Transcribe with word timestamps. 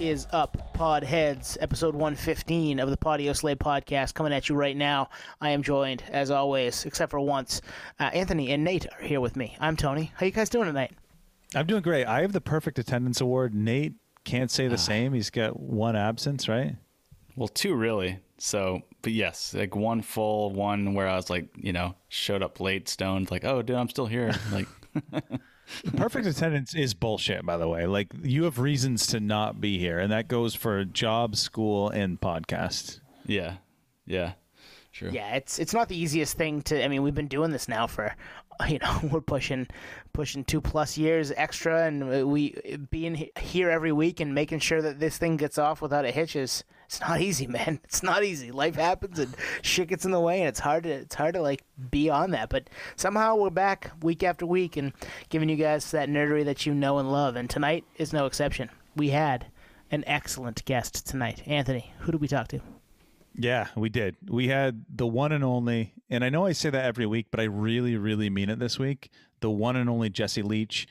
What 0.00 0.06
is 0.08 0.26
up, 0.32 0.72
pod 0.72 1.04
heads? 1.04 1.58
Episode 1.60 1.94
115 1.94 2.80
of 2.80 2.88
the 2.88 2.96
Podio 2.96 3.36
Slave 3.36 3.58
podcast 3.58 4.14
coming 4.14 4.32
at 4.32 4.48
you 4.48 4.54
right 4.54 4.74
now. 4.74 5.10
I 5.42 5.50
am 5.50 5.62
joined, 5.62 6.02
as 6.10 6.30
always, 6.30 6.86
except 6.86 7.10
for 7.10 7.20
once, 7.20 7.60
uh, 7.98 8.04
Anthony 8.04 8.50
and 8.50 8.64
Nate 8.64 8.86
are 8.98 9.04
here 9.04 9.20
with 9.20 9.36
me. 9.36 9.58
I'm 9.60 9.76
Tony. 9.76 10.10
How 10.16 10.24
you 10.24 10.32
guys 10.32 10.48
doing 10.48 10.64
tonight? 10.68 10.92
I'm 11.54 11.66
doing 11.66 11.82
great. 11.82 12.06
I 12.06 12.22
have 12.22 12.32
the 12.32 12.40
perfect 12.40 12.78
attendance 12.78 13.20
award. 13.20 13.54
Nate 13.54 13.92
can't 14.24 14.50
say 14.50 14.68
the 14.68 14.74
Ah. 14.74 14.78
same. 14.78 15.12
He's 15.12 15.28
got 15.28 15.60
one 15.60 15.96
absence, 15.96 16.48
right? 16.48 16.76
Well, 17.36 17.48
two 17.48 17.74
really. 17.74 18.20
So, 18.38 18.80
but 19.02 19.12
yes, 19.12 19.52
like 19.52 19.76
one 19.76 20.00
full, 20.00 20.50
one 20.50 20.94
where 20.94 21.08
I 21.08 21.16
was 21.16 21.28
like, 21.28 21.48
you 21.58 21.74
know, 21.74 21.94
showed 22.08 22.42
up 22.42 22.58
late, 22.58 22.88
stoned, 22.88 23.30
like, 23.30 23.44
oh, 23.44 23.60
dude, 23.60 23.76
I'm 23.76 23.90
still 23.90 24.06
here. 24.06 24.32
Like, 24.50 24.66
Perfect 25.96 26.26
attendance 26.26 26.74
is 26.74 26.94
bullshit, 26.94 27.44
by 27.44 27.56
the 27.56 27.68
way. 27.68 27.86
Like 27.86 28.08
you 28.22 28.44
have 28.44 28.58
reasons 28.58 29.06
to 29.08 29.20
not 29.20 29.60
be 29.60 29.78
here, 29.78 29.98
and 29.98 30.12
that 30.12 30.28
goes 30.28 30.54
for 30.54 30.84
job, 30.84 31.36
school, 31.36 31.88
and 31.90 32.20
podcast. 32.20 33.00
yeah, 33.26 33.56
yeah, 34.06 34.32
sure. 34.90 35.10
Yeah, 35.10 35.34
it's 35.36 35.58
it's 35.58 35.72
not 35.72 35.88
the 35.88 35.96
easiest 35.96 36.36
thing 36.36 36.62
to. 36.62 36.84
I 36.84 36.88
mean, 36.88 37.02
we've 37.02 37.14
been 37.14 37.28
doing 37.28 37.50
this 37.50 37.68
now 37.68 37.86
for, 37.86 38.14
you 38.68 38.78
know, 38.78 39.00
we're 39.10 39.20
pushing 39.20 39.66
pushing 40.12 40.44
two 40.44 40.60
plus 40.60 40.98
years 40.98 41.32
extra, 41.36 41.84
and 41.86 42.30
we 42.30 42.60
being 42.90 43.28
here 43.38 43.70
every 43.70 43.92
week 43.92 44.20
and 44.20 44.34
making 44.34 44.58
sure 44.58 44.82
that 44.82 45.00
this 45.00 45.18
thing 45.18 45.36
gets 45.36 45.58
off 45.58 45.80
without 45.82 46.04
a 46.04 46.10
hitch 46.10 46.36
is 46.36 46.64
it's 46.86 47.00
not 47.00 47.20
easy, 47.20 47.46
man. 47.46 47.80
It's 47.84 48.02
not 48.02 48.24
easy. 48.24 48.50
Life 48.50 48.74
happens 48.74 49.18
and 49.18 49.34
shit 49.62 49.88
gets 49.88 50.04
in 50.04 50.10
the 50.10 50.20
way, 50.20 50.40
and 50.40 50.48
it's 50.48 50.60
hard 50.60 50.84
to 50.84 50.90
it's 50.90 51.14
hard 51.14 51.34
to 51.34 51.42
like 51.42 51.62
be 51.90 52.10
on 52.10 52.32
that. 52.32 52.48
But 52.48 52.68
somehow 52.96 53.36
we're 53.36 53.50
back 53.50 53.92
week 54.02 54.22
after 54.22 54.46
week 54.46 54.76
and 54.76 54.92
giving 55.28 55.48
you 55.48 55.56
guys 55.56 55.90
that 55.92 56.08
nerdery 56.08 56.44
that 56.44 56.66
you 56.66 56.74
know 56.74 56.98
and 56.98 57.10
love. 57.10 57.36
And 57.36 57.48
tonight 57.48 57.84
is 57.96 58.12
no 58.12 58.26
exception. 58.26 58.70
We 58.96 59.10
had 59.10 59.46
an 59.90 60.04
excellent 60.06 60.64
guest 60.64 61.06
tonight, 61.06 61.42
Anthony. 61.46 61.92
Who 62.00 62.12
did 62.12 62.20
we 62.20 62.28
talk 62.28 62.48
to? 62.48 62.60
Yeah, 63.40 63.68
we 63.74 63.88
did. 63.88 64.16
We 64.28 64.48
had 64.48 64.84
the 64.94 65.06
one 65.06 65.32
and 65.32 65.42
only, 65.42 65.94
and 66.10 66.22
I 66.22 66.28
know 66.28 66.44
I 66.44 66.52
say 66.52 66.68
that 66.68 66.84
every 66.84 67.06
week, 67.06 67.28
but 67.30 67.40
I 67.40 67.44
really, 67.44 67.96
really 67.96 68.28
mean 68.28 68.50
it 68.50 68.58
this 68.58 68.78
week. 68.78 69.10
The 69.40 69.48
one 69.48 69.76
and 69.76 69.88
only 69.88 70.10
Jesse 70.10 70.42
Leach. 70.42 70.86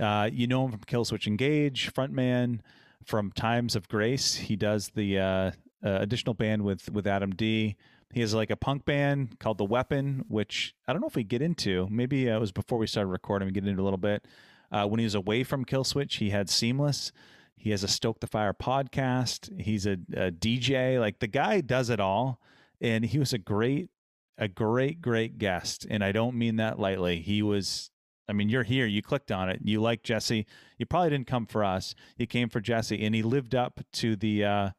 Uh, 0.00 0.30
you 0.32 0.46
know 0.46 0.64
him 0.64 0.70
from 0.70 0.80
Killswitch 0.80 1.26
Engage, 1.26 1.92
frontman 1.92 2.60
from 3.04 3.32
Times 3.32 3.76
of 3.76 3.86
Grace. 3.86 4.36
He 4.36 4.56
does 4.56 4.92
the 4.94 5.18
uh, 5.18 5.22
uh, 5.22 5.50
additional 5.82 6.32
band 6.32 6.62
with 6.62 6.90
with 6.90 7.06
Adam 7.06 7.32
D. 7.32 7.76
He 8.14 8.22
has 8.22 8.32
like 8.32 8.48
a 8.48 8.56
punk 8.56 8.86
band 8.86 9.38
called 9.38 9.58
The 9.58 9.66
Weapon, 9.66 10.24
which 10.26 10.74
I 10.88 10.94
don't 10.94 11.02
know 11.02 11.08
if 11.08 11.16
we 11.16 11.22
get 11.22 11.42
into. 11.42 11.86
Maybe 11.90 12.30
uh, 12.30 12.36
it 12.36 12.40
was 12.40 12.50
before 12.50 12.78
we 12.78 12.86
started 12.86 13.10
recording. 13.10 13.44
We 13.44 13.52
get 13.52 13.66
into 13.66 13.82
a 13.82 13.84
little 13.84 13.98
bit. 13.98 14.24
Uh, 14.72 14.86
when 14.86 15.00
he 15.00 15.04
was 15.04 15.14
away 15.14 15.44
from 15.44 15.66
Killswitch, 15.66 16.16
he 16.16 16.30
had 16.30 16.48
Seamless. 16.48 17.12
He 17.60 17.72
has 17.72 17.84
a 17.84 17.88
Stoke 17.88 18.20
the 18.20 18.26
Fire 18.26 18.54
podcast. 18.54 19.60
He's 19.60 19.84
a, 19.84 19.98
a 20.14 20.30
DJ. 20.30 20.98
Like 20.98 21.18
the 21.18 21.26
guy 21.26 21.60
does 21.60 21.90
it 21.90 22.00
all, 22.00 22.40
and 22.80 23.04
he 23.04 23.18
was 23.18 23.34
a 23.34 23.38
great, 23.38 23.90
a 24.38 24.48
great, 24.48 25.02
great 25.02 25.36
guest. 25.36 25.86
And 25.90 26.02
I 26.02 26.10
don't 26.10 26.36
mean 26.36 26.56
that 26.56 26.78
lightly. 26.78 27.20
He 27.20 27.42
was. 27.42 27.90
I 28.26 28.32
mean, 28.32 28.48
you're 28.48 28.62
here. 28.62 28.86
You 28.86 29.02
clicked 29.02 29.30
on 29.30 29.50
it. 29.50 29.60
You 29.62 29.82
like 29.82 30.02
Jesse. 30.02 30.46
You 30.78 30.86
probably 30.86 31.10
didn't 31.10 31.26
come 31.26 31.44
for 31.44 31.62
us. 31.62 31.94
You 32.16 32.26
came 32.26 32.48
for 32.48 32.60
Jesse, 32.60 33.04
and 33.04 33.14
he 33.14 33.22
lived 33.22 33.54
up 33.54 33.80
to 33.94 34.16
the 34.16 34.42
uh, 34.42 34.70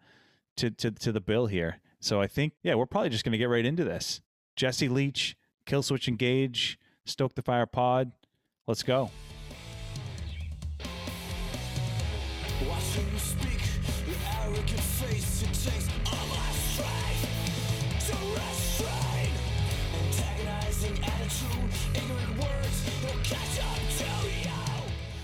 to 0.58 0.72
to 0.72 0.90
to 0.90 1.12
the 1.12 1.22
bill 1.22 1.46
here. 1.46 1.82
So 2.00 2.20
I 2.20 2.26
think, 2.26 2.54
yeah, 2.64 2.74
we're 2.74 2.88
probably 2.88 3.10
just 3.10 3.24
going 3.24 3.34
to 3.34 3.38
get 3.38 3.50
right 3.50 3.66
into 3.66 3.84
this. 3.84 4.22
Jesse 4.56 4.90
Leach, 4.90 5.38
Killswitch 5.68 6.08
Engage, 6.08 6.80
Stoke 7.06 7.36
the 7.36 7.44
Fire 7.44 7.68
Pod. 7.68 8.12
Let's 8.66 8.82
go. 8.82 9.12
Your 14.70 14.78
arrogant 14.78 14.80
face, 14.80 15.42
it. 15.42 15.72
Takes 15.72 15.81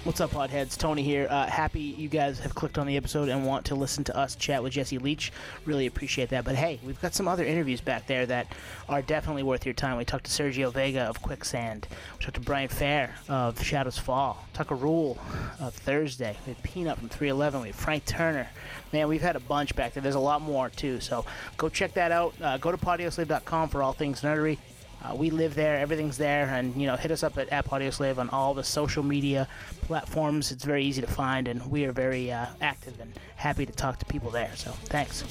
What's 0.08 0.22
up, 0.22 0.32
Podheads? 0.32 0.78
Tony 0.78 1.04
here. 1.04 1.28
Uh, 1.30 1.48
happy 1.48 1.82
you 1.82 2.08
guys 2.08 2.40
have 2.40 2.56
clicked 2.56 2.78
on 2.78 2.88
the 2.88 2.96
episode 2.96 3.28
and 3.28 3.46
want 3.46 3.66
to 3.66 3.76
listen 3.76 4.06
to 4.06 4.16
us 4.16 4.38
chat 4.38 4.64
with 4.64 4.72
Jesse 4.72 5.00
Leach. 5.00 5.34
Really 5.66 5.86
appreciate 5.86 6.30
that. 6.30 6.46
But 6.46 6.56
hey, 6.56 6.80
we've 6.82 7.00
got 7.02 7.14
some 7.14 7.28
other 7.28 7.44
interviews 7.44 7.82
back 7.82 8.08
there 8.08 8.26
that 8.26 8.48
are 8.88 9.02
definitely 9.02 9.44
worth 9.44 9.66
your 9.66 9.74
time. 9.74 9.98
We 9.98 10.06
talked 10.06 10.24
to 10.24 10.32
Sergio 10.32 10.72
Vega 10.72 11.02
of 11.02 11.22
Quicksand. 11.22 11.90
We 12.18 12.24
talked 12.24 12.36
to 12.36 12.40
Brian 12.40 12.70
Fair 12.70 13.16
of 13.28 13.62
Shadows 13.62 13.98
Fall. 13.98 14.46
Tucker 14.54 14.76
Rule 14.76 15.18
of 15.60 15.74
Thursday. 15.74 16.38
We 16.48 16.54
had 16.54 16.64
P-Nut 16.64 17.00
from 17.00 17.10
311. 17.10 17.60
We 17.64 17.68
had 17.68 17.76
Frank 17.76 18.06
Turner. 18.06 18.48
Man, 18.94 19.10
we've 19.10 19.22
had 19.22 19.36
a 19.36 19.42
bunch 19.42 19.76
back 19.76 19.94
there. 19.94 20.02
There's 20.02 20.16
a 20.16 20.20
lot 20.22 20.42
more 20.42 20.70
too. 20.70 21.02
So 21.02 21.26
go 21.58 21.68
check 21.68 21.96
that 21.96 22.14
out. 22.14 22.34
Uh, 22.42 22.58
go 22.58 22.72
to 22.72 22.78
podioslave.com 22.78 23.68
for 23.68 23.84
all 23.84 23.92
things 23.92 24.22
nerdery. 24.22 24.58
Uh, 25.04 25.16
we 25.16 25.30
live 25.30 25.56
there. 25.56 25.78
Everything's 25.78 26.18
there, 26.18 26.46
and 26.46 26.76
you 26.80 26.88
know, 26.88 26.96
hit 26.96 27.12
us 27.12 27.24
up 27.24 27.38
at, 27.38 27.50
at 27.50 27.66
Podioslave 27.66 28.18
on 28.18 28.30
all 28.30 28.54
the 28.54 28.64
social 28.64 29.04
media 29.04 29.48
platforms. 29.82 30.52
It's 30.52 30.64
very 30.64 30.84
easy 30.84 31.02
to 31.02 31.08
find, 31.08 31.48
and 31.48 31.66
we 31.70 31.86
are 31.86 31.92
very 31.92 32.32
uh, 32.32 32.48
active 32.62 33.00
and 33.00 33.14
happy 33.36 33.66
to 33.66 33.72
talk 33.72 34.00
to 34.00 34.06
people 34.06 34.30
there. 34.32 34.52
So, 34.56 34.72
thanks. 34.86 35.24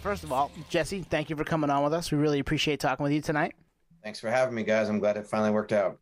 First 0.00 0.24
of 0.24 0.32
all, 0.32 0.50
Jesse, 0.70 1.02
thank 1.02 1.28
you 1.28 1.36
for 1.36 1.44
coming 1.44 1.68
on 1.68 1.84
with 1.84 1.92
us. 1.92 2.10
We 2.10 2.16
really 2.16 2.38
appreciate 2.38 2.80
talking 2.80 3.02
with 3.02 3.12
you 3.12 3.20
tonight. 3.20 3.54
Thanks 4.08 4.20
for 4.20 4.30
having 4.30 4.54
me, 4.54 4.62
guys. 4.62 4.88
I'm 4.88 5.00
glad 5.00 5.18
it 5.18 5.26
finally 5.26 5.50
worked 5.50 5.70
out. 5.70 5.98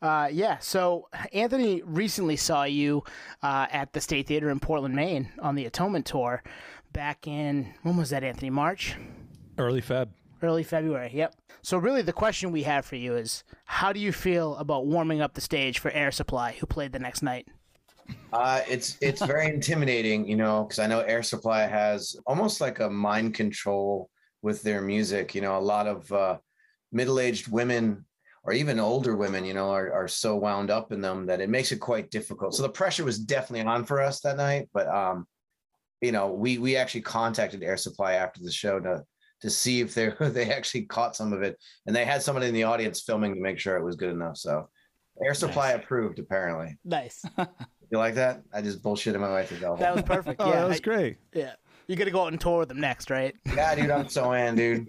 Uh, 0.00 0.28
yeah, 0.30 0.58
so 0.58 1.08
Anthony 1.32 1.82
recently 1.84 2.36
saw 2.36 2.62
you 2.62 3.02
uh, 3.42 3.66
at 3.72 3.92
the 3.92 4.00
State 4.00 4.28
Theater 4.28 4.50
in 4.50 4.60
Portland, 4.60 4.94
Maine, 4.94 5.28
on 5.40 5.56
the 5.56 5.64
Atonement 5.64 6.06
tour. 6.06 6.44
Back 6.92 7.26
in 7.26 7.74
when 7.82 7.96
was 7.96 8.10
that, 8.10 8.22
Anthony? 8.22 8.48
March. 8.48 8.94
Early 9.58 9.82
Feb. 9.82 10.10
Early 10.40 10.62
February, 10.62 11.10
yep. 11.12 11.34
So, 11.62 11.78
really, 11.78 12.02
the 12.02 12.12
question 12.12 12.52
we 12.52 12.62
have 12.62 12.86
for 12.86 12.94
you 12.94 13.16
is 13.16 13.42
how 13.64 13.92
do 13.92 13.98
you 13.98 14.12
feel 14.12 14.54
about 14.58 14.86
warming 14.86 15.20
up 15.20 15.34
the 15.34 15.40
stage 15.40 15.80
for 15.80 15.90
Air 15.90 16.12
Supply, 16.12 16.52
who 16.60 16.66
played 16.66 16.92
the 16.92 17.00
next 17.00 17.22
night? 17.22 17.48
Uh, 18.32 18.60
it's 18.68 18.98
it's 19.00 19.20
very 19.26 19.48
intimidating, 19.52 20.28
you 20.28 20.36
know, 20.36 20.62
because 20.62 20.78
I 20.78 20.86
know 20.86 21.00
Air 21.00 21.24
Supply 21.24 21.62
has 21.62 22.14
almost 22.24 22.60
like 22.60 22.78
a 22.78 22.88
mind 22.88 23.34
control 23.34 24.10
with 24.42 24.62
their 24.62 24.80
music. 24.80 25.34
You 25.34 25.40
know, 25.40 25.58
a 25.58 25.58
lot 25.58 25.88
of 25.88 26.12
uh, 26.12 26.38
middle-aged 26.92 27.48
women 27.48 28.04
or 28.44 28.52
even 28.52 28.80
older 28.80 29.16
women, 29.16 29.44
you 29.44 29.54
know, 29.54 29.70
are, 29.70 29.92
are 29.92 30.08
so 30.08 30.36
wound 30.36 30.70
up 30.70 30.92
in 30.92 31.00
them 31.00 31.26
that 31.26 31.40
it 31.40 31.48
makes 31.48 31.72
it 31.72 31.78
quite 31.78 32.10
difficult. 32.10 32.54
So 32.54 32.62
the 32.62 32.68
pressure 32.68 33.04
was 33.04 33.18
definitely 33.18 33.66
on 33.66 33.84
for 33.84 34.00
us 34.00 34.20
that 34.20 34.36
night. 34.36 34.68
But 34.74 34.88
um, 34.88 35.26
you 36.00 36.12
know, 36.12 36.32
we 36.32 36.58
we 36.58 36.76
actually 36.76 37.02
contacted 37.02 37.62
Air 37.62 37.76
Supply 37.76 38.14
after 38.14 38.42
the 38.42 38.50
show 38.50 38.80
to 38.80 39.04
to 39.42 39.50
see 39.50 39.80
if 39.80 39.94
they 39.94 40.12
they 40.20 40.50
actually 40.50 40.82
caught 40.86 41.14
some 41.16 41.32
of 41.32 41.42
it, 41.42 41.56
and 41.86 41.94
they 41.94 42.04
had 42.04 42.22
somebody 42.22 42.48
in 42.48 42.54
the 42.54 42.64
audience 42.64 43.02
filming 43.02 43.34
to 43.34 43.40
make 43.40 43.58
sure 43.58 43.76
it 43.76 43.84
was 43.84 43.96
good 43.96 44.10
enough. 44.10 44.36
So 44.36 44.68
Air 45.24 45.34
Supply 45.34 45.70
approved, 45.72 46.18
apparently. 46.18 46.76
Nice. 46.84 47.24
You 47.90 47.98
like 47.98 48.14
that? 48.14 48.40
I 48.54 48.62
just 48.62 48.82
bullshitted 48.82 49.20
my 49.20 49.28
wife 49.28 49.50
to 49.50 49.54
go. 49.56 49.76
That 49.76 49.94
was 49.94 50.02
perfect. 50.04 50.40
Oh, 50.40 50.48
yeah, 50.48 50.60
that 50.60 50.68
was 50.68 50.78
I- 50.78 50.80
great. 50.80 51.18
yeah. 51.34 51.52
You 51.92 51.98
got 51.98 52.06
to 52.06 52.10
go 52.10 52.22
out 52.22 52.32
and 52.32 52.40
tour 52.40 52.60
with 52.60 52.70
them 52.70 52.80
next, 52.80 53.10
right? 53.10 53.34
Yeah, 53.54 53.74
dude, 53.74 53.90
I'm 53.90 54.08
so 54.08 54.32
in, 54.32 54.54
dude. 54.54 54.88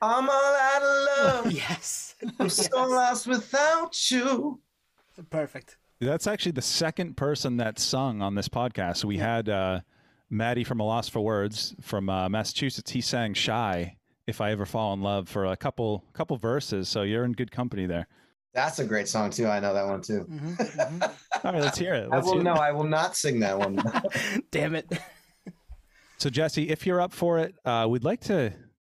I'm 0.00 0.28
all 0.28 0.54
out 0.54 0.82
of 0.82 1.44
love. 1.44 1.52
yes. 1.52 2.14
I'm 2.38 2.48
so 2.48 2.86
lost 2.86 3.26
without 3.26 4.08
you. 4.08 4.60
Perfect. 5.30 5.78
That's 6.00 6.28
actually 6.28 6.52
the 6.52 6.62
second 6.62 7.16
person 7.16 7.56
that 7.56 7.80
sung 7.80 8.22
on 8.22 8.36
this 8.36 8.48
podcast. 8.48 9.04
We 9.04 9.18
had 9.18 9.48
uh, 9.48 9.80
Maddie 10.30 10.62
from 10.62 10.78
A 10.78 10.84
Loss 10.84 11.08
for 11.08 11.18
Words 11.20 11.74
from 11.80 12.08
uh, 12.08 12.28
Massachusetts. 12.28 12.92
He 12.92 13.00
sang 13.00 13.34
"Shy." 13.34 13.96
If 14.28 14.40
I 14.40 14.52
ever 14.52 14.64
fall 14.64 14.92
in 14.92 15.02
love 15.02 15.28
for 15.28 15.46
a 15.46 15.56
couple 15.56 16.04
couple 16.12 16.36
verses, 16.36 16.88
so 16.88 17.02
you're 17.02 17.24
in 17.24 17.32
good 17.32 17.50
company 17.50 17.86
there. 17.86 18.06
That's 18.54 18.78
a 18.78 18.84
great 18.84 19.08
song 19.08 19.30
too. 19.30 19.48
I 19.48 19.58
know 19.58 19.74
that 19.74 19.86
one 19.86 20.02
too. 20.02 20.24
Mm-hmm, 20.30 21.02
All 21.02 21.52
right, 21.52 21.60
let's 21.60 21.78
hear 21.78 21.94
it. 21.94 22.08
Let's 22.10 22.26
will 22.26 22.34
hear 22.34 22.42
no, 22.44 22.54
I 22.54 22.70
will 22.70 22.84
not 22.84 23.16
sing 23.16 23.40
that 23.40 23.58
one. 23.58 23.82
Damn 24.52 24.76
it. 24.76 24.86
So 26.18 26.30
Jesse, 26.30 26.68
if 26.68 26.84
you're 26.84 27.00
up 27.00 27.12
for 27.12 27.38
it, 27.38 27.54
uh, 27.64 27.86
we'd 27.88 28.02
like 28.02 28.20
to 28.22 28.52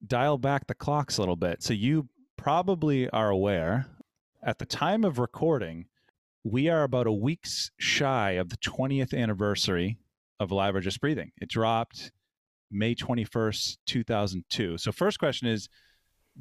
dial 0.07 0.39
back 0.39 0.67
the 0.67 0.75
clocks 0.75 1.19
a 1.19 1.21
little 1.21 1.37
bit. 1.37 1.63
So 1.63 1.75
you 1.75 2.09
probably 2.39 3.11
are 3.11 3.29
aware, 3.29 3.87
at 4.43 4.59
the 4.59 4.65
time 4.65 5.05
of 5.05 5.19
recording, 5.19 5.85
we 6.45 6.71
are 6.71 6.83
about 6.83 7.07
a 7.07 7.13
week's 7.13 7.73
shy 7.77 8.33
of 8.33 8.49
the 8.49 8.57
20th 8.57 9.13
anniversary 9.13 9.99
of 10.39 10.51
Alive 10.51 10.75
or 10.75 10.81
Just 10.81 10.99
Breathing. 11.03 11.31
It 11.43 11.51
dropped 11.51 12.11
May 12.71 12.95
21st, 12.95 13.77
2002. 13.85 14.79
So 14.79 14.91
first 14.91 15.19
question 15.19 15.47
is, 15.47 15.69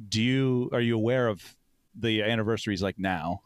do 0.08 0.22
you 0.22 0.70
are 0.72 0.80
you 0.80 0.94
aware 0.94 1.28
of 1.28 1.42
the 1.94 2.22
anniversaries 2.22 2.82
like 2.82 2.98
now? 2.98 3.42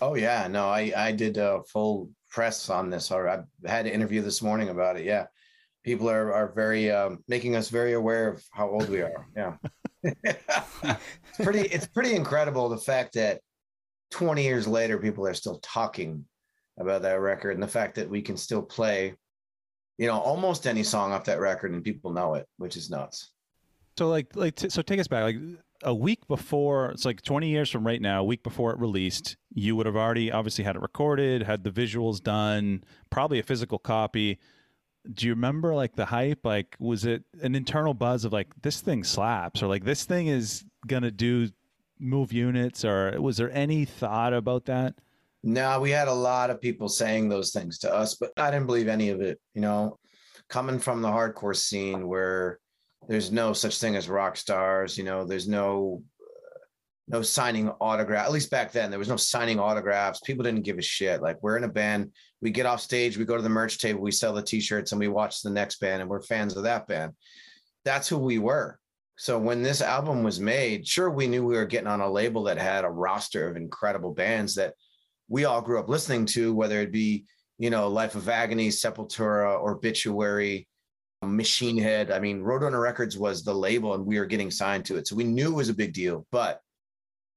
Oh 0.00 0.14
yeah, 0.14 0.48
no, 0.48 0.68
I 0.68 0.90
I 0.96 1.12
did 1.12 1.36
a 1.36 1.62
full 1.64 2.08
press 2.30 2.70
on 2.70 2.88
this. 2.88 3.10
Or 3.10 3.28
I 3.28 3.42
had 3.66 3.86
an 3.86 3.92
interview 3.92 4.22
this 4.22 4.40
morning 4.40 4.70
about 4.70 4.96
it. 4.96 5.04
Yeah, 5.04 5.26
people 5.82 6.08
are 6.08 6.32
are 6.32 6.52
very 6.52 6.90
um, 6.90 7.22
making 7.28 7.56
us 7.56 7.68
very 7.68 7.92
aware 7.94 8.28
of 8.28 8.42
how 8.52 8.68
old 8.68 8.88
we 8.88 9.02
are. 9.02 9.26
Yeah, 9.36 9.56
it's 10.02 10.96
pretty 11.42 11.62
it's 11.62 11.86
pretty 11.86 12.14
incredible 12.14 12.68
the 12.68 12.78
fact 12.78 13.14
that 13.14 13.40
20 14.10 14.42
years 14.42 14.66
later 14.66 14.98
people 14.98 15.26
are 15.26 15.34
still 15.34 15.58
talking 15.60 16.24
about 16.78 17.02
that 17.02 17.20
record 17.20 17.52
and 17.52 17.62
the 17.62 17.68
fact 17.68 17.94
that 17.96 18.08
we 18.08 18.22
can 18.22 18.36
still 18.36 18.62
play, 18.62 19.14
you 19.98 20.06
know, 20.06 20.18
almost 20.18 20.66
any 20.66 20.82
song 20.82 21.12
off 21.12 21.24
that 21.24 21.40
record 21.40 21.72
and 21.72 21.84
people 21.84 22.12
know 22.12 22.34
it, 22.34 22.46
which 22.58 22.76
is 22.76 22.90
nuts. 22.90 23.32
So 23.98 24.08
like 24.08 24.34
like 24.36 24.54
t- 24.56 24.70
so 24.70 24.82
take 24.82 25.00
us 25.00 25.08
back 25.08 25.24
like 25.24 25.36
a 25.84 25.94
week 25.94 26.26
before 26.28 26.90
it's 26.92 27.04
like 27.04 27.20
20 27.22 27.48
years 27.48 27.68
from 27.68 27.84
right 27.84 28.00
now 28.00 28.20
a 28.20 28.24
week 28.24 28.44
before 28.44 28.70
it 28.70 28.78
released 28.78 29.36
you 29.52 29.74
would 29.74 29.84
have 29.84 29.96
already 29.96 30.30
obviously 30.30 30.62
had 30.62 30.76
it 30.76 30.82
recorded 30.82 31.42
had 31.42 31.64
the 31.64 31.70
visuals 31.70 32.22
done 32.22 32.84
probably 33.10 33.40
a 33.40 33.42
physical 33.42 33.80
copy 33.80 34.38
do 35.14 35.26
you 35.26 35.32
remember 35.32 35.74
like 35.74 35.94
the 35.96 36.04
hype 36.04 36.44
like 36.44 36.76
was 36.78 37.04
it 37.04 37.24
an 37.42 37.54
internal 37.54 37.94
buzz 37.94 38.24
of 38.24 38.32
like 38.32 38.48
this 38.62 38.80
thing 38.80 39.02
slaps 39.02 39.62
or 39.62 39.66
like 39.66 39.84
this 39.84 40.04
thing 40.04 40.28
is 40.28 40.64
gonna 40.86 41.10
do 41.10 41.48
move 41.98 42.32
units 42.32 42.84
or 42.84 43.20
was 43.20 43.36
there 43.36 43.50
any 43.52 43.84
thought 43.84 44.32
about 44.32 44.64
that 44.64 44.94
No, 45.44 45.80
we 45.80 45.90
had 45.90 46.06
a 46.08 46.14
lot 46.14 46.50
of 46.50 46.60
people 46.60 46.88
saying 46.88 47.28
those 47.28 47.50
things 47.50 47.78
to 47.80 47.92
us, 47.92 48.14
but 48.14 48.30
I 48.36 48.50
didn't 48.50 48.66
believe 48.66 48.86
any 48.86 49.10
of 49.10 49.20
it. 49.20 49.40
You 49.54 49.60
know, 49.60 49.98
coming 50.48 50.78
from 50.78 51.02
the 51.02 51.08
hardcore 51.08 51.56
scene 51.56 52.06
where 52.06 52.60
there's 53.08 53.32
no 53.32 53.52
such 53.52 53.80
thing 53.80 53.96
as 53.96 54.08
rock 54.08 54.36
stars, 54.36 54.96
you 54.96 55.02
know, 55.02 55.24
there's 55.24 55.48
no 55.48 56.04
no 57.12 57.20
signing 57.20 57.68
autograph. 57.80 58.24
At 58.24 58.32
least 58.32 58.50
back 58.50 58.72
then, 58.72 58.88
there 58.90 58.98
was 58.98 59.08
no 59.08 59.16
signing 59.16 59.60
autographs. 59.60 60.20
People 60.20 60.42
didn't 60.42 60.62
give 60.62 60.78
a 60.78 60.82
shit. 60.82 61.20
Like 61.20 61.42
we're 61.42 61.58
in 61.58 61.64
a 61.64 61.68
band, 61.68 62.10
we 62.40 62.50
get 62.50 62.66
off 62.66 62.80
stage, 62.80 63.18
we 63.18 63.26
go 63.26 63.36
to 63.36 63.42
the 63.42 63.48
merch 63.50 63.78
table, 63.78 64.00
we 64.00 64.10
sell 64.10 64.32
the 64.32 64.42
t-shirts, 64.42 64.92
and 64.92 64.98
we 64.98 65.08
watch 65.08 65.42
the 65.42 65.50
next 65.50 65.78
band, 65.78 66.00
and 66.00 66.10
we're 66.10 66.22
fans 66.22 66.56
of 66.56 66.62
that 66.62 66.88
band. 66.88 67.12
That's 67.84 68.08
who 68.08 68.16
we 68.16 68.38
were. 68.38 68.78
So 69.16 69.38
when 69.38 69.62
this 69.62 69.82
album 69.82 70.22
was 70.22 70.40
made, 70.40 70.88
sure, 70.88 71.10
we 71.10 71.26
knew 71.26 71.44
we 71.44 71.54
were 71.54 71.66
getting 71.66 71.86
on 71.86 72.00
a 72.00 72.10
label 72.10 72.44
that 72.44 72.56
had 72.56 72.84
a 72.84 72.90
roster 72.90 73.46
of 73.46 73.56
incredible 73.56 74.14
bands 74.14 74.54
that 74.54 74.74
we 75.28 75.44
all 75.44 75.60
grew 75.60 75.78
up 75.78 75.88
listening 75.88 76.24
to, 76.26 76.54
whether 76.54 76.80
it 76.80 76.92
be, 76.92 77.26
you 77.58 77.68
know, 77.68 77.88
Life 77.88 78.14
of 78.14 78.28
Agony, 78.28 78.68
Sepultura, 78.68 79.62
Obituary, 79.62 80.66
Machine 81.22 81.76
Head. 81.76 82.10
I 82.10 82.20
mean, 82.20 82.42
Roadrunner 82.42 82.82
Records 82.82 83.18
was 83.18 83.44
the 83.44 83.54
label 83.54 83.94
and 83.94 84.04
we 84.04 84.18
were 84.18 84.26
getting 84.26 84.50
signed 84.50 84.86
to 84.86 84.96
it. 84.96 85.06
So 85.06 85.14
we 85.14 85.24
knew 85.24 85.52
it 85.52 85.56
was 85.56 85.68
a 85.68 85.74
big 85.74 85.92
deal. 85.92 86.26
But 86.32 86.60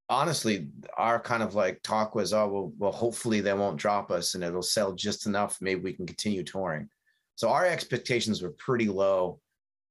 honestly, 0.10 0.68
our 0.98 1.20
kind 1.20 1.44
of 1.44 1.56
like 1.56 1.82
talk 1.82 2.16
was, 2.16 2.34
oh, 2.34 2.48
well, 2.48 2.74
well, 2.78 2.92
hopefully 2.92 3.42
they 3.42 3.54
won't 3.54 3.78
drop 3.78 4.12
us 4.12 4.36
and 4.36 4.44
it'll 4.44 4.62
sell 4.62 4.94
just 4.94 5.26
enough. 5.26 5.58
Maybe 5.62 5.82
we 5.82 5.94
can 5.94 6.06
continue 6.06 6.44
touring. 6.44 6.90
So 7.36 7.50
our 7.50 7.66
expectations 7.66 8.42
were 8.42 8.54
pretty 8.58 8.88
low, 8.88 9.40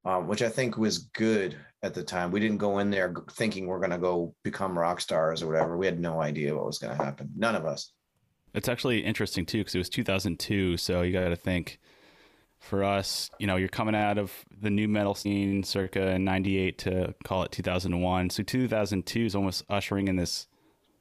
um, 0.05 0.29
which 0.29 0.43
I 0.43 0.49
think 0.49 0.79
was 0.79 1.11
good 1.15 1.57
at 1.83 1.95
the 1.95 2.03
time. 2.03 2.31
We 2.31 2.41
didn't 2.41 2.59
go 2.59 2.79
in 2.79 2.91
there 2.91 3.15
thinking 3.33 3.67
we're 3.67 3.81
going 3.81 3.91
to 3.91 3.99
go 3.99 4.35
become 4.45 4.79
rock 4.79 5.01
stars 5.01 5.43
or 5.43 5.47
whatever. 5.47 5.77
We 5.77 5.87
had 5.87 6.01
no 6.01 6.23
idea 6.23 6.55
what 6.55 6.67
was 6.67 6.79
going 6.79 6.97
to 6.97 7.05
happen. 7.05 7.31
None 7.37 7.55
of 7.55 7.67
us. 7.67 7.93
It's 8.55 8.69
actually 8.69 9.01
interesting 9.01 9.45
too 9.45 9.59
because 9.59 9.75
it 9.75 9.79
was 9.79 9.89
2002, 9.91 10.77
so 10.77 11.03
you 11.03 11.13
got 11.13 11.29
to 11.29 11.37
think 11.37 11.81
for 12.65 12.83
us, 12.83 13.31
you 13.39 13.47
know, 13.47 13.57
you're 13.57 13.69
coming 13.69 13.95
out 13.95 14.17
of 14.17 14.33
the 14.61 14.71
nu 14.71 14.89
metal 14.89 15.15
scene 15.15 15.63
circa 15.63 16.19
98 16.19 16.79
to 16.79 17.15
call 17.23 17.43
it 17.43 17.53
2001. 17.53 18.31
So 18.31 18.43
2002 18.43 19.21
is 19.27 19.35
almost 19.35 19.65
ushering 19.69 20.09
in 20.09 20.17
this 20.17 20.47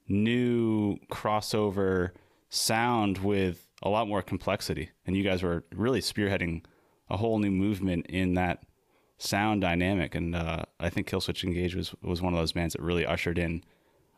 new 0.07 0.97
crossover 1.09 2.11
sound 2.49 3.19
with 3.19 3.69
a 3.81 3.89
lot 3.89 4.07
more 4.07 4.21
complexity. 4.21 4.89
And 5.07 5.15
you 5.15 5.23
guys 5.23 5.41
were 5.41 5.63
really 5.73 6.01
spearheading 6.01 6.65
a 7.09 7.17
whole 7.17 7.39
new 7.39 7.51
movement 7.51 8.07
in 8.07 8.33
that 8.33 8.63
sound 9.17 9.61
dynamic. 9.61 10.15
And 10.15 10.35
uh, 10.35 10.63
I 10.81 10.89
think 10.89 11.09
Killswitch 11.09 11.45
Engage 11.45 11.75
was, 11.75 11.95
was 12.03 12.21
one 12.21 12.33
of 12.33 12.39
those 12.39 12.51
bands 12.51 12.73
that 12.73 12.81
really 12.81 13.05
ushered 13.05 13.39
in, 13.39 13.63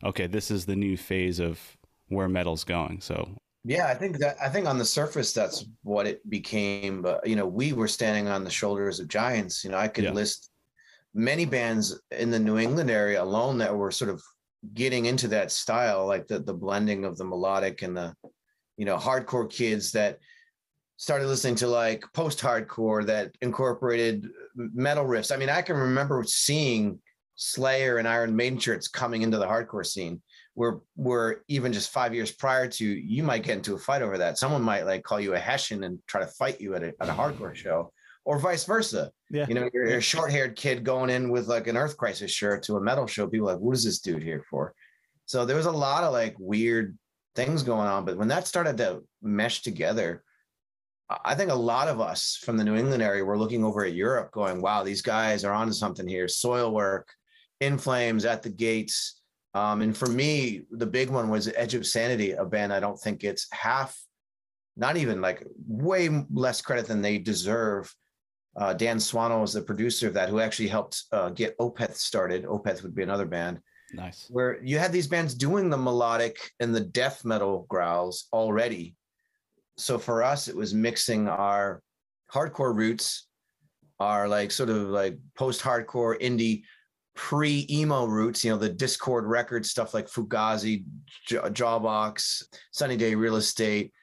okay, 0.03 0.25
this 0.25 0.49
is 0.49 0.65
the 0.65 0.75
new 0.75 0.97
phase 0.97 1.39
of 1.39 1.77
where 2.07 2.27
metal's 2.27 2.63
going. 2.63 3.01
So 3.01 3.37
Yeah, 3.67 3.87
I 3.87 3.95
think 3.95 4.19
that 4.19 4.37
I 4.41 4.47
think 4.47 4.67
on 4.67 4.77
the 4.77 4.85
surface 4.85 5.33
that's 5.33 5.65
what 5.81 6.05
it 6.05 6.27
became. 6.29 7.01
But 7.01 7.25
you 7.27 7.35
know, 7.35 7.47
we 7.47 7.73
were 7.73 7.87
standing 7.87 8.27
on 8.27 8.43
the 8.43 8.49
shoulders 8.49 8.99
of 8.99 9.07
giants. 9.07 9.63
You 9.63 9.71
know, 9.71 9.77
I 9.77 9.87
could 9.87 10.03
Yeah. 10.03 10.11
list 10.11 10.51
many 11.15 11.45
bands 11.45 11.99
in 12.11 12.29
the 12.29 12.39
New 12.39 12.59
England 12.59 12.91
area 12.91 13.23
alone 13.23 13.57
that 13.57 13.75
were 13.75 13.89
sort 13.91 14.11
of 14.11 14.21
getting 14.75 15.05
into 15.05 15.27
that 15.29 15.51
style, 15.51 16.05
like 16.05 16.27
the 16.27 16.39
the 16.39 16.53
blending 16.53 17.05
of 17.05 17.17
the 17.17 17.25
melodic 17.25 17.81
and 17.81 17.97
the, 17.97 18.15
you 18.77 18.85
know, 18.85 18.97
hardcore 18.97 19.49
kids 19.49 19.91
that 19.93 20.19
started 20.97 21.27
listening 21.27 21.55
to 21.55 21.67
like 21.67 22.05
post-hardcore 22.13 23.05
that 23.05 23.35
incorporated 23.41 24.29
metal 24.55 25.05
riffs. 25.05 25.33
I 25.33 25.37
mean, 25.37 25.49
I 25.49 25.61
can 25.63 25.75
remember 25.75 26.23
seeing 26.23 27.01
Slayer 27.35 27.97
and 27.97 28.07
Iron 28.07 28.35
Maiden 28.35 28.59
shirts 28.59 28.87
coming 28.87 29.23
into 29.23 29.37
the 29.37 29.45
hardcore 29.47 29.85
scene 29.85 30.21
where 30.55 30.79
where 30.95 31.43
even 31.47 31.71
just 31.71 31.91
five 31.91 32.13
years 32.13 32.31
prior 32.31 32.67
to 32.67 32.85
you 32.85 33.23
might 33.23 33.43
get 33.43 33.57
into 33.57 33.75
a 33.75 33.77
fight 33.77 34.01
over 34.01 34.17
that. 34.17 34.37
Someone 34.37 34.61
might 34.61 34.85
like 34.85 35.03
call 35.03 35.19
you 35.19 35.33
a 35.35 35.39
Hessian 35.39 35.83
and 35.83 35.99
try 36.07 36.21
to 36.21 36.27
fight 36.27 36.59
you 36.59 36.75
at 36.75 36.83
a, 36.83 36.93
at 36.99 37.09
a 37.09 37.13
hardcore 37.13 37.51
mm. 37.51 37.55
show, 37.55 37.91
or 38.23 38.39
vice 38.39 38.63
versa. 38.65 39.11
Yeah. 39.29 39.45
You 39.47 39.55
know, 39.55 39.69
you're, 39.73 39.87
you're 39.87 39.97
a 39.99 40.01
short 40.01 40.31
haired 40.31 40.55
kid 40.55 40.83
going 40.83 41.09
in 41.09 41.29
with 41.29 41.47
like 41.47 41.67
an 41.67 41.77
Earth 41.77 41.97
Crisis 41.97 42.31
shirt 42.31 42.63
to 42.63 42.77
a 42.77 42.81
metal 42.81 43.05
show. 43.05 43.27
People 43.27 43.49
are 43.49 43.53
like, 43.53 43.61
what 43.61 43.75
is 43.75 43.83
this 43.83 43.99
dude 43.99 44.23
here 44.23 44.43
for? 44.49 44.73
So 45.25 45.45
there 45.45 45.57
was 45.57 45.65
a 45.65 45.71
lot 45.71 46.03
of 46.03 46.13
like 46.13 46.35
weird 46.39 46.97
things 47.35 47.63
going 47.63 47.87
on. 47.87 48.05
But 48.05 48.17
when 48.17 48.29
that 48.29 48.47
started 48.47 48.77
to 48.77 49.03
mesh 49.21 49.61
together, 49.61 50.23
I- 51.09 51.19
I 51.25 51.35
think 51.35 51.51
a 51.51 51.55
lot 51.55 51.87
of 51.87 51.99
us 51.99 52.39
from 52.41 52.57
the 52.57 52.63
New 52.63 52.75
England 52.75 53.03
area 53.03 53.25
were 53.25 53.37
looking 53.37 53.63
over 53.63 53.83
at 53.83 53.93
Europe 53.93 54.31
going, 54.31 54.61
wow, 54.61 54.83
these 54.83 55.01
guys 55.01 55.43
are 55.43 55.53
onto 55.53 55.73
something 55.73 56.07
here. 56.07 56.27
Soilwork, 56.27 57.05
in 57.59 57.77
flames 57.77 58.25
at 58.25 58.41
the 58.41 58.49
gates. 58.49 59.21
Um, 59.55 59.81
and 59.81 59.95
for 59.95 60.07
me, 60.07 60.63
the 60.71 60.85
big 60.85 61.09
one 61.09 61.29
was 61.29 61.47
Edge 61.55 61.75
of 61.75 61.87
Sanity, 61.87 62.33
a 62.33 62.43
band 62.43 62.73
I 62.73 62.81
don't 62.81 62.99
think 62.99 63.21
gets 63.21 63.47
half, 63.53 63.97
not 64.75 64.97
even 64.97 65.21
like 65.21 65.47
way 65.65 66.09
less 66.29 66.61
credit 66.61 66.87
than 66.87 67.01
they 67.01 67.17
deserve. 67.17 67.91
Uh, 68.57 68.73
Dan 68.73 68.97
Swano 68.97 69.39
was 69.39 69.53
the 69.53 69.61
producer 69.61 70.07
of 70.07 70.13
that, 70.15 70.27
who 70.27 70.41
actually 70.41 70.67
helped 70.67 71.03
uh, 71.13 71.29
get 71.29 71.57
Opeth 71.57 71.95
started. 71.95 72.43
Opeth 72.43 72.83
would 72.83 72.93
be 72.93 73.03
another 73.03 73.25
band 73.25 73.61
nice. 73.93 74.27
where 74.29 74.61
you 74.61 74.77
had 74.77 74.91
these 74.91 75.07
bands 75.07 75.33
doing 75.33 75.69
the 75.69 75.77
melodic 75.77 76.37
and 76.59 76.75
the 76.75 76.81
death 76.81 77.23
metal 77.23 77.65
growls 77.69 78.27
already. 78.33 78.93
So 79.77 79.97
for 79.97 80.21
us, 80.21 80.49
it 80.49 80.55
was 80.55 80.73
mixing 80.73 81.29
our 81.29 81.81
hardcore 82.29 82.75
roots, 82.75 83.27
our 84.01 84.27
like 84.27 84.51
sort 84.51 84.69
of 84.69 84.89
like 84.89 85.17
post-hardcore 85.37 86.19
indie 86.21 86.63
pre-emo 87.15 88.05
roots, 88.05 88.43
you 88.43 88.51
know, 88.51 88.57
the 88.57 88.69
Dischord 88.69 89.23
records, 89.25 89.71
stuff 89.71 89.93
like 89.93 90.07
Fugazi, 90.07 90.83
J- 91.27 91.37
Jawbox, 91.37 92.43
Sunny 92.71 92.97
Day 92.97 93.15
Real 93.15 93.37
Estate, 93.37 93.93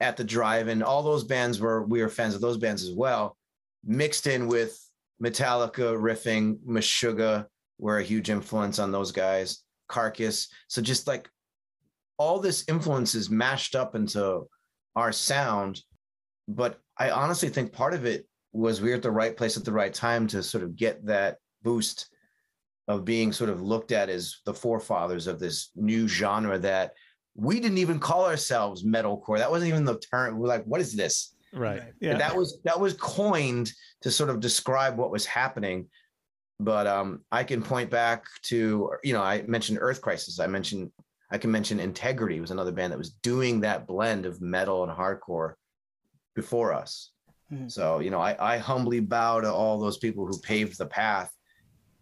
At 0.00 0.16
the 0.16 0.24
Drive-In, 0.24 0.82
all 0.82 1.02
those 1.02 1.24
bands 1.24 1.60
were 1.60 1.84
we 1.84 2.02
were 2.02 2.08
fans 2.08 2.34
of 2.34 2.40
those 2.40 2.58
bands 2.58 2.82
as 2.82 2.92
well, 2.92 3.36
mixed 3.84 4.26
in 4.26 4.48
with 4.48 4.78
Metallica 5.22 5.96
riffing, 5.96 6.58
Meshuggah 6.66 7.46
were 7.78 7.98
a 7.98 8.04
huge 8.04 8.30
influence 8.30 8.78
on 8.78 8.92
those 8.92 9.12
guys, 9.12 9.62
Carcass. 9.88 10.48
So 10.68 10.82
just 10.82 11.06
like 11.06 11.28
all 12.18 12.40
this 12.40 12.64
influences 12.68 13.30
mashed 13.30 13.74
up 13.74 13.94
into 13.94 14.48
our 14.96 15.12
sound. 15.12 15.80
But 16.48 16.80
I 16.96 17.10
honestly 17.10 17.48
think 17.48 17.72
part 17.72 17.94
of 17.94 18.04
it 18.04 18.26
was 18.52 18.80
we 18.80 18.90
were 18.90 18.96
at 18.96 19.02
the 19.02 19.10
right 19.10 19.36
place 19.36 19.56
at 19.56 19.64
the 19.64 19.72
right 19.72 19.94
time 19.94 20.26
to 20.28 20.42
sort 20.42 20.64
of 20.64 20.74
get 20.74 21.06
that 21.06 21.36
boost 21.62 22.08
of 22.88 23.04
being 23.04 23.32
sort 23.32 23.50
of 23.50 23.62
looked 23.62 23.92
at 23.92 24.08
as 24.08 24.38
the 24.46 24.54
forefathers 24.54 25.26
of 25.26 25.38
this 25.38 25.70
new 25.76 26.08
genre 26.08 26.58
that 26.58 26.92
we 27.36 27.60
didn't 27.60 27.78
even 27.78 28.00
call 28.00 28.24
ourselves 28.24 28.82
metalcore. 28.82 29.38
That 29.38 29.50
wasn't 29.50 29.68
even 29.68 29.84
the 29.84 29.98
term. 29.98 30.38
We're 30.38 30.48
like, 30.48 30.64
what 30.64 30.80
is 30.80 30.94
this? 30.94 31.34
right 31.52 31.80
Right. 31.80 31.92
yeah 32.00 32.18
That 32.18 32.36
was 32.36 32.58
that 32.64 32.78
was 32.78 32.94
coined 32.94 33.72
to 34.02 34.10
sort 34.10 34.30
of 34.30 34.40
describe 34.40 34.96
what 34.98 35.10
was 35.10 35.24
happening. 35.24 35.86
But 36.60 36.86
um, 36.86 37.20
I 37.30 37.44
can 37.44 37.62
point 37.62 37.88
back 37.88 38.24
to, 38.44 38.90
you 39.04 39.12
know, 39.12 39.22
I 39.22 39.42
mentioned 39.42 39.78
Earth 39.80 40.00
Crisis. 40.00 40.40
I 40.40 40.46
mentioned 40.48 40.90
I 41.30 41.38
can 41.38 41.50
mention 41.50 41.78
Integrity 41.78 42.40
was 42.40 42.50
another 42.50 42.72
band 42.72 42.92
that 42.92 42.98
was 42.98 43.10
doing 43.10 43.60
that 43.60 43.86
blend 43.86 44.26
of 44.26 44.40
metal 44.40 44.82
and 44.82 44.92
hardcore 44.92 45.54
before 46.34 46.72
us. 46.72 47.12
Mhm. 47.52 47.70
So, 47.70 48.00
you 48.00 48.10
know, 48.10 48.20
I, 48.20 48.54
I 48.54 48.58
humbly 48.58 49.00
bow 49.00 49.40
to 49.40 49.52
all 49.52 49.78
those 49.78 49.98
people 49.98 50.26
who 50.26 50.38
paved 50.40 50.76
the 50.78 50.86
path. 50.86 51.30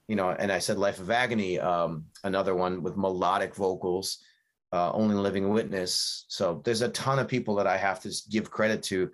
You 0.09 0.17
know, 0.17 0.31
and 0.31 0.53
I 0.53 0.59
said 0.59 0.79
Life 0.79 1.01
of 1.01 1.11
Agony, 1.11 1.59
um, 1.59 2.05
another 2.23 2.55
one 2.55 2.83
with 2.83 2.97
melodic 2.97 3.55
vocals, 3.55 4.19
uh, 4.73 4.93
Only 4.93 5.17
Living 5.17 5.49
Witness. 5.49 6.27
So 6.29 6.63
there's 6.65 6.83
a 6.83 6.89
ton 6.91 7.19
of 7.19 7.27
people 7.27 7.57
that 7.57 7.67
I 7.67 7.77
have 7.77 8.01
to 8.03 8.15
give 8.31 8.51
credit 8.51 8.83
to 8.85 9.11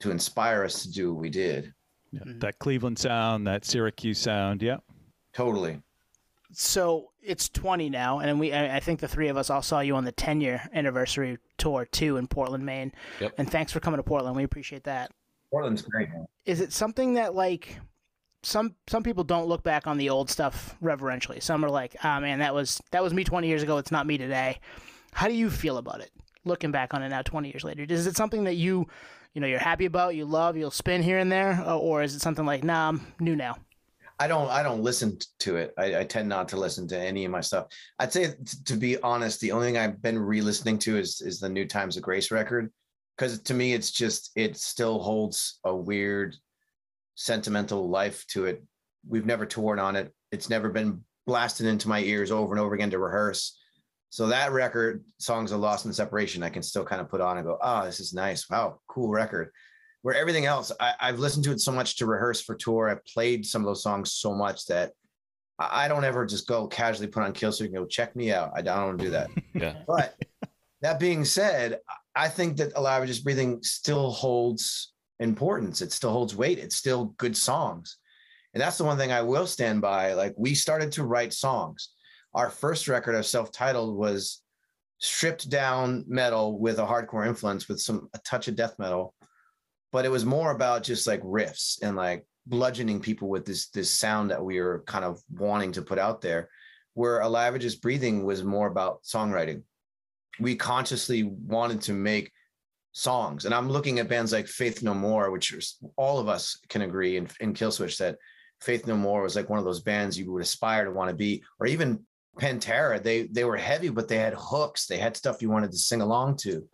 to 0.00 0.10
inspire 0.10 0.62
us 0.62 0.82
to 0.82 0.92
do 0.92 1.14
what 1.14 1.22
we 1.22 1.30
did. 1.30 1.72
Yeah, 2.12 2.20
that 2.26 2.58
Cleveland 2.58 2.98
sound, 2.98 3.46
that 3.46 3.64
Syracuse 3.64 4.18
sound. 4.18 4.62
Yeah. 4.62 4.76
Totally. 5.32 5.80
So 6.52 7.10
it's 7.22 7.48
20 7.48 7.90
now, 7.90 8.20
and 8.20 8.38
we 8.38 8.52
I 8.52 8.76
I 8.76 8.80
think 8.80 9.00
the 9.00 9.08
three 9.08 9.28
of 9.28 9.36
us 9.36 9.50
all 9.50 9.62
saw 9.62 9.80
you 9.80 9.96
on 9.96 10.04
the 10.04 10.12
10 10.12 10.40
year 10.40 10.62
anniversary 10.72 11.38
tour 11.58 11.86
too 11.86 12.16
in 12.16 12.26
Portland, 12.26 12.64
Maine. 12.64 12.92
Yep. 13.20 13.34
And 13.38 13.50
thanks 13.50 13.72
for 13.72 13.80
coming 13.80 13.98
to 13.98 14.04
Portland. 14.04 14.36
We 14.36 14.44
appreciate 14.44 14.84
that. 14.84 15.10
Portland's 15.50 15.82
great. 15.82 16.08
Man. 16.10 16.26
Is 16.44 16.60
it 16.60 16.72
something 16.72 17.14
that 17.14 17.34
like 17.34 17.78
some 18.46 18.74
some 18.86 19.02
people 19.02 19.24
don't 19.24 19.46
look 19.48 19.62
back 19.64 19.86
on 19.86 19.98
the 19.98 20.08
old 20.10 20.30
stuff 20.30 20.76
reverentially. 20.80 21.40
Some 21.40 21.64
are 21.64 21.70
like, 21.70 21.96
"Ah, 22.04 22.20
man, 22.20 22.38
that 22.38 22.54
was 22.54 22.80
that 22.92 23.02
was 23.02 23.12
me 23.12 23.24
20 23.24 23.48
years 23.48 23.62
ago. 23.62 23.78
It's 23.78 23.90
not 23.90 24.06
me 24.06 24.16
today." 24.18 24.60
How 25.12 25.26
do 25.28 25.34
you 25.34 25.50
feel 25.50 25.78
about 25.78 26.00
it? 26.00 26.10
Looking 26.44 26.70
back 26.70 26.94
on 26.94 27.02
it 27.02 27.08
now 27.08 27.22
20 27.22 27.48
years 27.48 27.64
later. 27.64 27.84
Is 27.88 28.06
it 28.06 28.16
something 28.16 28.44
that 28.44 28.54
you 28.54 28.86
you 29.34 29.40
know, 29.40 29.46
you're 29.46 29.58
happy 29.58 29.84
about, 29.84 30.14
you 30.14 30.24
love, 30.24 30.56
you'll 30.56 30.70
spin 30.70 31.02
here 31.02 31.18
and 31.18 31.30
there, 31.30 31.62
or- 31.66 31.72
or 31.78 32.02
is 32.02 32.14
it 32.14 32.22
something 32.22 32.46
like, 32.46 32.64
"Nah, 32.64 32.88
I'm 32.88 33.12
new 33.20 33.36
now." 33.36 33.58
I 34.18 34.28
don't 34.28 34.48
I 34.48 34.62
don't 34.62 34.82
listen 34.82 35.18
to 35.40 35.56
it. 35.56 35.74
I, 35.76 35.98
I 35.98 36.04
tend 36.04 36.28
not 36.28 36.48
to 36.50 36.56
listen 36.56 36.88
to 36.88 36.98
any 36.98 37.24
of 37.26 37.30
my 37.32 37.42
stuff. 37.42 37.66
I'd 37.98 38.12
say 38.12 38.28
t- 38.28 38.56
to 38.64 38.76
be 38.76 38.98
honest, 39.02 39.40
the 39.40 39.52
only 39.52 39.66
thing 39.66 39.76
I've 39.76 40.00
been 40.00 40.18
re-listening 40.18 40.78
to 40.80 40.96
is 40.96 41.20
is 41.20 41.40
the 41.40 41.48
New 41.50 41.66
Times 41.66 41.96
of 41.96 42.02
Grace 42.02 42.30
record. 42.30 42.72
Because 43.16 43.40
to 43.42 43.54
me 43.54 43.74
it's 43.74 43.90
just 43.90 44.30
it 44.36 44.56
still 44.56 45.00
holds 45.00 45.58
a 45.64 45.74
weird 45.74 46.36
sentimental 47.16 47.88
life 47.88 48.24
to 48.28 48.46
it. 48.46 48.62
We've 49.08 49.26
never 49.26 49.44
toured 49.44 49.80
on 49.80 49.96
it. 49.96 50.12
It's 50.30 50.48
never 50.48 50.68
been 50.68 51.02
blasted 51.26 51.66
into 51.66 51.88
my 51.88 52.00
ears 52.00 52.30
over 52.30 52.54
and 52.54 52.60
over 52.60 52.74
again 52.74 52.90
to 52.90 52.98
rehearse. 53.00 53.58
So 54.10 54.28
that 54.28 54.52
record, 54.52 55.04
Songs 55.18 55.50
of 55.50 55.58
Lost 55.60 55.84
and 55.84 55.94
Separation, 55.94 56.44
I 56.44 56.50
can 56.50 56.62
still 56.62 56.84
kind 56.84 57.00
of 57.00 57.08
put 57.08 57.20
on 57.20 57.36
and 57.36 57.46
go, 57.46 57.58
oh, 57.60 57.84
this 57.84 57.98
is 57.98 58.14
nice. 58.14 58.48
Wow, 58.48 58.80
cool 58.88 59.08
record 59.08 59.50
where 60.06 60.14
everything 60.14 60.46
else 60.46 60.70
I, 60.78 60.94
I've 61.00 61.18
listened 61.18 61.44
to 61.46 61.50
it 61.50 61.60
so 61.60 61.72
much 61.72 61.96
to 61.96 62.06
rehearse 62.06 62.40
for 62.40 62.54
tour. 62.54 62.88
I've 62.88 63.04
played 63.06 63.44
some 63.44 63.62
of 63.62 63.66
those 63.66 63.82
songs 63.82 64.12
so 64.12 64.32
much 64.32 64.64
that 64.66 64.92
I 65.58 65.86
I 65.86 65.88
don't 65.88 66.04
ever 66.04 66.24
just 66.24 66.46
go 66.46 66.68
casually 66.68 67.08
put 67.08 67.24
on 67.24 67.32
Killswitch 67.32 67.64
and 67.66 67.74
go 67.74 67.86
check 67.86 68.14
me 68.14 68.30
out. 68.30 68.52
I 68.54 68.62
don't 68.62 68.86
want 68.86 68.98
to 69.00 69.04
do 69.04 69.10
that. 69.10 69.30
Yeah. 69.52 69.74
but 69.84 70.14
that 70.82 71.00
being 71.00 71.24
said, 71.24 71.80
I 72.14 72.28
think 72.28 72.58
that 72.58 72.76
Alive 72.76 73.04
Just 73.08 73.24
Breathing 73.24 73.60
still 73.64 74.12
holds 74.12 74.92
importance. 75.20 75.82
It 75.82 75.92
still 75.92 76.12
holds 76.12 76.36
weight. 76.36 76.58
It's 76.58 76.76
still 76.76 77.14
good 77.16 77.36
songs. 77.36 77.98
And 78.54 78.60
that's 78.60 78.78
the 78.78 78.84
one 78.84 78.98
thing 78.98 79.12
I 79.12 79.22
will 79.22 79.46
stand 79.46 79.80
by. 79.80 80.14
Like 80.14 80.34
we 80.36 80.54
started 80.54 80.92
to 80.92 81.04
write 81.04 81.32
songs. 81.32 81.90
Our 82.34 82.50
first 82.50 82.88
record 82.88 83.14
of 83.14 83.26
self-titled 83.26 83.96
was 83.96 84.42
stripped 84.98 85.48
down 85.50 86.04
metal 86.08 86.58
with 86.58 86.78
a 86.78 86.86
hardcore 86.86 87.26
influence 87.26 87.68
with 87.68 87.80
some 87.80 88.08
a 88.14 88.18
touch 88.20 88.48
of 88.48 88.56
death 88.56 88.78
metal 88.78 89.14
but 89.92 90.04
it 90.04 90.10
was 90.10 90.24
more 90.24 90.52
about 90.52 90.82
just 90.82 91.06
like 91.06 91.22
riffs 91.22 91.80
and 91.82 91.96
like 91.96 92.26
bludgeoning 92.46 93.00
people 93.00 93.28
with 93.28 93.44
this 93.44 93.68
this 93.68 93.90
sound 93.90 94.30
that 94.30 94.42
we 94.42 94.60
were 94.60 94.82
kind 94.86 95.04
of 95.04 95.20
wanting 95.30 95.72
to 95.72 95.82
put 95.82 95.98
out 95.98 96.20
there 96.20 96.48
where 96.94 97.20
alive 97.20 97.58
just 97.58 97.82
breathing 97.82 98.24
was 98.24 98.42
more 98.42 98.68
about 98.68 99.02
songwriting 99.02 99.62
we 100.40 100.56
consciously 100.56 101.24
wanted 101.24 101.80
to 101.80 101.92
make 101.92 102.30
songs 102.96 103.44
and 103.44 103.54
i'm 103.54 103.68
looking 103.68 103.98
at 103.98 104.08
bands 104.08 104.32
like 104.32 104.46
faith 104.46 104.82
no 104.82 104.94
more 104.94 105.30
which 105.30 105.52
is, 105.52 105.76
all 105.96 106.18
of 106.18 106.28
us 106.28 106.58
can 106.68 106.82
agree 106.82 107.16
in, 107.16 107.28
in 107.40 107.52
killswitch 107.52 107.98
that 107.98 108.16
faith 108.60 108.86
no 108.86 108.96
more 108.96 109.22
was 109.22 109.36
like 109.36 109.50
one 109.50 109.58
of 109.58 109.64
those 109.64 109.82
bands 109.82 110.18
you 110.18 110.32
would 110.32 110.42
aspire 110.42 110.84
to 110.84 110.90
want 110.90 111.10
to 111.10 111.16
be 111.16 111.42
or 111.60 111.66
even 111.66 112.00
pantera 112.38 113.02
they 113.02 113.24
they 113.28 113.44
were 113.44 113.56
heavy 113.56 113.88
but 113.88 114.08
they 114.08 114.16
had 114.16 114.34
hooks 114.36 114.86
they 114.86 114.98
had 114.98 115.16
stuff 115.16 115.42
you 115.42 115.50
wanted 115.50 115.70
to 115.70 115.78
sing 115.78 116.00
along 116.00 116.36
to 116.36 116.66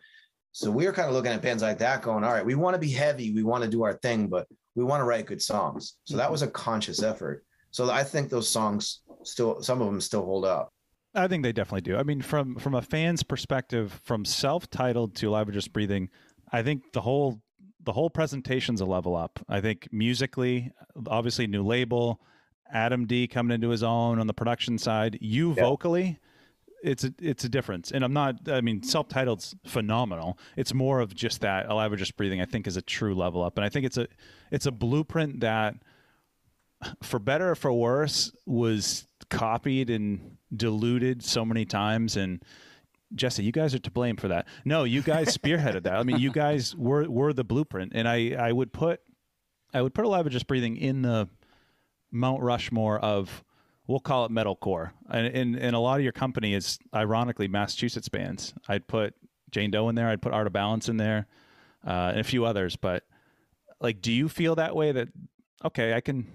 so 0.52 0.70
we 0.70 0.86
were 0.86 0.92
kind 0.92 1.08
of 1.08 1.14
looking 1.14 1.32
at 1.32 1.40
bands 1.40 1.62
like 1.62 1.78
that, 1.78 2.02
going, 2.02 2.24
all 2.24 2.32
right, 2.32 2.44
we 2.44 2.54
want 2.54 2.74
to 2.74 2.80
be 2.80 2.90
heavy, 2.90 3.32
we 3.32 3.42
want 3.42 3.64
to 3.64 3.70
do 3.70 3.84
our 3.84 3.94
thing, 3.94 4.28
but 4.28 4.46
we 4.74 4.84
want 4.84 5.00
to 5.00 5.04
write 5.04 5.26
good 5.26 5.40
songs. 5.40 5.96
So 6.04 6.16
that 6.16 6.24
mm-hmm. 6.24 6.32
was 6.32 6.42
a 6.42 6.48
conscious 6.48 7.02
effort. 7.02 7.44
So 7.70 7.90
I 7.90 8.04
think 8.04 8.28
those 8.28 8.50
songs 8.50 9.00
still, 9.24 9.62
some 9.62 9.80
of 9.80 9.86
them 9.86 10.00
still 10.00 10.24
hold 10.24 10.44
up. 10.44 10.70
I 11.14 11.28
think 11.28 11.42
they 11.42 11.52
definitely 11.52 11.82
do. 11.82 11.96
I 11.96 12.02
mean, 12.02 12.22
from 12.22 12.56
from 12.56 12.74
a 12.74 12.82
fan's 12.82 13.22
perspective, 13.22 14.00
from 14.04 14.24
self-titled 14.24 15.14
to 15.16 15.28
Alive 15.28 15.48
or 15.48 15.52
Just 15.52 15.72
Breathing, 15.72 16.08
I 16.50 16.62
think 16.62 16.92
the 16.92 17.02
whole 17.02 17.42
the 17.84 17.92
whole 17.92 18.10
presentation's 18.10 18.80
a 18.80 18.86
level 18.86 19.16
up. 19.16 19.38
I 19.48 19.60
think 19.60 19.88
musically, 19.92 20.72
obviously, 21.06 21.46
new 21.46 21.62
label, 21.62 22.20
Adam 22.72 23.06
D 23.06 23.26
coming 23.26 23.54
into 23.54 23.68
his 23.68 23.82
own 23.82 24.18
on 24.20 24.26
the 24.26 24.34
production 24.34 24.78
side. 24.78 25.18
You 25.20 25.52
vocally, 25.52 26.18
it's 26.82 27.04
a 27.04 27.12
it's 27.20 27.44
a 27.44 27.48
difference. 27.48 27.90
And 27.90 28.04
I'm 28.04 28.14
not. 28.14 28.48
I 28.48 28.60
mean, 28.62 28.82
self-titled's 28.82 29.54
phenomenal. 29.66 30.38
It's 30.56 30.72
more 30.72 31.00
of 31.00 31.14
just 31.14 31.42
that. 31.42 31.68
Alive 31.68 31.92
or 31.92 31.96
Just 31.96 32.16
Breathing, 32.16 32.40
I 32.40 32.46
think, 32.46 32.66
is 32.66 32.76
a 32.76 32.82
true 32.82 33.14
level 33.14 33.42
up. 33.42 33.58
And 33.58 33.64
I 33.64 33.68
think 33.68 33.84
it's 33.84 33.98
a 33.98 34.08
it's 34.50 34.66
a 34.66 34.72
blueprint 34.72 35.40
that 35.40 35.74
for 37.02 37.18
better 37.18 37.50
or 37.50 37.54
for 37.54 37.72
worse, 37.72 38.32
was 38.46 39.06
copied 39.32 39.90
and 39.90 40.36
diluted 40.54 41.24
so 41.24 41.44
many 41.44 41.64
times. 41.64 42.16
And 42.16 42.42
Jesse, 43.14 43.42
you 43.42 43.52
guys 43.52 43.74
are 43.74 43.78
to 43.80 43.90
blame 43.90 44.16
for 44.16 44.28
that. 44.28 44.46
No, 44.64 44.84
you 44.84 45.02
guys 45.02 45.36
spearheaded 45.36 45.84
that. 45.84 45.94
I 45.94 46.02
mean, 46.02 46.18
you 46.18 46.30
guys 46.30 46.76
were 46.76 47.08
were 47.08 47.32
the 47.32 47.44
blueprint, 47.44 47.92
and 47.94 48.08
I 48.08 48.34
I 48.38 48.52
would 48.52 48.72
put 48.72 49.00
I 49.74 49.82
would 49.82 49.94
put 49.94 50.04
Alive 50.04 50.28
Just 50.28 50.46
Breathing 50.46 50.76
in 50.76 51.02
the 51.02 51.28
Mount 52.10 52.42
Rushmore 52.42 52.98
of 52.98 53.42
we'll 53.86 54.00
call 54.00 54.24
it 54.24 54.30
metalcore, 54.30 54.92
and 55.10 55.26
and 55.26 55.56
and 55.56 55.74
a 55.74 55.78
lot 55.78 55.98
of 55.98 56.04
your 56.04 56.12
company 56.12 56.54
is 56.54 56.78
ironically 56.94 57.48
Massachusetts 57.48 58.08
bands. 58.08 58.54
I'd 58.68 58.86
put 58.86 59.14
Jane 59.50 59.70
Doe 59.70 59.88
in 59.88 59.94
there. 59.94 60.08
I'd 60.08 60.22
put 60.22 60.32
Art 60.32 60.46
of 60.46 60.52
Balance 60.52 60.88
in 60.88 60.98
there, 60.98 61.26
uh, 61.86 62.10
and 62.10 62.20
a 62.20 62.24
few 62.24 62.44
others. 62.44 62.76
But 62.76 63.04
like, 63.80 64.00
do 64.00 64.12
you 64.12 64.28
feel 64.28 64.54
that 64.56 64.76
way? 64.76 64.92
That 64.92 65.08
okay, 65.64 65.94
I 65.94 66.00
can 66.00 66.26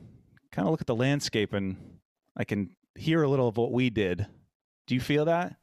kind 0.52 0.68
of 0.68 0.72
look 0.72 0.82
at 0.82 0.88
the 0.88 0.96
landscape 0.96 1.54
and 1.54 1.98
I 2.36 2.44
can 2.44 2.72
hear 2.98 3.24
a 3.24 3.30
little 3.30 3.48
of 3.48 3.58
what 3.58 3.72
we 3.72 3.90
did. 3.90 4.26
Do 4.88 4.96
you 4.96 5.02
feel 5.02 5.26
that? 5.26 5.56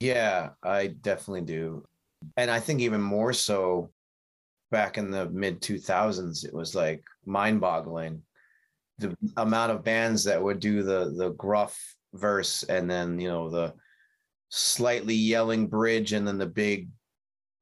Yeah, 0.00 0.50
I 0.62 0.88
definitely 0.88 1.42
do. 1.42 1.84
And 2.36 2.50
I 2.50 2.60
think 2.60 2.80
even 2.80 3.00
more 3.00 3.32
so 3.32 3.90
back 4.70 4.98
in 4.98 5.10
the 5.10 5.28
mid 5.30 5.60
2000s, 5.60 6.44
it 6.44 6.52
was 6.52 6.74
like 6.74 7.04
mind 7.24 7.60
boggling 7.60 8.22
the 8.98 9.16
amount 9.36 9.72
of 9.72 9.84
bands 9.84 10.24
that 10.24 10.42
would 10.42 10.60
do 10.60 10.82
the 10.82 11.12
the 11.16 11.30
gruff 11.30 11.78
verse 12.14 12.62
and 12.64 12.90
then 12.90 13.20
you 13.20 13.28
know 13.28 13.50
the 13.50 13.74
slightly 14.48 15.14
yelling 15.14 15.66
bridge 15.66 16.12
and 16.12 16.26
then 16.26 16.38
the 16.38 16.46
big 16.46 16.88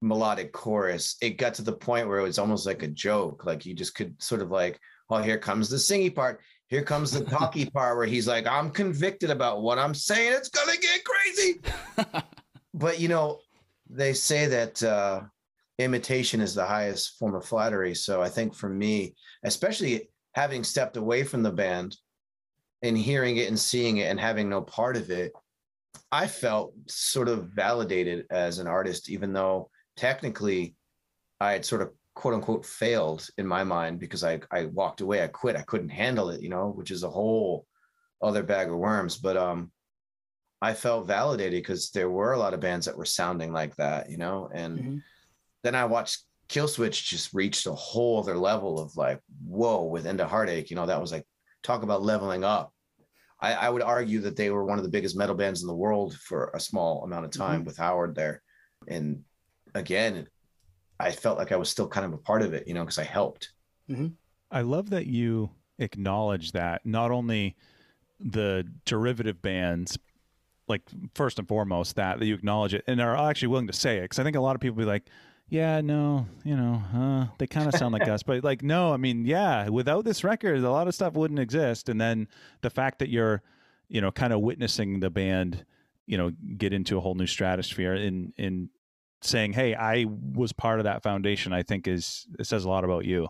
melodic 0.01 0.53
chorus 0.53 1.17
it 1.23 1.39
got 1.39 1.55
to 1.55 1.63
the 1.63 1.73
point 1.73 2.07
where 2.07 2.19
it 2.19 2.25
was 2.25 2.39
almost 2.39 2.67
like 2.67 2.83
a 2.83 2.89
joke 2.89 3.45
like 3.45 3.65
you 3.65 3.75
just 3.75 3.95
could 3.95 4.21
sort 4.23 4.43
of 4.43 4.51
like 4.51 4.79
oh 5.11 5.23
here 5.23 5.39
comes 5.39 5.69
the 5.69 5.77
singy 5.77 6.15
part 6.15 6.41
here 6.69 6.83
comes 6.83 7.11
the 7.11 7.25
talky 7.25 7.67
part 7.71 7.97
where 7.97 8.07
he's 8.07 8.27
like 8.27 8.47
i'm 8.47 8.71
convicted 8.71 9.31
about 9.31 9.63
what 9.63 9.79
i'm 9.79 9.95
saying. 9.95 10.33
It's 10.33 10.49
gonna 10.49 10.77
get 10.77 11.05
crazy. 11.05 11.61
But 12.77 12.99
you 12.99 13.07
know 13.07 13.39
they 13.89 14.13
say 14.15 14.47
that 14.47 14.83
uh 14.83 15.21
imitation 15.79 16.41
is 16.41 16.57
the 16.57 16.65
highest 16.65 17.17
form 17.19 17.37
of 17.37 17.45
flattery. 17.45 17.95
So 17.95 18.21
i 18.21 18.29
think 18.29 18.55
for 18.55 18.69
me 18.69 19.15
especially 19.45 20.11
having 20.35 20.65
stepped 20.65 20.97
away 20.97 21.23
from 21.23 21.43
the 21.43 21.53
band 21.53 21.97
and 22.83 22.99
hearing 22.99 23.39
it 23.39 23.49
and 23.49 23.59
seeing 23.59 23.99
it 23.99 24.11
and 24.11 24.21
having 24.21 24.49
no 24.49 24.61
part 24.61 24.97
of 24.97 25.11
it 25.11 25.33
i 26.13 26.27
felt 26.27 26.75
sort 26.87 27.29
of 27.29 27.49
validated 27.49 28.27
as 28.31 28.59
an 28.59 28.67
artist 28.67 29.09
even 29.09 29.33
though 29.33 29.71
technically 29.97 30.75
i 31.41 31.53
had 31.53 31.65
sort 31.65 31.81
of 31.83 31.91
quote 32.15 32.35
unquote 32.35 32.65
failed 32.65 33.29
in 33.39 33.47
my 33.47 33.65
mind 33.65 33.99
because 33.99 34.23
i 34.25 34.41
i 34.51 34.67
walked 34.67 35.01
away 35.01 35.23
i 35.23 35.27
quit 35.27 35.57
i 35.57 35.63
couldn't 35.63 35.89
handle 35.89 36.31
it 36.31 36.41
you 36.41 36.49
know 36.49 36.69
which 36.69 36.91
is 36.91 37.03
a 37.03 37.11
whole 37.11 37.67
other 38.23 38.43
bag 38.43 38.69
of 38.69 38.77
worms 38.77 39.19
but 39.19 39.37
um 39.37 39.71
i 40.63 40.73
felt 40.73 41.07
validated 41.07 41.61
because 41.63 41.91
there 41.91 42.11
were 42.11 42.33
a 42.33 42.39
lot 42.39 42.55
of 42.55 42.61
bands 42.61 42.87
that 42.87 42.97
were 42.97 43.05
sounding 43.05 43.53
like 43.53 43.75
that 43.77 44.11
you 44.11 44.17
know 44.17 44.49
and 44.55 44.79
Mhm. 44.79 45.03
then 45.65 45.75
I 45.75 45.87
watched 45.87 46.25
Killswitch 46.51 47.05
just 47.05 47.33
reached 47.33 47.67
a 47.67 47.73
whole 47.73 48.21
other 48.21 48.37
level 48.37 48.79
of 48.79 48.95
like, 48.99 49.19
whoa, 49.43 49.85
with 49.85 50.07
End 50.07 50.21
of 50.21 50.29
Heartache, 50.29 50.69
you 50.69 50.77
know, 50.77 50.85
that 50.85 51.01
was 51.01 51.11
like 51.11 51.27
talk 51.63 51.83
about 51.83 52.03
leveling 52.03 52.45
up. 52.45 52.71
I, 53.41 53.55
I 53.55 53.71
would 53.71 53.81
argue 53.81 54.21
that 54.21 54.37
they 54.37 54.51
were 54.51 54.65
one 54.65 54.77
of 54.79 54.85
the 54.85 54.91
biggest 54.91 55.17
metal 55.17 55.35
bands 55.35 55.63
in 55.63 55.69
the 55.69 55.75
world 55.75 56.15
for 56.17 56.51
a 56.55 56.61
small 56.61 57.03
amount 57.03 57.25
of 57.25 57.31
time 57.31 57.65
with 57.65 57.79
Howard 57.79 58.15
there. 58.15 58.43
And 58.87 59.25
again, 59.75 60.29
I 61.01 61.11
felt 61.11 61.39
like 61.39 61.53
I 61.53 61.57
was 61.57 61.69
still 61.69 61.89
kind 61.89 62.07
of 62.07 62.13
a 62.13 62.19
part 62.19 62.43
of 62.43 62.55
it, 62.55 62.67
you 62.69 62.75
know, 62.75 62.83
because 62.83 62.99
I 62.99 63.05
helped. 63.05 63.53
I 64.51 64.63
love 64.63 64.91
that 64.91 65.07
you 65.07 65.51
acknowledge 65.79 66.53
that 66.53 66.87
not 66.87 67.11
only 67.11 67.57
the 68.21 68.67
derivative 68.85 69.43
bands, 69.43 69.99
like 70.69 70.83
first 71.15 71.39
and 71.39 71.49
foremost, 71.49 71.97
that 71.97 72.19
that 72.19 72.27
you 72.27 72.35
acknowledge 72.35 72.75
it 72.75 72.85
and 72.87 73.01
are 73.01 73.17
actually 73.17 73.49
willing 73.49 73.67
to 73.67 73.73
say 73.73 73.99
it. 73.99 74.03
Because 74.03 74.19
I 74.19 74.23
think 74.25 74.37
a 74.37 74.41
lot 74.41 74.55
of 74.55 74.61
people 74.61 74.77
be 74.77 74.85
like, 74.85 75.05
"Yeah, 75.49 75.81
no, 75.81 76.27
you 76.45 76.57
know, 76.57 76.83
uh, 76.95 77.27
they 77.39 77.47
kind 77.47 77.69
of 77.69 77.75
sound 77.75 77.93
like 77.93 78.09
us," 78.09 78.23
but 78.23 78.45
like, 78.45 78.63
no, 78.63 78.93
I 78.95 78.97
mean, 78.97 79.27
yeah, 79.27 79.69
without 79.69 80.05
this 80.05 80.25
record, 80.25 80.59
a 80.59 80.71
lot 80.71 80.89
of 80.89 80.95
stuff 80.95 81.15
wouldn't 81.15 81.41
exist. 81.41 81.89
And 81.89 82.01
then 82.01 82.29
the 82.63 82.71
fact 82.71 83.01
that 83.01 83.09
you're, 83.09 83.43
you 83.89 84.01
know, 84.01 84.13
kind 84.13 84.33
of 84.33 84.41
witnessing 84.41 85.01
the 85.01 85.11
band, 85.11 85.67
you 86.07 86.17
know, 86.17 86.31
get 86.57 86.73
into 86.73 86.97
a 86.97 87.01
whole 87.01 87.15
new 87.15 87.27
stratosphere 87.27 87.95
in 87.95 88.33
in 88.37 88.71
saying, 89.25 89.53
"Hey, 89.53 89.75
I 89.75 90.07
was 90.07 90.53
part 90.53 90.81
of 90.81 90.85
that 90.85 91.03
foundation," 91.03 91.53
I 91.53 91.63
think 91.63 91.89
is 91.89 92.27
it 92.39 92.47
says 92.47 92.65
a 92.65 92.69
lot 92.69 92.85
about 92.85 93.05
you. 93.05 93.29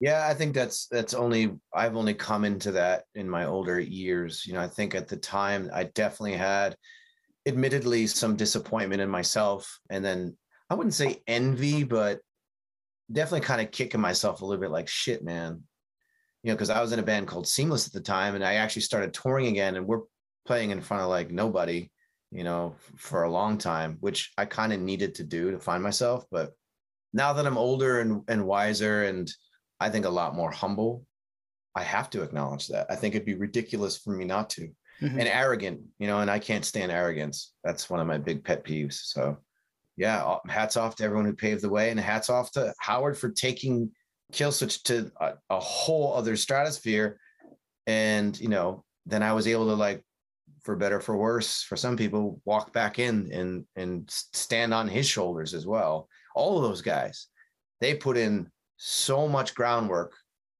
Yeah, 0.00 0.26
I 0.28 0.34
think 0.34 0.54
that's 0.54 0.86
that's 0.88 1.14
only 1.14 1.56
I've 1.74 1.96
only 1.96 2.14
come 2.14 2.44
into 2.44 2.72
that 2.72 3.04
in 3.14 3.28
my 3.28 3.46
older 3.46 3.80
years. 3.80 4.44
You 4.46 4.52
know, 4.52 4.60
I 4.60 4.68
think 4.68 4.94
at 4.94 5.08
the 5.08 5.16
time 5.16 5.70
I 5.72 5.84
definitely 5.84 6.36
had 6.36 6.76
admittedly 7.46 8.06
some 8.06 8.36
disappointment 8.36 9.00
in 9.00 9.08
myself 9.08 9.78
and 9.88 10.04
then 10.04 10.36
I 10.68 10.74
wouldn't 10.74 10.94
say 10.94 11.22
envy, 11.28 11.84
but 11.84 12.20
definitely 13.10 13.46
kind 13.46 13.60
of 13.60 13.70
kicking 13.70 14.00
myself 14.00 14.42
a 14.42 14.44
little 14.44 14.60
bit 14.60 14.72
like 14.72 14.88
shit, 14.88 15.24
man. 15.24 15.62
You 16.42 16.50
know, 16.50 16.56
because 16.56 16.70
I 16.70 16.80
was 16.80 16.92
in 16.92 16.98
a 16.98 17.04
band 17.04 17.28
called 17.28 17.48
Seamless 17.48 17.86
at 17.86 17.92
the 17.92 18.00
time 18.00 18.34
and 18.34 18.44
I 18.44 18.54
actually 18.54 18.82
started 18.82 19.14
touring 19.14 19.46
again 19.46 19.76
and 19.76 19.86
we're 19.86 20.02
playing 20.46 20.70
in 20.70 20.80
front 20.80 21.04
of 21.04 21.08
like 21.08 21.30
nobody, 21.30 21.88
you 22.30 22.44
know, 22.44 22.74
for 22.96 23.22
a 23.22 23.30
long 23.30 23.58
time, 23.58 23.96
which 24.00 24.32
I 24.36 24.44
kind 24.44 24.72
of 24.72 24.80
needed 24.80 25.14
to 25.16 25.24
do 25.24 25.50
to 25.50 25.58
find 25.58 25.82
myself. 25.82 26.24
But 26.30 26.52
now 27.12 27.32
that 27.32 27.46
I'm 27.46 27.58
older 27.58 28.00
and, 28.00 28.22
and 28.28 28.46
wiser 28.46 29.04
and 29.04 29.30
I 29.80 29.90
think 29.90 30.04
a 30.04 30.10
lot 30.10 30.34
more 30.34 30.50
humble, 30.50 31.06
I 31.74 31.82
have 31.82 32.10
to 32.10 32.22
acknowledge 32.22 32.68
that. 32.68 32.86
I 32.90 32.96
think 32.96 33.14
it'd 33.14 33.26
be 33.26 33.34
ridiculous 33.34 33.98
for 33.98 34.10
me 34.10 34.24
not 34.24 34.50
to. 34.50 34.70
Mhm. 35.02 35.18
And 35.18 35.28
arrogant, 35.28 35.82
you 35.98 36.06
know, 36.06 36.20
and 36.20 36.30
I 36.30 36.38
can't 36.38 36.64
stand 36.64 36.90
arrogance. 36.90 37.52
That's 37.62 37.90
one 37.90 38.00
of 38.00 38.06
my 38.06 38.16
big 38.16 38.42
pet 38.42 38.64
peeves. 38.64 38.94
So, 38.94 39.36
yeah, 39.98 40.24
uh, 40.24 40.38
hats 40.48 40.78
off 40.78 40.96
to 40.96 41.04
everyone 41.04 41.26
who 41.26 41.34
paved 41.34 41.60
the 41.60 41.68
way, 41.68 41.90
and 41.90 42.00
hats 42.00 42.30
off 42.30 42.50
to 42.52 42.72
Howard 42.80 43.18
for 43.18 43.30
taking 43.30 43.90
Killswitch 44.32 44.84
to 44.84 45.12
a, 45.20 45.34
a 45.50 45.60
whole 45.60 46.14
other 46.14 46.34
stratosphere. 46.34 47.20
And 47.86 48.40
you 48.40 48.48
know, 48.48 48.84
then 49.04 49.22
I 49.22 49.34
was 49.34 49.46
able 49.46 49.66
to 49.66 49.74
like, 49.74 50.02
for 50.66 50.74
better 50.76 51.00
for 51.00 51.16
worse, 51.16 51.62
for 51.62 51.76
some 51.76 51.96
people, 51.96 52.40
walk 52.44 52.72
back 52.72 52.98
in 52.98 53.30
and 53.32 53.64
and 53.76 54.10
stand 54.10 54.74
on 54.74 54.88
his 54.88 55.06
shoulders 55.08 55.54
as 55.54 55.64
well. 55.64 56.08
All 56.34 56.56
of 56.58 56.64
those 56.64 56.82
guys, 56.82 57.28
they 57.80 57.94
put 57.94 58.16
in 58.18 58.50
so 58.76 59.26
much 59.28 59.54
groundwork. 59.54 60.12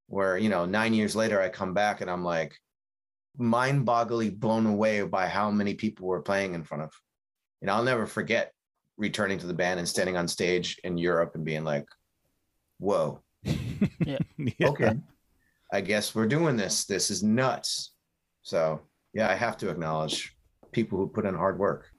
Where 0.06 0.38
you 0.38 0.48
know, 0.48 0.64
nine 0.64 0.94
years 0.94 1.16
later, 1.16 1.42
I 1.42 1.48
come 1.48 1.74
back 1.74 2.00
and 2.00 2.08
I'm 2.08 2.22
like, 2.24 2.56
mind-bogglingly 3.36 4.38
blown 4.38 4.64
away 4.64 5.02
by 5.02 5.26
how 5.26 5.50
many 5.50 5.74
people 5.74 6.06
were 6.06 6.22
playing 6.22 6.54
in 6.54 6.62
front 6.62 6.84
of. 6.84 6.92
And 7.60 7.68
I'll 7.68 7.82
never 7.82 8.06
forget 8.06 8.52
returning 8.96 9.38
to 9.38 9.46
the 9.48 9.54
band 9.54 9.80
and 9.80 9.88
standing 9.88 10.16
on 10.16 10.28
stage 10.28 10.78
in 10.84 10.96
Europe 10.96 11.32
and 11.34 11.44
being 11.44 11.64
like, 11.64 11.86
"Whoa, 12.78 13.20
Yeah. 14.06 14.18
okay, 14.62 14.92
I 15.72 15.80
guess 15.80 16.14
we're 16.14 16.28
doing 16.28 16.56
this. 16.56 16.84
This 16.84 17.10
is 17.10 17.24
nuts." 17.24 17.92
So 18.42 18.82
yeah, 19.16 19.30
I 19.30 19.34
have 19.34 19.56
to 19.58 19.70
acknowledge 19.70 20.36
people 20.72 20.98
who 20.98 21.08
put 21.08 21.24
in 21.24 21.34
hard 21.34 21.58
work. 21.58 21.90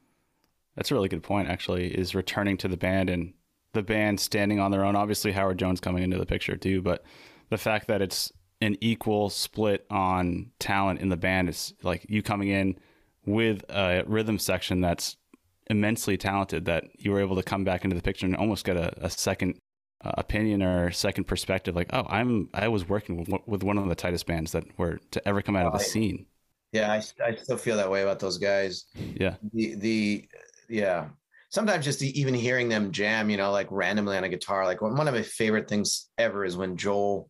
That's 0.75 0.91
a 0.91 0.93
really 0.93 1.09
good 1.09 1.24
point, 1.24 1.50
actually, 1.50 1.88
is 1.88 2.13
returning 2.13 2.57
to 2.57 2.67
the 2.67 2.77
band 2.77 3.09
and 3.09 3.33
the 3.74 3.81
band 3.81 4.19
standing 4.19 4.59
on 4.59 4.69
their 4.69 4.86
own. 4.86 4.95
Obviously, 4.95 5.31
Howard 5.31 5.57
Jones 5.57 5.79
coming 5.79 6.03
into 6.03 6.19
the 6.19 6.27
picture 6.27 6.55
too, 6.55 6.83
but 6.83 7.03
the 7.50 7.57
fact 7.57 7.88
that 7.88 8.03
it's 8.03 8.31
an 8.62 8.77
equal 8.81 9.31
split 9.31 9.88
on 9.89 10.51
talent 10.59 11.00
in 11.00 11.09
the 11.09 11.17
band 11.17 11.50
is 11.50 11.74
like 11.81 12.05
you 12.07 12.21
coming 12.21 12.50
in 12.50 12.77
with 13.25 13.65
a 13.69 14.03
rhythm 14.05 14.38
section 14.38 14.79
that's 14.81 15.17
immensely 15.71 16.17
talented 16.17 16.65
that 16.65 16.86
you 17.00 17.12
were 17.12 17.19
able 17.19 17.36
to 17.36 17.43
come 17.43 17.63
back 17.63 17.83
into 17.83 17.95
the 17.95 18.01
picture 18.01 18.27
and 18.27 18.36
almost 18.36 18.63
get 18.63 18.77
a, 18.77 18.93
a 19.03 19.09
second 19.09 19.57
uh, 20.03 20.12
opinion 20.19 20.62
or 20.62 20.91
second 20.91 21.25
perspective 21.25 21.75
like 21.75 21.89
oh 21.91 22.05
i'm 22.07 22.47
i 22.53 22.67
was 22.67 22.88
working 22.88 23.17
with, 23.17 23.41
with 23.45 23.63
one 23.63 23.77
of 23.77 23.89
the 23.89 23.95
tightest 23.95 24.25
bands 24.27 24.53
that 24.53 24.63
were 24.77 25.00
to 25.12 25.27
ever 25.27 25.41
come 25.41 25.55
out 25.55 25.65
of 25.65 25.74
the 25.74 25.79
scene 25.79 26.25
Yeah, 26.77 26.91
I, 26.91 26.98
I 27.24 27.36
still 27.36 27.57
feel 27.57 27.77
that 27.77 27.89
way 27.89 28.03
about 28.03 28.19
those 28.19 28.38
guys. 28.38 28.86
yeah. 28.96 29.36
The 29.53 29.75
the 29.75 30.29
yeah. 30.69 31.10
Sometimes 31.50 31.86
just 31.86 32.00
the, 32.00 32.19
even 32.19 32.34
hearing 32.34 32.67
them 32.67 32.91
jam 32.91 33.29
you 33.29 33.38
know 33.38 33.51
like 33.51 33.67
randomly 33.72 34.17
on 34.17 34.25
a 34.25 34.29
guitar 34.29 34.65
like 34.65 34.81
one 34.81 35.07
of 35.07 35.13
my 35.13 35.22
favorite 35.22 35.69
things 35.69 36.10
ever 36.17 36.43
is 36.43 36.57
when 36.57 36.75
joel 36.75 37.29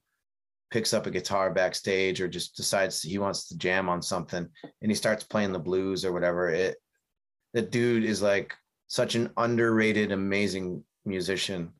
picks 0.69 0.93
up 0.93 1.05
a 1.05 1.11
guitar 1.11 1.51
backstage 1.53 2.19
or 2.19 2.27
just 2.27 2.55
decides 2.55 3.01
he 3.01 3.17
wants 3.17 3.47
to 3.47 3.57
jam 3.57 3.87
on 3.87 4.01
something 4.01 4.47
and 4.81 4.91
he 4.91 4.95
starts 4.95 5.23
playing 5.23 5.53
the 5.53 5.59
blues 5.59 6.03
or 6.03 6.11
whatever. 6.11 6.49
It 6.49 6.77
the 7.53 7.61
dude 7.61 8.03
is 8.03 8.21
like 8.21 8.53
such 8.87 9.15
an 9.15 9.29
underrated 9.37 10.11
amazing 10.11 10.83
musician 11.05 11.71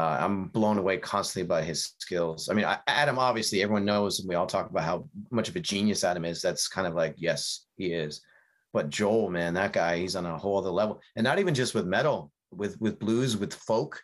uh, 0.00 0.18
i'm 0.20 0.48
blown 0.48 0.78
away 0.78 0.96
constantly 0.96 1.46
by 1.46 1.62
his 1.62 1.94
skills 1.98 2.48
i 2.48 2.54
mean 2.54 2.64
I, 2.64 2.78
adam 2.86 3.18
obviously 3.18 3.62
everyone 3.62 3.84
knows 3.84 4.20
and 4.20 4.28
we 4.28 4.34
all 4.34 4.46
talk 4.46 4.70
about 4.70 4.84
how 4.84 5.08
much 5.30 5.48
of 5.48 5.56
a 5.56 5.60
genius 5.60 6.04
adam 6.04 6.24
is 6.24 6.40
that's 6.40 6.68
kind 6.68 6.86
of 6.86 6.94
like 6.94 7.14
yes 7.18 7.66
he 7.76 7.92
is 7.92 8.22
but 8.72 8.90
Joel, 8.90 9.30
man, 9.30 9.54
that 9.54 9.72
guy, 9.72 9.98
he's 9.98 10.16
on 10.16 10.26
a 10.26 10.38
whole 10.38 10.58
other 10.58 10.70
level. 10.70 11.00
And 11.16 11.24
not 11.24 11.38
even 11.38 11.54
just 11.54 11.74
with 11.74 11.86
metal, 11.86 12.30
with 12.50 12.80
with 12.80 12.98
blues, 12.98 13.36
with 13.36 13.54
folk. 13.54 14.00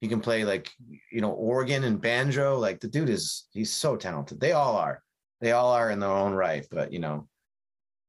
He 0.00 0.08
can 0.08 0.20
play 0.20 0.44
like 0.44 0.70
you 1.10 1.20
know 1.20 1.30
organ 1.30 1.84
and 1.84 2.00
banjo. 2.00 2.58
Like 2.58 2.80
the 2.80 2.88
dude 2.88 3.08
is 3.08 3.46
he's 3.52 3.72
so 3.72 3.96
talented. 3.96 4.40
They 4.40 4.52
all 4.52 4.76
are. 4.76 5.02
They 5.40 5.52
all 5.52 5.72
are 5.72 5.90
in 5.90 6.00
their 6.00 6.10
own 6.10 6.32
right. 6.32 6.66
But 6.70 6.92
you 6.92 6.98
know, 6.98 7.28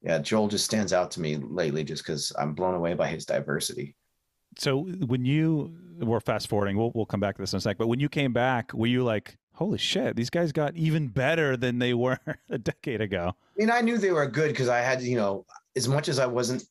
yeah, 0.01 0.19
Joel 0.19 0.47
just 0.47 0.65
stands 0.65 0.91
out 0.91 1.11
to 1.11 1.21
me 1.21 1.37
lately 1.37 1.83
just 1.83 2.03
because 2.03 2.33
I'm 2.37 2.53
blown 2.53 2.73
away 2.73 2.95
by 2.95 3.07
his 3.07 3.25
diversity. 3.25 3.95
So 4.57 4.83
when 4.83 5.25
you 5.25 5.75
we're 5.99 6.19
fast 6.19 6.47
forwarding, 6.47 6.77
we'll 6.77 6.91
we'll 6.93 7.05
come 7.05 7.19
back 7.19 7.35
to 7.35 7.41
this 7.41 7.53
in 7.53 7.57
a 7.57 7.61
sec. 7.61 7.77
But 7.77 7.87
when 7.87 7.99
you 7.99 8.09
came 8.09 8.33
back, 8.33 8.73
were 8.73 8.87
you 8.87 9.03
like, 9.03 9.37
holy 9.53 9.77
shit, 9.77 10.15
these 10.15 10.29
guys 10.29 10.51
got 10.51 10.75
even 10.75 11.07
better 11.07 11.55
than 11.57 11.79
they 11.79 11.93
were 11.93 12.19
a 12.49 12.57
decade 12.57 13.01
ago? 13.01 13.33
I 13.35 13.59
mean, 13.59 13.71
I 13.71 13.81
knew 13.81 13.97
they 13.97 14.11
were 14.11 14.27
good 14.27 14.49
because 14.49 14.69
I 14.69 14.79
had, 14.79 15.01
you 15.01 15.17
know, 15.17 15.45
as 15.75 15.87
much 15.87 16.09
as 16.09 16.19
I 16.19 16.25
wasn't 16.25 16.63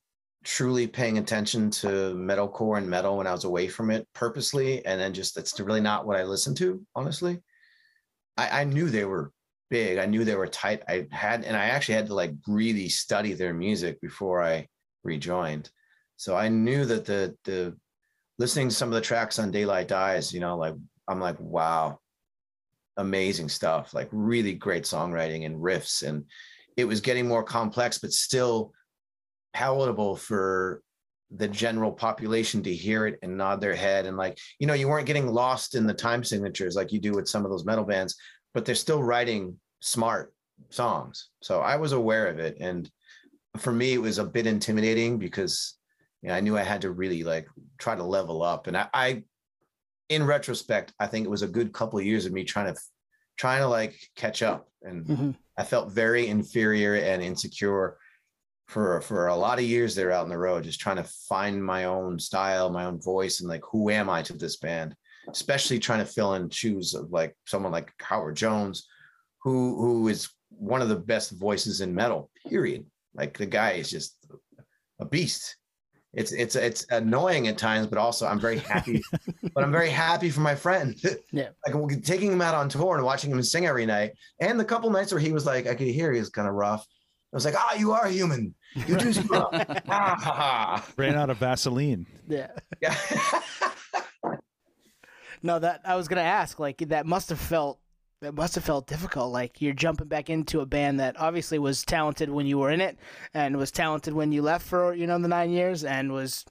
truly 0.45 0.87
paying 0.87 1.19
attention 1.19 1.71
to 1.71 1.87
metalcore 2.17 2.79
and 2.79 2.89
metal 2.89 3.17
when 3.17 3.27
I 3.27 3.33
was 3.33 3.45
away 3.45 3.69
from 3.69 3.91
it 3.91 4.07
purposely, 4.13 4.85
and 4.85 5.01
then 5.01 5.15
just 5.15 5.35
that's 5.35 5.59
really 5.61 5.81
not 5.81 6.07
what 6.07 6.17
I 6.17 6.25
listened 6.25 6.57
to, 6.59 6.85
honestly. 6.95 7.41
I, 8.37 8.63
I 8.63 8.65
knew 8.65 8.89
they 8.89 9.05
were 9.05 9.33
big. 9.71 9.99
I 9.99 10.07
knew 10.07 10.25
they 10.25 10.35
were 10.35 10.49
tight. 10.49 10.83
I 10.89 11.07
had, 11.11 11.45
and 11.45 11.57
I 11.57 11.67
actually 11.67 11.95
had 11.95 12.07
to 12.09 12.15
like 12.15 12.33
really 12.47 12.89
study 12.89 13.35
their 13.35 13.55
music 13.55 14.01
before 14.01 14.43
I 14.43 14.67
rejoined. 15.05 15.71
So 16.23 16.37
I 16.37 16.49
knew 16.49 16.85
that 16.85 17.05
the 17.05 17.37
the 17.43 17.77
listening 18.39 18.69
to 18.69 18.75
some 18.77 18.89
of 18.89 18.95
the 18.95 19.01
tracks 19.01 19.41
on 19.41 19.51
Daylight 19.51 19.89
Dies, 19.89 20.33
you 20.33 20.39
know, 20.39 20.57
like 20.57 20.77
I'm 21.09 21.19
like, 21.19 21.35
wow, 21.41 21.99
amazing 22.97 23.49
stuff, 23.49 23.93
like 23.93 24.09
really 24.13 24.55
great 24.55 24.85
songwriting 24.85 25.47
and 25.47 25.57
riffs. 25.57 26.05
And 26.05 26.27
it 26.77 26.85
was 26.85 27.01
getting 27.01 27.27
more 27.27 27.43
complex, 27.43 27.99
but 27.99 28.13
still 28.13 28.73
palatable 29.53 30.15
for 30.15 30.81
the 31.33 31.49
general 31.49 31.91
population 31.91 32.63
to 32.63 32.73
hear 32.73 33.09
it 33.09 33.19
and 33.25 33.37
nod 33.37 33.61
their 33.61 33.75
head. 33.75 34.07
And 34.07 34.17
like, 34.17 34.39
you 34.61 34.69
know, 34.69 34.75
you 34.75 34.87
weren't 34.87 35.09
getting 35.09 35.27
lost 35.27 35.75
in 35.75 35.89
the 35.89 35.93
time 35.93 36.23
signatures 36.23 36.77
like 36.77 36.93
you 36.93 37.01
do 37.01 37.15
with 37.15 37.29
some 37.29 37.45
of 37.45 37.51
those 37.51 37.65
metal 37.65 37.85
bands, 37.85 38.15
but 38.55 38.65
they're 38.65 38.77
still 38.77 39.03
writing 39.03 39.59
smart 39.81 40.33
songs. 40.71 41.31
So 41.43 41.63
I 41.63 41.75
was 41.75 41.91
aware 41.91 42.29
of 42.29 42.39
it. 42.39 42.59
And 42.61 42.89
for 43.57 43.73
me, 43.73 43.95
it 43.95 44.03
was 44.03 44.19
a 44.19 44.25
bit 44.25 44.47
intimidating 44.47 45.19
because 45.19 45.79
you 46.23 46.29
know, 46.29 46.35
I 46.35 46.41
knew 46.41 46.57
I 46.57 46.63
had 46.63 46.83
to 46.83 46.91
really 46.91 47.25
like 47.25 47.49
try 47.79 47.95
to 47.97 48.05
level 48.05 48.43
up. 48.43 48.67
And 48.69 48.77
I, 48.77 48.89
I 48.95 49.25
in 50.09 50.25
retrospect, 50.25 50.93
I 50.99 51.07
think 51.07 51.27
it 51.27 51.31
was 51.31 51.43
a 51.43 51.49
good 51.49 51.73
couple 51.73 51.99
of 51.99 52.05
years 52.05 52.27
of 52.27 52.33
me 52.33 52.45
trying 52.45 52.73
to 52.73 52.81
trying 53.37 53.61
to 53.61 53.67
like 53.69 53.99
catch 54.17 54.43
up. 54.43 54.69
And 54.83 55.07
Mhm. 55.07 55.37
I 55.59 55.65
felt 55.65 55.93
very 55.93 56.29
inferior 56.29 56.95
and 56.95 57.23
insecure 57.23 57.99
for 58.69 59.01
for 59.01 59.27
a 59.27 59.37
lot 59.37 59.59
of 59.59 59.65
years 59.65 59.95
there 59.95 60.13
out 60.13 60.25
on 60.25 60.31
the 60.31 60.39
road, 60.39 60.65
just 60.65 60.81
trying 60.81 60.97
to 60.97 61.05
find 61.05 61.63
my 61.63 61.85
own 61.85 62.19
style, 62.19 62.71
my 62.71 62.85
own 62.85 63.01
voice, 63.01 63.41
and 63.41 63.49
like 63.49 63.63
who 63.71 63.91
am 63.91 64.09
I 64.09 64.23
to 64.23 64.33
this 64.33 64.57
band? 64.57 64.95
Especially 65.29 65.79
trying 65.79 66.05
to 66.05 66.13
fill 66.13 66.35
in 66.35 66.51
shoes 66.51 66.95
of 66.95 67.11
like 67.11 67.37
someone 67.47 67.73
like 67.73 67.93
Howard 68.01 68.37
Jones, 68.37 68.87
who 69.43 69.77
who 69.77 70.09
is 70.09 70.29
one 70.51 70.83
of 70.83 70.89
the 70.89 70.97
best 70.97 71.33
voices 71.33 71.81
in 71.81 71.95
metal. 71.95 72.31
Period. 72.49 72.87
Like 73.15 73.37
the 73.37 73.47
guy 73.47 73.73
is 73.73 73.91
just 73.91 74.17
a 75.01 75.05
beast. 75.05 75.57
It's 76.15 76.33
it's 76.33 76.57
it's 76.57 76.87
annoying 76.91 77.49
at 77.49 77.57
times, 77.57 77.87
but 77.87 77.97
also 77.99 78.27
I'm 78.27 78.39
very 78.39 78.59
happy. 78.59 79.03
but 79.55 79.65
I'm 79.65 79.73
very 79.73 79.89
happy 79.89 80.29
for 80.31 80.41
my 80.41 80.55
friend. 80.55 80.95
Yeah. 81.33 81.49
like 81.67 82.03
taking 82.03 82.31
him 82.31 82.43
out 82.43 82.55
on 82.55 82.69
tour 82.69 82.97
and 82.97 83.05
watching 83.05 83.31
him 83.31 83.43
sing 83.43 83.67
every 83.67 83.87
night, 83.87 84.13
and 84.41 84.61
the 84.61 84.65
couple 84.65 84.91
nights 84.91 85.13
where 85.13 85.21
he 85.21 85.33
was 85.33 85.47
like, 85.47 85.67
I 85.67 85.75
could 85.75 85.87
hear 85.87 86.13
he 86.13 86.19
was 86.19 86.29
kind 86.29 86.47
of 86.47 86.55
rough. 86.55 86.87
I 87.33 87.37
was 87.37 87.47
like, 87.47 87.55
ah, 87.57 87.75
you 87.75 87.93
are 87.93 88.07
human. 88.09 88.55
You 88.87 88.97
do 88.97 89.13
stuff. 89.15 89.49
ah, 89.53 89.75
ha, 89.89 90.17
ha. 90.21 90.87
Ran 90.99 91.15
out 91.15 91.31
of 91.31 91.39
Vaseline. 91.39 92.07
Yeah. 92.29 92.49
Yeah. 92.83 92.95
No, 95.43 95.59
that 95.59 95.81
I 95.85 95.97
was 95.97 96.09
gonna 96.09 96.21
ask. 96.21 96.59
Like 96.61 96.79
that 96.89 97.07
must 97.07 97.31
have 97.31 97.41
felt 97.41 97.81
that 98.23 98.35
must 98.35 98.55
have 98.55 98.65
felt 98.65 98.87
difficult. 98.87 99.33
Like 99.33 99.61
you're 99.61 99.75
jumping 99.75 100.09
back 100.09 100.31
into 100.31 100.61
a 100.61 100.67
band 100.67 100.99
that 101.01 101.21
obviously 101.21 101.59
was 101.59 101.85
talented 101.85 102.31
when 102.31 102.47
you 102.47 102.59
were 102.59 102.71
in 102.71 102.81
it, 102.81 102.97
and 103.35 103.57
was 103.57 103.71
talented 103.71 104.15
when 104.15 104.33
you 104.33 104.43
left 104.43 104.67
for 104.67 104.95
you 104.95 105.07
know 105.07 105.19
the 105.19 105.29
nine 105.29 105.51
years, 105.51 105.85
and 105.85 106.13
was 106.13 106.45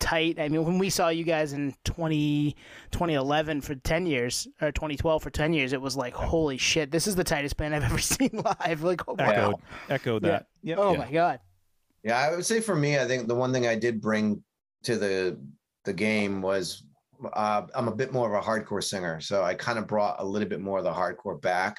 tight. 0.00 0.38
I 0.40 0.48
mean, 0.48 0.64
when 0.64 0.78
we 0.78 0.90
saw 0.90 1.08
you 1.08 1.24
guys 1.24 1.52
in 1.52 1.74
20, 1.84 2.56
2011 2.90 3.60
for 3.60 3.74
ten 3.76 4.06
years, 4.06 4.48
or 4.60 4.72
2012 4.72 5.22
for 5.22 5.30
ten 5.30 5.52
years, 5.52 5.72
it 5.72 5.80
was 5.80 5.96
like 5.96 6.14
holy 6.14 6.56
shit, 6.56 6.90
this 6.90 7.06
is 7.06 7.14
the 7.14 7.24
tightest 7.24 7.56
band 7.56 7.74
I've 7.74 7.84
ever 7.90 7.98
seen 7.98 8.42
live. 8.60 8.82
Like 8.82 9.02
oh, 9.06 9.14
wow. 9.18 9.24
Echoed, 9.28 9.54
echoed 9.90 10.22
Yeah. 10.24 10.30
that. 10.30 10.46
Yep. 10.62 10.78
oh 10.80 10.92
Yeah. 10.92 10.98
my 10.98 11.10
god. 11.12 11.40
Yeah, 12.04 12.18
I 12.18 12.34
would 12.34 12.46
say 12.46 12.60
for 12.60 12.74
me, 12.76 12.98
I 12.98 13.06
think 13.06 13.28
the 13.28 13.34
one 13.34 13.52
thing 13.52 13.66
I 13.66 13.74
did 13.76 14.00
bring 14.00 14.42
to 14.84 14.96
the 14.96 15.38
the 15.84 15.92
game 15.92 16.40
was 16.42 16.84
uh, 17.32 17.62
I'm 17.74 17.88
a 17.88 17.94
bit 17.94 18.12
more 18.12 18.34
of 18.34 18.42
a 18.42 18.46
hardcore 18.46 18.82
singer, 18.82 19.20
so 19.20 19.42
I 19.42 19.54
kind 19.54 19.78
of 19.78 19.86
brought 19.86 20.20
a 20.20 20.24
little 20.24 20.48
bit 20.48 20.60
more 20.60 20.78
of 20.78 20.84
the 20.84 20.92
hardcore 20.92 21.40
back 21.40 21.76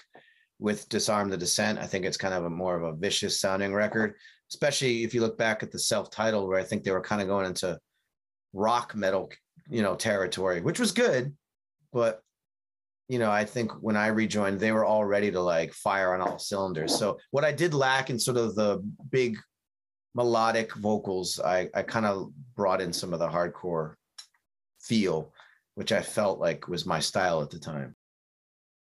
with 0.60 0.90
Disarm 0.90 1.30
the 1.30 1.38
Descent. 1.38 1.80
I 1.80 1.88
think 1.88 2.06
it's 2.06 2.18
kind 2.18 2.34
of 2.34 2.46
a 2.46 2.50
more 2.50 2.76
of 2.76 2.84
a 2.84 2.98
vicious 2.98 3.40
sounding 3.40 3.74
record, 3.74 4.16
especially 4.52 5.04
if 5.04 5.14
you 5.14 5.22
look 5.22 5.38
back 5.38 5.64
at 5.64 5.72
the 5.72 5.80
self-titled, 5.80 6.48
where 6.48 6.60
I 6.60 6.64
think 6.64 6.84
they 6.84 6.92
were 6.92 7.02
kind 7.02 7.22
of 7.22 7.28
going 7.28 7.46
into 7.46 7.80
rock 8.54 8.96
metal, 8.96 9.32
you 9.70 9.82
know, 9.82 9.96
territory, 9.96 10.62
which 10.62 10.80
was 10.80 10.92
good, 10.92 11.34
but 11.94 12.22
you 13.08 13.18
know, 13.18 13.32
I 13.32 13.44
think 13.44 13.72
when 13.82 13.98
I 13.98 14.08
rejoined, 14.08 14.60
they 14.60 14.72
were 14.72 14.86
all 14.86 15.04
ready 15.04 15.32
to 15.32 15.42
like 15.42 15.74
fire 15.74 16.14
on 16.14 16.22
all 16.22 16.38
cylinders. 16.38 16.96
So 16.98 17.18
what 17.32 17.44
I 17.44 17.52
did 17.52 17.74
lack 17.74 18.12
in 18.12 18.20
sort 18.20 18.38
of 18.38 18.54
the 18.54 18.84
big 19.10 19.36
melodic 20.14 20.76
vocals, 20.76 21.40
I, 21.40 21.70
I 21.74 21.82
kind 21.82 22.06
of 22.06 22.32
brought 22.56 22.82
in 22.82 22.94
some 22.94 23.12
of 23.12 23.20
the 23.20 23.28
hardcore 23.28 23.96
feel, 24.90 25.32
which 25.76 25.92
I 25.92 26.02
felt 26.02 26.40
like 26.40 26.68
was 26.68 26.86
my 26.86 27.00
style 27.00 27.42
at 27.42 27.52
the 27.52 27.60
time. 27.60 27.96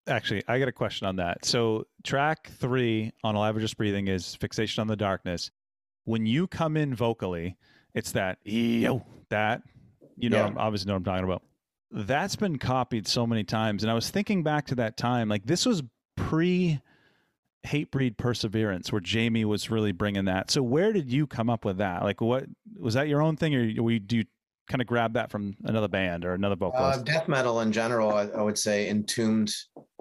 Actually, 0.06 0.42
I 0.46 0.58
got 0.58 0.68
a 0.68 0.72
question 0.72 1.06
on 1.06 1.16
that. 1.16 1.46
So, 1.46 1.86
track 2.02 2.50
three 2.58 3.12
on 3.22 3.58
Just 3.58 3.78
Breathing 3.78 4.08
is 4.08 4.34
Fixation 4.34 4.82
on 4.82 4.86
the 4.88 4.96
Darkness. 4.96 5.50
When 6.04 6.26
you 6.26 6.46
come 6.46 6.76
in 6.76 6.94
vocally, 6.94 7.56
it's 7.94 8.12
that, 8.12 8.38
yo, 8.44 9.06
that, 9.30 9.62
you 10.16 10.28
know, 10.28 10.48
Yeah. 10.48 10.52
obviously 10.58 10.88
know 10.88 10.94
what 10.94 10.98
I'm 10.98 11.04
talking 11.04 11.24
about. 11.24 11.42
That's 11.90 12.36
been 12.36 12.58
copied 12.58 13.06
so 13.06 13.26
many 13.26 13.44
times. 13.44 13.82
And 13.82 13.90
I 13.90 13.94
was 13.94 14.10
thinking 14.10 14.42
back 14.42 14.66
to 14.66 14.74
that 14.74 14.98
time, 14.98 15.28
like 15.30 15.46
this 15.46 15.64
was 15.64 15.82
pre 16.16 16.80
Hatebreed 17.66 18.18
Perseverance, 18.18 18.92
where 18.92 19.00
Jamie 19.00 19.46
was 19.46 19.70
really 19.70 19.92
bringing 19.92 20.26
that. 20.26 20.50
So, 20.50 20.62
where 20.62 20.92
did 20.92 21.10
you 21.10 21.26
come 21.26 21.48
up 21.48 21.64
with 21.64 21.78
that? 21.78 22.02
Like, 22.02 22.20
what 22.20 22.44
was 22.76 22.92
that 22.92 23.08
your 23.08 23.22
own 23.22 23.36
thing, 23.36 23.54
or 23.54 23.82
we 23.82 23.98
do 24.00 24.18
you 24.18 24.24
kind 24.68 24.80
of 24.80 24.86
grab 24.86 25.12
that 25.14 25.30
from 25.30 25.54
another 25.64 25.88
band 25.88 26.24
or 26.24 26.34
another 26.34 26.54
Uh, 26.54 26.70
vocalist? 26.70 27.04
death 27.04 27.28
metal 27.28 27.60
in 27.60 27.70
general, 27.72 28.10
I, 28.14 28.22
I 28.28 28.42
would 28.42 28.58
say 28.58 28.88
Entombed 28.88 29.50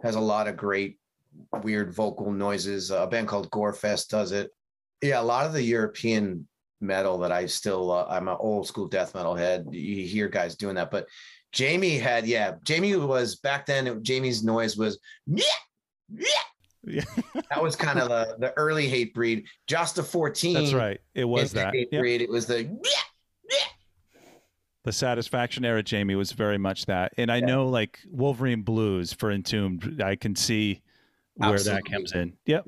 has 0.03 0.15
a 0.15 0.19
lot 0.19 0.47
of 0.47 0.55
great 0.57 0.97
weird 1.63 1.93
vocal 1.93 2.31
noises. 2.31 2.91
a 2.91 3.07
band 3.07 3.27
called 3.27 3.49
Gorefest 3.51 4.07
does 4.09 4.31
it. 4.31 4.51
Yeah, 5.01 5.19
a 5.19 5.23
lot 5.23 5.45
of 5.45 5.53
the 5.53 5.61
European 5.63 6.47
metal 6.79 7.17
that 7.19 7.31
I 7.31 7.45
still, 7.45 7.91
uh, 7.91 8.05
I'm 8.09 8.27
an 8.27 8.37
old 8.39 8.67
school 8.67 8.87
death 8.87 9.15
metal 9.15 9.35
head. 9.35 9.65
You 9.71 10.05
hear 10.05 10.29
guys 10.29 10.55
doing 10.55 10.75
that, 10.75 10.91
but 10.91 11.07
Jamie 11.51 11.97
had, 11.97 12.25
yeah, 12.25 12.53
Jamie 12.63 12.95
was 12.95 13.35
back 13.37 13.65
then. 13.65 13.87
it- 13.87 14.01
Jamie's 14.01 14.43
noise 14.43 14.77
was, 14.77 14.99
yeah, 15.27 15.43
yeah. 16.15 16.27
Yeah. 16.85 17.03
that 17.49 17.63
was 17.63 17.77
kind 17.77 17.97
of 17.97 18.09
the, 18.09 18.35
the 18.39 18.53
early 18.57 18.89
Hatebreed. 18.89 19.45
Just 19.67 19.97
a 19.99 20.03
14. 20.03 20.53
That's 20.53 20.73
right. 20.73 20.99
It 21.15 21.23
was 21.23 21.53
that. 21.53 21.73
Hate 21.73 21.87
Yep. 21.93 22.01
breed. 22.01 22.21
It 22.21 22.29
was 22.29 22.45
the, 22.45 22.63
yeah. 22.63 23.01
The 24.83 24.91
Satisfaction 24.91 25.63
era, 25.63 25.81
Jamie, 25.81 26.15
was 26.15 26.33
very 26.33 26.57
much 26.57 26.85
that. 26.87 27.13
And 27.17 27.31
I 27.31 27.39
know, 27.39 27.67
like 27.67 27.99
Wolverine 28.09 28.63
Blues 28.63 29.13
for 29.13 29.31
Entombed, 29.31 30.01
I 30.01 30.15
can 30.15 30.35
see 30.35 30.81
where 31.35 31.57
that 31.59 31.83
comes 31.85 32.13
in. 32.13 32.33
Yep. 32.45 32.65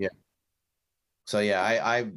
So 1.26 1.40
yeah, 1.40 1.62
I, 1.62 1.98
I 1.98 2.12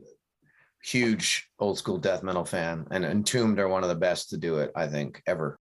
huge 0.82 1.48
old 1.58 1.78
school 1.78 1.98
death 1.98 2.22
metal 2.22 2.44
fan, 2.44 2.86
and 2.90 3.04
Entombed 3.04 3.58
are 3.58 3.68
one 3.68 3.82
of 3.82 3.88
the 3.88 3.94
best 3.94 4.30
to 4.30 4.36
do 4.36 4.58
it, 4.58 4.70
I 4.76 4.86
think, 4.86 5.22
ever. 5.26 5.58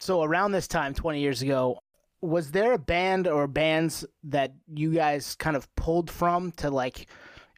So 0.00 0.22
around 0.22 0.52
this 0.52 0.68
time, 0.68 0.94
20 0.94 1.20
years 1.20 1.42
ago, 1.42 1.78
was 2.20 2.50
there 2.50 2.72
a 2.72 2.78
band 2.78 3.26
or 3.26 3.46
bands 3.46 4.04
that 4.24 4.52
you 4.72 4.92
guys 4.92 5.34
kind 5.36 5.56
of 5.56 5.72
pulled 5.74 6.10
from 6.10 6.52
to 6.52 6.70
like, 6.70 7.08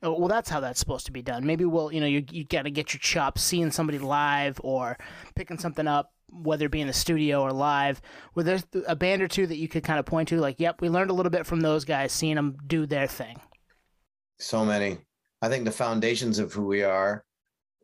oh, 0.03 0.19
well, 0.19 0.29
that's 0.29 0.49
how 0.49 0.61
that's 0.61 0.81
supposed 0.81 1.07
to 1.07 1.13
be 1.13 1.23
done. 1.23 1.45
Maybe 1.45 1.65
we'll, 1.65 1.93
you 1.93 2.01
know, 2.01 2.07
you, 2.07 2.25
you 2.31 2.45
got 2.45 2.63
to 2.63 2.71
get 2.71 2.93
your 2.93 3.01
chops 3.01 3.43
seeing 3.43 3.71
somebody 3.71 3.99
live 3.99 4.61
or 4.63 4.97
picking 5.35 5.59
something 5.59 5.87
up, 5.87 6.13
whether 6.29 6.67
it 6.67 6.73
be 6.73 6.81
in 6.81 6.87
the 6.87 6.93
studio 6.93 7.43
or 7.43 7.53
live. 7.53 8.01
Were 8.35 8.43
there 8.43 8.59
a 8.87 8.97
band 8.97 9.23
or 9.23 9.29
two 9.29 9.47
that 9.47 9.57
you 9.57 9.69
could 9.69 9.85
kind 9.85 9.99
of 9.99 10.07
point 10.07 10.29
to, 10.29 10.41
like, 10.41 10.61
yep, 10.61 10.81
we 10.81 10.89
learned 10.89 11.11
a 11.11 11.15
little 11.15 11.31
bit 11.31 11.47
from 11.47 11.61
those 11.61 11.85
guys, 11.85 12.13
seeing 12.13 12.37
them 12.37 12.57
do 12.67 12.87
their 12.87 13.07
thing? 13.07 13.41
So 14.39 14.65
many. 14.65 14.99
I 15.43 15.49
think 15.49 15.65
the 15.65 15.71
foundations 15.71 16.39
of 16.39 16.53
who 16.53 16.67
we 16.67 16.83
are 16.83 17.25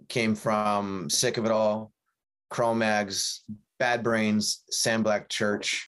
came 0.08 0.34
from 0.34 1.10
Sick 1.10 1.36
of 1.36 1.44
It 1.44 1.50
All, 1.50 1.92
Cro-Mags, 2.50 3.42
Bad 3.78 4.02
Brains, 4.02 4.62
Sam 4.70 5.02
Black 5.02 5.28
Church. 5.28 5.88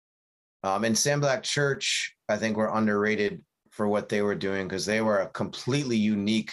Um, 0.63 0.85
and 0.85 0.97
Sam 0.97 1.21
Black 1.21 1.43
Church, 1.43 2.15
I 2.29 2.37
think, 2.37 2.57
were 2.57 2.71
underrated 2.75 3.43
for 3.71 3.89
what 3.89 4.09
they 4.09 4.23
were 4.23 4.35
doing 4.35 4.69
because 4.69 4.85
they 4.85 5.01
were 5.01 5.19
a 5.19 5.29
completely 5.29 5.97
unique 5.97 6.53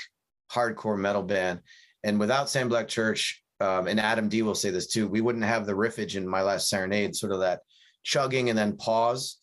hardcore 0.52 0.98
metal 0.98 1.24
band. 1.24 1.62
And 2.04 2.20
without 2.20 2.50
Sam 2.50 2.70
Black 2.70 2.88
Church, 2.88 3.44
um, 3.60 3.88
and 3.88 4.00
Adam 4.00 4.30
D 4.30 4.44
will 4.44 4.56
say 4.56 4.70
this 4.70 4.88
too, 4.88 5.08
we 5.08 5.22
wouldn't 5.22 5.44
have 5.44 5.66
the 5.66 5.74
riffage 5.74 6.16
in 6.16 6.28
My 6.28 6.42
Last 6.42 6.70
Serenade, 6.70 7.16
sort 7.16 7.32
of 7.32 7.40
that 7.40 7.62
chugging 8.04 8.50
and 8.50 8.58
then 8.58 8.78
pause, 8.78 9.38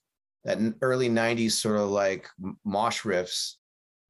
that 0.44 0.58
early 0.80 1.08
90s 1.08 1.52
sort 1.52 1.78
of 1.78 1.90
like 1.90 2.28
mosh 2.64 3.02
riffs. 3.02 3.54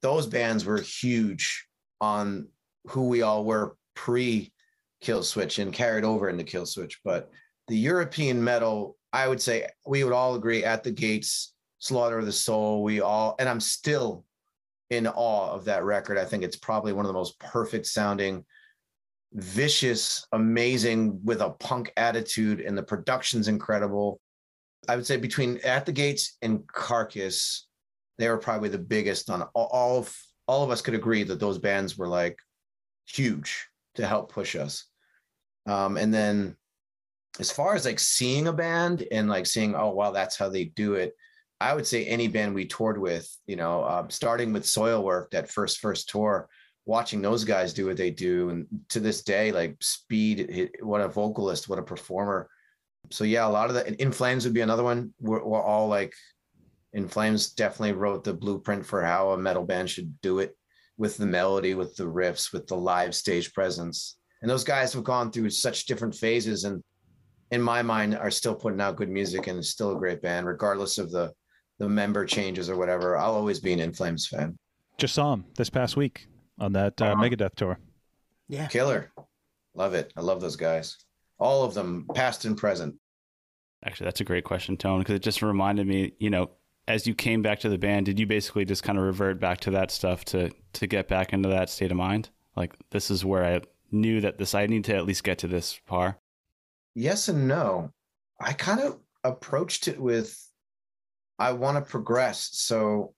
Those 0.03 0.27
bands 0.27 0.65
were 0.65 0.81
huge 0.81 1.67
on 2.01 2.49
who 2.89 3.09
we 3.09 3.23
all 3.23 3.45
were 3.45 3.77
pre 3.95 4.53
Killswitch 5.03 5.61
and 5.61 5.73
carried 5.73 6.05
over 6.05 6.29
into 6.29 6.45
Killswitch. 6.45 6.97
But 7.05 7.31
the 7.69 7.77
European 7.77 8.43
metal, 8.43 8.97
I 9.13 9.29
would 9.29 9.41
say 9.41 9.69
we 9.87 10.05
would 10.05 10.13
all 10.13 10.35
agree 10.35 10.65
at 10.65 10.85
the 10.85 10.91
gates, 10.91 11.54
Slaughter 11.85 12.19
of 12.19 12.25
the 12.25 12.33
Soul. 12.33 12.83
We 12.83 13.03
all, 13.03 13.37
and 13.39 13.47
I'm 13.47 13.61
still 13.61 14.25
in 14.89 15.07
awe 15.07 15.53
of 15.53 15.67
that 15.67 15.85
record. 15.85 16.17
I 16.17 16.25
think 16.25 16.43
it's 16.43 16.57
probably 16.57 16.95
one 16.95 17.05
of 17.05 17.09
the 17.09 17.19
most 17.19 17.39
perfect 17.39 17.85
sounding, 17.85 18.43
vicious, 19.35 20.27
amazing 20.33 21.21
with 21.25 21.43
a 21.43 21.51
punk 21.51 21.93
attitude, 21.99 22.61
and 22.61 22.77
the 22.77 22.83
production's 22.83 23.49
incredible. 23.49 24.19
I 24.89 24.97
would 24.97 25.05
say 25.05 25.19
between 25.19 25.59
At 25.63 25.85
the 25.85 25.93
Gates 25.93 26.39
and 26.41 26.67
Carcass, 26.69 27.67
they 28.17 28.31
were 28.31 28.39
probably 28.39 28.71
the 28.71 28.79
biggest 28.79 29.29
on 29.29 29.43
all, 29.55 29.69
all 29.71 29.99
of 29.99 30.17
all 30.47 30.65
of 30.65 30.71
us 30.71 30.81
could 30.81 30.95
agree 30.95 31.23
that 31.25 31.41
those 31.41 31.59
bands 31.59 31.99
were 31.99 32.09
like 32.09 32.39
huge 33.07 33.67
to 33.97 34.07
help 34.07 34.33
push 34.33 34.57
us. 34.57 34.87
Um, 35.67 35.99
and 35.99 36.15
then 36.15 36.57
as 37.41 37.51
far 37.51 37.75
as 37.75 37.85
like 37.85 37.99
seeing 37.99 38.47
a 38.47 38.53
band 38.53 39.07
and 39.11 39.29
like 39.29 39.45
seeing, 39.45 39.75
oh 39.75 39.91
wow, 39.91 40.13
that's 40.13 40.37
how 40.37 40.49
they 40.49 40.65
do 40.65 40.95
it. 40.95 41.15
I 41.65 41.75
would 41.75 41.87
say 41.87 42.05
any 42.05 42.29
band 42.29 42.55
we 42.55 42.67
toured 42.67 42.99
with, 42.99 43.27
you 43.47 43.57
know, 43.57 43.85
um, 43.85 44.11
starting 44.11 44.53
with 44.53 44.65
Soilwork, 44.65 45.31
that 45.31 45.51
first 45.51 45.79
first 45.79 46.09
tour, 46.11 46.49
watching 46.85 47.23
those 47.23 47.45
guys 47.45 47.73
do 47.73 47.87
what 47.87 47.97
they 47.97 48.11
do, 48.11 48.51
and 48.51 48.67
to 48.91 49.01
this 49.01 49.23
day, 49.23 49.51
like 49.51 49.77
Speed, 49.81 50.71
what 50.83 51.01
a 51.01 51.09
vocalist, 51.09 51.69
what 51.69 51.79
a 51.79 51.83
performer. 51.83 52.49
So 53.11 53.25
yeah, 53.25 53.47
a 53.47 53.49
lot 53.49 53.71
of 53.71 53.75
the 53.75 54.03
In 54.03 54.13
Flames 54.13 54.45
would 54.45 54.53
be 54.53 54.61
another 54.61 54.85
one. 54.85 55.15
We're, 55.21 55.45
we're 55.45 55.63
all 55.63 55.89
like, 55.89 56.13
In 56.93 57.09
Flames 57.09 57.51
definitely 57.51 57.93
wrote 57.93 58.25
the 58.25 58.35
blueprint 58.35 58.85
for 58.85 59.03
how 59.03 59.31
a 59.31 59.39
metal 59.39 59.65
band 59.65 59.89
should 59.89 60.21
do 60.21 60.41
it, 60.41 60.55
with 60.99 61.17
the 61.17 61.27
melody, 61.27 61.75
with 61.75 61.97
the 61.97 62.05
riffs, 62.05 62.53
with 62.53 62.67
the 62.67 62.77
live 62.77 63.15
stage 63.15 63.53
presence. 63.55 64.19
And 64.43 64.51
those 64.51 64.65
guys 64.65 64.93
have 64.93 65.05
gone 65.05 65.33
through 65.33 65.51
such 65.51 65.87
different 65.87 66.15
phases, 66.15 66.65
and 66.65 66.83
in 67.51 67.63
my 67.63 67.81
mind, 67.83 68.17
are 68.17 68.31
still 68.31 68.55
putting 68.55 68.81
out 68.81 68.97
good 68.97 69.09
music 69.09 69.47
and 69.47 69.65
still 69.65 69.93
a 69.97 69.99
great 69.99 70.21
band, 70.21 70.47
regardless 70.47 70.99
of 70.99 71.11
the 71.11 71.33
the 71.79 71.89
member 71.89 72.25
changes 72.25 72.69
or 72.71 72.77
whatever. 72.77 73.17
I'll 73.17 73.35
always 73.35 73.61
be 73.61 73.73
an 73.73 73.81
In 73.81 73.93
Flames 73.93 74.27
fan. 74.27 74.57
Just 74.99 75.15
saw 75.15 75.33
him 75.33 75.45
this 75.57 75.71
past 75.71 75.97
week 75.97 76.27
on 76.59 76.73
that 76.75 77.01
uh, 77.01 77.07
Uh-huh. 77.07 77.23
Megadeth 77.23 77.55
tour. 77.57 77.79
Yeah. 78.49 78.67
Killer, 78.69 79.11
love 79.75 79.95
it. 79.95 80.13
I 80.17 80.21
love 80.21 80.41
those 80.41 80.57
guys, 80.57 80.97
all 81.39 81.65
of 81.65 81.75
them, 81.75 82.07
past 82.15 82.45
and 82.45 82.57
present. 82.57 82.95
Actually, 83.85 84.05
that's 84.05 84.21
a 84.21 84.25
great 84.25 84.45
question, 84.45 84.77
Tone, 84.77 85.01
because 85.01 85.17
it 85.17 85.23
just 85.23 85.43
reminded 85.43 85.87
me, 85.87 86.13
you 86.19 86.31
know, 86.31 86.51
as 86.87 87.07
you 87.07 87.15
came 87.15 87.43
back 87.43 87.61
to 87.61 87.69
the 87.69 87.79
band, 87.79 88.07
did 88.07 88.19
you 88.19 88.27
basically 88.27 88.65
just 88.65 88.83
kind 88.83 88.99
of 88.99 89.05
revert 89.05 89.41
back 89.41 89.61
to 89.61 89.71
that 89.73 89.91
stuff 89.91 90.25
to 90.27 90.51
to 90.75 90.87
get 90.87 91.09
back 91.09 91.33
into 91.33 91.49
that 91.49 91.71
state 91.71 91.91
of 91.91 91.97
mind? 91.97 92.29
Like 92.57 92.75
this 92.91 93.11
is 93.11 93.25
where 93.25 93.45
I 93.45 93.61
knew 93.91 94.21
that 94.21 94.39
this 94.39 94.55
I 94.55 94.67
need 94.67 94.85
to 94.85 94.95
at 94.95 95.07
least 95.07 95.25
get 95.25 95.39
to 95.39 95.49
this 95.49 95.81
par. 95.87 96.19
yes 96.95 97.29
and 97.29 97.49
no. 97.49 97.91
I 98.41 98.53
kind 98.53 98.81
of 98.81 98.99
approached 99.25 99.89
it 99.89 99.99
with 99.99 100.39
I 101.39 101.53
want 101.53 101.77
to 101.77 101.91
progress. 101.91 102.51
So 102.53 103.15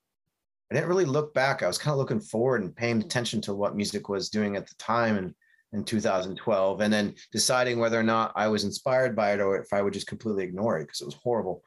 I 0.71 0.75
didn't 0.75 0.89
really 0.89 1.05
look 1.05 1.35
back. 1.35 1.63
I 1.63 1.67
was 1.67 1.79
kind 1.79 1.93
of 1.93 1.99
looking 1.99 2.21
forward 2.21 2.63
and 2.63 2.75
paying 2.75 3.01
attention 3.01 3.41
to 3.43 3.55
what 3.55 3.77
music 3.77 4.09
was 4.09 4.31
doing 4.31 4.57
at 4.57 4.67
the 4.67 4.75
time 4.77 5.17
and 5.17 5.35
in 5.73 5.85
2012 5.85 6.81
and 6.81 6.93
then 6.93 7.15
deciding 7.33 7.79
whether 7.79 7.99
or 7.99 8.03
not 8.03 8.33
I 8.35 8.49
was 8.49 8.65
inspired 8.65 9.15
by 9.15 9.33
it 9.33 9.41
or 9.41 9.61
if 9.61 9.73
I 9.73 9.83
would 9.83 9.93
just 9.93 10.07
completely 10.07 10.45
ignore 10.45 10.79
it 10.79 10.85
because 10.85 11.01
it 11.01 11.07
was 11.07 11.19
horrible. 11.23 11.63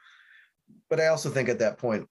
But 0.89 0.99
I 0.99 1.07
also 1.07 1.29
think 1.29 1.49
at 1.49 1.59
that 1.59 1.77
point 1.77 2.07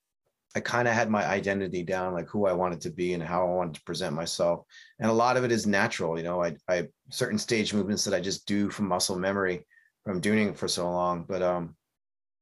I 0.54 0.60
kind 0.60 0.88
of 0.88 0.94
had 0.94 1.10
my 1.10 1.26
identity 1.26 1.82
down, 1.82 2.14
like 2.14 2.28
who 2.28 2.46
I 2.46 2.52
wanted 2.52 2.80
to 2.82 2.90
be 2.90 3.14
and 3.14 3.22
how 3.22 3.46
I 3.46 3.54
wanted 3.54 3.74
to 3.74 3.82
present 3.82 4.14
myself. 4.14 4.64
And 4.98 5.10
a 5.10 5.14
lot 5.14 5.36
of 5.36 5.44
it 5.44 5.52
is 5.52 5.66
natural, 5.66 6.16
you 6.16 6.24
know. 6.24 6.42
I, 6.42 6.56
I 6.68 6.88
certain 7.10 7.38
stage 7.38 7.74
movements 7.74 8.04
that 8.04 8.14
I 8.14 8.20
just 8.20 8.46
do 8.46 8.70
from 8.70 8.88
muscle 8.88 9.18
memory 9.18 9.66
from 10.04 10.20
doing 10.20 10.48
it 10.48 10.56
for 10.56 10.68
so 10.68 10.90
long. 10.90 11.24
But 11.28 11.42
um, 11.42 11.76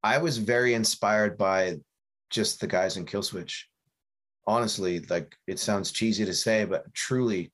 I 0.03 0.17
was 0.17 0.37
very 0.37 0.73
inspired 0.73 1.37
by 1.37 1.77
just 2.29 2.59
the 2.59 2.67
guys 2.67 2.97
in 2.97 3.05
Killswitch. 3.05 3.63
Honestly, 4.45 4.99
like 5.09 5.35
it 5.47 5.59
sounds 5.59 5.91
cheesy 5.91 6.25
to 6.25 6.33
say, 6.33 6.65
but 6.65 6.93
truly, 6.93 7.51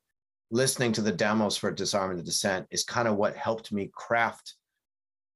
listening 0.51 0.91
to 0.93 1.01
the 1.01 1.11
demos 1.11 1.57
for 1.57 1.71
Disarming 1.71 2.17
the 2.17 2.23
Descent 2.23 2.67
is 2.69 2.83
kind 2.83 3.07
of 3.07 3.15
what 3.15 3.35
helped 3.35 3.71
me 3.71 3.89
craft 3.93 4.55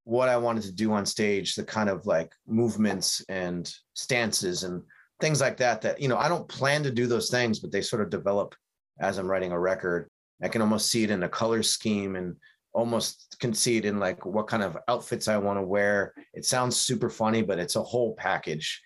what 0.07 0.29
I 0.29 0.37
wanted 0.37 0.63
to 0.63 0.71
do 0.71 0.93
on 0.93 1.05
stage, 1.05 1.53
the 1.53 1.65
kind 1.65 1.89
of 1.89 2.05
like 2.05 2.31
movements 2.47 3.21
and 3.27 3.69
stances 3.93 4.63
and 4.63 4.81
things 5.19 5.41
like 5.41 5.57
that. 5.57 5.81
That 5.81 5.99
you 5.99 6.07
know, 6.07 6.15
I 6.15 6.29
don't 6.29 6.47
plan 6.47 6.81
to 6.83 6.91
do 6.91 7.07
those 7.07 7.29
things, 7.29 7.59
but 7.59 7.73
they 7.73 7.81
sort 7.81 8.01
of 8.01 8.09
develop 8.09 8.55
as 9.01 9.17
I'm 9.17 9.29
writing 9.29 9.51
a 9.51 9.59
record. 9.59 10.09
I 10.41 10.47
can 10.47 10.61
almost 10.61 10.89
see 10.89 11.03
it 11.03 11.11
in 11.11 11.23
a 11.23 11.29
color 11.29 11.61
scheme 11.61 12.15
and 12.15 12.37
almost 12.77 13.35
concede 13.39 13.85
in 13.85 13.99
like 13.99 14.23
what 14.23 14.47
kind 14.47 14.61
of 14.61 14.77
outfits 14.87 15.27
I 15.27 15.37
want 15.37 15.57
to 15.57 15.63
wear. 15.63 16.13
It 16.35 16.45
sounds 16.45 16.77
super 16.77 17.09
funny, 17.09 17.41
but 17.41 17.57
it's 17.57 17.75
a 17.75 17.81
whole 17.81 18.13
package. 18.13 18.79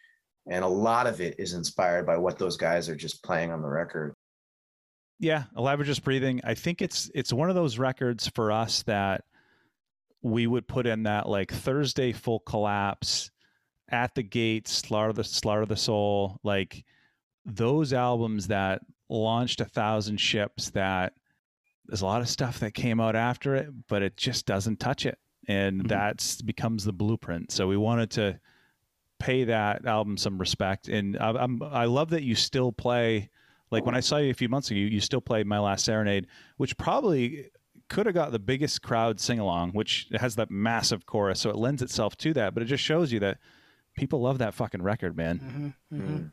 And 0.49 0.63
a 0.63 0.67
lot 0.67 1.07
of 1.07 1.19
it 1.19 1.35
is 1.37 1.53
inspired 1.53 2.05
by 2.05 2.15
what 2.15 2.39
those 2.39 2.55
guys 2.55 2.87
are 2.87 2.95
just 2.95 3.21
playing 3.21 3.51
on 3.51 3.61
the 3.61 3.67
record. 3.67 4.15
Yeah, 5.19 5.43
or 5.55 5.83
Just 5.83 6.05
Breathing. 6.05 6.39
I 6.45 6.55
think 6.55 6.81
it's 6.81 7.11
it's 7.13 7.33
one 7.33 7.49
of 7.49 7.55
those 7.55 7.77
records 7.77 8.31
for 8.33 8.51
us 8.51 8.81
that 8.83 9.23
we 10.23 10.47
would 10.47 10.67
put 10.67 10.87
in 10.87 11.03
that 11.03 11.27
like 11.27 11.51
Thursday 11.51 12.13
full 12.13 12.39
collapse 12.39 13.29
at 13.89 14.15
the 14.15 14.23
gates, 14.23 14.71
slaughter 14.71 15.13
the 15.13 15.23
slaughter 15.23 15.65
the 15.65 15.75
soul, 15.75 16.39
like 16.43 16.85
those 17.45 17.91
albums 17.91 18.47
that 18.47 18.81
launched 19.09 19.59
a 19.59 19.65
thousand 19.65 20.19
ships 20.19 20.71
that 20.71 21.13
there's 21.91 22.01
a 22.01 22.05
lot 22.05 22.21
of 22.21 22.29
stuff 22.29 22.59
that 22.59 22.73
came 22.73 23.01
out 23.01 23.17
after 23.17 23.53
it, 23.53 23.67
but 23.89 24.01
it 24.01 24.15
just 24.15 24.45
doesn't 24.45 24.79
touch 24.79 25.05
it. 25.05 25.19
And 25.49 25.83
Mhm. 25.83 25.87
that's 25.89 26.41
becomes 26.41 26.85
the 26.85 26.93
blueprint. 26.93 27.51
So 27.51 27.67
we 27.67 27.75
wanted 27.75 28.09
to 28.11 28.39
pay 29.19 29.43
that 29.43 29.85
album 29.85 30.15
some 30.15 30.37
respect. 30.37 30.87
And 30.87 31.17
I, 31.19 31.31
I'm 31.31 31.61
I 31.61 31.83
love 31.85 32.11
that 32.11 32.23
you 32.23 32.33
still 32.33 32.71
play 32.71 33.29
like 33.71 33.85
when 33.85 33.93
I 33.93 33.99
saw 33.99 34.17
you 34.17 34.31
a 34.31 34.33
few 34.33 34.47
months 34.47 34.71
ago, 34.71 34.77
you, 34.77 34.85
you 34.87 35.01
still 35.01 35.19
played 35.19 35.47
My 35.47 35.59
Last 35.59 35.83
Serenade, 35.83 36.27
which 36.55 36.77
probably 36.77 37.51
could 37.89 38.05
have 38.05 38.15
got 38.15 38.31
the 38.31 38.39
biggest 38.39 38.81
crowd 38.81 39.19
sing 39.19 39.39
along, 39.39 39.71
which 39.71 40.07
has 40.13 40.37
that 40.37 40.49
massive 40.49 41.05
chorus. 41.05 41.41
So 41.41 41.49
it 41.49 41.57
lends 41.57 41.81
itself 41.81 42.15
to 42.17 42.33
that. 42.35 42.53
But 42.53 42.63
it 42.63 42.67
just 42.67 42.83
shows 42.83 43.11
you 43.11 43.19
that 43.19 43.37
people 43.97 44.21
love 44.21 44.37
that 44.37 44.53
fucking 44.53 44.81
record, 44.81 45.17
man. 45.17 45.75
Mhm, 45.91 45.99
mhm. 45.99 46.07
Mm. 46.19 46.31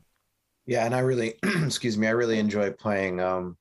Yeah, 0.67 0.85
and 0.85 0.95
I 0.95 0.99
really, 0.99 1.37
excuse 1.43 1.97
me, 1.97 2.07
I 2.07 2.11
really 2.11 2.39
enjoy 2.39 2.71
playing 2.71 3.19
um, 3.19 3.57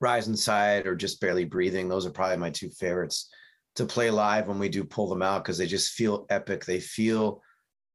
Rise 0.00 0.28
Inside 0.28 0.86
or 0.86 0.94
Just 0.94 1.20
Barely 1.20 1.44
Breathing. 1.44 1.88
Those 1.88 2.06
are 2.06 2.10
probably 2.10 2.36
my 2.36 2.50
two 2.50 2.70
favorites 2.70 3.30
to 3.76 3.84
play 3.84 4.10
live 4.10 4.48
when 4.48 4.58
we 4.58 4.68
do 4.68 4.84
pull 4.84 5.08
them 5.08 5.22
out 5.22 5.44
because 5.44 5.58
they 5.58 5.66
just 5.66 5.92
feel 5.92 6.26
epic. 6.30 6.64
They 6.64 6.80
feel 6.80 7.42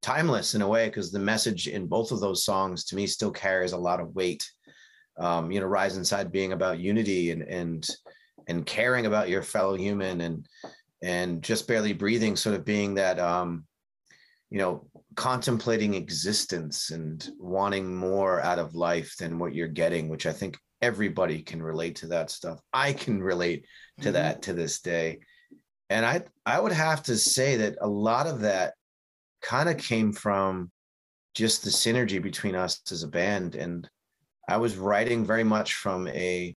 timeless 0.01 0.55
in 0.55 0.61
a 0.61 0.67
way 0.67 0.87
because 0.87 1.11
the 1.11 1.19
message 1.19 1.67
in 1.67 1.87
both 1.87 2.11
of 2.11 2.19
those 2.19 2.43
songs 2.43 2.85
to 2.85 2.95
me 2.95 3.07
still 3.07 3.31
carries 3.31 3.73
a 3.73 3.77
lot 3.77 3.99
of 3.99 4.15
weight. 4.15 4.49
Um, 5.19 5.51
you 5.51 5.59
know, 5.59 5.67
Rise 5.67 5.97
Inside 5.97 6.31
being 6.31 6.53
about 6.53 6.79
unity 6.79 7.31
and 7.31 7.43
and 7.43 7.87
and 8.47 8.65
caring 8.65 9.05
about 9.05 9.29
your 9.29 9.43
fellow 9.43 9.75
human 9.75 10.21
and 10.21 10.47
and 11.01 11.41
just 11.41 11.67
barely 11.67 11.93
breathing 11.93 12.35
sort 12.35 12.55
of 12.55 12.65
being 12.65 12.95
that 12.95 13.19
um 13.19 13.65
you 14.49 14.57
know 14.57 14.87
contemplating 15.15 15.93
existence 15.93 16.91
and 16.91 17.31
wanting 17.39 17.95
more 17.95 18.41
out 18.41 18.59
of 18.59 18.75
life 18.75 19.15
than 19.19 19.39
what 19.39 19.53
you're 19.53 19.67
getting 19.67 20.09
which 20.09 20.25
i 20.25 20.31
think 20.31 20.57
everybody 20.81 21.41
can 21.41 21.61
relate 21.61 21.97
to 21.97 22.07
that 22.07 22.31
stuff. 22.31 22.59
I 22.73 22.93
can 22.93 23.21
relate 23.21 23.65
to 24.01 24.09
Mhm. 24.09 24.13
that 24.13 24.41
to 24.43 24.53
this 24.53 24.81
day. 24.81 25.19
And 25.89 26.05
i 26.05 26.23
i 26.45 26.59
would 26.59 26.71
have 26.71 27.03
to 27.03 27.17
say 27.17 27.57
that 27.57 27.77
a 27.81 27.87
lot 27.87 28.25
of 28.27 28.41
that 28.41 28.73
kind 29.41 29.69
of 29.69 29.77
came 29.77 30.11
from 30.11 30.71
just 31.35 31.63
the 31.63 31.69
synergy 31.69 32.21
between 32.21 32.55
us 32.55 32.81
as 32.91 33.03
a 33.03 33.07
band. 33.07 33.55
And 33.55 33.89
i 34.49 34.57
was 34.57 34.75
writing 34.77 35.25
very 35.25 35.43
much 35.43 35.75
from 35.75 36.07
a 36.07 36.55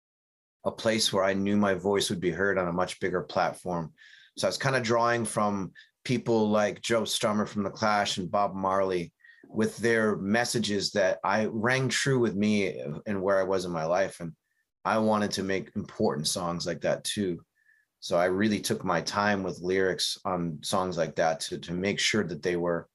a 0.65 0.71
place 0.71 1.13
where 1.13 1.25
i 1.25 1.35
knew 1.35 1.57
my 1.57 1.75
voice 1.75 2.09
would 2.11 2.21
be 2.21 2.31
heard 2.31 2.59
on 2.59 2.69
a 2.69 2.73
much 2.73 3.01
bigger 3.01 3.23
platform. 3.23 3.93
So 4.39 4.47
i 4.47 4.51
was 4.51 4.59
kind 4.59 4.77
of 4.77 4.83
drawing 4.83 5.25
from 5.25 5.73
people 6.05 6.49
like 6.51 6.81
joe 6.81 7.03
strummer 7.03 7.47
from 7.49 7.63
the 7.65 7.71
clash 7.71 8.19
and 8.19 8.31
bob 8.31 8.55
marley 8.55 9.13
with 9.55 9.77
their 9.79 10.17
messages 10.17 10.91
that 10.93 11.19
i 11.25 11.47
rang 11.47 11.89
true 11.89 12.19
with 12.19 12.35
me 12.35 12.81
and 13.07 13.23
where 13.23 13.39
i 13.39 13.43
was 13.43 13.65
in 13.65 13.71
my 13.71 13.85
life. 13.85 14.21
And 14.21 14.33
i 14.85 14.99
wanted 14.99 15.31
to 15.33 15.43
make 15.43 15.71
important 15.77 16.27
songs 16.27 16.67
like 16.67 16.81
that 16.83 17.05
too. 17.05 17.41
So 18.01 18.17
i 18.17 18.25
really 18.27 18.61
took 18.61 18.85
my 18.85 19.01
time 19.01 19.43
with 19.43 19.61
lyrics 19.61 20.19
on 20.25 20.59
songs 20.63 20.97
like 20.97 21.15
that 21.17 21.41
to, 21.41 21.59
to 21.59 21.73
make 21.73 21.99
sure 21.99 22.25
that 22.25 22.43
they 22.43 22.57
were 22.57 22.89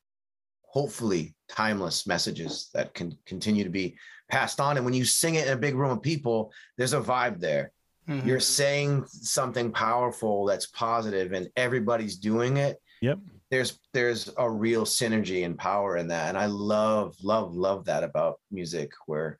hopefully 0.64 1.34
timeless 1.48 2.06
messages 2.06 2.70
that 2.74 2.94
can 2.94 3.18
continue 3.26 3.64
to 3.64 3.70
be 3.70 3.96
passed 4.30 4.60
on. 4.60 4.76
And 4.76 4.86
when 4.86 4.94
you 4.94 5.06
sing 5.06 5.36
it 5.36 5.48
in 5.48 5.54
a 5.54 5.58
big 5.58 5.76
room 5.76 5.92
of 5.92 6.02
people 6.02 6.52
there's 6.78 6.94
a 6.94 7.02
vibe 7.02 7.40
there. 7.40 7.72
Mhm. 8.10 8.26
you're 8.26 8.40
saying 8.40 9.06
something 9.08 9.72
powerful 9.72 10.46
that's 10.46 10.68
positive 10.68 11.34
and 11.34 11.50
everybody's 11.56 12.18
doing 12.18 12.56
it. 12.58 12.78
Yep. 13.02 13.20
There's 13.50 13.80
there's 13.94 14.30
a 14.38 14.50
real 14.50 14.84
synergy 14.84 15.46
and 15.46 15.58
power 15.58 15.98
in 15.98 16.08
that 16.08 16.30
and 16.30 16.38
i 16.38 16.46
love 16.46 17.16
love 17.24 17.56
love 17.56 17.86
that 17.86 18.04
about 18.04 18.40
music 18.52 18.92
where 19.06 19.40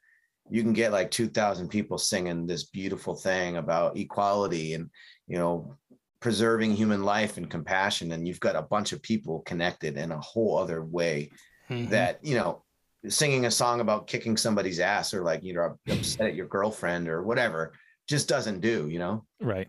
you 0.50 0.62
can 0.62 0.74
get 0.74 0.92
like 0.94 1.12
2000 1.12 1.68
people 1.68 1.98
singing 1.98 2.48
this 2.48 2.66
beautiful 2.68 3.16
thing 3.16 3.58
about 3.58 3.98
equality 3.98 4.74
and 4.74 4.90
you 5.28 5.38
know 5.38 5.76
preserving 6.20 6.74
human 6.74 7.04
life 7.04 7.38
and 7.38 7.50
compassion 7.50 8.12
and 8.14 8.28
you've 8.28 8.40
got 8.40 8.56
a 8.56 8.62
bunch 8.62 8.92
of 8.94 9.02
people 9.02 9.42
connected 9.42 9.98
in 9.98 10.12
a 10.12 10.20
whole 10.22 10.58
other 10.58 10.84
way 10.84 11.30
Mhm. 11.70 11.90
that 11.90 12.24
you 12.24 12.36
know 12.36 12.64
singing 13.10 13.46
a 13.46 13.52
song 13.52 13.82
about 13.82 14.08
kicking 14.08 14.38
somebody's 14.38 14.80
ass 14.80 15.14
or 15.14 15.22
like 15.24 15.44
you 15.44 15.54
know 15.54 15.78
upset 15.92 16.28
at 16.28 16.36
your 16.36 16.48
girlfriend 16.48 17.08
or 17.10 17.24
whatever 17.24 17.74
just 18.08 18.30
doesn't 18.30 18.62
do 18.62 18.88
you 18.90 19.00
know 19.00 19.26
Right. 19.42 19.68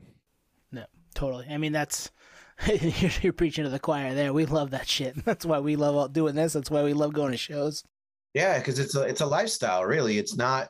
No, 0.71 0.85
totally. 1.15 1.47
I 1.51 1.59
mean, 1.59 1.73
that's 1.73 2.11
you're, 2.67 3.11
you're 3.23 3.33
preaching 3.33 3.65
to 3.65 3.71
the 3.71 3.79
choir 3.79 4.15
there. 4.15 4.33
We 4.33 4.47
love 4.47 4.71
that 4.71 4.89
shit. 4.89 5.15
That's 5.25 5.47
why 5.47 5.59
we 5.61 5.77
love 5.77 5.95
all 5.97 6.09
doing 6.09 6.35
this. 6.35 6.53
That's 6.53 6.71
why 6.71 6.83
we 6.83 6.93
love 6.93 7.13
going 7.13 7.33
to 7.33 7.39
shows. 7.39 7.83
yeah 8.35 8.59
because 8.59 8.79
it's 8.79 8.95
a 8.95 9.03
it's 9.03 9.21
a 9.23 9.27
lifestyle 9.27 9.85
really 9.85 10.19
it's 10.19 10.37
not 10.37 10.69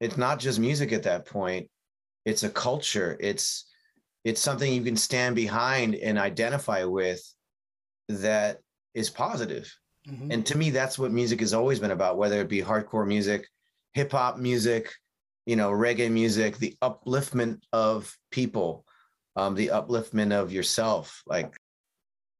it's 0.00 0.16
not 0.16 0.38
just 0.38 0.58
music 0.58 0.92
at 0.92 1.02
that 1.04 1.26
point 1.26 1.68
it's 2.26 2.42
a 2.42 2.50
culture 2.50 3.16
it's 3.20 3.66
it's 4.24 4.40
something 4.40 4.70
you 4.72 4.82
can 4.82 4.96
stand 4.96 5.34
behind 5.34 5.94
and 5.94 6.18
identify 6.18 6.84
with 6.84 7.22
that 8.08 8.58
is 8.94 9.08
positive 9.10 9.72
Mhm. 10.08 10.32
and 10.32 10.46
to 10.46 10.56
me 10.56 10.70
that's 10.70 10.98
what 10.98 11.12
music 11.12 11.40
has 11.40 11.52
always 11.54 11.78
been 11.78 11.90
about 11.90 12.16
whether 12.16 12.40
it 12.40 12.48
be 12.48 12.62
hardcore 12.62 13.06
music 13.06 13.46
hip 13.92 14.12
hop 14.12 14.38
music 14.38 14.90
you 15.46 15.56
know 15.56 15.70
reggae 15.70 16.10
music 16.10 16.56
the 16.56 16.74
upliftment 16.82 17.60
of 17.72 18.14
people 18.30 18.84
um 19.40 19.54
the 19.54 19.68
upliftment 19.68 20.32
of 20.32 20.52
yourself 20.52 21.22
like 21.26 21.56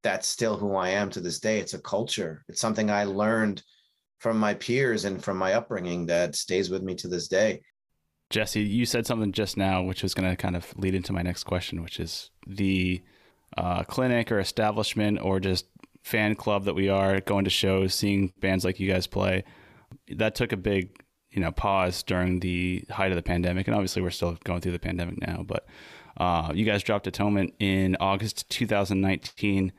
that's 0.02 0.26
still 0.26 0.56
who 0.56 0.74
i 0.74 0.88
am 0.88 1.10
to 1.10 1.20
this 1.20 1.40
day 1.40 1.58
it's 1.58 1.74
a 1.74 1.80
culture 1.80 2.44
it's 2.48 2.60
something 2.60 2.90
i 2.90 3.04
learned 3.04 3.62
from 4.18 4.38
my 4.38 4.54
peers 4.54 5.04
and 5.06 5.22
from 5.22 5.36
my 5.36 5.54
upbringing 5.54 6.06
that 6.06 6.34
stays 6.34 6.70
with 6.70 6.82
me 6.82 6.94
to 6.94 7.08
this 7.08 7.28
day 7.28 7.60
Jesse, 8.30 8.62
you 8.62 8.86
said 8.86 9.06
something 9.06 9.32
just 9.32 9.56
now, 9.56 9.82
which 9.82 10.04
was 10.04 10.14
going 10.14 10.30
to 10.30 10.36
kind 10.36 10.54
of 10.54 10.72
lead 10.78 10.94
into 10.94 11.12
my 11.12 11.20
next 11.20 11.42
question, 11.42 11.82
which 11.82 11.98
is 11.98 12.30
the 12.46 13.02
uh, 13.58 13.82
clinic 13.82 14.30
or 14.30 14.38
establishment 14.38 15.20
or 15.20 15.40
just 15.40 15.66
fan 16.04 16.36
club 16.36 16.64
that 16.64 16.74
we 16.74 16.88
are 16.88 17.20
going 17.20 17.42
to 17.44 17.50
shows, 17.50 17.92
seeing 17.92 18.32
bands 18.38 18.64
like 18.64 18.78
you 18.78 18.90
guys 18.90 19.08
play. 19.08 19.42
That 20.08 20.36
took 20.36 20.52
a 20.52 20.56
big, 20.56 21.02
you 21.30 21.40
know, 21.40 21.50
pause 21.50 22.04
during 22.04 22.38
the 22.38 22.84
height 22.88 23.10
of 23.10 23.16
the 23.16 23.22
pandemic, 23.22 23.66
and 23.66 23.74
obviously 23.74 24.00
we're 24.00 24.10
still 24.10 24.38
going 24.44 24.60
through 24.60 24.72
the 24.72 24.78
pandemic 24.78 25.20
now. 25.20 25.44
But 25.44 25.66
uh, 26.20 26.52
you 26.54 26.66
guys 26.66 26.83
dropped 26.83 27.06
Atonement 27.06 27.54
in 27.59 27.96
August 27.98 28.48
2019 28.50 29.72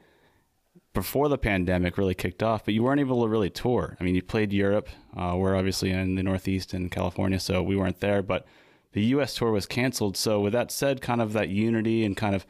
before 0.91 1.29
the 1.29 1.37
pandemic 1.37 1.99
really 1.99 2.15
kicked 2.15 2.41
off, 2.41 2.65
but 2.65 2.73
you 2.73 2.81
weren't 2.81 2.99
able 2.99 3.21
to 3.21 3.29
really 3.29 3.51
tour. 3.51 3.95
I 3.99 4.03
mean, 4.03 4.15
you 4.15 4.23
played 4.23 4.51
Europe. 4.51 4.89
Uh, 5.15 5.35
we're 5.37 5.55
obviously 5.55 5.91
in 5.91 6.15
the 6.15 6.23
Northeast 6.23 6.73
in 6.73 6.89
California, 6.89 7.39
so 7.39 7.61
we 7.61 7.75
weren't 7.75 7.99
there. 7.99 8.23
But 8.23 8.47
the 8.93 9.03
U.S. 9.03 9.35
tour 9.35 9.51
was 9.51 9.67
canceled. 9.67 10.17
So 10.17 10.41
with 10.41 10.53
that 10.53 10.71
said, 10.71 10.99
kind 10.99 11.21
of 11.21 11.33
that 11.33 11.49
unity 11.49 12.03
and 12.03 12.17
kind 12.17 12.33
of 12.33 12.47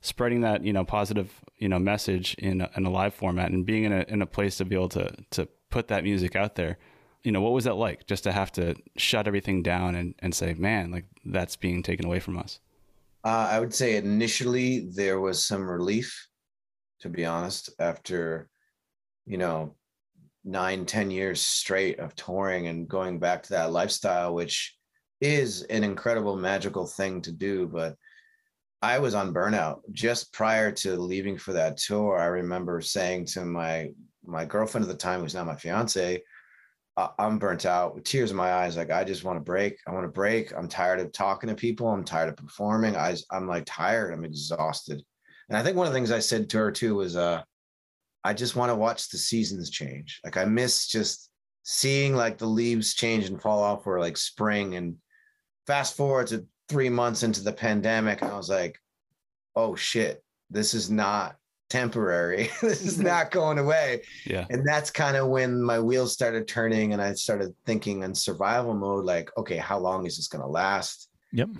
spreading 0.00 0.40
that 0.40 0.64
you 0.64 0.72
know 0.72 0.84
positive 0.84 1.40
you 1.58 1.68
know 1.68 1.78
message 1.78 2.34
in 2.36 2.62
a, 2.62 2.70
in 2.76 2.86
a 2.86 2.90
live 2.90 3.12
format 3.12 3.50
and 3.50 3.66
being 3.66 3.84
in 3.84 3.92
a 3.92 4.06
in 4.08 4.22
a 4.22 4.26
place 4.26 4.56
to 4.56 4.64
be 4.64 4.74
able 4.74 4.88
to 4.88 5.14
to 5.32 5.46
put 5.68 5.88
that 5.88 6.02
music 6.02 6.34
out 6.34 6.54
there. 6.54 6.78
You 7.22 7.32
know, 7.32 7.42
what 7.42 7.52
was 7.52 7.64
that 7.64 7.74
like? 7.74 8.06
Just 8.06 8.24
to 8.24 8.32
have 8.32 8.50
to 8.52 8.74
shut 8.96 9.26
everything 9.26 9.62
down 9.62 9.94
and 9.94 10.14
and 10.20 10.34
say, 10.34 10.54
man, 10.54 10.90
like 10.90 11.04
that's 11.26 11.56
being 11.56 11.82
taken 11.82 12.06
away 12.06 12.20
from 12.20 12.38
us. 12.38 12.58
Uh, 13.24 13.48
I 13.50 13.58
would 13.58 13.72
say 13.72 13.96
initially 13.96 14.88
there 14.94 15.18
was 15.18 15.42
some 15.42 15.68
relief, 15.68 16.28
to 17.00 17.08
be 17.08 17.24
honest, 17.24 17.70
after, 17.78 18.50
you 19.24 19.38
know, 19.38 19.76
nine, 20.44 20.84
ten 20.84 21.10
years 21.10 21.40
straight 21.40 21.98
of 21.98 22.14
touring 22.14 22.66
and 22.66 22.86
going 22.86 23.18
back 23.18 23.42
to 23.44 23.50
that 23.50 23.72
lifestyle, 23.72 24.34
which 24.34 24.76
is 25.22 25.62
an 25.62 25.84
incredible, 25.84 26.36
magical 26.36 26.86
thing 26.86 27.22
to 27.22 27.32
do. 27.32 27.66
But 27.66 27.96
I 28.82 28.98
was 28.98 29.14
on 29.14 29.32
burnout 29.32 29.80
just 29.92 30.30
prior 30.34 30.70
to 30.72 30.96
leaving 30.96 31.38
for 31.38 31.54
that 31.54 31.78
tour. 31.78 32.18
I 32.18 32.26
remember 32.26 32.82
saying 32.82 33.26
to 33.26 33.44
my 33.46 33.90
my 34.26 34.44
girlfriend 34.44 34.84
at 34.84 34.90
the 34.90 34.96
time, 34.96 35.20
who's 35.20 35.34
now 35.34 35.44
my 35.44 35.56
fiance, 35.56 36.22
I'm 36.96 37.38
burnt 37.38 37.66
out 37.66 37.94
with 37.94 38.04
tears 38.04 38.30
in 38.30 38.36
my 38.36 38.52
eyes. 38.52 38.76
Like, 38.76 38.90
I 38.90 39.02
just 39.02 39.24
want 39.24 39.36
to 39.36 39.44
break. 39.44 39.78
I 39.86 39.92
want 39.92 40.04
to 40.04 40.12
break. 40.12 40.56
I'm 40.56 40.68
tired 40.68 41.00
of 41.00 41.12
talking 41.12 41.48
to 41.48 41.54
people. 41.54 41.88
I'm 41.88 42.04
tired 42.04 42.28
of 42.28 42.36
performing. 42.36 42.96
I, 42.96 43.16
I'm 43.32 43.48
like 43.48 43.64
tired. 43.66 44.12
I'm 44.12 44.24
exhausted. 44.24 45.02
And 45.48 45.58
I 45.58 45.62
think 45.62 45.76
one 45.76 45.86
of 45.86 45.92
the 45.92 45.96
things 45.96 46.12
I 46.12 46.20
said 46.20 46.48
to 46.50 46.58
her 46.58 46.70
too 46.70 46.96
was, 46.96 47.16
uh, 47.16 47.42
I 48.22 48.32
just 48.32 48.56
want 48.56 48.70
to 48.70 48.76
watch 48.76 49.08
the 49.10 49.18
seasons 49.18 49.70
change. 49.70 50.20
Like 50.24 50.36
I 50.36 50.44
miss 50.44 50.86
just 50.86 51.30
seeing 51.64 52.14
like 52.14 52.38
the 52.38 52.46
leaves 52.46 52.94
change 52.94 53.26
and 53.26 53.40
fall 53.40 53.62
off 53.62 53.84
for 53.84 54.00
like 54.00 54.16
spring 54.16 54.76
and 54.76 54.96
fast 55.66 55.96
forward 55.96 56.28
to 56.28 56.46
three 56.68 56.88
months 56.88 57.22
into 57.22 57.42
the 57.42 57.52
pandemic 57.52 58.22
and 58.22 58.30
I 58.30 58.36
was 58.36 58.48
like, 58.48 58.78
oh 59.56 59.74
shit, 59.74 60.22
this 60.50 60.72
is 60.72 60.90
not 60.90 61.36
temporary. 61.70 62.50
this 62.60 62.84
is 62.84 62.94
mm-hmm. 62.94 63.06
not 63.06 63.30
going 63.30 63.58
away. 63.58 64.02
Yeah. 64.26 64.46
And 64.50 64.66
that's 64.66 64.90
kind 64.90 65.16
of 65.16 65.28
when 65.28 65.62
my 65.62 65.78
wheels 65.78 66.12
started 66.12 66.46
turning 66.46 66.92
and 66.92 67.02
I 67.02 67.14
started 67.14 67.54
thinking 67.66 68.02
in 68.02 68.14
survival 68.14 68.74
mode, 68.74 69.04
like, 69.04 69.30
okay, 69.36 69.56
how 69.56 69.78
long 69.78 70.06
is 70.06 70.16
this 70.16 70.28
going 70.28 70.42
to 70.42 70.48
last? 70.48 71.08
Yep. 71.32 71.50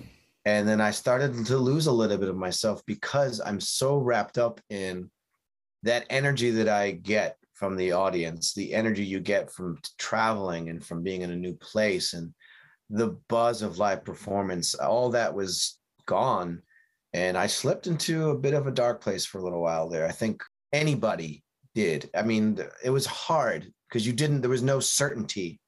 And 0.45 0.69
then 0.69 0.81
I 0.81 0.91
started 0.91 1.47
to 1.47 1.57
lose 1.57 1.87
a 1.87 1.93
little 1.93 2.19
bit 2.19 2.29
of 2.29 2.37
myself 2.37 2.83
because 2.87 3.41
I'm 3.45 3.61
so 3.61 3.97
wrapped 3.97 4.37
up 4.37 4.61
in 4.69 5.11
that 5.83 6.07
energy 6.11 6.51
that 6.51 6.69
I 6.69 6.93
get 6.93 7.37
from 7.55 7.77
the 7.77 7.93
audience, 7.93 8.53
the 8.53 8.75
energy 8.75 9.05
you 9.05 9.21
get 9.21 9.51
from 9.51 9.79
traveling 9.97 10.69
and 10.69 10.85
from 10.85 11.03
being 11.03 11.23
in 11.23 11.31
a 11.31 11.37
new 11.37 11.55
place 11.55 12.13
and 12.13 12.35
the 12.91 13.17
buzz 13.29 13.63
of 13.63 13.79
live 13.79 14.05
performance, 14.05 14.75
all 14.75 15.11
that 15.11 15.33
was 15.33 15.79
gone. 16.07 16.61
And 17.15 17.39
I 17.39 17.47
slipped 17.47 17.87
into 17.87 18.31
a 18.31 18.37
bit 18.37 18.55
of 18.55 18.67
a 18.67 18.73
dark 18.73 19.01
place 19.01 19.25
for 19.25 19.39
a 19.39 19.43
little 19.43 19.63
while 19.63 19.89
there. 19.89 20.05
I 20.05 20.11
think 20.11 20.43
anybody 20.73 21.45
did. 21.73 22.11
I 22.13 22.23
mean, 22.23 22.59
it 22.83 22.91
was 22.91 23.07
hard 23.07 23.73
because 23.89 24.05
you 24.05 24.13
didn't, 24.13 24.41
there 24.41 24.51
was 24.51 24.65
no 24.65 24.81
certainty. 24.81 25.61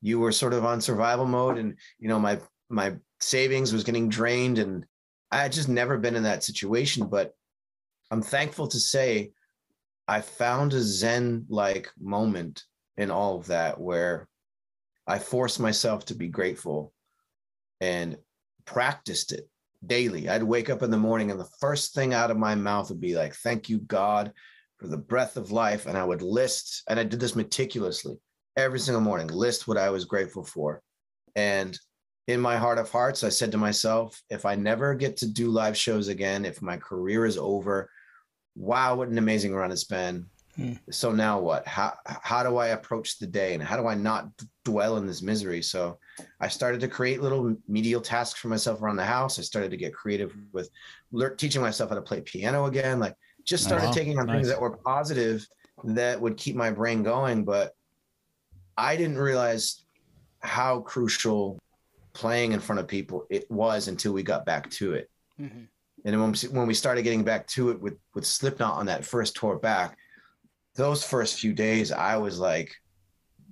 You 0.00 0.18
were 0.18 0.32
sort 0.32 0.54
of 0.54 0.64
on 0.64 0.80
survival 0.80 1.26
mode 1.26 1.58
and, 1.58 1.76
you 1.98 2.08
know, 2.08 2.18
my, 2.18 2.40
my 2.70 2.94
savings 3.20 3.70
was 3.70 3.84
getting 3.84 4.08
drained 4.08 4.58
and 4.58 4.86
I 5.30 5.42
had 5.42 5.52
just 5.52 5.68
never 5.68 5.98
been 5.98 6.16
in 6.16 6.22
that 6.22 6.42
situation. 6.42 7.06
But 7.06 7.32
I'm 8.10 8.22
thankful 8.22 8.68
to 8.68 8.80
say 8.80 9.32
I 10.08 10.22
found 10.22 10.72
a 10.72 10.80
Zen 10.80 11.44
like 11.50 11.90
moment 12.00 12.64
in 12.96 13.10
all 13.10 13.36
of 13.36 13.46
that 13.48 13.78
where 13.78 14.26
I 15.06 15.18
forced 15.18 15.60
myself 15.60 16.06
to 16.06 16.14
be 16.14 16.28
grateful 16.28 16.94
and 17.82 18.16
practiced 18.64 19.32
it 19.32 19.50
daily. 19.86 20.28
I'd 20.28 20.42
wake 20.42 20.70
up 20.70 20.82
in 20.82 20.90
the 20.90 20.96
morning 20.96 21.30
and 21.30 21.38
the 21.38 21.48
first 21.60 21.94
thing 21.94 22.14
out 22.14 22.30
of 22.30 22.36
my 22.36 22.54
mouth 22.54 22.88
would 22.88 23.00
be 23.00 23.14
like, 23.14 23.34
Thank 23.34 23.68
you, 23.68 23.78
God, 23.78 24.32
for 24.78 24.88
the 24.88 24.96
breath 24.96 25.36
of 25.36 25.50
life. 25.50 25.86
And 25.86 25.96
I 25.96 26.04
would 26.04 26.22
list, 26.22 26.82
and 26.88 26.98
I 26.98 27.04
did 27.04 27.20
this 27.20 27.36
meticulously 27.36 28.18
every 28.56 28.78
single 28.78 29.02
morning, 29.02 29.28
list 29.28 29.66
what 29.66 29.78
I 29.78 29.90
was 29.90 30.04
grateful 30.04 30.44
for. 30.44 30.82
And 31.34 31.78
in 32.26 32.40
my 32.40 32.56
heart 32.56 32.78
of 32.78 32.90
hearts, 32.90 33.24
I 33.24 33.28
said 33.28 33.52
to 33.52 33.58
myself, 33.58 34.20
if 34.30 34.46
I 34.46 34.54
never 34.54 34.94
get 34.94 35.16
to 35.18 35.26
do 35.26 35.50
live 35.50 35.76
shows 35.76 36.08
again, 36.08 36.44
if 36.44 36.62
my 36.62 36.76
career 36.76 37.26
is 37.26 37.36
over, 37.36 37.90
wow, 38.54 38.96
what 38.96 39.08
an 39.08 39.18
amazing 39.18 39.54
run 39.54 39.72
it's 39.72 39.84
been. 39.84 40.26
Hmm. 40.56 40.74
So 40.90 41.12
now 41.12 41.40
what? 41.40 41.66
How 41.66 41.94
how 42.04 42.42
do 42.44 42.56
I 42.56 42.68
approach 42.68 43.18
the 43.18 43.26
day 43.26 43.54
and 43.54 43.62
how 43.62 43.76
do 43.76 43.88
I 43.88 43.94
not 43.94 44.28
dwell 44.64 44.96
in 44.96 45.06
this 45.06 45.20
misery? 45.20 45.62
So 45.62 45.98
I 46.40 46.48
started 46.48 46.80
to 46.80 46.88
create 46.88 47.20
little 47.22 47.56
medial 47.68 48.00
tasks 48.00 48.38
for 48.40 48.48
myself 48.48 48.80
around 48.82 48.96
the 48.96 49.04
house. 49.04 49.38
I 49.38 49.42
started 49.42 49.70
to 49.70 49.76
get 49.76 49.94
creative 49.94 50.34
with 50.52 50.70
lear- 51.12 51.34
teaching 51.34 51.60
myself 51.62 51.90
how 51.90 51.96
to 51.96 52.02
play 52.02 52.20
piano 52.20 52.66
again. 52.66 53.00
Like 53.00 53.14
just 53.44 53.64
started 53.64 53.86
Wow, 53.86 53.92
taking 53.92 54.18
on 54.18 54.26
nice. 54.26 54.36
things 54.36 54.48
that 54.48 54.60
were 54.60 54.76
positive 54.78 55.46
that 55.84 56.20
would 56.20 56.36
keep 56.36 56.56
my 56.56 56.70
brain 56.70 57.02
going. 57.02 57.44
But 57.44 57.72
I 58.76 58.96
didn't 58.96 59.18
realize 59.18 59.84
how 60.40 60.80
crucial 60.80 61.58
playing 62.12 62.52
in 62.52 62.60
front 62.60 62.78
of 62.80 62.86
people 62.86 63.26
it 63.30 63.50
was 63.50 63.88
until 63.88 64.12
we 64.12 64.22
got 64.22 64.46
back 64.46 64.70
to 64.70 64.94
it. 64.94 65.10
Mhm. 65.40 65.68
And 66.04 66.20
when 66.20 66.32
we, 66.32 66.48
when 66.48 66.66
we 66.66 66.74
started 66.74 67.02
getting 67.02 67.24
back 67.24 67.46
to 67.48 67.70
it 67.70 67.80
with 67.80 67.96
with 68.14 68.26
Slipknot 68.26 68.74
on 68.74 68.86
that 68.86 69.04
first 69.04 69.34
tour 69.36 69.58
back, 69.58 69.96
those 70.76 71.02
first 71.02 71.40
few 71.40 71.52
days, 71.54 71.90
I 71.92 72.16
was 72.18 72.38
like, 72.38 72.74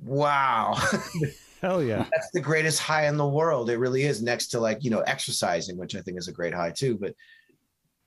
"Wow, 0.03 0.75
Hell 1.63 1.83
yeah. 1.83 2.05
that's 2.11 2.31
the 2.33 2.41
greatest 2.41 2.81
high 2.81 3.07
in 3.07 3.17
the 3.17 3.27
world." 3.27 3.71
It 3.71 3.79
really 3.79 4.03
is. 4.03 4.21
Next 4.21 4.49
to 4.49 4.61
like 4.61 4.85
you 4.85 4.91
know 4.91 5.01
exercising, 5.01 5.79
which 5.79 5.95
I 5.95 6.01
think 6.01 6.19
is 6.19 6.29
a 6.29 6.33
great 6.33 6.53
high 6.53 6.73
too, 6.73 6.99
but 7.01 7.15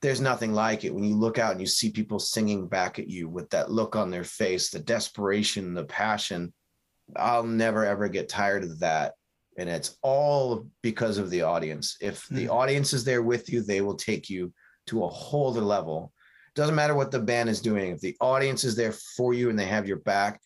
there's 0.02 0.22
nothing 0.22 0.54
like 0.54 0.84
it 0.84 0.94
when 0.94 1.04
you 1.04 1.16
look 1.16 1.40
out 1.40 1.54
and 1.54 1.62
you 1.62 1.66
see 1.66 1.90
people 1.90 2.20
singing 2.20 2.68
back 2.68 3.00
at 3.00 3.10
you 3.10 3.28
with 3.28 3.50
that 3.50 3.72
look 3.72 3.96
on 3.96 4.12
their 4.12 4.24
face, 4.24 4.70
the 4.70 4.80
desperation, 4.80 5.74
the 5.74 5.86
passion. 5.86 6.54
I'll 7.16 7.44
never 7.44 7.86
ever 7.86 8.08
get 8.08 8.30
tired 8.30 8.64
of 8.64 8.80
that. 8.80 9.14
And 9.58 9.70
it's 9.70 9.98
all 10.02 10.68
because 10.84 11.18
of 11.18 11.30
the 11.30 11.44
audience. 11.44 11.98
If 12.02 12.28
the 12.28 12.46
hmm. 12.46 12.52
audience 12.52 12.94
is 12.94 13.04
there 13.04 13.24
with 13.24 13.50
you, 13.50 13.62
they 13.62 13.82
will 13.82 13.96
take 13.96 14.30
you 14.30 14.54
to 14.88 15.04
a 15.04 15.08
whole 15.08 15.50
other 15.50 15.62
level. 15.62 16.12
Doesn't 16.56 16.76
matter 16.76 16.94
what 16.94 17.12
the 17.12 17.20
band 17.20 17.50
is 17.50 17.62
doing. 17.62 17.92
If 17.92 18.02
the 18.02 18.16
audience 18.22 18.64
is 18.64 18.76
there 18.76 18.92
for 18.92 19.34
you 19.34 19.50
and 19.50 19.58
they 19.58 19.66
have 19.66 19.88
your 19.88 20.00
back, 20.00 20.42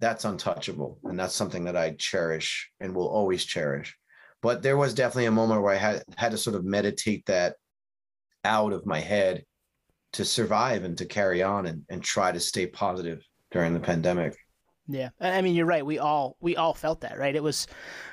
that's 0.00 0.24
untouchable. 0.24 0.98
And 1.04 1.18
that's 1.18 1.34
something 1.34 1.64
that 1.64 1.76
I 1.76 1.92
cherish 1.98 2.70
and 2.80 2.94
will 2.94 3.08
always 3.08 3.44
cherish. 3.44 3.96
But 4.42 4.62
there 4.62 4.76
was 4.76 4.94
definitely 4.94 5.26
a 5.26 5.30
moment 5.30 5.62
where 5.62 5.72
I 5.72 5.78
had 5.78 6.02
had 6.16 6.32
to 6.32 6.38
sort 6.38 6.56
of 6.56 6.64
meditate 6.64 7.24
that 7.26 7.56
out 8.44 8.72
of 8.72 8.84
my 8.84 9.00
head 9.00 9.44
to 10.14 10.24
survive 10.24 10.84
and 10.84 10.96
to 10.98 11.06
carry 11.06 11.42
on 11.42 11.66
and, 11.66 11.82
and 11.88 12.02
try 12.02 12.30
to 12.30 12.40
stay 12.40 12.66
positive 12.66 13.24
during 13.50 13.72
the 13.72 13.80
pandemic. 13.80 14.36
Yeah, 14.86 15.08
I 15.18 15.40
mean 15.40 15.54
you're 15.54 15.64
right. 15.64 15.84
We 15.84 15.98
all 15.98 16.36
we 16.40 16.56
all 16.56 16.74
felt 16.74 17.00
that, 17.00 17.18
right? 17.18 17.34
It 17.34 17.42
was 17.42 17.66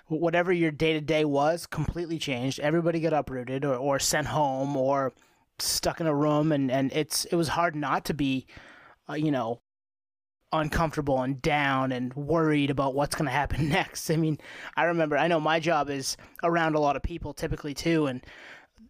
whatever 0.08 0.54
your 0.54 0.72
day 0.72 0.94
to 0.94 1.02
day 1.02 1.26
was 1.26 1.68
completely 1.68 2.18
changed. 2.18 2.62
Everybody 2.62 3.02
got 3.02 3.12
uprooted 3.12 3.66
or, 3.66 3.76
or 3.76 4.00
sent 4.00 4.28
home 4.28 4.78
or 4.78 5.12
stuck 5.60 6.00
in 6.00 6.08
a 6.08 6.16
room, 6.16 6.54
and 6.54 6.72
and 6.72 6.94
it's 6.94 7.26
it 7.26 7.36
was 7.36 7.50
hard 7.50 7.76
not 7.76 8.06
to 8.06 8.14
be, 8.14 8.48
uh, 9.10 9.16
you 9.16 9.32
know, 9.32 9.60
uncomfortable 10.54 11.22
and 11.22 11.42
down 11.42 11.92
and 11.92 12.14
worried 12.14 12.70
about 12.70 12.94
what's 12.94 13.16
going 13.16 13.26
to 13.26 13.32
happen 13.32 13.70
next. 13.70 14.10
I 14.10 14.18
mean, 14.18 14.38
I 14.76 14.86
remember 14.86 15.18
I 15.18 15.28
know 15.28 15.40
my 15.40 15.60
job 15.60 15.90
is 15.90 16.18
around 16.44 16.76
a 16.76 16.80
lot 16.80 16.96
of 16.96 17.04
people 17.04 17.34
typically 17.34 17.74
too, 17.74 18.08
and 18.08 18.24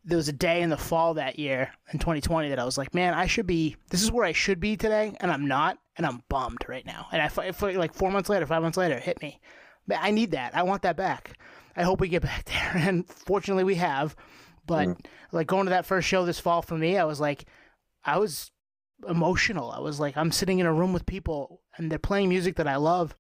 there 0.04 0.18
was 0.18 0.30
a 0.30 0.34
day 0.34 0.62
in 0.62 0.70
the 0.70 0.78
fall 0.78 1.14
that 1.16 1.38
year 1.38 1.72
in 1.94 2.00
2020 2.00 2.50
that 2.50 2.60
I 2.60 2.66
was 2.66 2.78
like, 2.78 2.94
man, 2.94 3.14
I 3.14 3.28
should 3.28 3.48
be. 3.48 3.76
This 3.90 4.02
is 4.02 4.12
where 4.12 4.26
I 4.26 4.32
should 4.32 4.60
be 4.60 4.76
today, 4.76 5.16
and 5.20 5.32
I'm 5.32 5.48
not, 5.48 5.78
and 5.98 6.06
I'm 6.06 6.24
bummed 6.30 6.66
right 6.68 6.86
now. 6.86 7.08
And 7.12 7.22
I 7.22 7.30
like 7.76 7.94
four 7.94 8.12
months 8.12 8.30
later, 8.30 8.46
five 8.46 8.62
months 8.62 8.78
later, 8.78 8.96
it 8.96 9.04
hit 9.04 9.22
me. 9.22 9.40
But 9.88 10.00
I 10.02 10.12
need 10.12 10.32
that. 10.32 10.56
I 10.56 10.64
want 10.64 10.82
that 10.84 10.98
back. 10.98 11.38
I 11.76 11.84
hope 11.84 12.00
we 12.00 12.08
get 12.08 12.22
back 12.24 12.46
there, 12.46 12.72
and 12.76 13.08
fortunately, 13.08 13.64
we 13.64 13.76
have. 13.76 14.16
But 14.66 14.98
like 15.32 15.48
going 15.48 15.66
to 15.66 15.72
that 15.72 15.86
first 15.86 16.08
show 16.08 16.26
this 16.26 16.40
fall 16.40 16.62
for 16.62 16.78
me, 16.78 16.98
I 16.98 17.04
was 17.04 17.20
like, 17.20 17.46
I 18.04 18.18
was 18.18 18.52
emotional. 19.08 19.72
I 19.72 19.80
was 19.80 20.00
like, 20.00 20.18
I'm 20.18 20.32
sitting 20.32 20.60
in 20.60 20.66
a 20.66 20.74
room 20.74 20.94
with 20.94 21.06
people, 21.06 21.62
and 21.78 21.92
they're 21.92 22.00
playing 22.00 22.30
music 22.30 22.56
that 22.58 22.68
I 22.68 22.78
love 22.78 23.16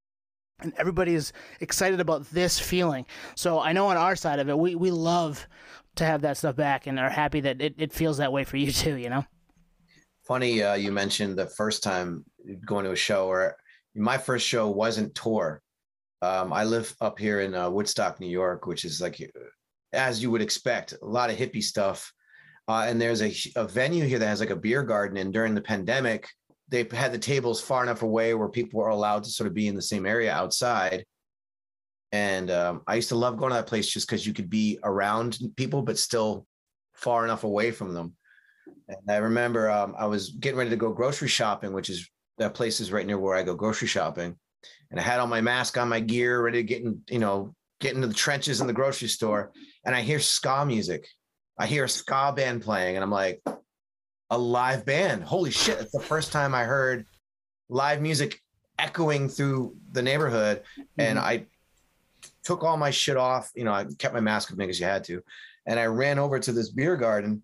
and 0.63 0.74
everybody 0.78 1.13
is 1.13 1.34
excited 1.60 2.00
about 2.00 2.30
this 2.32 2.60
feeling. 2.60 3.06
So 3.36 3.60
I 3.60 3.74
know 3.74 3.88
on 3.88 3.98
our 3.98 4.15
side 4.15 4.39
of 4.39 4.50
it, 4.50 4.58
we, 4.58 4.76
we 4.76 4.91
love 4.91 5.48
to 5.96 6.06
have 6.06 6.22
that 6.22 6.38
stuff 6.38 6.56
back 6.56 6.88
and 6.88 7.00
are 7.00 7.10
happy 7.10 7.41
that 7.41 7.62
it, 7.62 7.76
it 7.78 7.94
feels 7.94 8.17
that 8.17 8.32
way 8.32 8.44
for 8.44 8.58
you 8.58 8.72
too, 8.72 8.96
you 8.96 9.10
know? 9.10 9.26
Funny, 10.24 10.63
uh, 10.63 10.76
you 10.76 10.91
mentioned 10.91 11.38
the 11.38 11.48
first 11.48 11.84
time 11.84 12.24
going 12.65 12.86
to 12.86 12.91
a 12.91 12.96
show, 12.96 13.28
or 13.28 13.58
my 13.96 14.17
first 14.17 14.48
show 14.48 14.70
wasn't 14.70 15.13
tour. 15.15 15.62
Um, 16.22 16.54
I 16.54 16.63
live 16.63 16.96
up 17.02 17.17
here 17.17 17.41
in 17.41 17.56
uh, 17.56 17.70
Woodstock, 17.70 18.20
New 18.20 18.30
York, 18.30 18.67
which 18.67 18.86
is 18.86 19.02
like, 19.02 19.20
as 19.91 20.22
you 20.22 20.30
would 20.30 20.41
expect, 20.41 20.94
a 21.02 21.06
lot 21.06 21.32
of 21.32 21.38
hippie 21.38 21.63
stuff. 21.63 22.13
Uh, 22.72 22.86
and 22.86 23.02
there's 23.02 23.22
a, 23.22 23.34
a 23.58 23.68
venue 23.68 24.06
here 24.06 24.18
that 24.18 24.28
has 24.28 24.40
like 24.40 24.50
a 24.50 24.56
beer 24.56 24.82
garden. 24.82 25.18
And 25.18 25.34
during 25.34 25.54
the 25.54 25.62
pandemic, 25.62 26.30
they 26.70 26.88
had 26.94 27.12
the 27.12 27.20
tables 27.20 27.60
far 27.60 27.84
enough 27.84 28.02
away 28.02 28.34
where 28.34 28.48
people 28.48 28.80
were 28.80 28.88
allowed 28.88 29.26
to 29.26 29.30
sort 29.30 29.48
of 29.48 29.54
be 29.54 29.68
in 29.68 29.76
the 29.76 29.82
same 29.82 30.06
area 30.06 30.32
outside. 30.32 31.04
And 32.14 32.50
um, 32.50 32.82
I 32.88 32.96
used 32.96 33.10
to 33.10 33.16
love 33.16 33.36
going 33.36 33.50
to 33.50 33.56
that 33.56 33.68
place 33.68 33.90
just 33.90 34.08
because 34.08 34.26
you 34.26 34.34
could 34.34 34.50
be 34.50 34.80
around 34.84 35.38
people, 35.58 35.82
but 35.82 35.98
still 35.98 36.46
far 36.94 37.26
enough 37.26 37.44
away 37.44 37.72
from 37.72 37.93
them. 37.93 38.14
And 38.88 39.10
I 39.10 39.18
remember 39.18 39.70
um, 39.70 39.93
I 39.98 40.06
was 40.06 40.30
getting 40.30 40.58
ready 40.58 40.70
to 40.70 40.78
go 40.78 40.93
grocery 40.93 41.28
shopping, 41.28 41.74
which 41.74 41.89
is 41.89 42.10
that 42.38 42.54
place 42.54 42.80
is 42.80 42.89
right 42.89 43.06
near 43.06 43.20
where 43.20 43.36
I 43.36 43.43
go 43.43 43.54
grocery 43.54 43.89
shopping. 43.89 44.38
And 44.91 45.00
I 45.00 45.04
had 45.04 45.20
all 45.20 45.28
my 45.28 45.41
mask 45.41 45.78
on, 45.78 45.89
my 45.89 46.00
gear, 46.00 46.41
ready 46.41 46.60
to 46.60 46.64
get 46.64 46.84
in, 46.84 47.02
you 47.10 47.20
know, 47.20 47.54
get 47.82 47.95
into 47.95 48.08
the 48.08 48.14
trenches 48.14 48.62
in 48.62 48.68
the 48.68 48.74
grocery 48.74 49.10
store. 49.10 49.52
And 49.86 49.93
I 49.93 50.02
hear 50.02 50.20
ska 50.20 50.66
music. 50.66 51.06
I 51.62 51.68
hear 51.68 51.84
a 51.84 51.89
ska 51.89 52.34
band 52.36 52.64
playing, 52.64 52.95
and 52.95 53.03
I'm 53.03 53.12
like, 53.12 53.39
a 54.32 54.38
live 54.38 54.84
band. 54.84 55.24
Holy 55.24 55.51
shit. 55.51 55.80
It's 55.80 55.91
the 55.91 55.99
first 55.99 56.32
time 56.32 56.55
I 56.55 56.64
heard 56.64 57.05
live 57.70 58.01
music 58.01 58.41
echoing 58.80 59.30
through 59.30 59.76
the 59.91 60.01
neighborhood. 60.01 60.64
And 60.97 61.20
mm-hmm. 61.20 61.28
I 61.28 61.45
took 62.43 62.64
all 62.64 62.78
my 62.78 62.89
shit 62.89 63.16
off. 63.16 63.51
You 63.53 63.66
know, 63.66 63.74
I 63.74 63.86
kept 63.99 64.16
my 64.16 64.22
mask 64.22 64.49
with 64.49 64.57
me 64.57 64.66
because 64.66 64.80
you 64.80 64.88
had 64.88 65.03
to. 65.03 65.22
And 65.68 65.80
I 65.80 65.86
ran 65.86 66.18
over 66.18 66.39
to 66.39 66.51
this 66.51 66.70
beer 66.70 66.97
garden. 66.97 67.43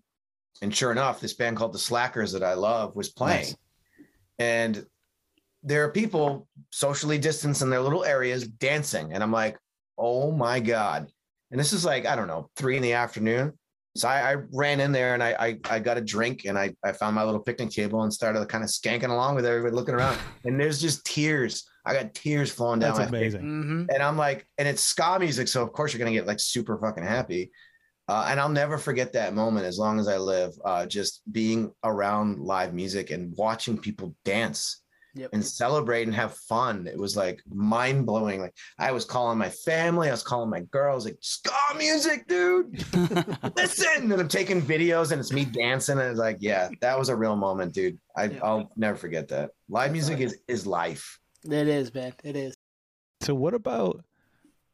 And 0.62 0.74
sure 0.74 0.90
enough, 0.90 1.20
this 1.20 1.34
band 1.34 1.56
called 1.56 1.72
the 1.72 1.78
Slackers 1.78 2.32
that 2.32 2.42
I 2.42 2.54
love 2.54 2.96
was 2.96 3.10
playing. 3.10 3.44
Nice. 3.44 3.56
And 4.40 4.86
there 5.62 5.84
are 5.84 5.92
people 5.92 6.48
socially 6.70 7.18
distanced 7.18 7.62
in 7.62 7.70
their 7.70 7.82
little 7.82 8.04
areas 8.04 8.48
dancing. 8.48 9.12
And 9.12 9.22
I'm 9.22 9.30
like, 9.30 9.58
oh 9.96 10.32
my 10.32 10.58
God. 10.58 11.08
And 11.52 11.60
this 11.60 11.72
is 11.72 11.84
like, 11.84 12.04
I 12.04 12.16
don't 12.16 12.26
know, 12.26 12.50
three 12.56 12.76
in 12.76 12.82
the 12.82 12.94
afternoon. 12.94 13.52
So 13.98 14.08
I, 14.08 14.32
I 14.32 14.36
ran 14.52 14.80
in 14.80 14.92
there 14.92 15.14
and 15.14 15.22
I, 15.22 15.34
I 15.38 15.58
I 15.68 15.78
got 15.78 15.98
a 15.98 16.00
drink 16.00 16.44
and 16.44 16.58
I 16.58 16.74
I 16.84 16.92
found 16.92 17.14
my 17.14 17.24
little 17.24 17.40
picnic 17.40 17.70
table 17.70 18.02
and 18.02 18.12
started 18.12 18.44
kind 18.48 18.62
of 18.62 18.70
skanking 18.70 19.10
along 19.10 19.34
with 19.34 19.44
everybody 19.44 19.74
looking 19.74 19.94
around. 19.94 20.18
And 20.44 20.58
there's 20.58 20.80
just 20.80 21.04
tears. 21.04 21.68
I 21.84 21.94
got 21.94 22.14
tears 22.14 22.50
flowing 22.50 22.80
down 22.80 22.96
That's 22.96 23.10
my 23.10 23.18
face. 23.18 23.34
amazing. 23.34 23.42
Mm-hmm. 23.42 23.84
And 23.92 24.02
I'm 24.02 24.16
like, 24.16 24.46
and 24.58 24.68
it's 24.68 24.82
ska 24.82 25.18
music, 25.18 25.48
so 25.48 25.62
of 25.62 25.72
course 25.72 25.92
you're 25.92 25.98
gonna 25.98 26.12
get 26.12 26.26
like 26.26 26.40
super 26.40 26.78
fucking 26.78 27.04
happy. 27.04 27.50
Uh, 28.08 28.26
and 28.30 28.40
I'll 28.40 28.48
never 28.48 28.78
forget 28.78 29.12
that 29.12 29.34
moment 29.34 29.66
as 29.66 29.78
long 29.78 30.00
as 30.00 30.08
I 30.08 30.16
live. 30.16 30.52
Uh, 30.64 30.86
just 30.86 31.20
being 31.30 31.70
around 31.84 32.38
live 32.38 32.72
music 32.72 33.10
and 33.10 33.34
watching 33.36 33.76
people 33.76 34.14
dance 34.24 34.82
Yep. 35.18 35.30
and 35.32 35.44
celebrate 35.44 36.06
and 36.06 36.14
have 36.14 36.34
fun. 36.36 36.86
It 36.86 36.98
was 36.98 37.16
like 37.16 37.42
mind 37.52 38.06
blowing. 38.06 38.40
Like 38.40 38.54
I 38.78 38.92
was 38.92 39.04
calling 39.04 39.38
my 39.38 39.48
family, 39.50 40.08
I 40.08 40.12
was 40.12 40.22
calling 40.22 40.50
my 40.50 40.60
girls, 40.70 41.04
like 41.04 41.16
ska 41.20 41.50
music, 41.76 42.26
dude. 42.28 42.84
Listen, 43.56 44.12
and 44.12 44.20
I'm 44.20 44.28
taking 44.28 44.62
videos 44.62 45.12
and 45.12 45.20
it's 45.20 45.32
me 45.32 45.44
dancing. 45.44 45.98
And 45.98 46.08
it's 46.10 46.18
like, 46.18 46.38
yeah, 46.40 46.68
that 46.80 46.98
was 46.98 47.08
a 47.08 47.16
real 47.16 47.36
moment, 47.36 47.72
dude. 47.74 47.98
I, 48.16 48.24
Yeah. 48.24 48.40
I'll 48.42 48.72
never 48.76 48.96
forget 48.96 49.28
that. 49.28 49.50
Live 49.68 49.92
music 49.92 50.20
is 50.20 50.38
is 50.48 50.66
life. 50.66 51.18
It 51.44 51.68
is, 51.68 51.92
man. 51.94 52.12
It 52.24 52.36
is. 52.36 52.56
So 53.20 53.34
what 53.34 53.54
about 53.54 54.04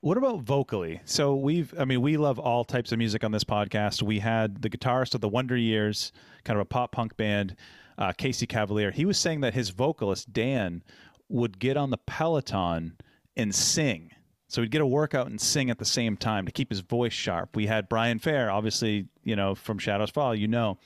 what 0.01 0.19
about 0.19 0.41
vocally? 0.41 1.01
So 1.05 1.35
we've 1.35 1.73
I 1.79 1.85
mean 1.85 2.03
we 2.03 2.17
love 2.17 2.39
all 2.39 2.65
types 2.65 2.93
of 2.93 2.99
music 2.99 3.25
on 3.25 3.33
this 3.33 3.45
podcast. 3.45 4.03
We 4.03 4.19
had 4.19 4.61
the 4.63 4.69
guitarist 4.71 5.15
of 5.15 5.21
the 5.21 5.29
Wonder 5.29 5.57
Years, 5.57 6.13
kind 6.45 6.59
of 6.59 6.63
a 6.63 6.67
pop 6.67 6.93
punk 6.93 7.17
band, 7.17 7.57
uh, 7.99 8.13
Casey 8.13 8.47
Cavaliere. 8.47 8.93
He 8.93 9.05
was 9.05 9.19
saying 9.19 9.41
that 9.41 9.55
his 9.55 9.71
vocalist 9.71 10.33
Dan 10.33 10.83
would 11.29 11.59
get 11.59 11.77
on 11.77 11.91
the 11.91 11.99
Peloton 11.99 12.97
and 13.37 13.55
sing. 13.55 14.11
So 14.49 14.63
he'd 14.63 14.71
get 14.71 14.81
a 14.83 14.87
workout 14.87 15.27
and 15.29 15.41
sing 15.41 15.71
at 15.71 15.79
the 15.79 15.85
same 15.85 16.17
time 16.17 16.47
to 16.47 16.53
keep 16.53 16.71
his 16.71 16.81
voice 16.81 17.13
sharp. 17.13 17.57
We 17.57 17.67
had 17.67 17.89
Brian 17.89 18.19
Fair, 18.19 18.51
obviously, 18.51 19.07
you 19.25 19.35
know, 19.35 19.55
from 19.55 19.79
Shadows 19.79 20.11
Fall, 20.11 20.35
you 20.35 20.47
know. 20.47 20.79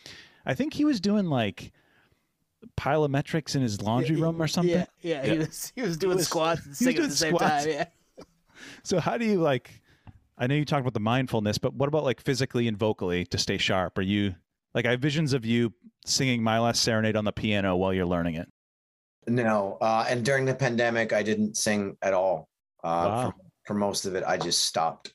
I 0.47 0.55
think 0.55 0.73
he 0.73 0.85
was 0.85 1.01
doing 1.01 1.27
like 1.27 1.73
plyometrics 2.77 3.55
in 3.55 3.63
his 3.63 3.83
laundry 3.83 4.17
room 4.17 4.41
or 4.41 4.49
something. 4.49 4.75
Yeah, 4.75 4.87
yeah. 5.01 5.25
He 5.33 5.39
was 5.39 5.73
he 5.77 5.83
was 5.83 5.97
doing 5.97 6.17
was- 6.17 6.27
squats 6.27 6.65
and 6.65 6.77
he 6.77 6.85
singing 6.85 7.03
at 7.03 7.11
the 7.11 7.17
same 7.17 7.35
squats. 7.35 7.65
time. 7.65 7.73
Yeah. 7.73 7.85
So 8.83 9.01
how 9.01 9.19
do 9.19 9.25
you 9.25 9.41
like? 9.41 9.83
I 10.39 10.47
know 10.47 10.55
you 10.55 10.65
talked 10.65 10.81
about 10.81 10.95
the 10.95 11.01
mindfulness, 11.01 11.59
but 11.59 11.75
what 11.75 11.89
about 11.89 12.05
like 12.05 12.21
physically 12.21 12.69
and 12.69 12.77
vocally 12.77 13.25
to 13.27 13.39
stay 13.39 13.59
sharp? 13.59 13.99
Are 13.99 14.03
you 14.03 14.35
like 14.79 14.87
I 14.87 14.93
have 14.93 15.01
visions 15.01 15.33
of 15.33 15.45
you 15.45 15.73
singing 16.07 16.41
"My 16.41 16.61
Last 16.61 16.83
Serenade" 16.85 17.17
on 17.17 17.25
the 17.25 17.33
piano 17.33 17.77
while 17.77 17.93
you're 17.93 18.07
learning 18.07 18.37
it? 18.37 18.49
No, 19.27 19.77
uh, 19.81 20.07
and 20.09 20.25
during 20.25 20.45
the 20.45 20.55
pandemic, 20.55 21.13
I 21.13 21.25
didn't 21.25 21.57
sing 21.57 21.97
at 22.01 22.15
all. 22.15 22.49
Uh, 22.85 22.87
Wow. 22.87 23.31
for, 23.31 23.35
for 23.67 23.75
most 23.75 24.07
of 24.07 24.15
it, 24.15 24.23
I 24.25 24.37
just 24.37 24.63
stopped 24.63 25.13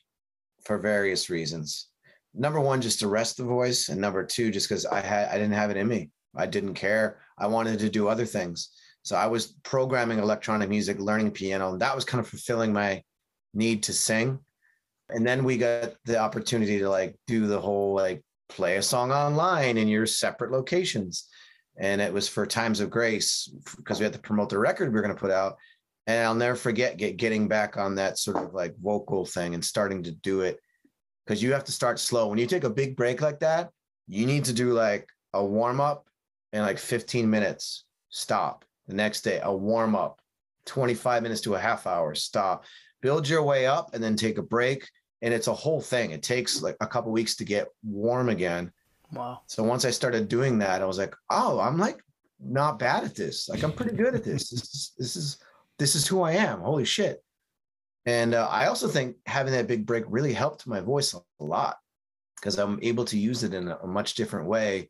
for 0.66 0.78
various 0.78 1.30
reasons. 1.30 1.88
Number 2.34 2.60
one, 2.60 2.82
just 2.82 3.00
to 3.00 3.08
rest 3.08 3.38
the 3.38 3.46
voice, 3.46 3.88
and 3.88 4.02
number 4.02 4.26
two, 4.26 4.52
just 4.52 4.68
because 4.68 4.86
I 4.86 5.00
had 5.00 5.30
I 5.30 5.36
didn't 5.36 5.54
have 5.54 5.72
it 5.72 5.78
in 5.78 5.88
me. 5.88 6.10
I 6.36 6.46
didn't 6.46 6.74
care. 6.74 7.22
I 7.38 7.48
wanted 7.48 7.80
to 7.80 7.90
do 7.90 8.10
other 8.10 8.26
things. 8.26 8.70
So 9.04 9.16
I 9.16 9.28
was 9.28 9.56
programming 9.64 10.20
electronic 10.20 10.68
music, 10.68 11.00
learning 11.00 11.32
piano, 11.32 11.72
and 11.72 11.82
that 11.82 11.96
was 11.96 12.04
kind 12.04 12.20
of 12.20 12.28
fulfilling 12.28 12.74
my 12.74 13.02
need 13.54 13.84
to 13.84 13.94
sing. 13.94 14.40
And 15.08 15.26
then 15.26 15.46
we 15.46 15.58
got 15.58 15.94
the 16.04 16.18
opportunity 16.18 16.80
to 16.80 16.90
like 16.90 17.16
do 17.28 17.48
the 17.48 17.62
whole 17.62 17.94
like 17.96 18.22
play 18.56 18.78
a 18.78 18.82
song 18.82 19.12
online 19.12 19.78
in 19.78 19.88
your 19.88 20.06
separate 20.06 20.52
locations 20.52 21.28
and 21.78 22.02
it 22.02 22.14
was 22.14 22.28
for 22.28 22.46
Times 22.46 22.80
of 22.80 22.90
Grace 22.90 23.52
because 23.78 24.00
we 24.00 24.04
had 24.04 24.14
to 24.14 24.20
promote 24.20 24.50
the 24.50 24.60
record 24.60 24.90
we 24.90 24.96
were 24.96 25.02
going 25.02 25.16
to 25.16 25.20
put 25.20 25.32
out. 25.32 25.58
And 26.06 26.26
I'll 26.26 26.36
never 26.36 26.56
forget 26.56 26.98
get, 26.98 27.18
getting 27.18 27.48
back 27.48 27.78
on 27.78 27.96
that 27.96 28.20
sort 28.20 28.38
of 28.38 28.54
like 28.54 28.76
vocal 28.78 29.26
thing 29.26 29.54
and 29.54 29.64
starting 29.64 30.04
to 30.04 30.12
do 30.12 30.42
it 30.42 30.60
because 31.26 31.42
you 31.42 31.54
have 31.54 31.64
to 31.64 31.72
start 31.72 32.00
slow. 32.00 32.28
When 32.28 32.38
you 32.38 32.46
take 32.46 32.66
a 32.66 32.70
big 32.70 32.96
break 32.96 33.22
like 33.22 33.40
that, 33.40 33.70
you 34.08 34.26
need 34.26 34.46
to 34.46 34.54
do 34.54 34.74
like 34.74 35.08
a 35.34 35.44
warm 35.44 35.80
up 35.80 36.08
in 36.52 36.62
like 36.62 36.78
15 36.78 37.30
minutes, 37.30 37.86
stop. 38.10 38.66
The 38.88 38.94
next 38.94 39.22
day, 39.22 39.40
a 39.42 39.56
warm 39.56 39.96
up, 39.96 40.20
25 40.66 41.24
minutes 41.24 41.42
to 41.42 41.56
a 41.56 41.60
half 41.60 41.88
hour, 41.88 42.14
stop. 42.14 42.66
Build 43.02 43.28
your 43.28 43.44
way 43.44 43.66
up 43.66 43.94
and 43.94 44.04
then 44.04 44.16
take 44.16 44.38
a 44.38 44.44
break. 44.44 44.88
And 45.24 45.34
it's 45.34 45.48
a 45.48 45.54
whole 45.54 45.82
thing. 45.82 46.12
It 46.12 46.22
takes 46.22 46.62
like 46.62 46.78
a 46.82 46.88
couple 46.88 47.12
weeks 47.12 47.36
to 47.38 47.46
get 47.46 47.70
warm 47.82 48.30
again. 48.30 48.72
Wow. 49.12 49.42
So 49.48 49.64
once 49.64 49.86
I 49.86 49.90
started 49.90 50.28
doing 50.28 50.60
that, 50.60 50.82
I 50.82 50.86
was 50.86 50.98
like, 50.98 51.16
oh, 51.32 51.60
I'm 51.60 51.78
like 51.78 51.98
not 52.40 52.78
bad 52.78 53.04
at 53.04 53.16
this. 53.16 53.50
Like 53.50 53.64
I'm 53.64 53.72
pretty 53.72 53.96
good 53.96 54.14
at 54.14 54.24
this. 54.24 54.50
This 54.50 54.62
is 54.62 54.92
this 54.98 55.16
is 55.16 55.38
this 55.80 55.96
is 55.96 56.06
who 56.06 56.22
I 56.22 56.34
am. 56.34 56.60
Holy 56.60 56.86
shit. 56.86 57.24
And 58.06 58.34
uh, 58.34 58.48
I 58.52 58.68
also 58.68 58.88
think 58.88 59.16
having 59.26 59.54
that 59.54 59.68
big 59.68 59.86
break 59.86 60.04
really 60.08 60.34
helped 60.34 60.68
my 60.68 60.82
voice 60.82 61.14
a 61.14 61.22
lot 61.44 61.78
because 62.36 62.60
I'm 62.60 62.80
able 62.82 63.06
to 63.06 63.18
use 63.18 63.44
it 63.44 63.54
in 63.54 63.70
a, 63.70 63.78
a 63.78 63.88
much 63.88 64.16
different 64.16 64.48
way 64.48 64.90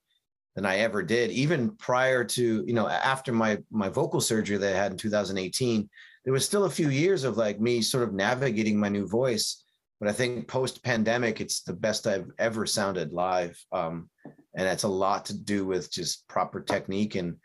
than 0.55 0.65
I 0.65 0.77
ever 0.77 1.03
did. 1.03 1.31
Even 1.31 1.75
prior 1.77 2.23
to, 2.23 2.63
you 2.65 2.73
know, 2.73 2.87
after 2.87 3.31
my 3.31 3.59
my 3.71 3.89
vocal 3.89 4.21
surgery 4.21 4.57
that 4.57 4.73
I 4.73 4.77
had 4.77 4.91
in 4.91 4.97
2018, 4.97 5.89
there 6.23 6.33
was 6.33 6.45
still 6.45 6.65
a 6.65 6.69
few 6.69 6.89
years 6.89 7.23
of 7.23 7.37
like 7.37 7.59
me 7.59 7.81
sort 7.81 8.03
of 8.03 8.13
navigating 8.13 8.79
my 8.79 8.89
new 8.89 9.07
voice. 9.07 9.62
But 10.03 10.09
I 10.09 10.13
think 10.15 10.49
post 10.49 10.83
pandemic, 10.83 11.39
it's 11.39 11.61
the 11.61 11.71
best 11.71 12.07
I've 12.07 12.29
ever 12.37 12.65
sounded 12.65 13.13
live. 13.13 13.57
Um, 13.71 14.09
and 14.53 14.67
that's 14.67 14.83
a 14.83 14.89
lot 14.89 15.23
to 15.27 15.33
do 15.33 15.65
with 15.65 15.89
just 15.89 16.27
proper 16.27 16.59
technique 16.59 17.15
and 17.15 17.37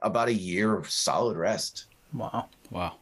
about 0.00 0.28
a 0.28 0.32
year 0.32 0.74
of 0.74 0.88
solid 0.88 1.36
rest. 1.36 1.88
Wow. 2.14 2.48
wow. 2.70 2.94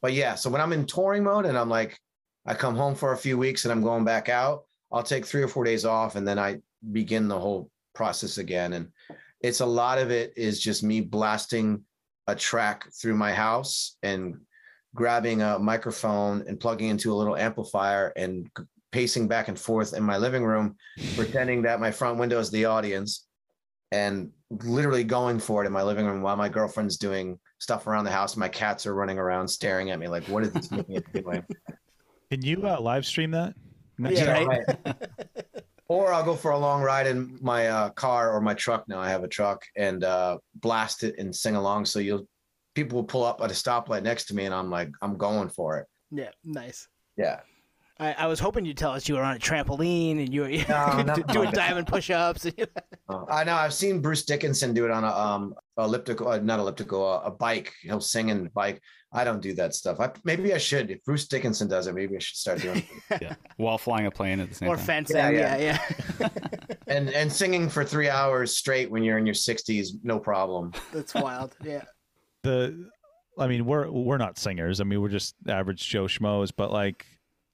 But 0.00 0.12
yeah, 0.12 0.36
so 0.36 0.48
when 0.50 0.60
I'm 0.60 0.72
in 0.72 0.86
touring 0.86 1.24
mode 1.24 1.46
and 1.46 1.58
I'm 1.58 1.68
like, 1.68 1.98
I 2.46 2.54
come 2.54 2.76
home 2.76 2.94
for 2.94 3.12
a 3.12 3.18
few 3.18 3.36
weeks 3.36 3.64
and 3.64 3.72
I'm 3.72 3.82
going 3.82 4.04
back 4.04 4.28
out, 4.28 4.66
I'll 4.92 5.02
take 5.02 5.26
three 5.26 5.42
or 5.42 5.48
four 5.48 5.64
days 5.64 5.84
off 5.84 6.14
and 6.14 6.24
then 6.24 6.38
I 6.38 6.58
begin 6.92 7.26
the 7.26 7.40
whole 7.40 7.72
process 7.96 8.38
again. 8.38 8.74
And 8.74 8.92
it's 9.40 9.62
a 9.62 9.66
lot 9.66 9.98
of 9.98 10.12
it 10.12 10.32
is 10.36 10.60
just 10.60 10.84
me 10.84 11.00
blasting 11.00 11.82
a 12.28 12.36
track 12.36 12.86
through 12.92 13.16
my 13.16 13.32
house 13.32 13.96
and 14.04 14.36
grabbing 14.94 15.42
a 15.42 15.58
microphone 15.58 16.44
and 16.48 16.58
plugging 16.58 16.88
into 16.88 17.12
a 17.12 17.14
little 17.14 17.36
amplifier 17.36 18.12
and 18.16 18.48
pacing 18.92 19.28
back 19.28 19.48
and 19.48 19.58
forth 19.58 19.94
in 19.94 20.02
my 20.02 20.16
living 20.18 20.44
room, 20.44 20.76
pretending 21.16 21.62
that 21.62 21.80
my 21.80 21.90
front 21.90 22.18
window 22.18 22.38
is 22.38 22.50
the 22.50 22.64
audience 22.64 23.26
and 23.92 24.30
literally 24.50 25.04
going 25.04 25.38
for 25.38 25.62
it 25.62 25.66
in 25.66 25.72
my 25.72 25.82
living 25.82 26.06
room 26.06 26.22
while 26.22 26.36
my 26.36 26.48
girlfriend's 26.48 26.96
doing 26.96 27.38
stuff 27.58 27.86
around 27.86 28.04
the 28.04 28.10
house. 28.10 28.36
My 28.36 28.48
cats 28.48 28.86
are 28.86 28.94
running 28.94 29.18
around 29.18 29.46
staring 29.48 29.90
at 29.90 29.98
me 29.98 30.08
like, 30.08 30.24
what 30.24 30.42
is 30.42 30.52
this 30.52 30.70
movie 30.72 31.02
doing? 31.12 31.44
Can 32.30 32.42
you 32.42 32.66
uh, 32.66 32.80
live 32.80 33.04
stream 33.06 33.32
that? 33.32 33.54
next 33.98 34.18
Yeah, 34.18 34.34
time? 34.34 34.48
right. 34.48 34.96
Or 35.88 36.12
I'll 36.12 36.24
go 36.24 36.36
for 36.36 36.52
a 36.52 36.58
long 36.58 36.82
ride 36.82 37.08
in 37.08 37.36
my 37.42 37.66
uh, 37.66 37.90
car 37.90 38.30
or 38.30 38.40
my 38.40 38.54
truck. 38.54 38.84
Now 38.86 39.00
I 39.00 39.08
have 39.08 39.24
a 39.24 39.28
truck 39.28 39.64
and 39.76 40.04
uh, 40.04 40.38
blast 40.54 41.02
it 41.02 41.16
and 41.18 41.34
sing 41.34 41.56
along. 41.56 41.86
So 41.86 41.98
you'll 41.98 42.28
people 42.74 42.96
will 42.96 43.04
pull 43.04 43.24
up 43.24 43.40
at 43.42 43.50
a 43.50 43.54
stoplight 43.54 44.02
next 44.02 44.24
to 44.26 44.34
me, 44.34 44.44
and 44.44 44.54
I'm 44.54 44.70
like, 44.70 44.90
I'm 45.02 45.16
going 45.16 45.48
for 45.48 45.78
it. 45.78 45.86
Yeah. 46.10 46.30
Nice. 46.44 46.88
Yeah. 47.16 47.40
I, 47.98 48.14
I 48.14 48.26
was 48.28 48.40
hoping 48.40 48.64
you'd 48.64 48.78
tell 48.78 48.92
us 48.92 49.06
you 49.10 49.16
were 49.16 49.22
on 49.22 49.36
a 49.36 49.38
trampoline 49.38 50.18
and 50.24 50.32
you 50.32 50.40
were 50.40 50.48
No, 50.68 51.02
nothing 51.02 51.24
doing 51.28 51.44
like 51.46 51.54
that. 51.54 51.68
diamond 51.68 51.86
push-ups. 51.86 52.46
Uh, 53.10 53.24
I 53.28 53.42
know 53.42 53.54
I've 53.56 53.74
seen 53.74 54.00
Bruce 54.00 54.24
Dickinson 54.24 54.72
do 54.72 54.84
it 54.84 54.90
on 54.92 55.02
a 55.02 55.08
um 55.08 55.52
elliptical, 55.76 56.28
uh, 56.28 56.38
not 56.38 56.60
elliptical, 56.60 57.04
uh, 57.04 57.22
a 57.26 57.30
bike. 57.32 57.72
He'll 57.82 58.00
sing 58.00 58.30
and 58.30 58.54
bike. 58.54 58.80
I 59.12 59.24
don't 59.24 59.40
do 59.42 59.52
that 59.54 59.74
stuff. 59.74 59.98
I, 59.98 60.12
maybe 60.22 60.54
I 60.54 60.58
should. 60.58 60.92
If 60.92 61.02
Bruce 61.04 61.26
Dickinson 61.26 61.66
does 61.66 61.88
it, 61.88 61.94
maybe 61.96 62.14
I 62.14 62.20
should 62.20 62.36
start 62.36 62.60
doing 62.62 62.84
it. 63.10 63.18
Yeah. 63.20 63.34
While 63.56 63.78
flying 63.78 64.06
a 64.06 64.12
plane 64.12 64.38
at 64.38 64.48
the 64.48 64.54
same 64.54 64.68
or 64.68 64.76
time. 64.76 64.84
fencing. 64.84 65.16
Yeah, 65.16 65.30
Yeah, 65.30 65.56
yeah. 65.56 65.78
yeah. 66.20 66.28
and 66.86 67.08
and 67.10 67.32
singing 67.32 67.68
for 67.68 67.84
three 67.84 68.08
hours 68.08 68.56
straight 68.56 68.88
when 68.92 69.02
you're 69.02 69.18
in 69.18 69.26
your 69.26 69.34
60s, 69.34 69.88
no 70.04 70.20
problem. 70.20 70.72
That's 70.92 71.12
wild. 71.12 71.56
Yeah. 71.64 71.82
The, 72.42 72.90
I 73.38 73.46
mean, 73.46 73.66
we're 73.66 73.90
we're 73.90 74.18
not 74.18 74.38
singers. 74.38 74.80
I 74.80 74.84
mean, 74.84 75.00
we're 75.00 75.08
just 75.08 75.34
average 75.48 75.86
Joe 75.86 76.04
schmoes. 76.04 76.50
But 76.54 76.72
like, 76.72 77.06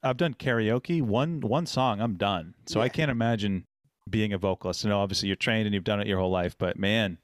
I've 0.03 0.17
done 0.17 0.33
karaoke. 0.33 1.01
One 1.01 1.39
one 1.41 1.65
song, 1.65 2.01
I'm 2.01 2.15
done. 2.15 2.53
So 2.65 2.81
I 2.81 2.89
can't 2.89 3.11
imagine 3.11 3.65
being 4.09 4.33
a 4.33 4.37
vocalist. 4.37 4.83
You 4.83 4.89
know, 4.89 4.99
obviously 4.99 5.27
you're 5.27 5.35
trained 5.35 5.65
and 5.65 5.73
you've 5.73 5.83
done 5.83 5.99
it 5.99 6.07
your 6.07 6.19
whole 6.19 6.31
life. 6.31 6.57
But 6.57 6.77
man, 6.77 7.17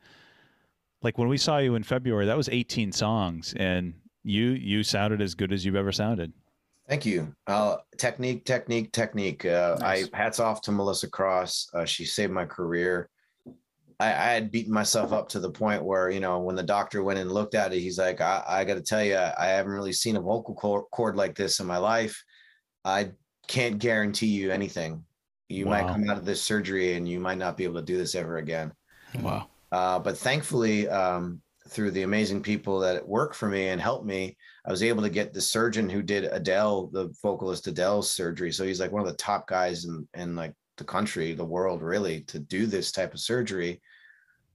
like 1.01 1.17
when 1.17 1.27
we 1.27 1.37
saw 1.37 1.57
you 1.57 1.75
in 1.75 1.83
February, 1.83 2.25
that 2.25 2.37
was 2.37 2.49
18 2.49 2.91
songs, 2.91 3.53
and 3.57 3.93
you 4.23 4.49
you 4.51 4.83
sounded 4.83 5.21
as 5.21 5.35
good 5.35 5.51
as 5.51 5.65
you've 5.65 5.75
ever 5.75 5.91
sounded. 5.91 6.33
Thank 6.87 7.05
you. 7.05 7.33
Uh, 7.47 7.77
technique, 7.97 8.43
technique, 8.45 8.91
technique. 8.91 9.45
Uh, 9.45 9.77
Nice. 9.79 10.09
I 10.13 10.17
hats 10.17 10.39
off 10.39 10.61
to 10.63 10.71
Melissa 10.71 11.09
Cross. 11.09 11.69
Uh, 11.73 11.85
she 11.85 12.03
saved 12.05 12.33
my 12.33 12.45
career. 12.45 13.09
I, 13.99 14.07
I 14.07 14.33
had 14.33 14.51
beaten 14.51 14.73
myself 14.73 15.11
up 15.13 15.29
to 15.29 15.39
the 15.39 15.51
point 15.51 15.83
where 15.83 16.09
you 16.09 16.19
know 16.19 16.39
when 16.39 16.55
the 16.55 16.63
doctor 16.63 17.03
went 17.03 17.19
and 17.19 17.31
looked 17.31 17.55
at 17.55 17.73
it, 17.73 17.79
he's 17.79 17.97
like, 17.97 18.21
"I, 18.21 18.43
I 18.47 18.63
got 18.63 18.75
to 18.75 18.81
tell 18.81 19.03
you, 19.03 19.17
I 19.17 19.47
haven't 19.47 19.71
really 19.71 19.93
seen 19.93 20.15
a 20.15 20.21
vocal 20.21 20.55
cord 20.91 21.15
like 21.15 21.35
this 21.35 21.59
in 21.59 21.67
my 21.67 21.77
life. 21.77 22.23
I 22.85 23.11
can't 23.47 23.79
guarantee 23.79 24.27
you 24.27 24.51
anything. 24.51 25.03
You 25.49 25.65
might 25.65 25.87
come 25.87 26.09
out 26.09 26.17
of 26.17 26.25
this 26.25 26.41
surgery 26.41 26.95
and 26.95 27.07
you 27.07 27.19
might 27.19 27.37
not 27.37 27.57
be 27.57 27.63
able 27.63 27.75
to 27.75 27.85
do 27.85 27.97
this 27.97 28.15
ever 28.15 28.37
again." 28.37 28.71
Wow. 29.21 29.47
Uh, 29.71 29.99
but 29.99 30.17
thankfully, 30.17 30.87
um, 30.87 31.41
through 31.69 31.91
the 31.91 32.03
amazing 32.03 32.41
people 32.41 32.79
that 32.79 33.07
work 33.07 33.33
for 33.33 33.47
me 33.47 33.69
and 33.69 33.81
help 33.81 34.05
me, 34.05 34.37
I 34.65 34.71
was 34.71 34.83
able 34.83 35.01
to 35.03 35.09
get 35.09 35.33
the 35.33 35.41
surgeon 35.41 35.89
who 35.89 36.01
did 36.01 36.25
Adele, 36.25 36.87
the 36.87 37.13
vocalist 37.21 37.67
Adele's 37.67 38.09
surgery. 38.09 38.51
So 38.51 38.65
he's 38.65 38.79
like 38.79 38.91
one 38.91 39.01
of 39.01 39.07
the 39.07 39.17
top 39.17 39.47
guys 39.47 39.85
in, 39.85 40.07
in 40.13 40.35
like 40.35 40.53
the 40.77 40.83
country, 40.83 41.33
the 41.33 41.45
world 41.45 41.81
really 41.81 42.21
to 42.21 42.39
do 42.39 42.65
this 42.65 42.91
type 42.91 43.13
of 43.13 43.19
surgery. 43.19 43.81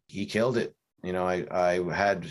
He 0.09 0.27
killed 0.27 0.57
it. 0.57 0.75
You 1.03 1.13
know, 1.13 1.27
I 1.27 1.47
I 1.51 1.95
had 1.95 2.27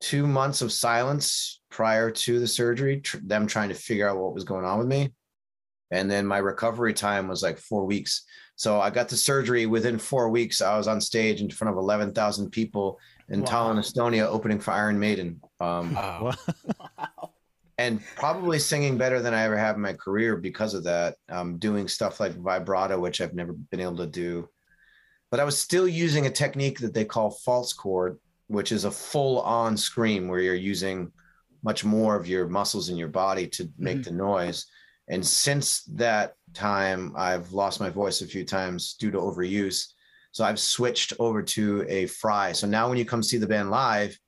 two 0.00 0.26
months 0.26 0.60
of 0.62 0.72
silence 0.72 1.60
prior 1.70 2.10
to 2.10 2.38
the 2.38 2.46
surgery, 2.46 3.00
tr- 3.00 3.18
them 3.22 3.46
trying 3.46 3.68
to 3.68 3.74
figure 3.74 4.08
out 4.08 4.18
what 4.18 4.34
was 4.34 4.44
going 4.44 4.64
on 4.64 4.78
with 4.78 4.88
me. 4.88 5.12
And 5.90 6.10
then 6.10 6.26
my 6.26 6.38
recovery 6.38 6.92
time 6.94 7.28
was 7.28 7.42
like 7.42 7.58
four 7.58 7.84
weeks. 7.84 8.24
So 8.56 8.80
I 8.80 8.90
got 8.90 9.08
the 9.08 9.16
surgery 9.16 9.66
within 9.66 9.98
four 9.98 10.30
weeks. 10.30 10.60
I 10.60 10.76
was 10.76 10.88
on 10.88 11.00
stage 11.00 11.40
in 11.40 11.50
front 11.50 11.72
of 11.72 11.78
11,000 11.78 12.50
people 12.50 12.98
in 13.28 13.42
Wow. 13.42 13.46
Tallinn, 13.46 13.78
Estonia, 13.78 14.26
opening 14.26 14.58
for 14.58 14.72
Iron 14.72 14.98
Maiden. 14.98 15.40
Um, 15.60 15.94
Wow. 15.94 16.32
and 17.78 18.02
probably 18.16 18.58
singing 18.58 18.96
better 18.96 19.20
than 19.20 19.34
I 19.34 19.42
ever 19.42 19.56
have 19.56 19.76
in 19.76 19.82
my 19.82 19.92
career 19.92 20.36
because 20.36 20.74
of 20.74 20.84
that. 20.84 21.16
Um, 21.28 21.58
doing 21.58 21.88
stuff 21.88 22.20
like 22.20 22.34
vibrato, 22.34 22.98
which 22.98 23.20
I've 23.20 23.34
never 23.34 23.52
been 23.52 23.80
able 23.80 23.98
to 23.98 24.06
do. 24.06 24.48
But 25.30 25.40
I 25.40 25.44
was 25.44 25.60
still 25.60 25.86
using 25.86 26.26
a 26.26 26.30
technique 26.30 26.78
that 26.80 26.94
they 26.94 27.04
call 27.04 27.30
false 27.30 27.72
cord, 27.72 28.18
which 28.46 28.72
is 28.72 28.84
a 28.84 28.90
full 28.90 29.40
on 29.40 29.76
scream 29.76 30.28
where 30.28 30.40
you're 30.40 30.54
using 30.54 31.12
much 31.62 31.84
more 31.84 32.16
of 32.16 32.28
your 32.28 32.48
muscles 32.48 32.88
in 32.88 32.96
your 32.96 33.08
body 33.08 33.46
to 33.48 33.68
make 33.76 34.04
the 34.04 34.10
noise. 34.10 34.66
And 35.08 35.26
since 35.26 35.82
that 35.94 36.34
time, 36.54 37.12
I've 37.16 37.52
lost 37.52 37.80
my 37.80 37.90
voice 37.90 38.22
a 38.22 38.26
few 38.26 38.44
times 38.44 38.94
due 38.94 39.10
to 39.10 39.18
overuse. 39.18 39.86
So 40.32 40.44
I've 40.44 40.60
switched 40.60 41.12
over 41.18 41.42
to 41.42 41.84
a 41.88 42.06
fry. 42.06 42.52
So 42.52 42.66
now 42.66 42.88
when 42.88 42.98
you 42.98 43.04
come 43.04 43.22
see 43.22 43.38
the 43.38 43.46
band 43.46 43.70
live, 43.70 44.18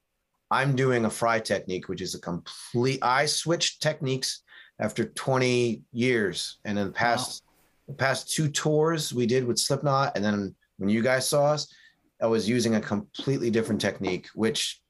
I'm 0.50 0.74
doing 0.74 1.04
a 1.04 1.10
fry 1.10 1.40
technique, 1.40 1.88
which 1.88 2.00
is 2.00 2.14
a 2.14 2.20
complete. 2.20 2.98
I 3.02 3.26
switched 3.26 3.82
techniques 3.82 4.42
after 4.80 5.04
20 5.04 5.82
years, 5.92 6.58
and 6.64 6.78
in 6.78 6.86
the 6.86 6.92
past, 6.92 7.42
the 7.86 7.94
past 7.94 8.32
two 8.32 8.48
tours 8.48 9.12
we 9.12 9.26
did 9.26 9.44
with 9.46 9.58
Slipknot, 9.58 10.12
and 10.16 10.24
then 10.24 10.54
when 10.78 10.88
you 10.88 11.02
guys 11.02 11.28
saw 11.28 11.46
us, 11.46 11.72
I 12.20 12.26
was 12.26 12.48
using 12.48 12.76
a 12.76 12.80
completely 12.80 13.50
different 13.50 13.80
technique, 13.80 14.28
which 14.34 14.80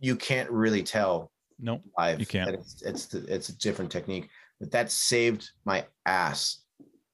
you 0.00 0.16
can't 0.16 0.50
really 0.50 0.82
tell 0.82 1.30
Nope. 1.60 1.82
live. 1.98 2.20
You 2.20 2.26
can't. 2.26 2.50
It's 2.50 2.82
it's 2.82 3.06
the, 3.06 3.24
it's 3.32 3.48
a 3.48 3.58
different 3.58 3.90
technique, 3.90 4.28
but 4.60 4.70
that 4.70 4.90
saved 4.90 5.50
my 5.64 5.84
ass. 6.06 6.62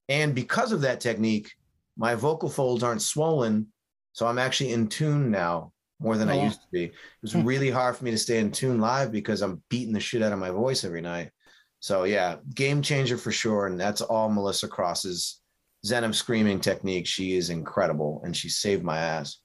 And 0.09 0.35
because 0.35 0.73
of 0.73 0.81
that 0.83 1.01
technique, 1.01 1.51
my 1.97 2.15
vocal 2.15 2.49
folds 2.49 2.83
aren't 2.83 3.03
swollen, 3.03 3.67
so 4.13 4.27
I'm 4.27 4.39
actually 4.39 4.73
in 4.73 4.89
tune 4.89 5.31
now 5.31 5.73
more 6.01 6.17
than 6.17 6.29
I 6.29 6.39
Oh. 6.39 6.45
used 6.45 6.63
to 6.63 6.69
be. 6.73 6.85
It 6.85 6.93
was 7.23 7.33
Hmm. 7.35 7.45
really 7.45 7.71
hard 7.71 7.97
for 7.97 8.05
me 8.05 8.11
to 8.11 8.19
stay 8.19 8.39
in 8.39 8.51
tune 8.51 8.81
live 8.81 9.13
because 9.13 9.43
I'm 9.43 9.63
beating 9.69 9.93
the 9.95 10.01
shit 10.01 10.23
out 10.23 10.33
of 10.33 10.39
my 10.39 10.51
voice 10.51 10.83
every 10.85 11.01
night. 11.03 11.31
So 11.79 12.05
yeah, 12.05 12.37
game 12.55 12.83
changer 12.83 13.17
for 13.17 13.31
sure, 13.33 13.67
and 13.67 13.79
that's 13.79 14.01
all 14.01 14.29
Melissa 14.31 14.67
Cross's 14.69 15.41
Zen 15.87 16.05
of 16.05 16.15
screaming 16.17 16.61
technique. 16.61 17.07
She 17.07 17.37
is 17.37 17.49
incredible, 17.51 18.21
and 18.25 18.37
she 18.37 18.49
saved 18.49 18.83
my 18.83 18.99
ass. 18.99 19.39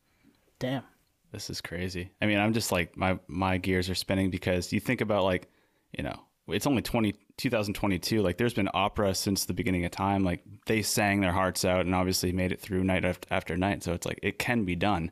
Damn. 0.60 0.84
This 1.32 1.50
is 1.50 1.60
crazy. 1.62 2.12
I 2.22 2.26
mean, 2.28 2.38
I'm 2.40 2.54
just 2.54 2.72
like 2.72 2.96
my 2.98 3.20
my 3.28 3.58
gears 3.58 3.90
are 3.90 3.96
spinning 3.96 4.30
because 4.30 4.72
you 4.72 4.80
think 4.80 5.02
about 5.02 5.24
like, 5.26 5.50
you 5.98 6.04
know, 6.04 6.18
it's 6.48 6.68
only 6.68 6.82
20 6.82 7.14
2022. 7.38 8.22
Like 8.22 8.38
there's 8.38 8.54
been 8.54 8.70
opera 8.74 9.14
since 9.16 9.44
the 9.46 9.54
beginning 9.54 9.84
of 9.84 9.92
time. 9.92 10.24
Like 10.24 10.44
they 10.66 10.82
sang 10.82 11.20
their 11.20 11.34
hearts 11.34 11.66
out 11.66 11.86
and 11.86 11.94
obviously 11.96 12.32
made 12.32 12.52
it 12.54 12.62
through 12.62 12.84
night 12.86 13.04
after, 13.04 13.28
after 13.32 13.58
night. 13.58 13.84
So 13.84 13.94
it's 13.94 14.06
like 14.06 14.20
it 14.24 14.40
can 14.40 14.64
be 14.64 14.76
done. 14.76 15.12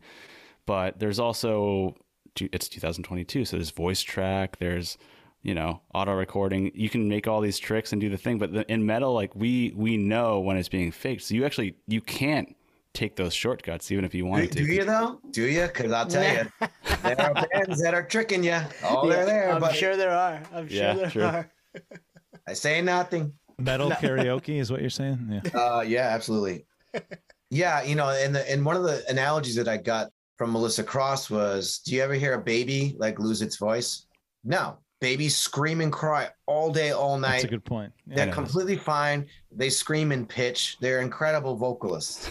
But 0.65 0.99
there's 0.99 1.19
also 1.19 1.95
it's 2.39 2.67
2022, 2.67 3.45
so 3.45 3.57
there's 3.57 3.69
voice 3.71 4.01
track, 4.01 4.57
there's 4.57 4.97
you 5.41 5.53
know 5.53 5.81
auto 5.93 6.13
recording. 6.13 6.71
You 6.73 6.89
can 6.89 7.07
make 7.09 7.27
all 7.27 7.41
these 7.41 7.59
tricks 7.59 7.91
and 7.91 8.01
do 8.01 8.09
the 8.09 8.17
thing, 8.17 8.37
but 8.37 8.53
the, 8.53 8.71
in 8.71 8.85
metal, 8.85 9.13
like 9.13 9.35
we 9.35 9.73
we 9.75 9.97
know 9.97 10.39
when 10.39 10.57
it's 10.57 10.69
being 10.69 10.91
faked. 10.91 11.23
So 11.23 11.35
you 11.35 11.45
actually 11.45 11.75
you 11.87 12.01
can't 12.01 12.55
take 12.93 13.15
those 13.15 13.33
shortcuts 13.33 13.91
even 13.91 14.05
if 14.05 14.13
you 14.13 14.23
Do, 14.23 14.29
wanted 14.29 14.51
do 14.51 14.59
to. 14.61 14.65
Do 14.67 14.73
you 14.73 14.85
though? 14.85 15.19
Do 15.31 15.43
you? 15.43 15.67
Because 15.67 15.91
I'll 15.91 16.07
tell 16.07 16.23
you, 16.23 16.49
there 17.03 17.19
are 17.19 17.33
bands 17.33 17.81
that 17.81 17.93
are 17.93 18.03
tricking 18.03 18.43
you. 18.43 18.59
Oh, 18.83 19.09
they're 19.09 19.25
there, 19.25 19.51
I'm 19.51 19.59
but 19.59 19.75
sure 19.75 19.97
there 19.97 20.11
are. 20.11 20.41
I'm 20.53 20.67
sure 20.69 20.77
Yeah, 20.77 20.93
there 20.93 21.09
sure. 21.09 21.23
are. 21.25 21.51
I 22.47 22.53
say 22.53 22.81
nothing. 22.81 23.33
Metal 23.57 23.89
karaoke 23.91 24.59
is 24.59 24.71
what 24.71 24.81
you're 24.81 24.89
saying? 24.89 25.41
Yeah. 25.43 25.59
Uh, 25.59 25.81
yeah, 25.81 26.09
absolutely. 26.09 26.65
Yeah, 27.49 27.83
you 27.83 27.93
know, 27.93 28.09
and 28.09 28.33
the 28.33 28.49
and 28.51 28.65
one 28.65 28.75
of 28.75 28.81
the 28.81 29.03
analogies 29.07 29.53
that 29.57 29.67
I 29.67 29.77
got 29.77 30.07
from 30.43 30.51
Melissa 30.51 30.83
Cross 30.83 31.29
was, 31.29 31.79
do 31.85 31.95
you 31.95 32.01
ever 32.01 32.15
hear 32.15 32.33
a 32.33 32.41
baby 32.41 32.97
like 32.99 33.17
lose 33.17 33.41
its 33.41 33.55
voice? 33.55 34.07
No, 34.43 34.77
babies 34.99 35.37
scream 35.37 35.79
and 35.79 35.89
cry 35.89 36.27
all 36.47 36.69
day, 36.69 36.91
all 36.91 37.17
night. 37.17 37.31
That's 37.31 37.43
a 37.45 37.47
good 37.47 37.63
point. 37.63 37.93
Yeah. 38.05 38.15
They're 38.17 38.33
completely 38.33 38.75
fine. 38.75 39.25
They 39.53 39.69
scream 39.69 40.11
in 40.11 40.25
pitch. 40.25 40.75
They're 40.81 40.99
incredible 40.99 41.55
vocalists. 41.55 42.29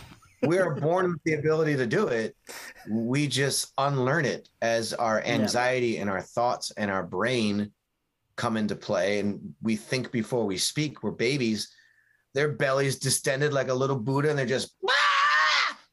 we 0.46 0.58
are 0.58 0.74
born 0.74 1.12
with 1.12 1.22
the 1.24 1.36
ability 1.36 1.74
to 1.76 1.86
do 1.86 2.06
it. 2.08 2.36
We 2.90 3.26
just 3.28 3.72
unlearn 3.78 4.26
it 4.26 4.50
as 4.60 4.92
our 4.92 5.22
anxiety 5.22 5.96
and 5.96 6.10
our 6.10 6.20
thoughts 6.20 6.70
and 6.72 6.90
our 6.90 7.02
brain 7.02 7.72
come 8.36 8.58
into 8.58 8.76
play. 8.76 9.20
And 9.20 9.54
we 9.62 9.74
think 9.76 10.12
before 10.12 10.44
we 10.44 10.58
speak. 10.58 11.02
We're 11.02 11.12
babies. 11.12 11.72
Their 12.34 12.52
bellies 12.52 12.98
distended 12.98 13.54
like 13.54 13.68
a 13.68 13.74
little 13.74 13.96
Buddha, 13.96 14.28
and 14.28 14.38
they're 14.38 14.44
just 14.44 14.74
"Ah!" 14.86 15.14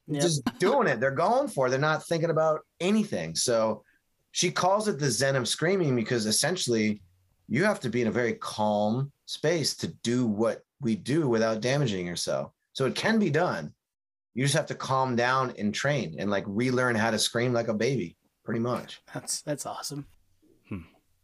Yep. 0.08 0.22
just 0.22 0.58
doing 0.58 0.88
it. 0.88 1.00
They're 1.00 1.10
going 1.10 1.48
for 1.48 1.66
it. 1.66 1.70
They're 1.70 1.78
not 1.78 2.04
thinking 2.06 2.30
about 2.30 2.60
anything. 2.80 3.34
So 3.34 3.84
she 4.32 4.50
calls 4.50 4.88
it 4.88 4.98
the 4.98 5.10
Zen 5.10 5.36
of 5.36 5.46
screaming 5.48 5.94
because 5.94 6.26
essentially 6.26 7.02
you 7.48 7.64
have 7.64 7.80
to 7.80 7.90
be 7.90 8.00
in 8.02 8.08
a 8.08 8.12
very 8.12 8.34
calm 8.34 9.12
space 9.26 9.76
to 9.76 9.88
do 9.88 10.26
what 10.26 10.62
we 10.80 10.96
do 10.96 11.28
without 11.28 11.60
damaging 11.60 12.06
yourself. 12.06 12.50
So 12.72 12.86
it 12.86 12.94
can 12.94 13.18
be 13.18 13.30
done. 13.30 13.72
You 14.34 14.44
just 14.44 14.56
have 14.56 14.66
to 14.66 14.74
calm 14.74 15.14
down 15.14 15.52
and 15.58 15.74
train 15.74 16.16
and 16.18 16.30
like 16.30 16.44
relearn 16.46 16.96
how 16.96 17.10
to 17.10 17.18
scream 17.18 17.52
like 17.52 17.68
a 17.68 17.74
baby, 17.74 18.16
pretty 18.44 18.60
much. 18.60 19.02
That's 19.12 19.42
that's 19.42 19.66
awesome. 19.66 20.06
Hmm. 20.68 20.78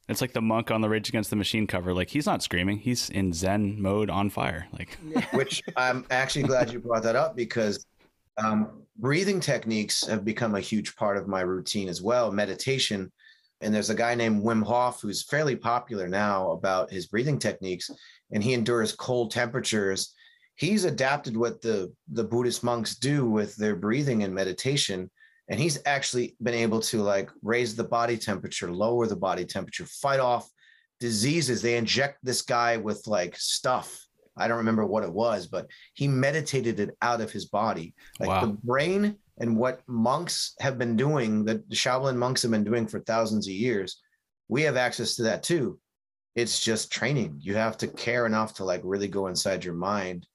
It's 0.09 0.21
like 0.21 0.35
the 0.35 0.43
monk 0.43 0.71
on 0.71 0.83
the 0.83 0.91
Rage 0.91 1.09
Against 1.09 1.31
the 1.31 1.37
Machine 1.37 1.67
cover. 1.67 1.95
Like 1.95 2.11
he's 2.11 2.27
not 2.27 2.43
screaming; 2.43 2.79
he's 2.79 3.09
in 3.09 3.33
Zen 3.33 3.81
mode, 3.81 4.11
on 4.11 4.29
fire. 4.29 4.69
Like 4.73 4.99
Which 5.33 5.63
I'm 5.77 6.05
actually 6.11 6.43
glad 6.43 6.71
you 6.71 6.81
brought 6.81 7.03
that 7.05 7.17
up 7.17 7.35
because 7.35 7.87
um, 8.39 8.83
breathing 8.97 9.41
techniques 9.41 10.07
have 10.07 10.25
become 10.25 10.55
a 10.55 10.61
huge 10.61 10.97
part 10.97 11.17
of 11.17 11.29
my 11.29 11.41
routine 11.41 11.89
as 11.89 12.03
well. 12.03 12.31
Meditation. 12.33 13.13
And 13.61 13.75
there's 13.75 13.91
a 13.91 13.95
guy 13.95 14.15
named 14.15 14.43
Wim 14.43 14.63
Hof 14.63 15.01
who's 15.01 15.25
fairly 15.25 15.57
popular 15.57 16.09
now 16.09 16.53
about 16.53 16.93
his 16.93 17.07
breathing 17.07 17.39
techniques, 17.39 17.91
and 18.31 18.43
he 18.43 18.55
endures 18.55 18.93
cold 18.93 19.33
temperatures. 19.33 20.15
He's 20.55 20.85
adapted 20.85 21.37
what 21.37 21.61
the 21.61 21.93
the 22.13 22.25
Buddhist 22.25 22.63
monks 22.63 22.97
do 22.97 23.29
with 23.29 23.57
their 23.57 23.75
breathing 23.75 24.23
and 24.23 24.33
meditation, 24.33 25.11
and 25.49 25.59
he's 25.59 25.81
actually 25.87 26.37
been 26.41 26.55
able 26.55 26.81
to 26.83 27.03
like 27.03 27.31
raise 27.43 27.75
the 27.75 27.85
body 27.85 28.17
temperature, 28.17 28.71
lower 28.73 29.07
the 29.07 29.17
body 29.17 29.45
temperature, 29.45 29.87
fight 29.87 30.21
off 30.21 30.49
diseases. 31.01 31.61
They 31.61 31.77
inject 31.77 32.19
this 32.23 32.43
guy 32.43 32.77
with 32.77 33.07
like 33.09 33.37
stuff. 33.37 34.08
I 34.39 34.49
don't 34.49 34.59
remember 34.59 34.87
what 34.87 35.05
it 35.05 35.13
was, 35.13 35.47
but 35.47 35.69
he 35.95 36.09
meditated 36.09 36.81
it 36.81 36.97
out 37.03 37.21
of 37.21 37.31
his 37.31 37.47
body. 37.47 37.95
Like 38.21 38.29
Wow. 38.29 38.41
the 38.41 38.53
brain 38.65 39.17
and 39.39 39.57
what 39.57 39.83
monks 39.87 40.55
have 40.61 40.79
been 40.79 40.97
doing, 40.97 41.45
that 41.45 41.69
the 41.69 41.77
Shaolin 41.77 42.17
monks 42.17 42.43
have 42.43 42.51
been 42.51 42.65
doing 42.65 42.87
for 42.87 43.01
thousands 43.01 43.47
of 43.47 43.53
years, 43.53 44.01
we 44.49 44.63
have 44.63 44.77
access 44.77 45.17
to 45.17 45.23
that 45.25 45.43
too. 45.43 45.79
It's 46.35 46.61
just 46.61 46.93
training. 46.93 47.39
You 47.41 47.55
have 47.55 47.77
to 47.79 47.89
care 47.89 48.27
enough 48.27 48.55
to 48.55 48.65
like 48.65 48.81
really 48.85 49.09
go 49.09 49.27
inside 49.27 49.65
your 49.65 49.75
mind. 49.75 50.27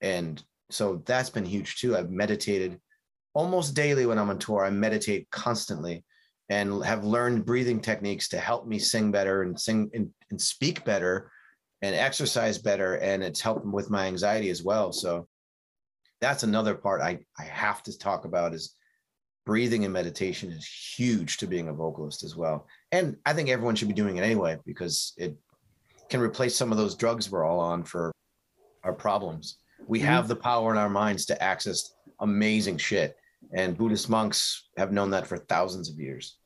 And 0.00 0.42
so 0.70 1.02
that's 1.04 1.30
been 1.30 1.44
huge 1.44 1.76
too. 1.76 1.96
I've 1.96 2.10
meditated 2.10 2.80
almost 3.34 3.74
daily 3.74 4.06
when 4.06 4.18
I'm 4.18 4.30
on 4.30 4.38
tour. 4.38 4.64
I 4.64 4.70
meditate 4.70 5.28
constantly 5.30 6.04
and 6.48 6.84
have 6.84 7.04
learned 7.04 7.46
breathing 7.46 7.80
techniques 7.80 8.28
to 8.28 8.38
help 8.38 8.66
me 8.66 8.78
sing 8.78 9.10
better 9.12 9.42
and 9.42 9.58
sing 9.58 9.90
and, 9.94 10.10
and 10.30 10.40
speak 10.40 10.84
better 10.84 11.30
and 11.82 11.94
exercise 11.94 12.58
better. 12.58 12.94
And 12.96 13.22
it's 13.22 13.40
helping 13.40 13.72
with 13.72 13.90
my 13.90 14.06
anxiety 14.06 14.50
as 14.50 14.62
well. 14.62 14.92
So 14.92 15.26
that's 16.20 16.42
another 16.42 16.74
part 16.74 17.00
I, 17.00 17.20
I 17.38 17.44
have 17.44 17.82
to 17.84 17.98
talk 17.98 18.24
about 18.24 18.54
is 18.54 18.74
breathing 19.46 19.84
and 19.84 19.92
meditation 19.92 20.50
is 20.50 20.66
huge 20.66 21.38
to 21.38 21.46
being 21.46 21.68
a 21.68 21.72
vocalist 21.72 22.22
as 22.22 22.36
well. 22.36 22.66
And 22.92 23.16
I 23.24 23.32
think 23.32 23.48
everyone 23.48 23.74
should 23.74 23.88
be 23.88 23.94
doing 23.94 24.18
it 24.18 24.22
anyway 24.22 24.58
because 24.66 25.14
it 25.16 25.34
can 26.10 26.20
replace 26.20 26.54
some 26.54 26.72
of 26.72 26.78
those 26.78 26.94
drugs 26.94 27.30
we're 27.30 27.44
all 27.44 27.60
on 27.60 27.84
for 27.84 28.12
our 28.84 28.92
problems. 28.92 29.58
We 29.86 30.00
have 30.00 30.28
the 30.28 30.36
power 30.36 30.70
in 30.72 30.78
our 30.78 30.90
minds 30.90 31.24
to 31.26 31.42
access 31.42 31.94
amazing 32.20 32.76
shit. 32.76 33.16
And 33.54 33.76
Buddhist 33.76 34.10
monks 34.10 34.68
have 34.76 34.92
known 34.92 35.10
that 35.10 35.26
for 35.26 35.38
thousands 35.38 35.88
of 35.88 35.98
years. 35.98 36.36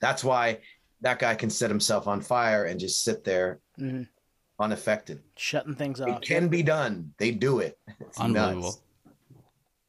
That's 0.00 0.22
why 0.22 0.58
that 1.00 1.18
guy 1.18 1.34
can 1.34 1.48
set 1.48 1.70
himself 1.70 2.06
on 2.06 2.20
fire 2.20 2.64
and 2.66 2.78
just 2.78 3.02
sit 3.02 3.24
there 3.24 3.60
Mhm. 3.78 4.06
Unaffected. 4.62 5.22
Shutting 5.36 5.74
things 5.74 6.00
It 6.00 6.22
can 6.22 6.48
be 6.48 6.62
done. 6.62 7.12
They 7.18 7.30
do 7.32 7.58
it. 7.58 7.78
It's 8.00 8.18
unbelievable. 8.20 8.62
nuts. 8.68 8.80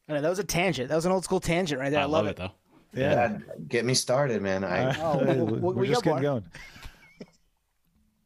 I 0.10 0.14
know, 0.14 0.22
that 0.22 0.30
was 0.30 0.40
a 0.40 0.44
tangent. 0.44 0.90
That 0.90 0.96
was 0.96 1.06
an 1.06 1.12
old 1.12 1.24
school 1.24 1.40
tangent 1.40 1.80
right 1.80 1.90
there. 1.90 2.00
I, 2.02 2.04
I 2.04 2.08
love 2.08 2.28
it 2.28 2.36
though. 2.36 2.52
Yeah. 2.94 3.32
Yeah, 3.32 3.38
get 3.68 3.86
me 3.86 3.94
started, 3.94 4.42
man. 4.42 4.64
I 4.64 5.00
Oh, 5.02 5.18
we- 5.18 5.42
we- 5.54 5.60
we're 5.60 5.74
we 5.74 5.88
just 5.88 6.04
got 6.04 6.12
getting 6.22 6.24
going. 6.24 6.44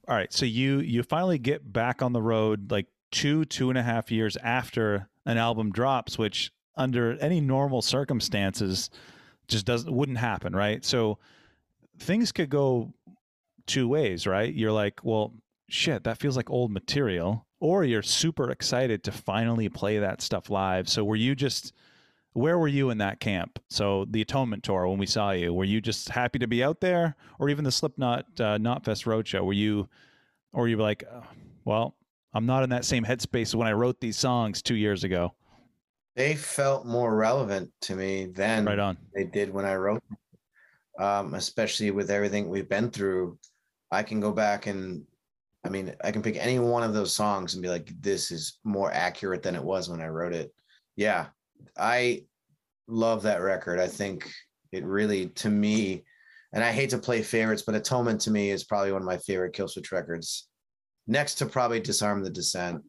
All 0.08 0.16
right, 0.16 0.32
so 0.32 0.46
you 0.46 0.80
you 0.80 1.04
finally 1.04 1.38
get 1.38 1.72
back 1.72 2.02
on 2.02 2.14
the 2.14 2.22
road 2.22 2.72
like 2.72 2.88
two 3.12 3.44
two 3.46 3.70
and 3.70 3.78
a 3.78 3.84
half 3.84 4.10
years 4.12 4.38
after 4.38 5.10
an 5.26 5.38
album 5.38 5.72
drops, 5.72 6.18
which 6.18 6.52
under 6.76 7.18
any 7.20 7.42
normal 7.42 7.82
circumstances 7.82 8.90
just 9.48 9.66
doesn't 9.66 9.92
wouldn't 9.94 10.18
happen, 10.18 10.56
right? 10.56 10.84
So 10.86 11.18
things 12.00 12.32
could 12.32 12.50
go 12.50 12.94
two 13.66 13.88
ways, 13.88 14.26
right? 14.26 14.54
You're 14.54 14.72
like, 14.72 15.02
well, 15.04 15.34
shit, 15.70 16.04
that 16.04 16.18
feels 16.20 16.38
like 16.38 16.50
old 16.50 16.72
material, 16.72 17.46
or 17.60 17.84
you're 17.84 18.02
super 18.04 18.52
excited 18.52 19.04
to 19.04 19.12
finally 19.12 19.70
play 19.70 20.00
that 20.00 20.22
stuff 20.22 20.50
live. 20.50 20.88
So 20.90 21.04
were 21.04 21.16
you 21.16 21.36
just 21.36 21.74
where 22.34 22.60
were 22.60 22.68
you 22.68 22.92
in 22.92 23.00
that 23.00 23.20
camp? 23.20 23.58
So 23.70 24.06
the 24.12 24.22
Atonement 24.22 24.64
tour 24.64 24.88
when 24.88 25.00
we 25.00 25.08
saw 25.08 25.32
you, 25.32 25.54
were 25.54 25.64
you 25.64 25.82
just 25.82 26.10
happy 26.10 26.38
to 26.40 26.48
be 26.48 26.64
out 26.64 26.82
there, 26.82 27.16
or 27.40 27.50
even 27.50 27.64
the 27.64 27.72
Slipknot 27.72 28.26
uh, 28.40 28.58
Knotfest 28.60 29.06
roadshow? 29.06 29.44
Were 29.44 29.54
you, 29.54 29.90
or 30.54 30.68
you 30.68 30.78
were 30.78 30.84
like, 30.84 31.04
oh, 31.12 31.24
well, 31.66 31.96
I'm 32.34 32.46
not 32.46 32.62
in 32.62 32.70
that 32.70 32.86
same 32.86 33.04
headspace 33.04 33.56
when 33.56 33.68
I 33.68 33.72
wrote 33.72 34.00
these 34.00 34.18
songs 34.18 34.62
two 34.62 34.76
years 34.76 35.04
ago. 35.04 35.34
They 36.16 36.36
felt 36.36 36.86
more 36.86 37.16
relevant 37.16 37.72
to 37.82 37.96
me 37.96 38.26
then 38.26 38.66
Right 38.66 38.78
on. 38.80 38.98
they 39.16 39.24
did 39.24 39.52
when 39.52 39.66
I 39.66 39.76
wrote 39.76 40.04
them. 40.08 40.18
Um, 41.00 41.34
especially 41.36 41.92
with 41.92 42.10
everything 42.10 42.50
we've 42.50 42.70
been 42.70 42.90
through. 42.90 43.38
I 43.92 44.02
can 44.04 44.20
go 44.20 44.32
back 44.32 44.66
and 44.66 45.06
I 45.68 45.70
mean, 45.70 45.94
I 46.02 46.12
can 46.12 46.22
pick 46.22 46.38
any 46.38 46.60
one 46.60 46.84
of 46.84 46.94
those 46.94 47.14
songs 47.14 47.54
and 47.54 47.62
be 47.62 47.68
like, 47.68 47.92
this 48.00 48.32
is 48.32 48.58
more 48.64 48.90
accurate 48.90 49.44
than 49.44 49.54
it 49.54 49.64
was 49.64 49.90
when 49.90 50.00
I 50.00 50.08
wrote 50.08 50.34
it. 50.34 50.54
Yeah. 50.96 51.26
I 51.78 52.24
love 52.88 53.24
that 53.24 53.42
record. 53.42 53.78
I 53.78 53.88
think 53.88 54.32
it 54.72 54.86
really, 54.86 55.28
to 55.28 55.50
me, 55.50 56.06
and 56.54 56.64
I 56.64 56.72
hate 56.72 56.92
to 56.92 56.98
play 56.98 57.22
favorites, 57.22 57.64
but 57.66 57.76
Atonement 57.76 58.22
to 58.22 58.32
me 58.32 58.50
is 58.50 58.64
probably 58.64 58.94
one 58.94 59.02
of 59.02 59.06
my 59.06 59.18
favorite 59.18 59.54
Killswitch 59.54 59.92
records. 59.92 60.48
Next 61.06 61.36
to 61.36 61.46
probably 61.46 61.82
Disarm 61.82 62.24
the 62.24 62.30
Descent. 62.30 62.82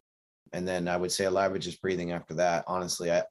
And 0.52 0.66
then 0.66 0.86
I 0.86 0.96
would 0.96 1.10
say 1.10 1.24
Alive 1.24 1.50
with 1.50 1.62
Just 1.62 1.82
Breathing 1.82 2.12
after 2.12 2.34
that. 2.34 2.62
Honestly, 2.68 3.10
I 3.10 3.24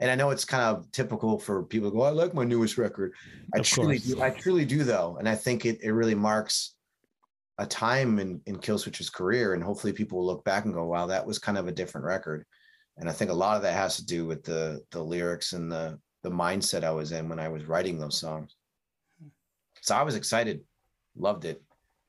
and 0.00 0.10
I 0.10 0.16
know 0.16 0.30
it's 0.30 0.44
kind 0.44 0.64
of 0.64 0.90
typical 0.90 1.38
for 1.38 1.62
people 1.62 1.90
to 1.90 1.96
go, 1.96 2.02
I 2.02 2.10
like 2.10 2.34
my 2.34 2.44
newest 2.44 2.78
record. 2.78 3.14
I 3.54 3.58
Of 3.60 3.66
truly 3.66 3.98
course. 3.98 4.14
do. 4.14 4.22
I 4.22 4.30
truly 4.30 4.64
do 4.64 4.82
though. 4.82 5.16
And 5.18 5.28
I 5.28 5.36
think 5.36 5.64
it, 5.64 5.78
it 5.82 5.92
really 5.92 6.14
marks 6.16 6.74
a 7.58 7.66
time 7.66 8.18
in, 8.18 8.40
in 8.46 8.56
Killswitch's 8.56 9.10
career. 9.10 9.54
And 9.54 9.62
hopefully 9.62 9.92
people 9.92 10.18
will 10.18 10.26
look 10.26 10.44
back 10.44 10.64
and 10.64 10.74
go, 10.74 10.84
wow, 10.84 11.06
that 11.06 11.26
was 11.26 11.38
kind 11.38 11.58
of 11.58 11.68
a 11.68 11.72
different 11.72 12.06
record. 12.06 12.44
And 12.96 13.08
I 13.08 13.12
think 13.12 13.30
a 13.30 13.34
lot 13.34 13.56
of 13.56 13.62
that 13.62 13.74
has 13.74 13.96
to 13.96 14.06
do 14.06 14.26
with 14.26 14.42
the 14.42 14.80
the 14.90 15.02
lyrics 15.02 15.52
and 15.52 15.70
the 15.70 15.98
the 16.22 16.30
mindset 16.30 16.82
I 16.82 16.90
was 16.90 17.12
in 17.12 17.28
when 17.28 17.38
I 17.38 17.48
was 17.48 17.64
writing 17.66 17.98
those 17.98 18.18
songs. 18.18 18.56
So 19.82 19.94
I 19.94 20.02
was 20.02 20.16
excited, 20.16 20.62
loved 21.16 21.44
it, 21.44 21.62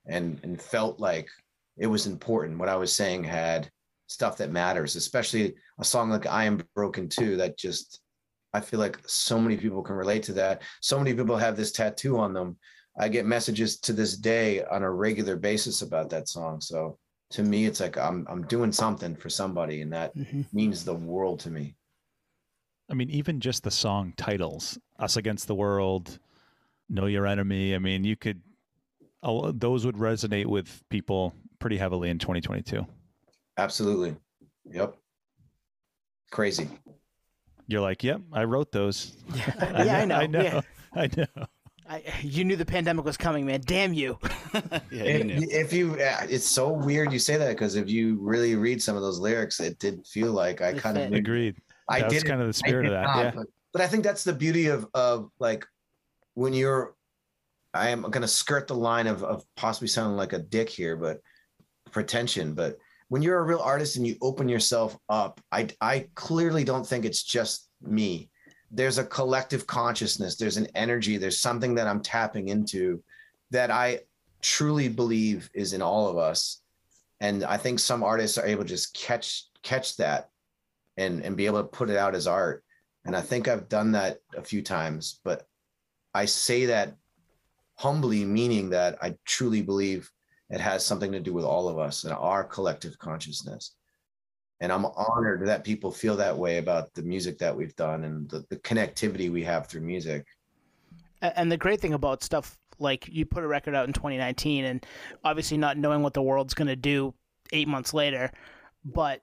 and 0.08 0.39
and 0.43 0.60
felt 0.60 1.00
like 1.00 1.30
it 1.78 1.88
was 1.88 2.08
important. 2.08 2.58
What 2.58 2.70
I 2.70 2.76
was 2.76 2.91
saying 2.91 3.24
had 3.24 3.70
stuff 4.08 4.38
that 4.38 4.52
matters, 4.52 4.95
especially 4.95 5.54
a 5.80 5.84
song 5.84 6.10
like 6.10 6.26
I 6.26 6.45
Am 6.45 6.62
Broken 6.74 7.08
Too, 7.08 7.38
that 7.38 7.58
just 7.58 8.02
I 8.54 8.60
feel 8.60 8.80
like 8.80 8.97
so 9.06 9.39
many 9.39 9.58
people 9.58 9.84
can 9.84 9.95
relate 9.95 10.24
to 10.24 10.34
that. 10.34 10.64
So 10.82 10.97
many 10.97 11.14
people 11.14 11.38
have 11.38 11.56
this 11.56 11.72
tattoo 11.72 12.18
on 12.18 12.34
them. 12.34 12.58
I 13.00 13.08
get 13.08 13.26
messages 13.26 13.78
to 13.80 13.93
this 13.93 14.18
day 14.18 14.64
on 14.66 14.84
a 14.84 14.91
regular 14.91 15.38
basis 15.38 15.82
about 15.82 16.10
that 16.10 16.28
song. 16.28 16.60
So 16.60 16.97
to 17.32 17.43
me, 17.43 17.66
it's 17.66 17.80
like 17.80 17.97
I'm 17.97 18.28
I'm 18.30 18.45
doing 18.47 18.72
something 18.74 19.16
for 19.16 19.30
somebody, 19.30 19.82
and 19.82 19.93
that 19.93 20.14
Mhm. 20.16 20.45
means 20.54 20.84
the 20.84 20.95
world 20.95 21.39
to 21.41 21.50
me. 21.50 21.76
I 22.89 22.95
mean, 22.95 23.10
even 23.10 23.39
just 23.39 23.64
the 23.64 23.72
song 23.72 24.14
titles, 24.18 24.78
"Us 24.97 25.16
Against 25.16 25.47
the 25.47 25.56
World," 25.56 26.20
"Know 26.89 27.06
Your 27.06 27.26
Enemy." 27.26 27.74
I 27.74 27.80
mean, 27.80 28.04
you 28.04 28.16
could 28.18 28.41
those 29.24 29.86
would 29.86 29.95
resonate 29.95 30.45
with 30.47 30.84
people 30.89 31.34
pretty 31.60 31.78
heavily 31.78 32.10
in 32.10 32.20
2022. 32.20 32.86
Absolutely. 33.58 34.16
Yep. 34.66 34.95
Crazy. 36.32 36.70
You're 37.68 37.82
like, 37.82 38.04
"Yep, 38.04 38.22
I 38.34 38.43
wrote 38.45 38.72
those." 38.72 39.16
yeah, 39.36 39.54
I 40.02 40.06
know. 40.06 40.16
I 40.16 40.28
know. 40.28 40.41
Yeah. 40.41 40.62
I 40.93 41.10
know. 41.16 41.45
I, 41.90 42.04
you 42.22 42.46
knew 42.46 42.56
the 42.56 42.66
pandemic 42.66 43.04
was 43.04 43.18
coming, 43.18 43.46
man. 43.46 43.62
Damn 43.66 43.94
you. 43.94 44.18
yeah, 44.92 45.18
you 45.18 45.38
if, 45.42 45.52
if 45.52 45.74
you 45.74 45.94
uh, 45.96 46.28
it's 46.30 46.46
so 46.46 46.70
weird 46.70 47.12
you 47.12 47.20
say 47.20 47.38
that 47.38 47.50
because 47.50 47.76
if 47.76 47.90
you 47.90 48.18
really 48.22 48.56
read 48.56 48.82
some 48.82 48.96
of 48.96 49.02
those 49.02 49.20
lyrics 49.20 49.60
it 49.60 49.78
did 49.80 50.06
feel 50.08 50.32
like 50.32 50.62
i 50.62 50.74
kind 50.74 50.98
of 50.98 51.12
Agreed. 51.14 51.56
i 51.90 52.02
That's 52.02 52.14
did 52.14 52.26
kind 52.26 52.42
of 52.42 52.48
the 52.48 52.54
spirit 52.54 52.86
of 52.86 52.92
that. 52.94 53.16
Yeah. 53.16 53.32
but, 53.36 53.48
but 53.74 53.82
i 53.82 53.88
think 53.88 54.04
that's 54.04 54.24
the 54.24 54.34
beauty 54.34 54.68
of 54.68 54.88
of 54.94 55.30
like 55.40 55.66
when 56.34 56.54
you're 56.54 56.96
i 57.74 57.90
am 57.90 58.02
going 58.02 58.22
to 58.22 58.28
skirt 58.28 58.68
the 58.68 58.76
line 58.76 59.08
of 59.08 59.24
of 59.24 59.44
possibly 59.56 59.88
sounding 59.88 60.18
like 60.18 60.34
a 60.34 60.40
dick 60.40 60.70
here 60.70 60.96
but 60.96 61.20
pretension 61.92 62.54
but 62.54 62.78
when 63.10 63.22
you're 63.22 63.40
a 63.40 63.44
real 63.44 63.60
artist 63.60 63.98
and 63.98 64.08
you 64.08 64.16
open 64.22 64.50
yourself 64.50 64.98
up 65.10 65.40
i 65.52 65.68
i 65.82 66.08
clearly 66.16 66.64
don't 66.64 66.88
think 66.88 67.06
it's 67.06 67.24
just 67.24 67.70
me 67.82 68.30
there's 68.72 68.98
a 68.98 69.04
collective 69.04 69.66
consciousness 69.66 70.36
there's 70.36 70.58
an 70.58 70.68
energy 70.76 71.18
there's 71.18 71.40
something 71.40 71.76
that 71.76 71.88
i'm 71.88 72.02
tapping 72.02 72.50
into 72.50 73.02
that 73.52 73.72
i 73.72 74.00
truly 74.42 74.88
believe 74.88 75.50
is 75.54 75.74
in 75.74 75.82
all 75.82 76.08
of 76.08 76.18
us. 76.18 76.62
And 77.20 77.44
i 77.44 77.58
think 77.58 77.80
some 77.80 78.04
artists 78.04 78.38
are 78.38 78.46
able 78.46 78.64
to 78.64 78.70
just 78.70 78.94
catch 78.94 79.46
catch 79.62 79.98
that 79.98 80.30
and 80.98 81.22
and 81.22 81.36
be 81.36 81.46
able 81.46 81.62
to 81.62 81.68
put 81.68 81.90
it 81.90 81.98
out 81.98 82.16
as 82.16 82.28
art. 82.28 82.64
And 83.06 83.16
i 83.16 83.22
think 83.22 83.48
i've 83.48 83.70
done 83.70 83.94
that 83.94 84.20
a 84.38 84.44
few 84.44 84.62
times 84.62 85.20
but 85.24 85.48
i 86.14 86.26
say 86.26 86.68
that 86.68 86.96
humbly 87.76 88.24
meaning 88.24 88.70
that 88.70 88.98
i 89.02 89.16
truly 89.26 89.62
believe 89.62 90.12
it 90.50 90.60
has 90.60 90.86
something 90.86 91.12
to 91.12 91.20
do 91.20 91.34
with 91.34 91.46
all 91.46 91.68
of 91.68 91.80
us 91.80 92.04
and 92.04 92.14
our 92.14 92.44
collective 92.44 93.00
consciousness 93.00 93.76
and 94.62 94.72
i'm 94.72 94.86
honored 94.86 95.45
that 95.47 95.64
people 95.64 95.91
feel 95.91 96.16
that 96.18 96.38
way 96.38 96.57
about 96.57 96.93
the 96.93 97.01
music 97.01 97.38
that 97.38 97.55
we've 97.55 97.76
done 97.76 98.03
and 98.03 98.30
the, 98.30 98.45
the 98.49 98.57
connectivity 98.57 99.32
we 99.32 99.43
have 99.43 99.68
through 99.68 99.82
music 99.82 100.26
And 101.22 101.51
the 101.51 101.57
great 101.57 101.82
thing 101.82 101.93
about 101.93 102.24
stuff 102.24 102.57
like 102.80 103.07
you 103.10 103.26
put 103.26 103.43
a 103.43 103.47
record 103.47 103.76
out 103.76 103.88
in 103.88 103.93
2019 103.93 104.64
and 104.66 104.86
obviously 105.24 105.57
not 105.57 105.78
knowing 105.78 106.01
what 106.01 106.14
the 106.14 106.22
world's 106.22 106.53
going 106.53 106.70
to 106.70 106.78
do 106.78 107.14
8 107.51 107.68
months 107.68 107.93
later, 107.93 108.32
but 108.86 109.22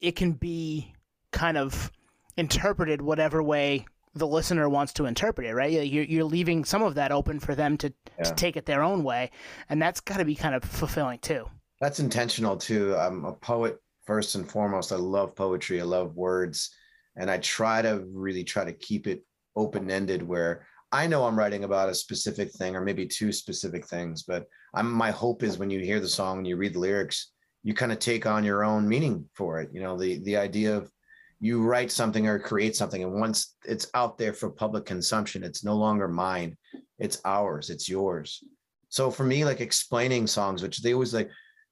it 0.00 0.16
can 0.16 0.32
be 0.32 0.92
kind 1.30 1.56
of 1.56 1.92
interpreted 2.36 3.00
whatever 3.00 3.42
way 3.44 3.86
the 4.14 4.26
listener 4.26 4.68
wants 4.68 4.92
to 4.94 5.06
interpret 5.06 5.46
it, 5.46 5.54
right? 5.54 5.70
You're, 5.70 6.02
you're 6.04 6.24
leaving 6.24 6.64
some 6.64 6.82
of 6.82 6.96
that 6.96 7.12
open 7.12 7.38
for 7.38 7.54
them 7.54 7.76
to, 7.78 7.92
Yeah. 8.18 8.24
to 8.24 8.34
take 8.34 8.56
it 8.56 8.66
their 8.66 8.82
own 8.82 9.04
way. 9.04 9.30
And 9.68 9.80
that's 9.80 10.00
got 10.00 10.16
to 10.16 10.24
be 10.24 10.34
kind 10.34 10.54
of 10.56 10.64
fulfilling 10.64 11.20
too. 11.20 11.48
that's 11.80 12.00
intentional 12.00 12.56
too. 12.56 12.96
I'm 12.96 13.24
a 13.24 13.32
poet 13.34 13.80
first 14.10 14.34
and 14.34 14.50
foremost. 14.50 14.90
I 14.90 14.96
love 14.96 15.36
poetry. 15.36 15.80
I 15.80 15.84
love 15.84 16.16
words, 16.16 16.74
and 17.14 17.30
I 17.30 17.38
try 17.38 17.80
to 17.80 18.04
really 18.12 18.42
try 18.42 18.64
to 18.64 18.72
keep 18.72 19.06
it 19.06 19.24
open 19.54 19.88
ended 19.88 20.20
where 20.20 20.66
I 20.90 21.06
know 21.06 21.24
I'm 21.24 21.38
writing 21.38 21.62
about 21.62 21.88
a 21.88 21.94
specific 21.94 22.50
thing 22.50 22.74
or 22.74 22.80
maybe 22.80 23.06
two 23.06 23.30
specific 23.30 23.86
things, 23.86 24.24
but 24.24 24.48
I'm 24.74 24.90
my 24.90 25.12
hope 25.12 25.44
is 25.44 25.58
when 25.58 25.70
you 25.70 25.78
hear 25.78 26.00
the 26.00 26.08
song 26.08 26.38
and 26.38 26.46
you 26.48 26.56
read 26.56 26.74
the 26.74 26.80
lyrics, 26.80 27.30
you 27.62 27.72
kind 27.72 27.92
of 27.92 28.00
take 28.00 28.26
on 28.26 28.42
your 28.42 28.64
own 28.64 28.88
meaning 28.88 29.26
for 29.36 29.60
it. 29.60 29.70
You 29.72 29.80
know, 29.80 29.96
the 29.96 30.18
the 30.24 30.36
idea 30.36 30.76
of 30.76 30.90
you 31.38 31.62
write 31.62 31.92
something 31.92 32.26
or 32.26 32.40
create 32.40 32.74
something, 32.74 33.04
and 33.04 33.12
once 33.12 33.54
it's 33.64 33.88
out 33.94 34.18
there 34.18 34.32
for 34.32 34.50
public 34.50 34.86
consumption, 34.86 35.44
it's 35.44 35.62
no 35.62 35.76
longer 35.76 36.08
mine. 36.08 36.56
It's 36.98 37.20
ours. 37.24 37.70
It's 37.70 37.88
yours. 37.88 38.42
So 38.88 39.08
for 39.12 39.22
me, 39.22 39.44
like 39.44 39.60
explaining 39.60 40.26
songs, 40.26 40.62
which 40.62 40.82
they 40.82 40.94
always 40.94 41.14
like 41.14 41.30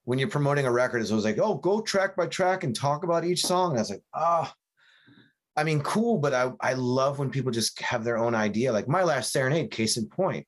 when 0.09 0.19
you're 0.19 0.27
promoting 0.27 0.65
a 0.65 0.73
record, 0.73 1.03
it's 1.03 1.11
always 1.11 1.27
like, 1.27 1.39
oh, 1.39 1.57
go 1.57 1.83
track 1.83 2.17
by 2.17 2.27
track 2.27 2.65
and 2.65 2.75
talk 2.75 3.05
about 3.05 3.27
each 3.27 3.45
song. 3.45 3.73
And 3.73 3.79
I 3.79 3.83
was 3.83 3.91
like, 3.91 4.03
ah, 4.15 4.51
I 5.55 5.65
mean, 5.65 5.83
cool, 5.83 6.17
but 6.17 6.33
I, 6.33 6.51
I 6.63 6.73
love 6.73 7.19
when 7.19 7.29
people 7.29 7.53
just 7.53 7.79
have 7.83 8.05
their 8.05 8.17
own 8.17 8.35
idea. 8.35 8.73
Like 8.73 8.89
my 8.89 9.03
last 9.03 9.33
serenade, 9.33 9.71
case 9.71 9.99
in 9.99 10.09
point. 10.09 10.47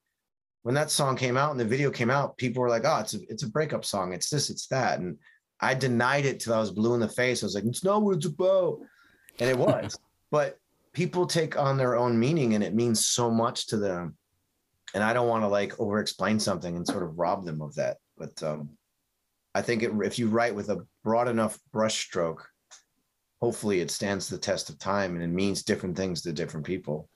When 0.62 0.74
that 0.76 0.90
song 0.90 1.14
came 1.14 1.36
out 1.36 1.50
and 1.50 1.60
the 1.60 1.66
video 1.66 1.90
came 1.90 2.08
out, 2.08 2.38
people 2.38 2.62
were 2.62 2.70
like, 2.70 2.86
oh, 2.86 3.00
it's 3.00 3.12
a 3.12 3.18
it's 3.28 3.42
a 3.42 3.50
breakup 3.50 3.84
song. 3.84 4.14
It's 4.14 4.30
this, 4.30 4.48
it's 4.48 4.66
that. 4.68 4.98
And 4.98 5.18
I 5.60 5.74
denied 5.74 6.24
it 6.24 6.40
till 6.40 6.54
I 6.54 6.58
was 6.58 6.70
blue 6.70 6.94
in 6.94 7.00
the 7.00 7.06
face. 7.06 7.42
I 7.42 7.46
was 7.46 7.54
like, 7.54 7.64
it's 7.64 7.84
not 7.84 8.00
what 8.00 8.16
it's 8.16 8.24
about. 8.24 8.78
And 9.40 9.50
it 9.50 9.58
was. 9.68 9.98
but 10.30 10.56
people 10.94 11.26
take 11.26 11.58
on 11.58 11.76
their 11.76 11.96
own 11.96 12.18
meaning 12.18 12.54
and 12.54 12.64
it 12.64 12.74
means 12.74 13.04
so 13.04 13.30
much 13.30 13.66
to 13.66 13.76
them. 13.76 14.16
And 14.94 15.04
I 15.04 15.12
don't 15.12 15.28
want 15.28 15.42
to 15.42 15.48
like 15.48 15.78
over 15.78 15.98
explain 15.98 16.40
something 16.40 16.76
and 16.76 16.86
sort 16.86 17.02
of 17.02 17.18
rob 17.18 17.44
them 17.44 17.60
of 17.60 17.74
that. 17.74 17.98
But 18.16 18.42
um 18.42 18.70
I 19.54 19.62
think 19.62 19.82
it, 19.82 19.92
if 20.02 20.18
you 20.18 20.28
write 20.28 20.54
with 20.54 20.70
a 20.70 20.86
broad 21.02 21.28
enough 21.28 21.58
brushstroke, 21.74 22.42
hopefully 23.40 23.80
it 23.80 23.90
stands 23.90 24.28
the 24.28 24.38
test 24.38 24.70
of 24.70 24.78
time 24.78 25.14
and 25.14 25.22
it 25.24 25.28
means 25.28 25.62
different 25.62 25.96
things 25.96 26.22
to 26.22 26.32
different 26.32 26.66
people. 26.66 27.08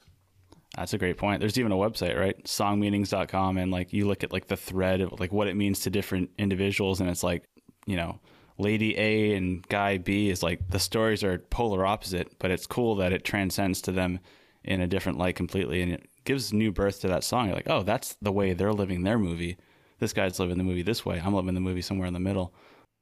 That's 0.77 0.93
a 0.93 0.99
great 0.99 1.19
point. 1.19 1.41
There's 1.41 1.59
even 1.59 1.71
a 1.71 1.77
website, 1.77 2.19
right? 2.19 2.43
Songmeanings.com. 2.45 3.59
And 3.59 3.71
like 3.71 3.93
you 3.93 4.09
look 4.09 4.25
at 4.25 4.33
like 4.33 4.49
the 4.49 4.57
thread 4.57 5.01
of 5.01 5.21
like 5.21 5.33
what 5.33 5.47
it 5.47 5.55
means 5.55 5.81
to 5.81 5.91
different 5.91 6.31
individuals. 6.37 7.01
And 7.01 7.09
it's 7.09 7.23
like, 7.23 7.45
you 7.87 7.97
know, 7.97 8.19
Lady 8.59 8.99
A 8.99 9.37
and 9.37 9.67
Guy 9.69 9.99
B 9.99 10.31
is 10.31 10.43
like 10.43 10.69
the 10.69 10.81
stories 10.81 11.23
are 11.23 11.39
polar 11.39 11.87
opposite, 11.87 12.39
but 12.39 12.51
it's 12.51 12.67
cool 12.67 12.97
that 12.97 13.13
it 13.13 13.25
transcends 13.25 13.81
to 13.83 13.93
them 13.93 14.19
in 14.65 14.81
a 14.81 14.87
different 14.87 15.19
light 15.19 15.37
completely. 15.37 15.83
And 15.83 15.93
it 15.93 16.09
gives 16.25 16.53
new 16.53 16.73
birth 16.73 17.01
to 17.03 17.09
that 17.09 17.23
song. 17.23 17.47
You're 17.47 17.57
like, 17.57 17.71
oh, 17.71 17.83
that's 17.83 18.17
the 18.21 18.33
way 18.33 18.53
they're 18.53 18.73
living 18.73 19.03
their 19.03 19.19
movie. 19.19 19.57
This 19.99 20.13
guy's 20.13 20.39
living 20.39 20.59
the 20.59 20.65
movie 20.65 20.83
this 20.83 21.05
way. 21.07 21.21
I'm 21.25 21.35
living 21.35 21.55
the 21.55 21.61
movie 21.61 21.83
somewhere 21.83 22.09
in 22.09 22.15
the 22.15 22.21
middle 22.21 22.53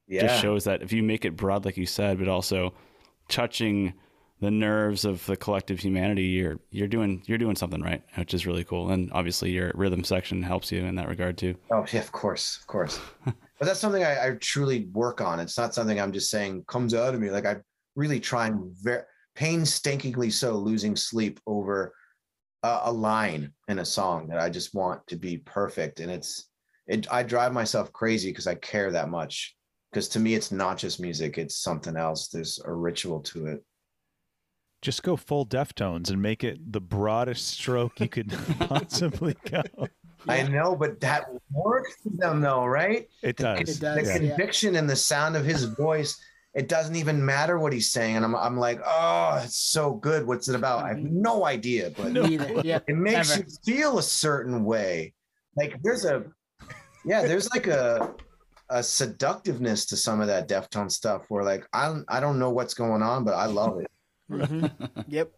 Yeah. 0.07 0.27
just 0.27 0.41
shows 0.43 0.65
that 0.65 0.83
if 0.83 0.93
you 0.93 1.03
make 1.03 1.25
it 1.25 1.37
broad 1.37 1.65
like 1.65 1.77
you 1.77 1.87
said 1.87 2.19
but 2.19 2.29
also 2.29 2.75
touching 3.29 3.95
the 4.41 4.51
nerves 4.51 5.05
of 5.05 5.25
the 5.27 5.37
collective 5.37 5.79
humanity, 5.79 6.25
you're 6.25 6.59
you're 6.71 6.89
doing 6.89 7.23
you're 7.27 7.39
doing 7.39 7.55
something 7.55 7.81
right, 7.81 8.03
which 8.17 8.35
is 8.35 8.45
really 8.45 8.65
cool. 8.65 8.91
And 8.91 9.11
obviously, 9.13 9.53
your 9.53 9.71
rhythm 9.77 10.03
section 10.03 10.43
helps 10.43 10.73
you 10.73 10.85
in 10.85 10.97
that 10.97 11.09
regard 11.09 11.39
too. 11.39 11.55
Oh 11.71 11.87
yeah, 11.93 12.01
of 12.01 12.11
course, 12.11 12.59
of 12.61 12.67
course. 12.67 12.99
but 13.25 13.35
that's 13.61 13.79
something 13.79 14.03
I, 14.03 14.27
I 14.27 14.31
truly 14.41 14.87
work 14.93 15.21
on. 15.21 15.39
It's 15.39 15.57
not 15.57 15.75
something 15.75 16.01
I'm 16.01 16.11
just 16.13 16.29
saying 16.29 16.65
comes 16.67 16.93
out 16.93 17.15
of 17.15 17.21
me. 17.21 17.31
Like 17.31 17.47
I 17.47 17.59
really 17.95 18.19
trying 18.19 18.75
very 18.83 19.03
painstakingly 19.37 20.31
so 20.31 20.57
losing 20.57 20.97
sleep 20.97 21.39
over 21.47 21.95
a, 22.65 22.81
a 22.85 22.93
line 22.93 23.53
in 23.69 23.79
a 23.79 23.85
song 23.85 24.27
that 24.27 24.41
I 24.41 24.51
just 24.51 24.75
want 24.75 25.07
to 25.07 25.17
be 25.17 25.39
perfect. 25.39 26.01
And 26.01 26.11
it's 26.11 26.49
it 26.87 27.07
I 27.13 27.23
drive 27.23 27.53
myself 27.53 27.93
crazy 27.93 28.31
because 28.31 28.47
I 28.47 28.55
care 28.57 28.91
that 28.93 29.09
much. 29.09 29.57
Because 29.91 30.09
to 30.11 30.21
me, 30.21 30.35
it's 30.35 30.51
not 30.51 30.79
just 30.79 31.01
music; 31.01 31.39
it's 31.39 31.57
something 31.57 31.97
else. 31.97 32.29
There's 32.29 32.61
a 32.65 32.73
ritual 32.73 33.21
to 33.21 33.47
it. 33.47 33.65
Just 34.81 35.03
go 35.03 35.17
full 35.17 35.47
Deftones 35.47 36.11
and 36.11 36.21
make 36.21 36.43
it 36.43 36.73
the 36.73 36.81
broadest 36.81 37.47
stroke 37.49 38.01
you 38.01 38.09
could 38.09 38.33
possibly 38.59 39.37
go. 39.49 39.63
I 40.27 40.43
know, 40.45 40.75
but 40.75 41.01
that 41.01 41.27
works 41.51 41.97
for 42.03 42.11
them, 42.15 42.41
though, 42.41 42.65
right? 42.65 43.09
It 43.23 43.37
The- 43.37 43.43
does. 43.43 43.77
It 43.77 43.81
does. 43.81 43.97
the 43.97 44.03
Yeah. 44.13 44.19
conviction 44.31 44.77
and 44.77 44.89
the 44.89 44.97
sound 44.97 45.37
of 45.37 45.45
his 45.45 45.65
voice 45.65 46.21
it 46.55 46.69
doesn't 46.69 46.97
even 46.97 47.25
matter 47.25 47.59
what 47.59 47.73
he's 47.73 47.91
saying 47.91 48.17
and 48.17 48.25
i'm, 48.25 48.35
I'm 48.35 48.59
like 48.59 48.81
oh 48.85 49.41
it's 49.45 49.57
so 49.57 49.95
good 49.95 50.27
what's 50.27 50.49
it 50.49 50.55
about 50.55 50.85
i 50.85 50.89
have 50.89 50.99
mm-hmm. 50.99 51.23
no 51.23 51.45
idea 51.45 51.93
but 51.97 52.13
Me 52.13 52.35
either. 52.35 52.61
Yeah. 52.65 52.81
it 52.87 52.97
makes 52.97 53.33
ever. 53.33 53.45
you 53.49 53.75
feel 53.75 53.99
a 53.99 54.03
certain 54.03 54.65
way 54.65 55.15
like 55.57 55.81
there's 55.83 56.05
a 56.05 56.25
yeah 57.05 57.23
there's 57.23 57.51
like 57.51 57.67
a 57.67 58.15
a 58.71 58.83
seductiveness 58.83 59.85
to 59.87 59.97
some 59.97 60.21
of 60.21 60.27
that 60.29 60.49
deftone 60.49 60.91
stuff 60.91 61.23
where 61.29 61.45
like 61.45 61.67
i 61.73 61.87
don't 61.87 62.05
i 62.09 62.21
don't 62.21 62.39
know 62.39 62.51
what's 62.51 62.75
going 62.75 63.03
on 63.03 63.25
but 63.25 63.35
i 63.35 63.47
love 63.47 63.79
it 63.81 63.91
Mhm. 64.31 64.71
Yep. 65.09 65.31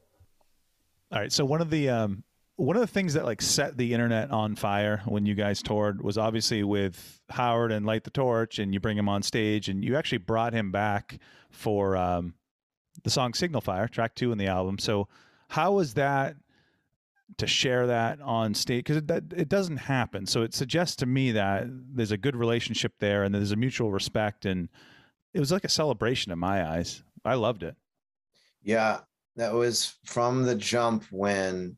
All 1.13 1.19
right. 1.21 1.33
So 1.33 1.45
one 1.45 1.61
of 1.61 1.69
the 1.71 1.89
um, 1.89 2.23
one 2.57 2.77
of 2.77 2.81
the 2.81 2.87
things 2.87 3.15
that 3.15 3.25
like 3.25 3.43
set 3.43 3.77
the 3.77 3.93
internet 3.93 4.31
on 4.31 4.55
fire 4.55 5.03
when 5.07 5.27
you 5.27 5.35
guys 5.35 5.63
toured 5.63 6.01
was 6.03 6.17
obviously 6.17 6.63
with 6.63 7.21
Howard 7.31 7.73
and 7.73 7.85
Light 7.85 8.05
the 8.05 8.11
Torch, 8.11 8.59
and 8.61 8.73
you 8.73 8.79
bring 8.79 8.97
him 8.97 9.09
on 9.09 9.23
stage, 9.23 9.69
and 9.69 9.85
you 9.85 9.97
actually 9.97 10.19
brought 10.19 10.53
him 10.53 10.71
back 10.71 11.19
for 11.51 11.97
um, 11.97 12.35
the 13.03 13.11
song 13.11 13.35
Signal 13.35 13.61
Fire, 13.61 13.89
track 13.89 14.15
two 14.15 14.31
in 14.31 14.39
the 14.39 14.47
album. 14.47 14.79
So 14.79 15.09
how 15.49 15.73
was 15.73 15.95
that 15.95 16.37
to 17.39 17.47
share 17.47 17.87
that 17.87 18.21
on 18.21 18.55
stage? 18.55 18.85
Because 18.85 18.99
it, 18.99 19.33
it 19.37 19.49
doesn't 19.49 19.79
happen. 19.79 20.27
So 20.27 20.43
it 20.43 20.55
suggests 20.55 20.97
to 20.97 21.07
me 21.07 21.33
that 21.33 21.65
there's 21.69 22.13
a 22.13 22.17
good 22.17 22.37
relationship 22.37 22.93
there, 22.99 23.25
and 23.25 23.35
there's 23.35 23.53
a 23.53 23.57
mutual 23.57 23.91
respect, 23.91 24.45
and 24.45 24.69
it 25.33 25.41
was 25.41 25.53
like 25.53 25.65
a 25.65 25.69
celebration 25.69 26.33
in 26.33 26.39
my 26.39 26.69
eyes. 26.69 27.03
I 27.25 27.35
loved 27.35 27.63
it. 27.63 27.77
Yeah, 28.63 29.01
that 29.37 29.53
was 29.53 29.95
from 30.05 30.43
the 30.43 30.55
jump 30.55 31.05
when 31.11 31.77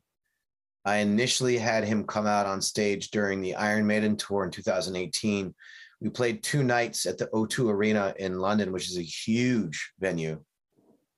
I 0.85 0.97
initially 0.97 1.57
had 1.57 1.83
him 1.83 2.05
come 2.05 2.27
out 2.27 2.45
on 2.45 2.61
stage 2.61 3.09
during 3.11 3.41
the 3.41 3.55
Iron 3.55 3.85
Maiden 3.85 4.15
tour 4.15 4.45
in 4.45 4.51
2018. 4.51 5.53
We 5.99 6.09
played 6.09 6.43
two 6.43 6.63
nights 6.63 7.05
at 7.05 7.17
the 7.17 7.27
O2 7.33 7.69
Arena 7.69 8.13
in 8.19 8.39
London, 8.39 8.71
which 8.71 8.89
is 8.89 8.97
a 8.97 9.01
huge 9.01 9.91
venue. 9.99 10.41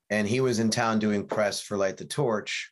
And 0.09 0.27
he 0.27 0.41
was 0.41 0.57
in 0.59 0.71
town 0.71 0.97
doing 0.97 1.27
press 1.27 1.61
for 1.61 1.77
Light 1.77 1.97
the 1.97 2.05
Torch. 2.05 2.71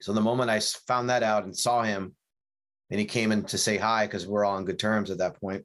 So 0.00 0.12
the 0.12 0.20
moment 0.20 0.50
I 0.50 0.60
found 0.60 1.10
that 1.10 1.22
out 1.22 1.44
and 1.44 1.56
saw 1.56 1.82
him, 1.82 2.14
and 2.90 2.98
he 2.98 3.06
came 3.06 3.32
in 3.32 3.44
to 3.44 3.58
say 3.58 3.76
hi 3.76 4.06
because 4.06 4.26
we're 4.26 4.44
all 4.44 4.56
on 4.56 4.64
good 4.64 4.78
terms 4.78 5.10
at 5.10 5.18
that 5.18 5.40
point, 5.40 5.64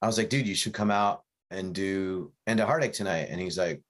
I 0.00 0.06
was 0.06 0.18
like, 0.18 0.28
dude, 0.28 0.46
you 0.46 0.54
should 0.54 0.74
come 0.74 0.90
out 0.90 1.22
and 1.50 1.74
do 1.74 2.32
End 2.46 2.60
of 2.60 2.68
Heartache 2.68 2.92
tonight. 2.92 3.28
And 3.30 3.40
he's 3.40 3.58
like, 3.58 3.82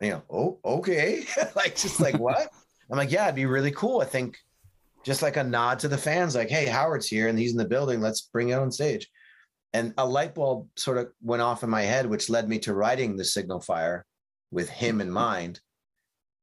you 0.00 0.10
know, 0.10 0.22
oh, 0.30 0.58
okay. 0.64 1.24
like, 1.56 1.76
just 1.76 2.00
like, 2.00 2.18
what? 2.18 2.50
I'm 2.90 2.98
like, 2.98 3.12
yeah, 3.12 3.24
it'd 3.24 3.36
be 3.36 3.46
really 3.46 3.70
cool. 3.70 4.00
I 4.00 4.04
think 4.04 4.36
just 5.04 5.22
like 5.22 5.36
a 5.36 5.44
nod 5.44 5.78
to 5.80 5.88
the 5.88 5.98
fans, 5.98 6.34
like, 6.34 6.50
hey, 6.50 6.66
Howard's 6.66 7.08
here 7.08 7.28
and 7.28 7.38
he's 7.38 7.52
in 7.52 7.58
the 7.58 7.64
building. 7.64 8.00
Let's 8.00 8.22
bring 8.22 8.50
it 8.50 8.58
on 8.58 8.70
stage. 8.70 9.08
And 9.72 9.94
a 9.96 10.06
light 10.06 10.34
bulb 10.34 10.68
sort 10.76 10.98
of 10.98 11.08
went 11.22 11.42
off 11.42 11.62
in 11.62 11.70
my 11.70 11.82
head, 11.82 12.06
which 12.06 12.28
led 12.28 12.48
me 12.48 12.58
to 12.60 12.74
writing 12.74 13.16
the 13.16 13.24
signal 13.24 13.60
fire 13.60 14.04
with 14.50 14.68
him 14.68 15.00
in 15.00 15.10
mind. 15.10 15.60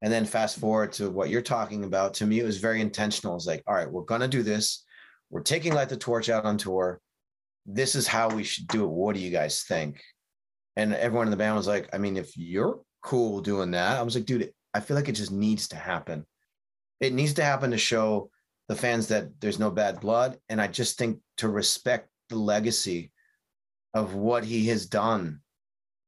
And 0.01 0.11
then 0.11 0.25
fast 0.25 0.59
forward 0.59 0.93
to 0.93 1.09
what 1.09 1.29
you're 1.29 1.41
talking 1.41 1.83
about. 1.83 2.13
To 2.15 2.25
me, 2.25 2.39
it 2.39 2.45
was 2.45 2.57
very 2.57 2.79
intentional. 2.79 3.35
It's 3.35 3.45
like, 3.45 3.63
all 3.67 3.75
right, 3.75 3.91
we're 3.91 4.03
going 4.03 4.21
to 4.21 4.27
do 4.27 4.43
this. 4.43 4.85
We're 5.29 5.41
taking 5.41 5.73
Light 5.73 5.89
the 5.89 5.97
Torch 5.97 6.29
out 6.29 6.45
on 6.45 6.57
tour. 6.57 7.01
This 7.65 7.95
is 7.95 8.07
how 8.07 8.29
we 8.29 8.43
should 8.43 8.67
do 8.67 8.85
it. 8.85 8.89
What 8.89 9.15
do 9.15 9.21
you 9.21 9.29
guys 9.29 9.63
think? 9.63 10.01
And 10.75 10.93
everyone 10.93 11.27
in 11.27 11.31
the 11.31 11.37
band 11.37 11.57
was 11.57 11.67
like, 11.67 11.89
I 11.93 11.97
mean, 11.97 12.15
if 12.15 12.37
you're 12.37 12.79
cool 13.03 13.41
doing 13.41 13.71
that, 13.71 13.97
I 13.97 14.01
was 14.01 14.15
like, 14.15 14.25
dude, 14.25 14.51
I 14.73 14.79
feel 14.79 14.95
like 14.95 15.09
it 15.09 15.13
just 15.13 15.31
needs 15.31 15.67
to 15.69 15.75
happen. 15.75 16.25
It 17.01 17.13
needs 17.13 17.33
to 17.33 17.43
happen 17.43 17.71
to 17.71 17.77
show 17.77 18.29
the 18.69 18.75
fans 18.75 19.07
that 19.07 19.39
there's 19.41 19.59
no 19.59 19.71
bad 19.71 19.99
blood. 19.99 20.37
And 20.47 20.61
I 20.61 20.67
just 20.67 20.97
think 20.97 21.19
to 21.37 21.49
respect 21.49 22.09
the 22.29 22.37
legacy 22.37 23.11
of 23.93 24.15
what 24.15 24.45
he 24.45 24.67
has 24.67 24.85
done 24.85 25.41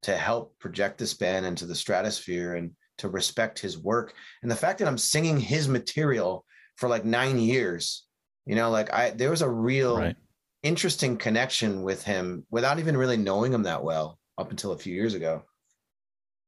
to 0.04 0.16
help 0.16 0.58
project 0.60 0.98
this 0.98 1.14
band 1.14 1.46
into 1.46 1.66
the 1.66 1.76
stratosphere 1.76 2.56
and 2.56 2.72
to 3.02 3.10
respect 3.10 3.60
his 3.60 3.78
work. 3.78 4.14
And 4.42 4.50
the 4.52 4.56
fact 4.56 4.80
that 4.80 4.88
I'm 4.88 4.98
singing 4.98 5.40
his 5.40 5.68
material 5.68 6.46
for 6.78 6.88
like 6.88 7.04
nine 7.04 7.40
years, 7.40 8.06
you 8.46 8.56
know, 8.56 8.70
like 8.70 8.94
I, 8.94 9.10
there 9.12 9.32
was 9.32 9.42
a 9.42 9.50
real 9.50 9.98
Right. 9.98 10.16
interesting 10.64 11.18
connection 11.18 11.82
with 11.82 12.04
him 12.04 12.46
without 12.52 12.80
even 12.80 12.96
really 12.96 13.18
knowing 13.18 13.54
him 13.54 13.64
that 13.64 13.84
well 13.84 14.20
up 14.38 14.52
until 14.52 14.72
a 14.72 14.78
few 14.78 14.94
years 14.94 15.16
ago 15.16 15.44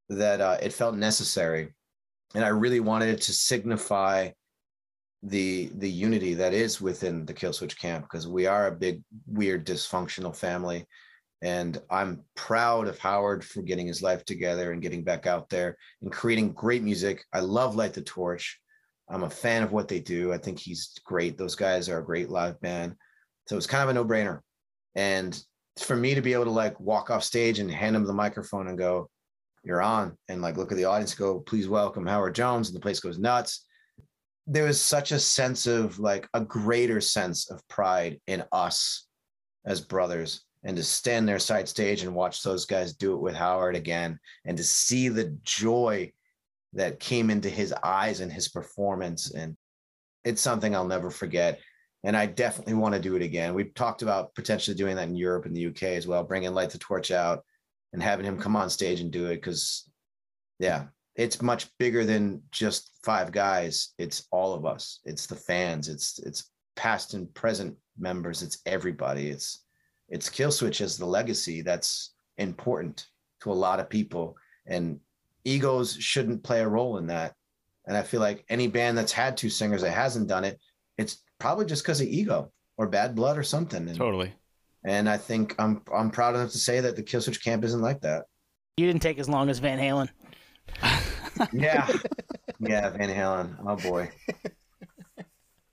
that 0.09 0.41
uh, 0.41 0.57
it 0.61 0.71
felt 0.73 0.95
necessary 0.95 1.73
and 2.35 2.43
i 2.45 2.49
really 2.49 2.79
wanted 2.79 3.09
it 3.09 3.21
to 3.21 3.33
signify 3.33 4.29
the 5.23 5.71
the 5.75 5.89
unity 5.89 6.33
that 6.35 6.53
is 6.53 6.81
within 6.81 7.25
the 7.25 7.33
killswitch 7.33 7.77
camp 7.77 8.03
because 8.05 8.27
we 8.27 8.45
are 8.45 8.67
a 8.67 8.71
big 8.75 9.01
weird 9.25 9.65
dysfunctional 9.65 10.35
family 10.35 10.85
and 11.43 11.81
i'm 11.91 12.23
proud 12.35 12.87
of 12.87 12.97
howard 12.97 13.43
for 13.43 13.61
getting 13.61 13.85
his 13.85 14.01
life 14.01 14.23
together 14.25 14.71
and 14.71 14.81
getting 14.81 15.03
back 15.03 15.27
out 15.27 15.49
there 15.49 15.77
and 16.01 16.11
creating 16.11 16.53
great 16.53 16.81
music. 16.81 17.23
I 17.33 17.41
love 17.41 17.75
light 17.75 17.93
the 17.93 18.01
torch. 18.01 18.59
I'm 19.09 19.23
a 19.23 19.29
fan 19.29 19.61
of 19.61 19.73
what 19.73 19.89
they 19.89 19.99
do. 19.99 20.33
I 20.33 20.37
think 20.37 20.57
he's 20.57 20.93
great. 21.05 21.37
Those 21.37 21.55
guys 21.55 21.89
are 21.89 21.99
a 21.99 22.05
great 22.05 22.29
live 22.29 22.59
band. 22.61 22.95
So 23.47 23.57
it's 23.57 23.67
kind 23.67 23.83
of 23.83 23.89
a 23.89 23.93
no-brainer. 23.93 24.39
And 24.95 25.39
for 25.77 25.97
me 25.97 26.15
to 26.15 26.21
be 26.21 26.33
able 26.33 26.45
to 26.45 26.51
like 26.51 26.79
walk 26.79 27.09
off 27.09 27.23
stage 27.23 27.59
and 27.59 27.69
hand 27.69 27.95
him 27.95 28.05
the 28.05 28.13
microphone 28.13 28.69
and 28.69 28.77
go 28.77 29.09
you're 29.65 29.81
on 29.81 30.15
and 30.29 30.41
like 30.41 30.55
look 30.55 30.71
at 30.71 30.77
the 30.77 30.85
audience 30.85 31.15
go 31.15 31.39
please 31.39 31.67
welcome 31.67 32.05
howard 32.05 32.35
jones 32.35 32.67
and 32.67 32.75
the 32.75 32.81
place 32.81 32.99
goes 32.99 33.17
nuts. 33.17 33.65
There 34.45 34.65
was 34.65 34.79
such 34.79 35.11
a 35.11 35.19
sense 35.19 35.67
of 35.67 35.99
like 35.99 36.27
a 36.33 36.41
greater 36.41 37.01
sense 37.01 37.49
of 37.49 37.65
pride 37.69 38.19
in 38.27 38.43
us 38.51 39.07
as 39.65 39.81
brothers 39.81 40.45
and 40.63 40.77
to 40.77 40.83
stand 40.83 41.27
there 41.27 41.39
side 41.39 41.67
stage 41.67 42.03
and 42.03 42.15
watch 42.15 42.41
those 42.43 42.65
guys 42.65 42.93
do 42.93 43.13
it 43.13 43.21
with 43.21 43.35
howard 43.35 43.75
again 43.75 44.19
and 44.45 44.57
to 44.57 44.63
see 44.63 45.09
the 45.09 45.37
joy 45.43 46.11
that 46.73 46.99
came 46.99 47.29
into 47.29 47.49
his 47.49 47.73
eyes 47.83 48.19
and 48.19 48.31
his 48.31 48.47
performance 48.47 49.31
and 49.31 49.55
it's 50.23 50.41
something 50.41 50.75
i'll 50.75 50.87
never 50.87 51.11
forget. 51.11 51.59
And 52.05 52.17
i 52.17 52.25
definitely 52.25 52.73
want 52.73 52.95
to 52.95 53.01
do 53.01 53.15
it 53.15 53.21
again. 53.21 53.53
We've 53.53 53.73
talked 53.73 54.01
about 54.01 54.35
potentially 54.35 54.75
doing 54.75 54.95
that 54.95 55.07
in 55.07 55.15
europe 55.15 55.45
and 55.45 55.55
the 55.55 55.67
uk 55.67 55.83
as 55.83 56.07
well 56.07 56.23
bringing 56.23 56.53
light 56.53 56.69
the 56.69 56.77
torch 56.77 57.11
out 57.11 57.43
and 57.93 58.01
having 58.01 58.25
him 58.25 58.39
come 58.39 58.55
on 58.55 58.69
stage 58.69 58.99
and 58.99 59.11
do 59.11 59.27
it 59.27 59.35
because 59.35 59.89
yeah 60.59 60.85
it's 61.15 61.41
much 61.41 61.69
bigger 61.77 62.05
than 62.05 62.41
just 62.51 62.91
five 63.03 63.31
guys. 63.31 63.89
It's 63.97 64.27
all 64.31 64.53
of 64.53 64.65
us. 64.65 64.99
It's 65.05 65.27
the 65.27 65.35
fans. 65.35 65.87
It's 65.87 66.19
it's 66.19 66.49
past 66.75 67.13
and 67.13 67.31
present 67.33 67.75
members. 67.97 68.41
It's 68.41 68.59
everybody. 68.65 69.29
It's 69.29 69.63
it's 70.09 70.29
killswitch 70.29 70.81
as 70.81 70.97
the 70.97 71.05
legacy 71.05 71.61
that's 71.61 72.13
important 72.37 73.07
to 73.41 73.51
a 73.51 73.53
lot 73.53 73.79
of 73.79 73.89
people 73.89 74.35
and 74.67 74.99
egos 75.45 75.95
shouldn't 75.97 76.43
play 76.43 76.61
a 76.61 76.67
role 76.67 76.97
in 76.97 77.07
that 77.07 77.33
and 77.87 77.95
i 77.97 78.01
feel 78.01 78.19
like 78.21 78.45
any 78.49 78.67
band 78.67 78.97
that's 78.97 79.11
had 79.11 79.35
two 79.35 79.49
singers 79.49 79.81
that 79.81 79.91
hasn't 79.91 80.27
done 80.27 80.43
it 80.43 80.59
it's 80.97 81.23
probably 81.39 81.65
just 81.65 81.83
because 81.83 82.01
of 82.01 82.07
ego 82.07 82.51
or 82.77 82.87
bad 82.87 83.15
blood 83.15 83.37
or 83.37 83.43
something 83.43 83.87
and, 83.87 83.97
Totally. 83.97 84.33
and 84.85 85.09
i 85.09 85.17
think 85.17 85.55
i'm 85.59 85.81
i'm 85.93 86.09
proud 86.09 86.35
enough 86.35 86.51
to 86.51 86.57
say 86.57 86.79
that 86.79 86.95
the 86.95 87.03
killswitch 87.03 87.43
camp 87.43 87.63
isn't 87.63 87.81
like 87.81 88.01
that 88.01 88.25
You 88.77 88.87
didn't 88.87 89.01
take 89.01 89.19
as 89.19 89.29
long 89.29 89.49
as 89.49 89.59
Van 89.59 89.79
Halen. 89.79 90.09
yeah 91.51 91.87
yeah 92.59 92.89
van 92.91 93.09
halen 93.09 93.55
oh 93.67 93.75
boy 93.89 94.09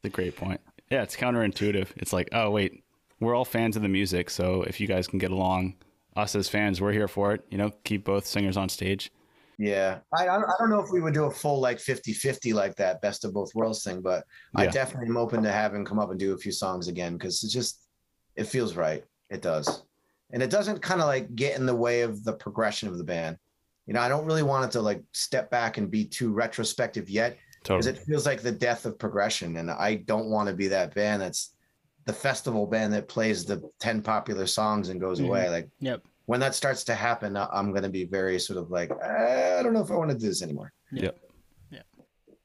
It's 0.02 0.04
a 0.04 0.08
great 0.08 0.34
point. 0.34 0.60
Yeah, 0.90 1.02
it's 1.02 1.14
counterintuitive. 1.14 1.88
It's 1.98 2.12
like, 2.12 2.30
oh 2.32 2.50
wait, 2.50 2.82
we're 3.20 3.34
all 3.34 3.44
fans 3.44 3.76
of 3.76 3.82
the 3.82 3.88
music, 3.88 4.30
so 4.30 4.62
if 4.62 4.80
you 4.80 4.86
guys 4.86 5.06
can 5.06 5.18
get 5.18 5.30
along, 5.30 5.74
us 6.16 6.34
as 6.34 6.48
fans, 6.48 6.80
we're 6.80 6.92
here 6.92 7.08
for 7.08 7.32
it. 7.34 7.44
You 7.50 7.58
know, 7.58 7.70
keep 7.84 8.04
both 8.04 8.26
singers 8.26 8.56
on 8.56 8.68
stage. 8.68 9.12
Yeah. 9.58 9.98
I, 10.16 10.26
I 10.26 10.40
don't 10.58 10.70
know 10.70 10.80
if 10.80 10.90
we 10.90 11.02
would 11.02 11.12
do 11.12 11.24
a 11.24 11.30
full 11.30 11.60
like 11.60 11.78
50 11.78 12.14
50 12.14 12.54
like 12.54 12.74
that, 12.76 13.02
best 13.02 13.26
of 13.26 13.34
both 13.34 13.54
worlds 13.54 13.84
thing, 13.84 14.00
but 14.00 14.24
I 14.56 14.66
definitely 14.66 15.08
am 15.08 15.18
open 15.18 15.42
to 15.42 15.52
having 15.52 15.84
come 15.84 15.98
up 15.98 16.10
and 16.10 16.18
do 16.18 16.32
a 16.32 16.38
few 16.38 16.50
songs 16.50 16.88
again 16.88 17.12
because 17.12 17.44
it 17.44 17.50
just, 17.50 17.82
it 18.36 18.44
feels 18.44 18.74
right. 18.74 19.04
It 19.28 19.42
does. 19.42 19.82
And 20.32 20.42
it 20.42 20.48
doesn't 20.48 20.80
kind 20.80 21.02
of 21.02 21.08
like 21.08 21.34
get 21.34 21.58
in 21.58 21.66
the 21.66 21.74
way 21.74 22.00
of 22.00 22.24
the 22.24 22.32
progression 22.32 22.88
of 22.88 22.96
the 22.96 23.04
band. 23.04 23.36
You 23.86 23.92
know, 23.92 24.00
I 24.00 24.08
don't 24.08 24.24
really 24.24 24.42
want 24.42 24.64
it 24.64 24.70
to 24.72 24.80
like 24.80 25.02
step 25.12 25.50
back 25.50 25.76
and 25.76 25.90
be 25.90 26.06
too 26.06 26.32
retrospective 26.32 27.10
yet 27.10 27.36
because 27.62 27.84
Totally. 27.84 28.00
it 28.00 28.06
feels 28.06 28.24
like 28.24 28.40
the 28.40 28.52
death 28.52 28.86
of 28.86 28.98
progression. 28.98 29.58
And 29.58 29.70
I 29.70 29.96
don't 29.96 30.30
want 30.30 30.48
to 30.48 30.54
be 30.54 30.68
that 30.68 30.94
band 30.94 31.20
that's 31.20 31.54
the 32.06 32.12
festival 32.12 32.66
band 32.66 32.92
that 32.92 33.08
plays 33.08 33.44
the 33.44 33.62
10 33.78 34.02
popular 34.02 34.46
songs 34.46 34.88
and 34.88 35.00
goes 35.00 35.20
Mhm. 35.20 35.26
away. 35.26 35.48
Like 35.50 35.68
Yep. 35.80 36.02
when 36.26 36.40
that 36.40 36.54
starts 36.54 36.82
to 36.84 36.94
happen, 36.94 37.36
I- 37.36 37.48
I'm 37.52 37.70
going 37.70 37.82
to 37.82 37.88
be 37.90 38.04
very 38.04 38.38
sort 38.38 38.58
of 38.58 38.70
like, 38.70 38.90
"Eh, 38.90 39.56
I 39.58 39.62
don't 39.62 39.72
know 39.74 39.82
if 39.82 39.90
I 39.90 39.94
want 39.96 40.10
to 40.10 40.16
do 40.18 40.26
this 40.26 40.42
anymore. 40.42 40.72
Yep. 40.92 41.16
Yeah. 41.70 41.82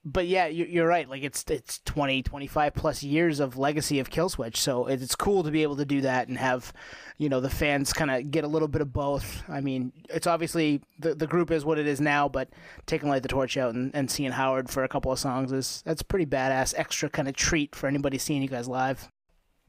But 0.08 0.28
yeah, 0.28 0.46
you- 0.46 0.66
you're 0.66 0.88
right. 0.88 1.10
Like 1.10 1.24
it's 1.24 1.44
it's 1.50 1.80
20, 1.80 2.22
25 2.22 2.76
plus 2.76 3.02
years 3.02 3.40
of 3.40 3.58
legacy 3.58 4.00
of 4.00 4.12
Killswitch, 4.12 4.58
so 4.58 4.86
it's 4.86 5.16
cool 5.16 5.42
to 5.44 5.50
be 5.50 5.64
able 5.64 5.78
to 5.78 5.86
do 5.86 6.02
that 6.02 6.28
and 6.28 6.38
have, 6.38 6.72
you 7.18 7.28
know, 7.28 7.40
the 7.42 7.50
fans 7.50 7.92
kind 7.92 8.12
of 8.12 8.30
get 8.30 8.44
a 8.44 8.48
little 8.48 8.68
bit 8.68 8.82
of 8.82 8.94
both. 8.94 9.44
I 9.50 9.62
mean, 9.62 9.94
it's 10.10 10.28
obviously 10.28 10.82
the 11.00 11.16
the 11.16 11.26
group 11.26 11.50
is 11.50 11.66
what 11.66 11.80
it 11.80 11.88
is 11.88 12.00
now, 12.00 12.30
but 12.30 12.50
taking 12.86 13.10
light 13.10 13.24
the 13.24 13.30
torch 13.30 13.58
out 13.58 13.74
and, 13.74 13.90
and 13.96 14.12
seeing 14.12 14.32
Howard 14.32 14.70
for 14.70 14.84
a 14.84 14.88
couple 14.88 15.12
of 15.12 15.18
songs 15.18 15.52
is 15.52 15.82
that's 15.88 16.02
a 16.02 16.06
pretty 16.06 16.28
badass 16.28 16.74
extra 16.78 17.10
kind 17.10 17.28
of 17.28 17.36
treat 17.36 17.74
for 17.74 17.88
anybody 17.88 18.20
seeing 18.20 18.44
you 18.44 18.48
guys 18.48 18.68
live. 18.68 19.10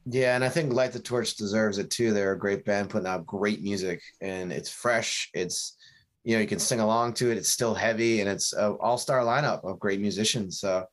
Yeah, 0.09 0.35
and 0.35 0.43
I 0.43 0.49
think 0.49 0.71
Light 0.71 0.93
the 0.93 0.99
Torch 0.99 1.35
deserves 1.35 1.79
it 1.79 1.89
too. 1.89 2.13
They're 2.13 2.31
a 2.31 2.39
great 2.39 2.63
band 2.63 2.89
putting 2.89 3.07
out 3.07 3.25
great 3.25 3.61
music, 3.61 4.01
and 4.21 4.53
it's 4.53 4.69
fresh. 4.69 5.29
It's 5.33 5.75
you 6.23 6.35
know 6.35 6.41
you 6.41 6.47
can 6.47 6.59
sing 6.59 6.79
along 6.79 7.15
to 7.15 7.29
it. 7.29 7.37
It's 7.37 7.49
still 7.49 7.73
heavy, 7.73 8.21
and 8.21 8.29
it's 8.29 8.53
an 8.53 8.77
all 8.79 8.97
star 8.97 9.19
lineup 9.19 9.65
of 9.65 9.79
great 9.79 9.99
musicians. 9.99 10.61
So 10.61 10.85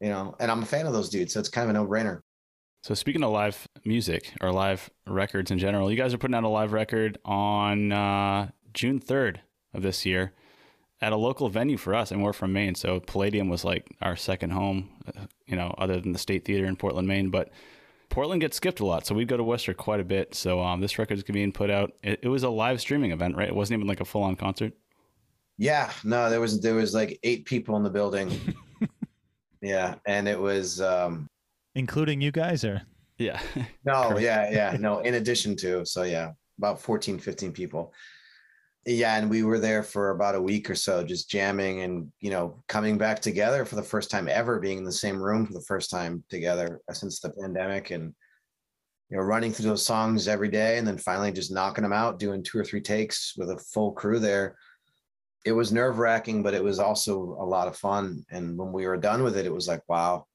you 0.00 0.10
know, 0.10 0.36
and 0.38 0.50
I'm 0.50 0.62
a 0.62 0.66
fan 0.66 0.86
of 0.86 0.92
those 0.92 1.08
dudes, 1.08 1.32
so 1.32 1.40
it's 1.40 1.48
kind 1.48 1.68
of 1.68 1.70
a 1.70 1.78
no 1.78 1.86
brainer. 1.86 2.20
So 2.84 2.94
speaking 2.94 3.24
of 3.24 3.32
live 3.32 3.66
music 3.84 4.32
or 4.40 4.52
live 4.52 4.88
records 5.08 5.50
in 5.50 5.58
general, 5.58 5.90
you 5.90 5.96
guys 5.96 6.14
are 6.14 6.18
putting 6.18 6.36
out 6.36 6.44
a 6.44 6.48
live 6.48 6.72
record 6.72 7.18
on 7.24 7.90
uh, 7.90 8.50
June 8.74 9.00
3rd 9.00 9.38
of 9.74 9.82
this 9.82 10.06
year 10.06 10.34
at 11.00 11.12
a 11.12 11.16
local 11.16 11.48
venue 11.48 11.76
for 11.76 11.96
us, 11.96 12.12
and 12.12 12.22
we're 12.22 12.32
from 12.32 12.52
Maine, 12.52 12.76
so 12.76 13.00
Palladium 13.00 13.48
was 13.48 13.64
like 13.64 13.88
our 14.00 14.14
second 14.14 14.50
home, 14.50 14.90
uh, 15.08 15.26
you 15.46 15.56
know, 15.56 15.74
other 15.78 16.00
than 16.00 16.12
the 16.12 16.18
State 16.18 16.44
Theater 16.44 16.64
in 16.66 16.76
Portland, 16.76 17.08
Maine. 17.08 17.30
But 17.30 17.50
Portland 18.08 18.40
gets 18.40 18.56
skipped 18.56 18.80
a 18.80 18.86
lot, 18.86 19.06
so 19.06 19.14
we 19.14 19.24
go 19.24 19.36
to 19.36 19.44
Worcester 19.44 19.74
quite 19.74 20.00
a 20.00 20.04
bit. 20.04 20.34
So 20.34 20.60
um, 20.60 20.80
this 20.80 20.98
record's 20.98 21.22
being 21.22 21.52
put 21.52 21.70
out. 21.70 21.92
It, 22.02 22.20
it 22.22 22.28
was 22.28 22.42
a 22.42 22.48
live 22.48 22.80
streaming 22.80 23.12
event, 23.12 23.36
right? 23.36 23.48
It 23.48 23.54
wasn't 23.54 23.78
even 23.78 23.86
like 23.86 24.00
a 24.00 24.04
full 24.04 24.22
on 24.22 24.36
concert. 24.36 24.72
Yeah, 25.58 25.90
no, 26.04 26.28
there 26.28 26.40
was 26.40 26.60
there 26.60 26.74
was 26.74 26.94
like 26.94 27.18
eight 27.22 27.44
people 27.44 27.76
in 27.76 27.82
the 27.82 27.90
building. 27.90 28.30
yeah, 29.62 29.94
and 30.06 30.28
it 30.28 30.38
was 30.38 30.80
um 30.80 31.26
including 31.74 32.20
you 32.20 32.30
guys, 32.30 32.64
or 32.64 32.82
Yeah, 33.18 33.40
no, 33.84 34.18
yeah, 34.18 34.50
yeah, 34.50 34.76
no, 34.78 35.00
in 35.00 35.14
addition 35.14 35.56
to 35.56 35.84
so 35.86 36.02
yeah, 36.02 36.32
about 36.58 36.80
14, 36.80 37.18
15 37.18 37.52
people. 37.52 37.92
Yeah, 38.88 39.16
and 39.16 39.28
we 39.28 39.42
were 39.42 39.58
there 39.58 39.82
for 39.82 40.10
about 40.10 40.36
a 40.36 40.40
week 40.40 40.70
or 40.70 40.76
so, 40.76 41.02
just 41.02 41.28
jamming 41.28 41.80
and 41.80 42.12
you 42.20 42.30
know 42.30 42.62
coming 42.68 42.96
back 42.96 43.20
together 43.20 43.64
for 43.64 43.74
the 43.74 43.82
first 43.82 44.12
time 44.12 44.28
ever, 44.28 44.60
being 44.60 44.78
in 44.78 44.84
the 44.84 44.92
same 44.92 45.20
room 45.20 45.44
for 45.44 45.52
the 45.52 45.64
first 45.66 45.90
time 45.90 46.22
together 46.30 46.80
uh, 46.88 46.94
since 46.94 47.18
the 47.18 47.30
pandemic, 47.30 47.90
and 47.90 48.14
you 49.10 49.16
know 49.16 49.24
running 49.24 49.52
through 49.52 49.68
those 49.68 49.84
songs 49.84 50.28
every 50.28 50.48
day, 50.48 50.78
and 50.78 50.86
then 50.86 50.98
finally 50.98 51.32
just 51.32 51.52
knocking 51.52 51.82
them 51.82 51.92
out, 51.92 52.20
doing 52.20 52.44
two 52.44 52.58
or 52.58 52.64
three 52.64 52.80
takes 52.80 53.34
with 53.36 53.50
a 53.50 53.58
full 53.58 53.90
crew 53.90 54.20
there. 54.20 54.56
It 55.44 55.52
was 55.52 55.72
nerve 55.72 55.98
wracking, 55.98 56.44
but 56.44 56.54
it 56.54 56.62
was 56.62 56.78
also 56.78 57.36
a 57.40 57.44
lot 57.44 57.66
of 57.66 57.76
fun. 57.76 58.24
And 58.30 58.56
when 58.56 58.72
we 58.72 58.86
were 58.86 58.96
done 58.96 59.24
with 59.24 59.36
it, 59.36 59.46
it 59.46 59.52
was 59.52 59.66
like, 59.68 59.82
wow, 59.88 60.26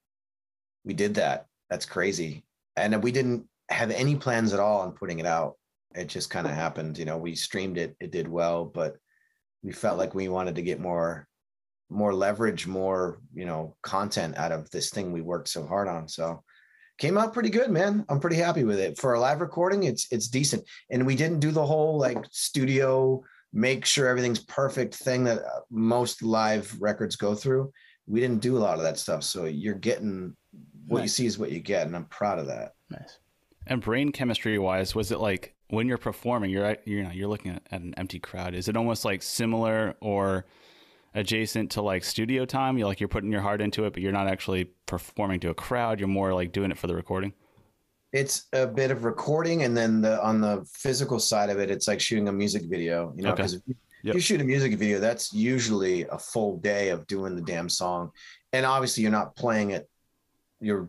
we 0.84 0.92
did 0.92 1.14
that. 1.14 1.46
That's 1.70 1.86
crazy. 1.86 2.44
And 2.76 3.02
we 3.02 3.12
didn't 3.12 3.46
have 3.70 3.90
any 3.90 4.16
plans 4.16 4.52
at 4.52 4.60
all 4.60 4.80
on 4.80 4.92
putting 4.92 5.18
it 5.18 5.26
out. 5.26 5.56
It 5.94 6.06
just 6.06 6.30
kind 6.30 6.46
of 6.46 6.52
happened. 6.52 6.98
You 6.98 7.04
know, 7.04 7.18
we 7.18 7.34
streamed 7.34 7.78
it, 7.78 7.96
it 8.00 8.10
did 8.10 8.28
well, 8.28 8.64
but 8.64 8.96
we 9.62 9.72
felt 9.72 9.98
like 9.98 10.14
we 10.14 10.28
wanted 10.28 10.54
to 10.56 10.62
get 10.62 10.80
more 10.80 11.28
more 11.90 12.14
leverage, 12.14 12.66
more, 12.66 13.20
you 13.34 13.44
know, 13.44 13.76
content 13.82 14.34
out 14.38 14.50
of 14.50 14.70
this 14.70 14.88
thing 14.88 15.12
we 15.12 15.20
worked 15.20 15.48
so 15.48 15.66
hard 15.66 15.88
on. 15.88 16.08
So 16.08 16.42
came 16.96 17.18
out 17.18 17.34
pretty 17.34 17.50
good, 17.50 17.70
man. 17.70 18.06
I'm 18.08 18.18
pretty 18.18 18.36
happy 18.36 18.64
with 18.64 18.78
it. 18.78 18.98
For 18.98 19.12
a 19.12 19.20
live 19.20 19.40
recording, 19.40 19.84
it's 19.84 20.06
it's 20.10 20.28
decent. 20.28 20.64
And 20.90 21.06
we 21.06 21.16
didn't 21.16 21.40
do 21.40 21.50
the 21.50 21.66
whole 21.66 21.98
like 21.98 22.24
studio 22.30 23.22
make 23.52 23.84
sure 23.84 24.08
everything's 24.08 24.44
perfect 24.44 24.94
thing 24.94 25.24
that 25.24 25.38
uh, 25.38 25.60
most 25.70 26.22
live 26.22 26.74
records 26.80 27.16
go 27.16 27.34
through. 27.34 27.70
We 28.06 28.20
didn't 28.20 28.40
do 28.40 28.56
a 28.56 28.60
lot 28.60 28.78
of 28.78 28.82
that 28.84 28.98
stuff. 28.98 29.22
So 29.22 29.44
you're 29.44 29.74
getting 29.74 30.34
what 30.86 31.02
you 31.02 31.08
see 31.08 31.26
is 31.26 31.38
what 31.38 31.52
you 31.52 31.60
get, 31.60 31.86
and 31.86 31.94
I'm 31.94 32.06
proud 32.06 32.38
of 32.38 32.46
that. 32.46 32.72
Nice. 32.90 33.18
And 33.66 33.80
brain 33.80 34.10
chemistry 34.10 34.58
wise, 34.58 34.94
was 34.94 35.12
it 35.12 35.20
like 35.20 35.54
when 35.72 35.88
you're 35.88 35.96
performing, 35.96 36.50
you're 36.50 36.66
at, 36.66 36.86
you 36.86 37.02
know 37.02 37.10
you're 37.10 37.28
looking 37.28 37.52
at, 37.52 37.62
at 37.70 37.80
an 37.80 37.94
empty 37.96 38.18
crowd? 38.18 38.54
Is 38.54 38.68
it 38.68 38.76
almost 38.76 39.06
like 39.06 39.22
similar 39.22 39.94
or 40.00 40.44
adjacent 41.14 41.70
to 41.72 41.82
like 41.82 42.04
studio 42.04 42.44
time? 42.44 42.76
You're 42.76 42.88
like 42.88 43.00
you're 43.00 43.08
putting 43.08 43.32
your 43.32 43.40
heart 43.40 43.62
into 43.62 43.86
it, 43.86 43.94
but 43.94 44.02
you're 44.02 44.12
not 44.12 44.28
actually 44.28 44.64
performing 44.84 45.40
to 45.40 45.48
a 45.48 45.54
crowd. 45.54 45.98
You're 45.98 46.08
more 46.10 46.34
like 46.34 46.52
doing 46.52 46.70
it 46.70 46.76
for 46.76 46.88
the 46.88 46.94
recording. 46.94 47.32
It's 48.12 48.48
a 48.52 48.66
bit 48.66 48.90
of 48.90 49.04
recording, 49.04 49.62
and 49.62 49.74
then 49.74 50.02
the 50.02 50.22
on 50.22 50.42
the 50.42 50.62
physical 50.70 51.18
side 51.18 51.48
of 51.48 51.58
it, 51.58 51.70
it's 51.70 51.88
like 51.88 52.00
shooting 52.02 52.28
a 52.28 52.32
music 52.32 52.64
video. 52.64 53.14
You 53.16 53.22
know, 53.22 53.30
Okay. 53.30 53.36
because 53.42 53.54
if 53.54 53.62
you- 53.66 53.76
Yep. 54.04 54.14
you 54.16 54.20
shoot 54.20 54.40
a 54.40 54.44
music 54.44 54.74
video, 54.76 54.98
that's 54.98 55.32
usually 55.32 56.02
a 56.06 56.18
full 56.18 56.58
day 56.58 56.88
of 56.88 57.06
doing 57.06 57.36
the 57.36 57.40
damn 57.40 57.68
song, 57.68 58.10
and 58.52 58.66
obviously 58.66 59.02
you're 59.04 59.12
not 59.12 59.36
playing 59.36 59.70
it. 59.70 59.88
You're 60.60 60.88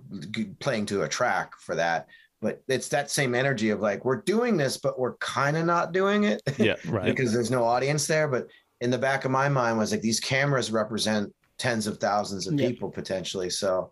playing 0.60 0.88
to 0.88 1.04
a 1.04 1.08
track 1.08 1.54
for 1.60 1.76
that, 1.76 2.08
but 2.44 2.62
it's 2.68 2.90
that 2.90 3.10
same 3.10 3.34
energy 3.34 3.70
of 3.72 3.80
like 3.80 4.04
we're 4.06 4.22
doing 4.22 4.58
this, 4.58 4.78
but 4.78 5.00
we're 5.00 5.16
kind 5.18 5.56
of 5.58 5.66
not 5.66 5.94
doing 5.94 6.26
it. 6.26 6.42
Yeah, 6.60 6.76
right? 6.88 7.06
because 7.06 7.32
there's 7.34 7.50
no 7.50 7.64
audience 7.64 8.06
there. 8.06 8.28
But 8.28 8.48
in 8.82 8.92
the 8.92 8.98
back 8.98 9.24
of 9.26 9.32
my 9.32 9.48
mind 9.50 9.78
was 9.78 9.92
like 9.92 10.02
these 10.02 10.20
cameras 10.20 10.70
represent 10.72 11.34
tens 11.58 11.88
of 11.88 11.98
thousands 12.00 12.46
of 12.46 12.60
Yeah. 12.60 12.68
people 12.68 12.90
potentially. 12.92 13.50
So 13.50 13.92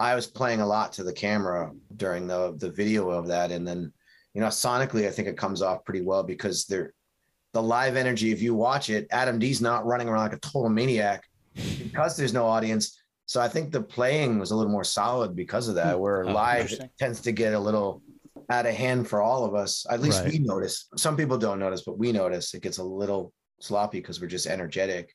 I 0.00 0.14
was 0.14 0.26
playing 0.26 0.62
a 0.62 0.66
lot 0.66 0.92
to 0.94 1.04
the 1.04 1.12
camera 1.12 1.70
during 1.96 2.26
the 2.26 2.56
the 2.56 2.70
video 2.70 3.10
of 3.10 3.26
that, 3.28 3.52
and 3.52 3.68
then 3.68 3.92
you 4.34 4.40
know 4.40 4.46
sonically 4.48 5.06
I 5.06 5.10
think 5.10 5.28
it 5.28 5.36
comes 5.36 5.60
off 5.60 5.84
pretty 5.84 6.00
well 6.00 6.22
because 6.22 6.64
they're 6.64 6.94
the 7.52 7.62
live 7.62 7.96
energy. 7.96 8.32
If 8.32 8.40
you 8.40 8.54
watch 8.54 8.88
it, 8.88 9.06
Adam 9.10 9.38
D's 9.38 9.60
not 9.60 9.84
running 9.84 10.08
around 10.08 10.22
like 10.22 10.32
a 10.32 10.38
total 10.40 10.70
maniac 10.70 11.24
because 11.54 12.16
there's 12.16 12.32
no 12.32 12.46
audience. 12.46 12.96
So 13.30 13.40
I 13.40 13.46
think 13.46 13.70
the 13.70 13.80
playing 13.80 14.40
was 14.40 14.50
a 14.50 14.56
little 14.56 14.72
more 14.72 14.82
solid 14.82 15.36
because 15.36 15.68
of 15.68 15.76
that. 15.76 16.00
Where 16.00 16.24
Oh, 16.24 16.32
live 16.32 16.76
tends 16.98 17.20
to 17.20 17.30
get 17.30 17.54
a 17.54 17.58
little 17.60 18.02
out 18.50 18.66
of 18.66 18.74
hand 18.74 19.06
for 19.06 19.22
all 19.22 19.44
of 19.44 19.54
us. 19.54 19.86
At 19.88 20.00
least 20.00 20.24
Right. 20.24 20.32
we 20.32 20.38
notice. 20.40 20.88
Some 20.96 21.16
people 21.16 21.38
don't 21.38 21.60
notice, 21.60 21.82
but 21.82 21.96
we 21.96 22.10
notice 22.10 22.52
it 22.54 22.62
gets 22.62 22.78
a 22.78 22.82
little 22.82 23.32
sloppy 23.60 24.00
because 24.00 24.20
we're 24.20 24.26
just 24.26 24.48
energetic. 24.48 25.14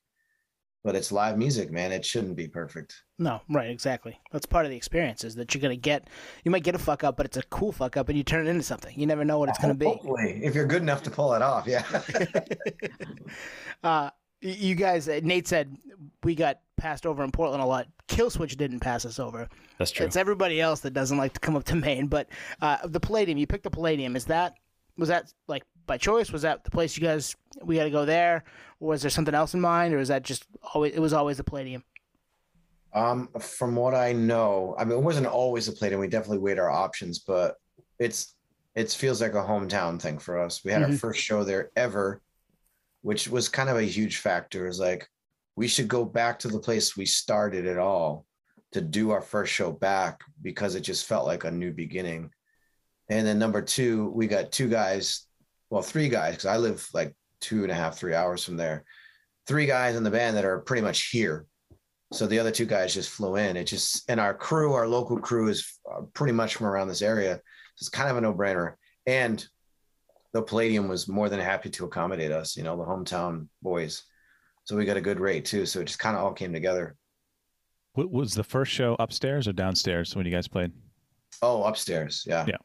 But 0.86 0.96
it's 0.96 1.12
live 1.12 1.38
music, 1.38 1.74
man. 1.74 1.92
It 1.92 2.06
shouldn't 2.06 2.38
be 2.38 2.48
perfect. 2.48 2.96
No, 3.20 3.42
right, 3.50 3.70
exactly. 3.70 4.18
That's 4.32 4.46
part 4.46 4.64
of 4.64 4.72
the 4.72 4.78
experience 4.78 5.26
is 5.26 5.36
that 5.36 5.54
you're 5.54 5.62
gonna 5.62 5.76
get. 5.76 6.08
You 6.46 6.52
might 6.52 6.64
get 6.64 6.74
a 6.74 6.80
fuck 6.80 7.04
up, 7.04 7.18
but 7.18 7.26
it's 7.26 7.36
a 7.36 7.44
cool 7.44 7.74
fuck 7.74 7.98
up, 7.98 8.08
and 8.08 8.18
you 8.18 8.24
turn 8.24 8.48
it 8.48 8.50
into 8.50 8.64
something. 8.64 8.98
You 8.98 9.08
never 9.08 9.26
know 9.26 9.40
what 9.40 9.50
it's 9.50 9.60
gonna 9.60 9.74
be. 9.74 9.88
Hopefully, 9.88 10.40
if 10.42 10.56
you're 10.56 10.68
good 10.68 10.84
enough 10.84 11.04
to 11.04 11.12
pull 11.12 11.34
it 11.34 11.42
off, 11.42 11.68
yeah. 11.68 11.84
uh, 13.84 14.10
you 14.40 14.76
guys, 14.76 15.10
uh, 15.10 15.20
Nate 15.22 15.50
said 15.50 15.76
we 16.24 16.34
got 16.34 16.62
passed 16.78 17.06
over 17.06 17.24
in 17.24 17.32
Portland 17.32 17.62
a 17.62 17.66
lot. 17.66 17.88
Killswitch 18.08 18.56
didn't 18.58 18.80
pass 18.80 19.06
us 19.06 19.20
over. 19.20 19.48
That's 19.78 19.92
true. 19.92 20.06
It's 20.06 20.16
everybody 20.16 20.62
else 20.62 20.82
that 20.82 20.92
doesn't 20.94 21.18
like 21.18 21.34
to 21.34 21.40
come 21.40 21.56
up 21.56 21.64
to 21.66 21.76
Maine. 21.76 22.08
But 22.08 22.30
uh, 22.62 22.86
the 22.86 23.00
Palladium, 23.00 23.38
you 23.38 23.48
picked 23.48 23.64
the 23.64 23.70
Palladium. 23.72 24.16
Is 24.16 24.26
that 24.26 24.56
was 24.98 25.10
that 25.10 25.34
like 25.48 25.64
by 25.86 25.98
choice? 25.98 26.32
Was 26.32 26.42
that 26.44 26.64
the 26.64 26.72
place 26.72 26.98
you 26.98 27.04
guys 27.04 27.36
we 27.64 27.76
got 27.76 27.84
to 27.86 27.90
go 27.90 28.06
there, 28.06 28.44
or 28.80 28.90
was 28.90 29.02
there 29.02 29.12
something 29.12 29.36
else 29.36 29.54
in 29.54 29.62
mind, 29.62 29.94
or 29.94 30.00
is 30.00 30.08
that 30.10 30.24
just 30.24 30.46
always 30.74 30.94
it 30.94 31.00
was 31.00 31.14
always 31.14 31.38
the 31.38 31.44
Palladium? 31.44 31.84
Um, 32.94 33.28
from 33.40 33.76
what 33.76 33.94
I 33.94 34.14
know, 34.14 34.74
I 34.80 34.86
mean, 34.86 34.98
it 34.98 35.02
wasn't 35.04 35.28
always 35.28 35.68
a 35.68 35.74
plate, 35.74 35.92
and 35.92 36.00
we 36.00 36.08
definitely 36.08 36.38
weighed 36.38 36.60
our 36.60 36.70
options, 36.72 37.20
but 37.20 37.56
it's 38.00 38.36
it 38.76 38.92
feels 38.92 39.22
like 39.22 39.34
a 39.34 39.44
hometown 39.44 40.00
thing 40.02 40.18
for 40.18 40.38
us. 40.40 40.64
We 40.64 40.72
had 40.72 40.84
our 40.84 40.90
Mhm. 40.90 41.00
first 41.00 41.20
show 41.20 41.44
there 41.44 41.72
ever, 41.76 42.22
which 43.02 43.28
was 43.28 43.50
kind 43.50 43.70
of 43.70 43.78
a 43.78 43.84
huge 43.84 44.18
factor. 44.18 44.68
Is 44.68 44.80
like 44.80 45.10
we 45.56 45.68
should 45.68 45.88
go 45.88 46.04
back 46.04 46.40
to 46.40 46.48
the 46.48 46.60
place 46.60 46.98
we 46.98 47.06
started 47.06 47.66
it 47.66 47.78
all 47.78 48.26
to 48.74 48.82
do 48.82 49.12
our 49.12 49.22
first 49.22 49.54
show 49.54 49.72
back 49.72 50.22
because 50.42 50.76
it 50.76 50.82
just 50.82 51.06
felt 51.06 51.26
like 51.26 51.46
a 51.46 51.52
new 51.52 51.72
beginning. 51.72 52.30
And 53.10 53.26
then 53.26 53.40
number 53.40 53.62
two, 53.62 54.10
we 54.10 54.28
got 54.28 54.52
two 54.52 54.68
guys, 54.68 55.28
well, 55.70 55.82
three 55.82 56.10
guys, 56.10 56.34
because 56.34 56.46
I 56.46 56.58
live 56.58 56.88
like 56.94 57.16
two 57.40 57.64
and 57.64 57.72
a 57.72 57.76
half, 57.76 57.98
three 57.98 58.14
hours 58.14 58.44
from 58.44 58.58
there. 58.58 58.84
Three 59.48 59.66
guys 59.66 59.96
in 59.96 60.04
the 60.04 60.12
band 60.12 60.36
that 60.36 60.46
are 60.46 60.60
pretty 60.60 60.82
much 60.82 61.10
here. 61.10 61.46
So 62.12 62.28
the 62.28 62.40
other 62.40 62.52
two 62.52 62.66
guys 62.66 62.94
just 62.94 63.12
flew 63.12 63.36
in. 63.36 63.56
It 63.56 63.66
just 63.66 64.10
and 64.10 64.20
our 64.20 64.34
crew, 64.34 64.74
our 64.74 64.88
local 64.88 65.20
crew, 65.20 65.48
is 65.48 65.80
uh, 65.90 66.02
pretty 66.14 66.34
much 66.34 66.56
from 66.56 66.68
around 66.68 66.88
this 66.88 67.02
area. 67.02 67.36
So 67.36 67.84
It's 67.84 67.90
kind 67.90 68.10
of 68.10 68.18
a 68.18 68.22
no-brainer. 68.22 68.74
And 69.06 69.46
the 70.34 70.42
Palladium 70.42 70.88
was 70.88 71.08
more 71.08 71.30
than 71.30 71.40
happy 71.40 71.70
to 71.70 71.86
accommodate 71.86 72.32
us. 72.32 72.58
You 72.58 72.64
know, 72.64 72.76
the 72.76 72.84
hometown 72.84 73.48
boys. 73.62 74.04
So 74.66 74.76
we 74.76 74.84
got 74.86 74.98
a 74.98 75.02
good 75.02 75.20
rate 75.20 75.46
too. 75.46 75.66
So 75.66 75.80
it 75.80 75.86
just 75.86 76.00
kind 76.00 76.18
of 76.18 76.24
all 76.24 76.34
came 76.34 76.52
together. 76.52 76.96
What 77.94 78.12
was 78.12 78.34
the 78.34 78.44
first 78.44 78.72
show 78.72 78.96
upstairs 79.00 79.48
or 79.48 79.54
downstairs 79.54 80.16
when 80.16 80.26
you 80.26 80.32
guys 80.32 80.48
played? 80.48 80.72
Oh, 81.42 81.64
upstairs. 81.64 82.24
Yeah. 82.28 82.46
Yeah. 82.48 82.58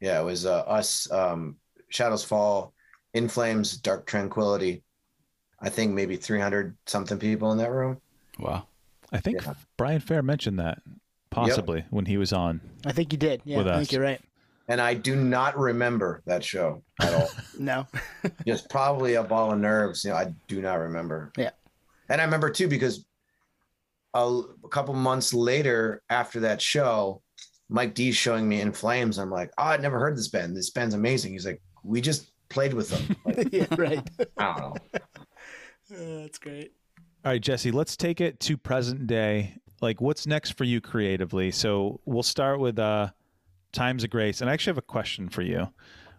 Yeah. 0.00 0.20
It 0.20 0.24
was 0.24 0.44
uh, 0.44 0.60
us, 0.62 1.10
um, 1.10 1.56
Shadows 1.88 2.24
Fall, 2.24 2.74
In 3.14 3.28
Flames, 3.28 3.76
Dark 3.78 4.06
Tranquillity, 4.06 4.82
I 5.60 5.70
think 5.70 5.94
maybe 5.94 6.16
300 6.16 6.76
something 6.86 7.18
people 7.18 7.52
in 7.52 7.58
that 7.58 7.70
room. 7.70 7.98
Wow. 8.38 8.66
I 9.12 9.18
think 9.20 9.40
Yeah. 9.42 9.54
Brian 9.76 10.00
Fair 10.00 10.22
mentioned 10.22 10.58
that 10.58 10.82
possibly 11.30 11.84
when 11.90 12.06
he 12.06 12.16
was 12.18 12.32
on. 12.32 12.60
I 12.84 12.92
think 12.92 13.12
you 13.12 13.18
did. 13.18 13.40
Yeah, 13.44 13.58
With 13.58 13.68
I 13.68 13.70
us. 13.72 13.78
think 13.78 13.92
you're 13.92 14.02
right. 14.02 14.20
And 14.68 14.80
I 14.80 14.94
do 14.94 15.14
not 15.14 15.56
remember 15.56 16.22
that 16.26 16.44
show 16.44 16.82
at 17.00 17.14
all. 17.14 17.28
No. 17.58 17.86
Just 18.46 18.68
probably 18.68 19.14
a 19.14 19.22
ball 19.22 19.52
of 19.52 19.58
nerves. 19.58 20.04
You 20.04 20.10
know, 20.10 20.16
I 20.16 20.34
do 20.48 20.60
not 20.60 20.74
remember. 20.74 21.32
Yeah. 21.36 21.50
And 22.08 22.20
I 22.20 22.24
remember 22.24 22.50
too 22.50 22.68
because 22.68 23.06
a, 24.12 24.42
a 24.64 24.68
couple 24.68 24.94
months 24.94 25.32
later 25.32 26.02
after 26.10 26.40
that 26.40 26.60
show, 26.60 27.22
Mike 27.68 27.94
D's 27.94 28.16
showing 28.16 28.48
me 28.48 28.60
In 28.60 28.72
Flames. 28.72 29.18
I'm 29.18 29.30
like, 29.30 29.50
oh, 29.58 29.64
I'd 29.64 29.82
never 29.82 29.98
heard 29.98 30.16
this 30.16 30.28
band. 30.28 30.56
This 30.56 30.70
band's 30.70 30.94
amazing. 30.94 31.32
He's 31.32 31.46
like, 31.46 31.60
we 31.82 32.00
just 32.00 32.30
played 32.48 32.74
with 32.74 32.90
them. 32.90 33.16
Like, 33.36 33.52
yeah, 33.52 33.66
right. 33.76 34.08
I 34.38 34.44
don't 34.44 34.58
know. 34.58 34.74
Uh, 35.92 36.22
that's 36.22 36.38
great. 36.38 36.72
All 37.24 37.32
right, 37.32 37.40
Jesse, 37.40 37.72
let's 37.72 37.96
take 37.96 38.20
it 38.20 38.38
to 38.40 38.56
present 38.56 39.06
day. 39.06 39.54
Like, 39.80 40.00
what's 40.00 40.26
next 40.26 40.52
for 40.52 40.64
you 40.64 40.80
creatively? 40.80 41.50
So 41.50 42.00
we'll 42.04 42.22
start 42.22 42.60
with 42.60 42.78
uh, 42.78 43.10
Times 43.72 44.04
of 44.04 44.10
Grace. 44.10 44.40
And 44.40 44.48
I 44.50 44.52
actually 44.52 44.70
have 44.72 44.78
a 44.78 44.82
question 44.82 45.28
for 45.28 45.42
you. 45.42 45.68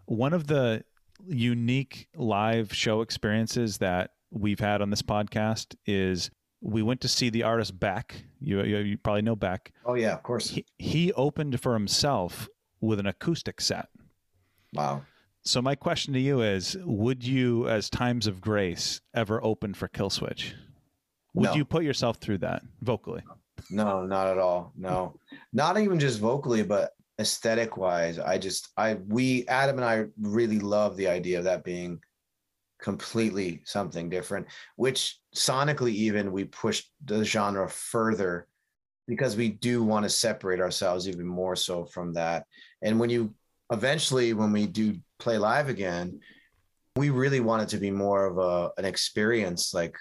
One 0.05 0.33
of 0.33 0.47
the 0.47 0.83
unique 1.27 2.07
live 2.15 2.73
show 2.73 3.01
experiences 3.01 3.79
that 3.79 4.11
we've 4.31 4.59
had 4.59 4.81
on 4.81 4.89
this 4.89 5.01
podcast 5.01 5.75
is 5.85 6.29
we 6.61 6.81
went 6.81 7.01
to 7.01 7.07
see 7.07 7.29
the 7.29 7.43
artist 7.43 7.79
Beck. 7.79 8.23
You, 8.39 8.63
you, 8.63 8.77
you 8.79 8.97
probably 8.97 9.21
know 9.21 9.35
Beck. 9.35 9.71
Oh 9.85 9.95
yeah, 9.95 10.13
of 10.13 10.23
course. 10.23 10.49
He, 10.49 10.65
he 10.77 11.13
opened 11.13 11.59
for 11.61 11.73
himself 11.73 12.47
with 12.81 12.99
an 12.99 13.05
acoustic 13.07 13.61
set. 13.61 13.89
Wow. 14.73 15.03
So 15.43 15.61
my 15.61 15.75
question 15.75 16.13
to 16.13 16.19
you 16.19 16.41
is: 16.41 16.75
Would 16.83 17.23
you, 17.23 17.69
as 17.69 17.89
Times 17.89 18.27
of 18.27 18.41
Grace, 18.41 18.99
ever 19.13 19.41
open 19.43 19.73
for 19.73 19.87
Killswitch? 19.87 20.53
Would 21.33 21.51
No. 21.51 21.55
you 21.55 21.63
put 21.65 21.83
yourself 21.83 22.17
through 22.17 22.39
that 22.39 22.63
vocally? 22.81 23.21
No, 23.69 24.05
not 24.05 24.27
at 24.27 24.37
all. 24.37 24.73
No, 24.75 25.19
not 25.53 25.79
even 25.79 25.99
just 25.99 26.19
vocally, 26.19 26.63
but 26.63 26.91
aesthetic 27.19 27.77
wise. 27.77 28.19
I 28.19 28.37
just, 28.37 28.69
I, 28.77 28.95
we, 29.07 29.47
Adam 29.47 29.77
and 29.77 29.85
I 29.85 30.05
really 30.19 30.59
love 30.59 30.95
the 30.95 31.07
idea 31.07 31.39
of 31.39 31.45
that 31.45 31.63
being 31.63 31.99
completely 32.79 33.61
something 33.65 34.09
different, 34.09 34.47
which 34.75 35.19
sonically, 35.35 35.91
even 35.91 36.31
we 36.31 36.45
pushed 36.45 36.91
the 37.05 37.23
genre 37.23 37.67
further 37.67 38.47
because 39.07 39.35
we 39.35 39.49
do 39.49 39.83
want 39.83 40.03
to 40.03 40.09
separate 40.09 40.59
ourselves 40.59 41.07
even 41.07 41.25
more 41.25 41.55
so 41.55 41.85
from 41.85 42.13
that. 42.13 42.45
And 42.81 42.99
when 42.99 43.09
you 43.09 43.33
eventually, 43.71 44.33
when 44.33 44.51
we 44.51 44.67
do 44.67 44.97
play 45.17 45.37
live 45.37 45.69
again, 45.69 46.19
we 46.95 47.09
really 47.09 47.39
want 47.39 47.63
it 47.63 47.69
to 47.69 47.77
be 47.77 47.91
more 47.91 48.25
of 48.25 48.37
a, 48.37 48.71
an 48.77 48.85
experience 48.85 49.73
like 49.73 49.95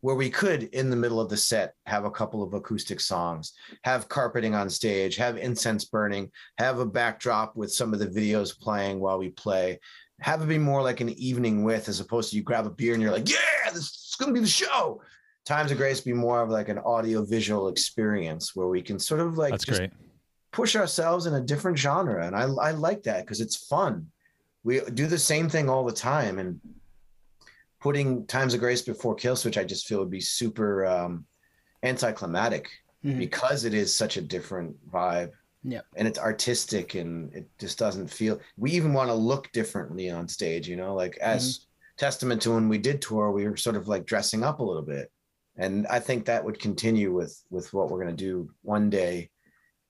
where 0.00 0.14
we 0.14 0.30
could 0.30 0.64
in 0.64 0.90
the 0.90 0.96
middle 0.96 1.20
of 1.20 1.28
the 1.28 1.36
set 1.36 1.74
have 1.86 2.04
a 2.04 2.10
couple 2.10 2.42
of 2.42 2.52
acoustic 2.54 3.00
songs 3.00 3.52
have 3.82 4.08
carpeting 4.08 4.54
on 4.54 4.68
stage 4.68 5.16
have 5.16 5.36
incense 5.38 5.84
burning 5.84 6.30
have 6.58 6.78
a 6.78 6.86
backdrop 6.86 7.56
with 7.56 7.72
some 7.72 7.92
of 7.92 7.98
the 7.98 8.06
videos 8.06 8.58
playing 8.58 9.00
while 9.00 9.18
we 9.18 9.30
play. 9.30 9.78
Have 10.20 10.42
it 10.42 10.48
be 10.48 10.58
more 10.58 10.82
like 10.82 11.00
an 11.00 11.10
evening 11.10 11.64
with 11.64 11.88
as 11.88 12.00
opposed 12.00 12.30
to 12.30 12.36
you 12.36 12.42
grab 12.42 12.66
a 12.66 12.70
beer 12.70 12.94
and 12.94 13.02
you're 13.02 13.12
like 13.12 13.28
yeah 13.28 13.70
this 13.72 13.84
is 14.10 14.16
going 14.18 14.32
to 14.32 14.34
be 14.34 14.44
the 14.44 14.50
show. 14.50 15.00
Times 15.44 15.70
of 15.70 15.78
grace 15.78 16.00
be 16.00 16.12
more 16.12 16.42
of 16.42 16.50
like 16.50 16.68
an 16.68 16.78
audio 16.78 17.24
visual 17.24 17.68
experience 17.68 18.56
where 18.56 18.68
we 18.68 18.82
can 18.82 18.98
sort 18.98 19.20
of 19.20 19.38
like 19.38 19.52
That's 19.52 19.64
just 19.64 19.78
great. 19.80 19.90
push 20.52 20.74
ourselves 20.74 21.26
in 21.26 21.34
a 21.34 21.40
different 21.40 21.78
genre 21.78 22.26
and 22.26 22.34
i, 22.34 22.42
I 22.42 22.70
like 22.72 23.02
that 23.04 23.24
because 23.24 23.40
it's 23.40 23.56
fun. 23.56 24.08
We 24.64 24.80
do 24.94 25.06
the 25.06 25.18
same 25.18 25.48
thing 25.48 25.68
all 25.68 25.84
the 25.84 25.92
time 25.92 26.38
and 26.38 26.60
putting 27.80 28.26
times 28.26 28.54
of 28.54 28.60
grace 28.60 28.82
before 28.82 29.14
Killswitch 29.16 29.56
i 29.60 29.64
just 29.64 29.86
feel 29.86 29.98
would 30.00 30.10
be 30.10 30.20
super 30.20 30.86
um 30.86 31.26
anticlimactic 31.82 32.70
Mhm. 33.04 33.18
because 33.18 33.64
it 33.64 33.74
is 33.74 33.94
such 33.94 34.16
a 34.16 34.22
different 34.22 34.74
vibe. 34.90 35.32
Yeah. 35.68 35.80
and 35.96 36.06
it's 36.06 36.18
artistic 36.20 36.94
and 36.94 37.34
it 37.34 37.48
just 37.58 37.76
doesn't 37.76 38.06
feel 38.08 38.38
we 38.56 38.70
even 38.72 38.92
want 38.92 39.08
to 39.10 39.14
look 39.14 39.50
differently 39.50 40.08
on 40.10 40.28
stage 40.28 40.68
you 40.68 40.76
know 40.76 40.94
like 40.94 41.16
as 41.18 41.66
testament 41.96 42.40
to 42.42 42.52
when 42.52 42.68
we 42.68 42.78
did 42.78 43.02
tour 43.02 43.32
we 43.32 43.48
were 43.48 43.56
sort 43.56 43.74
of 43.74 43.88
like 43.88 44.06
dressing 44.06 44.44
up 44.44 44.60
a 44.60 44.62
little 44.62 44.82
bit. 44.82 45.10
And 45.56 45.86
i 45.88 45.98
think 45.98 46.24
that 46.26 46.44
would 46.44 46.60
continue 46.60 47.12
with 47.12 47.34
with 47.50 47.72
what 47.74 47.90
we're 47.90 48.02
going 48.04 48.16
to 48.16 48.24
do 48.30 48.48
one 48.62 48.90
day 48.90 49.30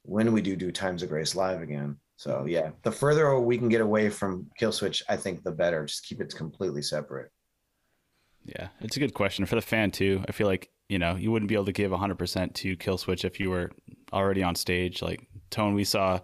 when 0.02 0.32
we 0.32 0.40
do 0.40 0.56
do 0.56 0.70
times 0.72 1.02
of 1.02 1.10
grace 1.10 1.34
live 1.34 1.60
again. 1.60 1.98
So 2.16 2.46
yeah 2.48 2.70
the 2.82 2.92
further 2.92 3.38
we 3.38 3.58
can 3.58 3.68
get 3.68 3.82
away 3.82 4.08
from 4.08 4.50
Killswitch 4.58 5.02
i 5.10 5.16
think 5.16 5.42
the 5.42 5.52
better. 5.52 5.84
Just 5.84 6.06
keep 6.06 6.20
it 6.22 6.34
completely 6.34 6.80
separate 6.82 7.30
Yeah, 8.46 8.68
it's 8.80 8.96
a 8.96 9.00
good 9.00 9.14
question 9.14 9.44
for 9.46 9.56
the 9.56 9.62
fan 9.62 9.90
too. 9.90 10.24
I 10.28 10.32
feel 10.32 10.46
like 10.46 10.70
you 10.88 10.98
know 10.98 11.16
you 11.16 11.30
wouldn't 11.30 11.48
be 11.48 11.54
able 11.54 11.66
to 11.66 11.72
give 11.72 11.90
100% 11.90 12.54
to 12.54 12.76
Killswitch 12.76 13.24
if 13.24 13.40
you 13.40 13.50
were 13.50 13.72
already 14.12 14.42
on 14.42 14.54
stage. 14.54 15.02
Like 15.02 15.26
Tone, 15.50 15.74
we 15.74 15.84
saw 15.84 16.20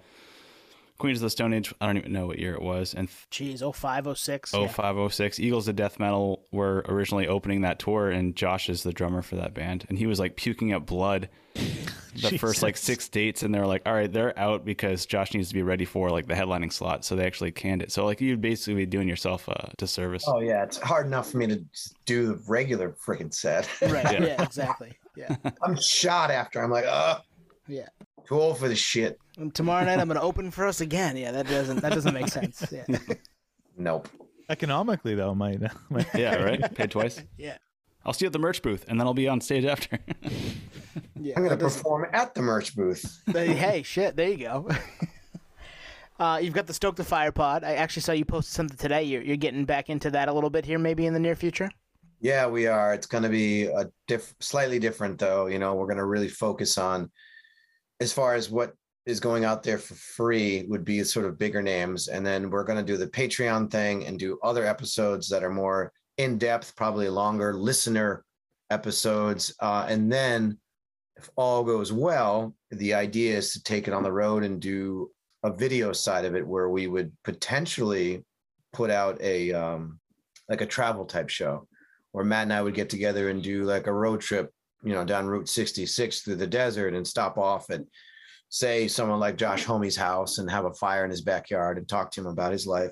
Queens 1.02 1.18
of 1.18 1.22
the 1.22 1.30
Stone 1.30 1.52
Age. 1.52 1.74
I 1.80 1.86
don't 1.86 1.96
even 1.98 2.12
know 2.12 2.28
what 2.28 2.38
year 2.38 2.54
it 2.54 2.62
was, 2.62 2.94
and 2.94 3.08
Jeez, 3.32 3.58
0506. 3.58 4.54
Oh 4.54 4.60
yeah. 4.60 4.64
Oh 4.64 4.68
five 4.68 4.96
oh 4.96 5.08
six. 5.08 5.40
Eagles 5.40 5.66
of 5.66 5.74
Death 5.74 5.98
Metal 5.98 6.46
were 6.52 6.84
originally 6.88 7.26
opening 7.26 7.62
that 7.62 7.80
tour, 7.80 8.08
and 8.10 8.36
Josh 8.36 8.68
is 8.68 8.84
the 8.84 8.92
drummer 8.92 9.20
for 9.20 9.34
that 9.34 9.52
band, 9.52 9.84
and 9.88 9.98
he 9.98 10.06
was 10.06 10.20
like 10.20 10.36
puking 10.36 10.72
up 10.72 10.86
blood 10.86 11.28
the 12.14 12.38
first 12.38 12.62
like 12.62 12.76
six 12.76 13.08
dates, 13.08 13.42
and 13.42 13.52
they're 13.52 13.66
like, 13.66 13.82
all 13.84 13.92
right, 13.92 14.12
they're 14.12 14.38
out 14.38 14.64
because 14.64 15.04
Josh 15.04 15.34
needs 15.34 15.48
to 15.48 15.54
be 15.54 15.62
ready 15.64 15.84
for 15.84 16.08
like 16.08 16.28
the 16.28 16.34
headlining 16.34 16.72
slot, 16.72 17.04
so 17.04 17.16
they 17.16 17.26
actually 17.26 17.50
canned 17.50 17.82
it. 17.82 17.90
So 17.90 18.04
like 18.04 18.20
you'd 18.20 18.40
basically 18.40 18.74
be 18.74 18.86
doing 18.86 19.08
yourself 19.08 19.48
a 19.48 19.72
disservice. 19.78 20.22
oh 20.28 20.38
yeah 20.38 20.62
it's 20.62 20.78
hard 20.78 21.06
enough 21.06 21.32
for 21.32 21.38
me 21.38 21.48
to 21.48 21.64
do 22.06 22.28
the 22.28 22.40
regular 22.46 22.90
freaking 23.04 23.34
set 23.34 23.68
Right. 23.82 24.04
Yeah. 24.12 24.24
Yeah. 24.24 24.42
exactly. 24.42 24.92
Yeah. 25.16 25.34
i'm 25.62 25.76
shot 25.80 26.30
after 26.30 26.62
i'm 26.62 26.70
like 26.70 26.84
oh 26.86 27.18
Yeah. 27.66 27.88
Too 28.26 28.40
old 28.40 28.58
for 28.58 28.68
this 28.68 28.78
shit 28.78 29.18
And 29.38 29.54
tomorrow 29.54 29.84
night 29.84 29.98
I'm 29.98 30.08
going 30.08 30.18
to 30.18 30.22
open 30.24 30.50
for 30.50 30.66
us 30.66 30.80
again. 30.80 31.16
Yeah, 31.16 31.32
that 31.32 31.46
doesn't 31.46 31.80
that 31.80 31.92
doesn't 31.92 32.14
make 32.14 32.28
sense. 32.28 32.64
Yeah. 32.72 32.84
nope 33.76 34.08
Economically, 34.48 35.14
though, 35.14 35.34
might, 35.34 35.60
might 35.90 36.06
Yeah, 36.14 36.34
right. 36.36 36.74
Paid 36.74 36.90
twice. 36.90 37.22
Yeah. 37.38 37.56
I'll 38.04 38.12
see 38.12 38.24
you 38.24 38.28
at 38.28 38.32
the 38.32 38.38
merch 38.38 38.60
booth, 38.60 38.84
and 38.88 38.98
then 39.00 39.06
I'll 39.06 39.14
be 39.14 39.28
on 39.28 39.40
stage 39.40 39.64
after. 39.64 39.98
Yeah. 41.18 41.34
i'm 41.36 41.44
going 41.44 41.56
to 41.56 41.64
perform 41.64 42.06
at 42.12 42.34
the 42.34 42.42
merch 42.42 42.74
booth 42.74 43.22
Hey, 43.32 43.54
hey, 43.54 43.82
shit, 43.82 44.16
there 44.16 44.28
you 44.28 44.38
go. 44.38 44.68
Uh, 46.18 46.38
you've 46.38 46.54
got 46.54 46.66
the 46.66 46.74
Stoke 46.74 46.96
the 46.96 47.04
Fire 47.04 47.32
pod. 47.32 47.64
I 47.64 47.74
actually 47.74 48.02
saw 48.02 48.12
you 48.12 48.24
posted 48.24 48.52
something 48.54 48.76
today. 48.76 49.02
You're, 49.02 49.22
you're 49.22 49.36
getting 49.36 49.64
back 49.64 49.90
into 49.90 50.10
that 50.10 50.28
a 50.28 50.32
little 50.32 50.50
bit 50.50 50.64
here, 50.64 50.78
maybe 50.78 51.06
in 51.06 51.14
the 51.14 51.20
near 51.20 51.34
future. 51.34 51.70
Yeah, 52.20 52.46
we 52.46 52.66
are. 52.68 52.94
It's 52.94 53.06
going 53.06 53.24
to 53.24 53.28
be 53.28 53.64
a 53.64 53.90
diff- 54.06 54.34
slightly 54.38 54.78
different, 54.78 55.18
though. 55.18 55.46
You 55.46 55.58
know, 55.58 55.74
we're 55.74 55.86
going 55.86 55.96
to 55.98 56.04
really 56.04 56.28
focus 56.28 56.78
on 56.78 57.10
as 58.02 58.12
far 58.12 58.34
as 58.34 58.50
what 58.50 58.74
is 59.06 59.20
going 59.20 59.44
out 59.44 59.62
there 59.62 59.78
for 59.78 59.94
free 59.94 60.64
would 60.68 60.84
be 60.84 61.02
sort 61.02 61.26
of 61.26 61.38
bigger 61.38 61.62
names, 61.62 62.08
and 62.08 62.26
then 62.26 62.50
we're 62.50 62.64
going 62.64 62.78
to 62.78 62.92
do 62.92 62.96
the 62.96 63.06
Patreon 63.06 63.70
thing 63.70 64.06
and 64.06 64.18
do 64.18 64.38
other 64.42 64.66
episodes 64.66 65.28
that 65.28 65.42
are 65.42 65.50
more 65.50 65.92
in 66.18 66.38
depth, 66.38 66.76
probably 66.76 67.08
longer 67.08 67.54
listener 67.54 68.24
episodes, 68.70 69.54
uh, 69.60 69.86
and 69.88 70.12
then 70.12 70.58
if 71.16 71.30
all 71.36 71.62
goes 71.62 71.92
well, 71.92 72.54
the 72.70 72.94
idea 72.94 73.36
is 73.36 73.52
to 73.52 73.62
take 73.62 73.86
it 73.86 73.94
on 73.94 74.02
the 74.02 74.12
road 74.12 74.42
and 74.42 74.60
do 74.60 75.10
a 75.44 75.52
video 75.52 75.92
side 75.92 76.24
of 76.24 76.34
it 76.34 76.46
where 76.46 76.68
we 76.68 76.86
would 76.86 77.12
potentially 77.22 78.24
put 78.72 78.90
out 78.90 79.20
a 79.20 79.52
um, 79.52 80.00
like 80.48 80.60
a 80.60 80.66
travel 80.66 81.04
type 81.04 81.28
show 81.28 81.66
where 82.12 82.24
Matt 82.24 82.44
and 82.44 82.52
I 82.52 82.62
would 82.62 82.74
get 82.74 82.90
together 82.90 83.28
and 83.28 83.42
do 83.42 83.64
like 83.64 83.86
a 83.86 83.92
road 83.92 84.20
trip, 84.20 84.52
you 84.82 84.92
know, 84.92 85.04
down 85.04 85.26
Route 85.26 85.48
66 85.48 86.20
through 86.20 86.36
the 86.36 86.46
desert 86.46 86.94
and 86.94 87.06
stop 87.06 87.38
off 87.38 87.70
at, 87.70 87.82
say, 88.48 88.88
someone 88.88 89.20
like 89.20 89.36
Josh 89.36 89.64
Homme's 89.64 89.96
house 89.96 90.38
and 90.38 90.50
have 90.50 90.64
a 90.64 90.74
fire 90.74 91.04
in 91.04 91.10
his 91.10 91.22
backyard 91.22 91.78
and 91.78 91.88
talk 91.88 92.10
to 92.12 92.20
him 92.20 92.26
about 92.26 92.52
his 92.52 92.66
life. 92.66 92.90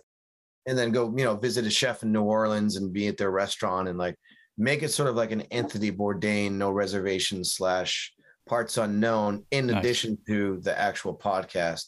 And 0.66 0.76
then 0.78 0.92
go, 0.92 1.12
you 1.16 1.24
know, 1.24 1.36
visit 1.36 1.66
a 1.66 1.70
chef 1.70 2.02
in 2.02 2.12
New 2.12 2.22
Orleans 2.22 2.76
and 2.76 2.92
be 2.92 3.08
at 3.08 3.16
their 3.16 3.30
restaurant 3.30 3.88
and 3.88 3.98
like 3.98 4.14
make 4.56 4.82
it 4.82 4.90
sort 4.90 5.08
of 5.08 5.16
like 5.16 5.32
an 5.32 5.42
Anthony 5.50 5.90
Bourdain, 5.90 6.52
no 6.52 6.70
reservations 6.70 7.54
slash 7.54 8.12
parts 8.48 8.76
unknown, 8.78 9.44
in 9.50 9.66
Nice. 9.66 9.78
addition 9.78 10.18
to 10.26 10.60
the 10.62 10.78
actual 10.78 11.16
podcast. 11.16 11.86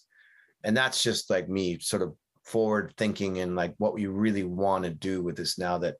And 0.64 0.76
that's 0.76 1.02
just 1.02 1.28
like 1.28 1.48
me 1.48 1.78
sort 1.80 2.02
of 2.02 2.14
forward 2.44 2.94
thinking 2.96 3.38
and 3.38 3.54
like 3.54 3.74
what 3.78 3.94
we 3.94 4.06
really 4.06 4.42
want 4.44 4.84
to 4.84 4.90
do 4.90 5.22
with 5.22 5.36
this 5.36 5.58
now 5.58 5.78
that 5.78 5.96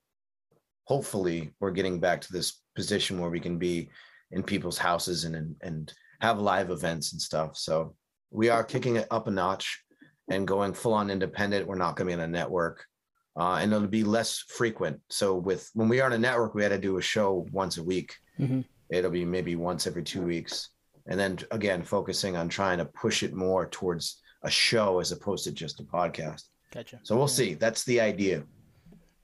hopefully 0.85 1.53
we're 1.59 1.71
getting 1.71 1.99
back 1.99 2.21
to 2.21 2.33
this 2.33 2.61
position 2.75 3.19
where 3.19 3.29
we 3.29 3.39
can 3.39 3.57
be 3.57 3.89
in 4.31 4.43
people's 4.43 4.77
houses 4.77 5.23
and 5.25 5.35
and, 5.35 5.55
and 5.61 5.93
have 6.21 6.39
live 6.39 6.69
events 6.69 7.11
and 7.11 7.21
stuff. 7.21 7.57
So 7.57 7.95
we 8.31 8.49
are 8.49 8.63
kicking 8.63 8.95
it 8.95 9.07
up 9.11 9.27
a 9.27 9.31
notch 9.31 9.83
and 10.29 10.47
going 10.47 10.73
full 10.73 10.93
on 10.93 11.09
independent. 11.09 11.67
We're 11.67 11.75
not 11.75 11.95
going 11.95 12.09
to 12.09 12.15
be 12.15 12.21
on 12.21 12.29
a 12.29 12.31
network. 12.31 12.85
Uh, 13.35 13.57
and 13.61 13.73
it'll 13.73 13.87
be 13.87 14.03
less 14.03 14.43
frequent. 14.47 15.01
So 15.09 15.35
with 15.35 15.69
when 15.73 15.89
we 15.89 15.99
are 15.99 16.05
on 16.05 16.13
a 16.13 16.17
network, 16.17 16.53
we 16.53 16.61
had 16.63 16.69
to 16.69 16.77
do 16.77 16.97
a 16.97 17.01
show 17.01 17.45
once 17.51 17.77
a 17.77 17.83
week. 17.83 18.15
Mhm. 18.39 18.63
It'll 18.89 19.11
be 19.11 19.25
maybe 19.25 19.55
once 19.55 19.87
every 19.87 20.03
two 20.03 20.21
weeks. 20.21 20.69
And 21.07 21.19
then 21.19 21.39
again, 21.51 21.83
focusing 21.83 22.37
on 22.37 22.47
trying 22.47 22.77
to 22.77 22.85
push 22.85 23.23
it 23.23 23.33
more 23.33 23.67
towards 23.67 24.21
a 24.43 24.51
show 24.51 24.99
as 24.99 25.11
opposed 25.11 25.43
to 25.45 25.51
just 25.51 25.79
a 25.79 25.83
podcast. 25.83 26.43
Gotcha. 26.71 26.99
So 27.03 27.17
we'll 27.17 27.27
see. 27.27 27.55
That's 27.55 27.83
the 27.83 27.99
idea. 27.99 28.43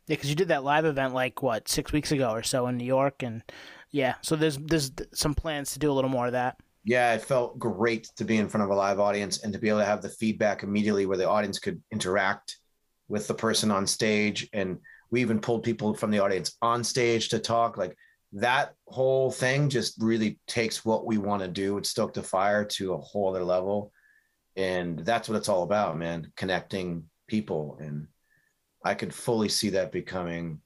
Yeah, 0.09 0.15
because 0.15 0.31
you 0.31 0.35
did 0.35 0.47
that 0.47 0.63
live 0.63 0.85
event 0.85 1.13
like 1.13 1.43
what 1.43 1.69
six 1.69 1.91
weeks 1.91 2.11
ago 2.11 2.31
or 2.31 2.41
so 2.41 2.65
in 2.65 2.77
New 2.77 2.85
York, 2.85 3.21
and 3.21 3.43
yeah, 3.91 4.15
so 4.21 4.35
there's 4.35 4.57
there's 4.57 4.91
some 5.13 5.35
plans 5.35 5.71
to 5.73 5.79
do 5.79 5.91
a 5.91 5.93
little 5.93 6.09
more 6.09 6.25
of 6.25 6.31
that. 6.31 6.57
Yeah, 6.83 7.13
it 7.13 7.21
felt 7.21 7.59
great 7.59 8.09
to 8.17 8.25
be 8.25 8.37
in 8.37 8.49
front 8.49 8.63
of 8.63 8.71
a 8.71 8.75
live 8.75 8.99
audience 8.99 9.43
and 9.43 9.53
to 9.53 9.59
be 9.59 9.69
able 9.69 9.79
to 9.79 9.85
have 9.85 10.01
the 10.01 10.09
feedback 10.09 10.63
immediately 10.63 11.05
where 11.05 11.17
the 11.17 11.29
audience 11.29 11.59
could 11.59 11.79
interact 11.91 12.57
with 13.07 13.27
the 13.27 13.35
person 13.35 13.69
on 13.69 13.85
stage. 13.85 14.49
And 14.51 14.79
we 15.11 15.21
even 15.21 15.39
pulled 15.39 15.61
people 15.61 15.93
from 15.93 16.09
the 16.09 16.19
audience 16.19 16.57
on 16.59 16.83
stage 16.83 17.29
to 17.29 17.37
talk. 17.37 17.77
Like 17.77 17.95
that 18.33 18.73
whole 18.87 19.29
thing 19.29 19.69
just 19.69 20.01
really 20.01 20.39
takes 20.47 20.83
what 20.83 21.05
we 21.05 21.19
want 21.19 21.43
to 21.43 21.47
do 21.47 21.75
with 21.75 21.85
Stoke 21.85 22.15
the 22.15 22.23
Fire 22.23 22.65
to 22.65 22.93
a 22.93 22.97
whole 22.97 23.29
other 23.29 23.43
level. 23.43 23.91
And 24.55 24.97
that's 24.99 25.29
what 25.29 25.37
it's 25.37 25.49
all 25.49 25.61
about, 25.61 25.99
man, 25.99 26.31
connecting 26.35 27.03
people. 27.27 27.77
And 27.79 28.07
I 28.83 28.93
could 28.93 29.13
fully 29.13 29.49
see 29.49 29.69
that 29.71 29.91
becoming 29.91 30.61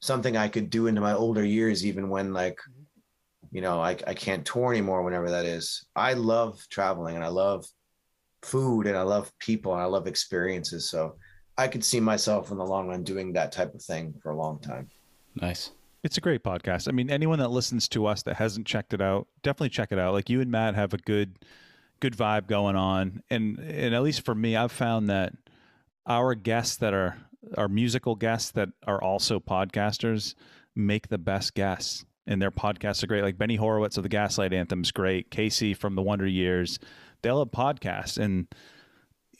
something 0.00 0.36
I 0.36 0.48
could 0.48 0.70
do 0.70 0.86
into 0.86 1.00
my 1.00 1.14
older 1.14 1.44
years, 1.44 1.84
even 1.86 2.08
when 2.08 2.32
like, 2.32 2.58
you 3.50 3.60
know, 3.60 3.80
I, 3.80 3.96
I 4.06 4.14
can't 4.14 4.44
tour 4.44 4.72
anymore 4.72 5.02
whenever 5.02 5.30
that 5.30 5.46
is. 5.46 5.86
I 5.94 6.14
love 6.14 6.60
traveling 6.68 7.14
and 7.16 7.24
I 7.24 7.28
love 7.28 7.66
food 8.42 8.86
and 8.86 8.96
I 8.96 9.02
love 9.02 9.32
people 9.38 9.72
and 9.72 9.80
I 9.80 9.86
love 9.86 10.06
experiences. 10.06 10.88
So 10.88 11.16
I 11.56 11.68
could 11.68 11.84
see 11.84 12.00
myself 12.00 12.50
in 12.50 12.58
the 12.58 12.66
long 12.66 12.88
run 12.88 13.04
doing 13.04 13.32
that 13.32 13.52
type 13.52 13.74
of 13.74 13.82
thing 13.82 14.14
for 14.22 14.32
a 14.32 14.36
long 14.36 14.58
time. 14.60 14.90
Nice. 15.40 15.70
It's 16.02 16.18
a 16.18 16.20
great 16.20 16.42
podcast. 16.42 16.88
I 16.88 16.92
mean, 16.92 17.10
anyone 17.10 17.38
that 17.38 17.48
listens 17.48 17.88
to 17.88 18.06
us 18.06 18.22
that 18.24 18.36
hasn't 18.36 18.66
checked 18.66 18.92
it 18.92 19.00
out, 19.00 19.26
definitely 19.42 19.70
check 19.70 19.90
it 19.90 19.98
out. 19.98 20.12
Like 20.12 20.28
you 20.28 20.40
and 20.40 20.50
Matt 20.50 20.74
have 20.74 20.92
a 20.92 20.98
good 20.98 21.38
good 22.00 22.14
vibe 22.14 22.46
going 22.46 22.76
on. 22.76 23.22
And 23.30 23.58
and 23.58 23.94
at 23.94 24.02
least 24.02 24.24
for 24.24 24.34
me, 24.34 24.56
I've 24.56 24.72
found 24.72 25.08
that 25.08 25.32
our 26.06 26.34
guests 26.34 26.76
that 26.76 26.92
are 26.92 27.16
our 27.56 27.68
musical 27.68 28.14
guests 28.14 28.50
that 28.52 28.68
are 28.86 29.02
also 29.02 29.40
podcasters 29.40 30.34
make 30.74 31.08
the 31.08 31.18
best 31.18 31.54
guests. 31.54 32.04
And 32.26 32.40
their 32.40 32.50
podcasts 32.50 33.02
are 33.02 33.06
great. 33.06 33.22
Like 33.22 33.36
Benny 33.36 33.56
Horowitz 33.56 33.98
of 33.98 34.02
the 34.02 34.08
Gaslight 34.08 34.54
Anthem's 34.54 34.90
great. 34.90 35.30
Casey 35.30 35.74
from 35.74 35.94
the 35.94 36.02
Wonder 36.02 36.26
Years. 36.26 36.78
They'll 37.22 37.40
have 37.40 37.50
podcasts 37.50 38.16
and 38.16 38.46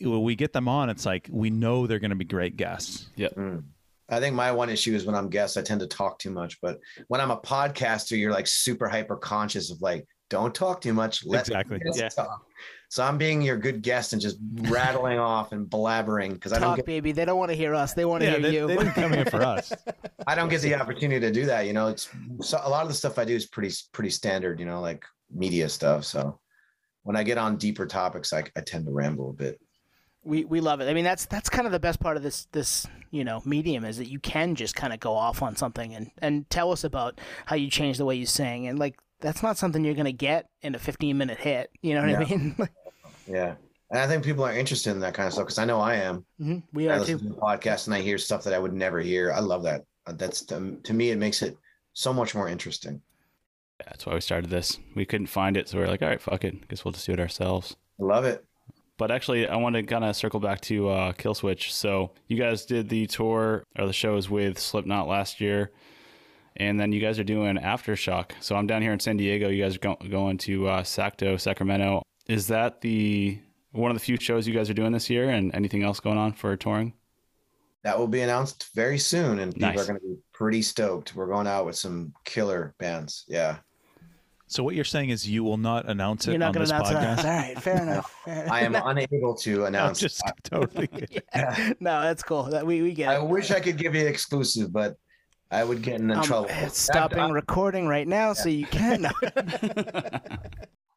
when 0.01 0.23
we 0.23 0.35
get 0.35 0.53
them 0.53 0.69
on, 0.69 0.91
it's 0.91 1.07
like 1.07 1.29
we 1.31 1.51
know 1.51 1.87
they're 1.87 1.99
going 1.99 2.11
to 2.11 2.17
be 2.17 2.25
great 2.25 2.57
guests. 2.57 3.11
Yep. 3.17 3.35
Mm. 3.35 3.65
I 4.09 4.21
think 4.21 4.35
my 4.35 4.53
one 4.53 4.69
issue 4.69 4.95
is 4.95 5.07
when 5.07 5.15
I'm 5.15 5.31
guest, 5.31 5.57
I 5.57 5.63
tend 5.63 5.81
to 5.81 5.87
talk 5.87 6.19
too 6.19 6.31
much. 6.31 6.61
But 6.61 6.79
when 7.09 7.21
I'm 7.21 7.31
a 7.31 7.39
podcaster, 7.39 8.19
you're 8.19 8.33
like 8.33 8.47
super 8.47 8.89
hyper 8.89 9.17
conscious 9.17 9.71
of 9.71 9.81
like, 9.81 10.07
don't 10.29 10.55
talk 10.55 10.81
too 10.81 10.93
much. 10.93 11.25
Let 11.25 11.49
Exactly. 11.49 11.81
Yeah. 11.95 12.09
talk. 12.09 12.45
So 12.95 13.03
I'm 13.03 13.19
being 13.19 13.43
your 13.43 13.57
good 13.57 13.83
guest 13.83 14.13
and 14.13 14.23
just 14.23 14.37
rattling 14.55 15.19
off 15.19 15.51
and 15.51 15.69
blabbering 15.69 16.35
because 16.35 16.53
I 16.53 16.61
don't 16.61 16.69
Talk, 16.69 16.77
get 16.77 16.87
baby. 16.87 17.11
They 17.11 17.25
don't 17.25 17.39
want 17.41 17.51
to 17.51 17.57
hear 17.57 17.75
us. 17.75 17.93
They 17.93 18.05
want 18.05 18.21
to 18.23 18.27
Yeah, 18.27 18.39
hear 18.39 18.41
they, 18.41 18.55
you. 18.55 18.67
they 18.69 18.77
didn't 18.77 18.93
come 18.93 19.13
here 19.13 19.25
for 19.25 19.43
us. 19.43 19.73
I 20.29 20.37
don't 20.37 20.49
get 20.49 20.61
the 20.61 20.77
opportunity 20.77 21.19
to 21.19 21.33
do 21.33 21.45
that. 21.47 21.67
You 21.67 21.73
know, 21.73 21.89
it's 21.89 22.09
so 22.41 22.61
a 22.63 22.71
lot 22.71 22.83
of 22.83 22.89
the 22.89 22.95
stuff 22.95 23.19
I 23.19 23.25
do 23.25 23.35
is 23.35 23.47
pretty 23.47 23.75
pretty 23.91 24.11
standard. 24.11 24.61
You 24.61 24.67
know, 24.67 24.81
like 24.81 25.05
media 25.29 25.69
stuff. 25.69 26.05
So 26.05 26.39
when 27.03 27.17
I 27.17 27.25
get 27.25 27.37
on 27.37 27.57
deeper 27.57 27.85
topics, 27.85 28.33
I, 28.33 28.45
I 28.55 28.61
tend 28.61 28.87
to 28.87 28.93
ramble 28.93 29.31
a 29.31 29.33
bit. 29.33 29.61
we 30.23 30.45
we 30.45 30.61
love 30.61 30.81
it. 30.81 30.89
I 30.89 30.95
mean, 30.95 31.03
that's 31.03 31.27
that's 31.27 31.51
kind 31.51 31.67
of 31.67 31.73
the 31.73 31.81
best 31.81 31.99
part 31.99 32.17
of 32.17 32.23
this 32.23 32.47
this 32.53 32.87
you 33.11 33.25
know 33.25 33.43
medium 33.45 33.85
is 33.85 33.97
that 33.99 34.09
you 34.09 34.21
can 34.21 34.55
just 34.55 34.77
kind 34.77 34.93
of 34.93 35.01
go 35.01 35.15
off 35.15 35.43
on 35.43 35.57
something 35.57 35.97
and 35.97 36.13
and 36.19 36.49
tell 36.49 36.71
us 36.71 36.85
about 36.85 37.21
how 37.47 37.57
you 37.57 37.69
changed 37.69 37.99
the 37.99 38.05
way 38.05 38.15
you 38.15 38.25
sing 38.27 38.69
and 38.69 38.79
like 38.79 38.95
that's 39.21 39.43
not 39.43 39.57
something 39.59 39.85
you're 39.85 39.95
gonna 39.95 40.13
get 40.13 40.47
in 40.63 40.77
a 40.77 40.79
15 40.79 41.19
minute 41.19 41.39
hit. 41.39 41.71
You 41.83 41.95
know 41.95 42.03
what 42.07 42.15
I 42.15 42.25
mean? 42.25 42.57
Yeah, 43.27 43.55
and 43.91 44.01
I 44.01 44.07
think 44.07 44.25
people 44.25 44.45
are 44.45 44.53
interested 44.57 44.91
in 44.91 45.01
that 45.01 45.15
kind 45.15 45.27
of 45.27 45.33
stuff 45.33 45.47
because 45.47 45.59
I 45.59 45.65
know 45.65 45.81
I 45.81 45.95
am. 45.97 46.25
Mhm, 46.41 46.63
we 46.73 46.89
I 46.89 46.95
are 46.97 46.99
listen 47.01 47.19
too. 47.19 47.25
to 47.29 47.31
the 47.35 47.41
podcast 47.41 47.87
and 47.87 47.95
I 47.95 48.01
hear 48.01 48.19
stuff 48.19 48.45
that 48.45 48.53
I 48.55 48.59
would 48.59 48.73
never 48.75 49.01
hear. 49.01 49.33
I 49.33 49.41
love 49.41 49.63
that. 49.65 49.85
Uh, 50.07 50.13
That's 50.13 50.43
to, 50.47 50.77
to 50.83 50.93
me, 50.95 51.11
it 51.11 51.19
makes 51.19 51.43
it 51.43 51.57
so 51.95 52.13
much 52.13 52.35
more 52.35 52.49
interesting. 52.49 53.01
That's 53.87 54.07
why 54.07 54.15
we 54.15 54.21
started 54.21 54.51
this. 54.51 54.79
We 54.95 55.05
couldn't 55.05 55.27
find 55.27 55.57
it, 55.57 55.69
so 55.69 55.79
we 55.79 55.85
are 55.85 55.89
like, 55.89 56.03
all 56.03 56.09
right, 56.09 56.21
fuck 56.21 56.45
it. 56.45 56.69
Guess 56.69 56.85
we'll 56.85 56.93
just 56.93 57.07
do 57.07 57.13
it 57.13 57.21
ourselves. 57.21 57.77
Love 57.99 58.25
it. 58.25 58.45
But 58.97 59.11
actually, 59.11 59.49
I 59.49 59.57
want 59.57 59.75
to 59.75 59.83
kind 59.83 60.05
of 60.05 60.15
circle 60.15 60.39
back 60.39 60.61
to 60.63 60.89
uh, 60.89 61.13
Killswitch. 61.15 61.71
So 61.73 62.13
you 62.29 62.37
guys 62.39 62.65
did 62.65 62.89
the 62.89 63.07
tour 63.09 63.65
or 63.77 63.87
the 63.87 63.93
shows 63.93 64.31
with 64.31 64.59
Slipknot 64.59 65.09
last 65.09 65.41
year, 65.41 65.73
and 66.57 66.79
then 66.79 66.93
you 66.93 67.01
guys 67.01 67.19
are 67.19 67.25
doing 67.25 67.57
Aftershock. 67.57 68.31
So 68.41 68.55
I'm 68.55 68.69
down 68.69 68.83
here 68.83 68.93
in 68.93 69.01
San 69.01 69.17
Diego. 69.17 69.49
You 69.49 69.65
guys 69.65 69.75
are 69.75 69.81
go- 69.81 69.99
going 70.09 70.39
to 70.39 70.69
uh, 70.69 70.83
Sacto, 70.83 71.41
Sacramento. 71.41 72.03
Is 72.27 72.47
that 72.49 72.81
the 72.81 73.39
one 73.73 73.91
of 73.91 73.97
the 73.97 74.01
few 74.01 74.17
shows 74.19 74.47
you 74.47 74.55
guys 74.55 74.71
are 74.71 74.75
doing 74.75 74.93
this 74.93 75.11
year? 75.11 75.31
And 75.31 75.55
anything 75.55 75.83
else 75.83 76.01
going 76.01 76.19
on 76.19 76.33
for 76.33 76.57
touring? 76.57 76.95
That 77.83 77.99
will 77.99 78.09
be 78.09 78.23
announced 78.23 78.69
very 78.75 78.97
soon, 78.99 79.41
and 79.41 79.53
people 79.53 79.69
Nice. 79.69 79.81
are 79.81 79.87
going 79.87 80.01
to 80.01 80.07
be 80.07 80.17
pretty 80.33 80.63
stoked. 80.63 81.15
We're 81.15 81.27
going 81.27 81.47
out 81.47 81.67
with 81.67 81.77
some 81.77 82.15
killer 82.25 82.75
bands. 82.79 83.25
Yeah, 83.29 83.59
So 84.47 84.63
what 84.65 84.75
you're 84.75 84.85
saying 84.87 85.11
is 85.11 85.29
you 85.29 85.45
will 85.45 85.59
not 85.59 85.87
announce 85.91 86.27
it 86.27 86.31
You're 86.31 86.39
not 86.39 86.47
on 86.49 86.53
gonna 86.55 86.65
this 86.65 86.71
announce 86.71 86.89
podcast? 86.91 87.19
it. 87.19 87.25
All 87.27 87.37
right, 87.37 87.63
fair 87.63 87.83
enough. 87.83 88.15
Fair 88.25 88.47
I 88.51 88.61
am 88.61 88.75
unable 88.75 89.35
to 89.35 89.63
I'm 89.63 89.67
announce. 89.67 90.01
just 90.01 90.23
totally 90.45 90.87
kidding. 90.97 91.21
no, 91.81 92.01
that's 92.01 92.23
cool. 92.23 92.45
That 92.45 92.65
we 92.67 92.81
we 92.81 92.95
get. 92.95 93.11
I 93.11 93.17
it. 93.17 93.27
wish 93.29 93.51
I 93.51 93.61
could 93.61 93.77
give 93.77 93.95
you 93.95 94.07
exclusive, 94.07 94.73
but 94.73 94.97
I 95.51 95.63
would 95.63 95.83
get 95.83 96.01
in 96.01 96.11
Um, 96.11 96.23
trouble. 96.23 96.47
it's 96.49 96.79
stopping 96.79 97.33
recording 97.33 97.87
right 97.87 98.09
now, 98.09 98.33
so 98.33 98.49
you 98.49 98.65
can. 98.67 99.07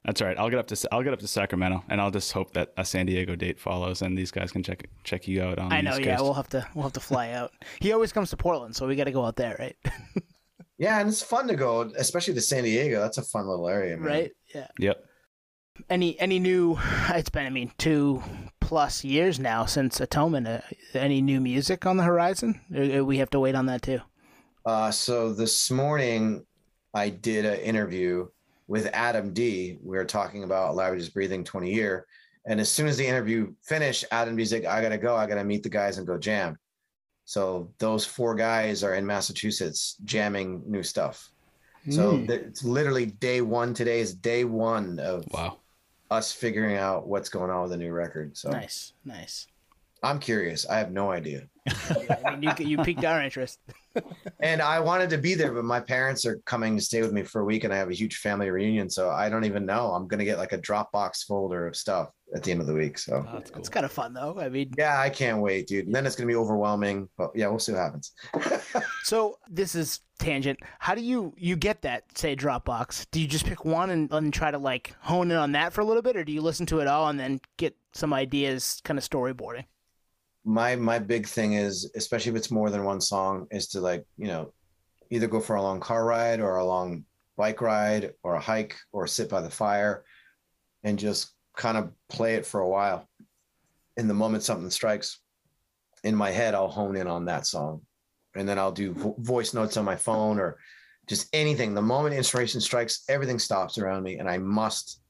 No. 0.08 0.12
That's 0.12 0.22
all 0.22 0.28
right. 0.28 0.38
I'll 0.40 0.50
get 0.50 0.60
up 0.60 0.68
to 0.68 0.88
I'll 0.94 1.04
get 1.04 1.14
up 1.14 1.20
to 1.20 1.28
Sacramento, 1.28 1.84
and 1.90 2.00
I'll 2.02 2.12
just 2.12 2.32
hope 2.32 2.54
that 2.54 2.74
a 2.78 2.86
San 2.86 3.06
Diego 3.06 3.36
date 3.36 3.60
follows, 3.60 4.02
and 4.02 4.18
these 4.18 4.32
guys 4.32 4.52
can 4.52 4.64
check 4.64 4.90
check 5.04 5.28
you 5.28 5.44
out 5.44 5.60
on. 5.60 5.72
I 5.72 5.78
the 5.78 5.84
know. 5.84 5.92
East 5.92 6.02
Yeah, 6.02 6.12
Coast. 6.16 6.24
we'll 6.24 6.34
have 6.34 6.50
to 6.50 6.68
we'll 6.74 6.84
have 6.84 6.94
to 6.94 7.00
fly 7.00 7.32
out. 7.32 7.52
He 7.82 7.92
always 7.92 8.12
comes 8.12 8.30
to 8.32 8.38
Portland, 8.38 8.76
so 8.76 8.88
we 8.88 8.96
got 8.96 9.04
to 9.06 9.12
go 9.12 9.26
out 9.26 9.36
there, 9.36 9.56
right? 9.60 9.76
Yeah, 10.80 11.00
and 11.00 11.10
it's 11.10 11.24
fun 11.24 11.48
to 11.48 11.56
go, 11.56 11.92
especially 11.98 12.36
to 12.36 12.42
San 12.42 12.64
Diego. 12.64 13.00
That's 13.02 13.18
a 13.18 13.24
fun 13.24 13.48
little 13.48 13.68
area, 13.68 13.98
man. 13.98 14.06
right? 14.08 14.32
Yeah. 14.54 14.68
Yep. 14.78 15.04
Any 15.90 16.20
any 16.20 16.38
new? 16.38 16.78
It's 17.10 17.32
been 17.32 17.48
I 17.48 17.50
mean 17.50 17.72
two 17.80 18.22
plus 18.62 19.04
years 19.04 19.40
now 19.40 19.66
since 19.66 20.00
Atonement. 20.00 20.48
Uh, 20.48 20.62
any 20.94 21.20
new 21.20 21.42
music 21.42 21.88
on 21.88 21.98
the 21.98 22.04
horizon? 22.04 22.62
Uh, 22.72 23.04
we 23.04 23.18
have 23.18 23.32
to 23.32 23.40
wait 23.40 23.56
on 23.56 23.66
that 23.66 23.82
too. 23.82 24.02
Uh, 24.68 24.92
so 24.92 25.34
this 25.34 25.72
morning, 25.72 26.46
I 26.94 27.10
did 27.10 27.46
an 27.46 27.60
interview 27.60 28.28
with 28.68 28.88
Adam 28.94 29.34
D. 29.34 29.78
We 29.82 29.98
were 29.98 30.06
talking 30.06 30.44
about 30.44 30.72
Alive 30.72 30.94
or 30.94 30.98
Just 30.98 31.14
Breathing 31.14 31.44
20 31.44 31.74
year. 31.74 32.06
And 32.46 32.60
as 32.60 32.72
soon 32.72 32.88
as 32.88 32.98
the 32.98 33.06
interview 33.06 33.54
finished, 33.64 34.06
Adam 34.12 34.36
D's 34.36 34.54
like, 34.54 34.66
I 34.66 34.82
got 34.82 34.90
to 34.90 34.98
go. 34.98 35.16
I 35.16 35.26
got 35.28 35.36
to 35.36 35.44
meet 35.44 35.64
the 35.64 35.70
guys 35.70 35.98
and 35.98 36.08
go 36.08 36.18
jam. 36.18 36.58
So 37.26 37.72
those 37.78 38.06
four 38.06 38.36
guys 38.36 38.84
are 38.84 38.96
in 38.96 39.06
Massachusetts 39.06 39.98
jamming 40.06 40.64
new 40.66 40.84
stuff. 40.84 41.30
So 41.90 42.14
Mm. 42.14 42.28
th- 42.28 42.42
it's 42.42 42.64
literally 42.64 43.06
day 43.08 43.42
one. 43.42 43.74
Today 43.74 44.00
is 44.00 44.14
day 44.14 44.44
one 44.46 45.00
of 45.00 45.26
Wow. 45.32 45.58
us 46.10 46.32
figuring 46.32 46.76
out 46.78 47.08
what's 47.08 47.30
going 47.30 47.50
on 47.52 47.62
with 47.64 47.72
the 47.72 47.78
new 47.78 47.92
record. 47.92 48.38
So 48.38 48.50
nice, 48.50 48.94
nice. 49.06 49.48
I'm 50.04 50.20
curious. 50.20 50.66
I 50.66 50.78
have 50.80 50.92
no 50.92 51.12
idea. 51.12 51.48
I 52.26 52.36
mean, 52.36 52.54
you 52.60 52.66
you 52.66 52.78
piqued 52.84 53.06
our 53.06 53.22
interest. 53.22 53.60
And 54.40 54.62
I 54.62 54.80
wanted 54.80 55.10
to 55.10 55.18
be 55.18 55.34
there, 55.34 55.52
but 55.52 55.66
my 55.66 55.80
parents 55.80 56.24
are 56.26 56.38
coming 56.46 56.78
to 56.78 56.84
stay 56.84 57.02
with 57.02 57.12
me 57.12 57.24
for 57.24 57.42
a 57.42 57.46
week 57.46 57.64
and 57.64 57.74
I 57.74 57.78
have 57.78 57.90
a 57.90 57.94
huge 57.94 58.18
family 58.18 58.50
reunion. 58.52 58.90
So 58.90 59.10
I 59.10 59.30
don't 59.30 59.46
even 59.46 59.66
know. 59.66 59.92
I'm 59.92 60.08
going 60.08 60.20
to 60.20 60.26
get 60.26 60.38
like 60.38 60.54
a 60.54 60.60
Dropbox 60.60 61.26
folder 61.26 61.66
of 61.66 61.76
stuff 61.76 62.10
at 62.36 62.44
the 62.44 62.52
end 62.52 62.62
of 62.62 62.68
the 62.68 62.74
week. 62.74 63.00
So 63.00 63.26
oh, 63.28 63.32
That's 63.34 63.50
cool. 63.50 63.60
It's 63.60 63.70
kind 63.70 63.86
of 63.86 63.92
fun 63.92 64.14
though. 64.14 64.38
I 64.40 64.50
mean, 64.50 64.72
yeah, 64.78 65.00
I 65.00 65.10
can't 65.10 65.42
wait, 65.42 65.68
dude. 65.68 65.88
And 65.88 65.96
then 65.96 66.06
it's 66.06 66.16
going 66.16 66.28
to 66.28 66.32
be 66.32 66.38
overwhelming, 66.38 67.10
but 67.18 67.32
yeah, 67.34 67.48
we'll 67.48 67.60
see 67.60 67.72
what 67.72 67.82
happens. 67.82 68.12
so 69.04 69.40
this 69.50 69.74
is 69.74 70.02
tangent. 70.20 70.60
How 70.80 70.94
do 70.94 71.02
you 71.02 71.34
you 71.38 71.56
get 71.56 71.82
that 71.82 72.04
say 72.18 72.36
Dropbox? 72.36 73.08
Do 73.12 73.20
you 73.20 73.28
just 73.28 73.46
pick 73.46 73.66
one 73.66 73.90
and, 73.90 74.12
and 74.12 74.34
try 74.34 74.52
to 74.52 74.58
like 74.58 74.94
hone 75.02 75.32
in 75.32 75.38
on 75.38 75.54
that 75.54 75.74
for 75.74 75.82
a 75.82 75.86
little 75.86 76.04
bit, 76.04 76.16
or 76.16 76.24
do 76.24 76.32
you 76.32 76.42
listen 76.42 76.66
to 76.68 76.80
it 76.80 76.88
all 76.88 77.08
and 77.08 77.20
then 77.20 77.42
get 77.58 77.76
some 77.94 78.14
ideas, 78.14 78.82
kind 78.84 78.98
of 78.98 79.08
storyboarding? 79.08 79.66
My, 80.48 80.78
my 80.78 80.98
big 80.98 81.28
thing 81.28 81.54
is, 81.54 81.92
especially 81.96 82.32
if 82.32 82.38
it's 82.38 82.50
more 82.50 82.70
than 82.70 82.86
one 82.86 83.02
song 83.02 83.48
is 83.52 83.68
to 83.68 83.82
like, 83.82 84.06
you 84.18 84.28
know, 84.28 84.54
either 85.10 85.28
go 85.28 85.42
for 85.42 85.58
a 85.58 85.62
long 85.62 85.82
car 85.82 86.06
ride 86.06 86.40
or 86.40 86.56
a 86.56 86.66
long 86.66 87.04
bike 87.36 87.60
ride 87.60 88.14
or 88.24 88.36
a 88.36 88.40
hike 88.40 88.78
or 88.94 89.08
sit 89.08 89.30
by 89.30 89.42
the 89.42 89.50
fire 89.50 90.06
and 90.86 90.98
just 90.98 91.34
kind 91.58 91.78
of 91.78 91.92
play 92.08 92.36
it 92.36 92.46
for 92.46 92.62
a 92.62 92.70
while. 92.70 93.10
In 93.98 94.08
the 94.08 94.14
moment 94.14 94.44
something 94.44 94.70
strikes 94.70 95.20
in 96.06 96.16
my 96.16 96.32
head, 96.32 96.56
I'll 96.56 96.70
hone 96.70 96.96
in 96.96 97.08
on 97.08 97.26
that 97.26 97.46
song. 97.46 97.82
And 98.34 98.48
then 98.48 98.58
I'll 98.58 98.72
do 98.72 98.94
vo- 98.94 99.16
voice 99.20 99.54
notes 99.54 99.76
on 99.76 99.84
my 99.84 99.98
phone 99.98 100.40
or 100.40 100.60
just 101.08 101.28
anything. 101.34 101.74
The 101.74 101.82
moment 101.82 102.16
inspiration 102.16 102.62
strikes, 102.62 103.04
everything 103.10 103.40
stops 103.40 103.78
around 103.78 104.04
me 104.04 104.18
and 104.18 104.30
I 104.30 104.38
must 104.38 105.02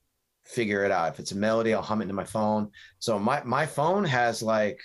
figure 0.46 0.84
it 0.84 0.92
out. 0.92 1.14
If 1.14 1.20
it's 1.20 1.34
a 1.34 1.38
melody, 1.38 1.76
I'll 1.76 1.84
hum 1.84 2.02
it 2.02 2.06
into 2.06 2.16
my 2.16 2.24
phone. 2.24 2.72
So 2.98 3.20
my, 3.20 3.44
my 3.44 3.68
phone 3.68 4.04
has 4.04 4.42
like, 4.42 4.80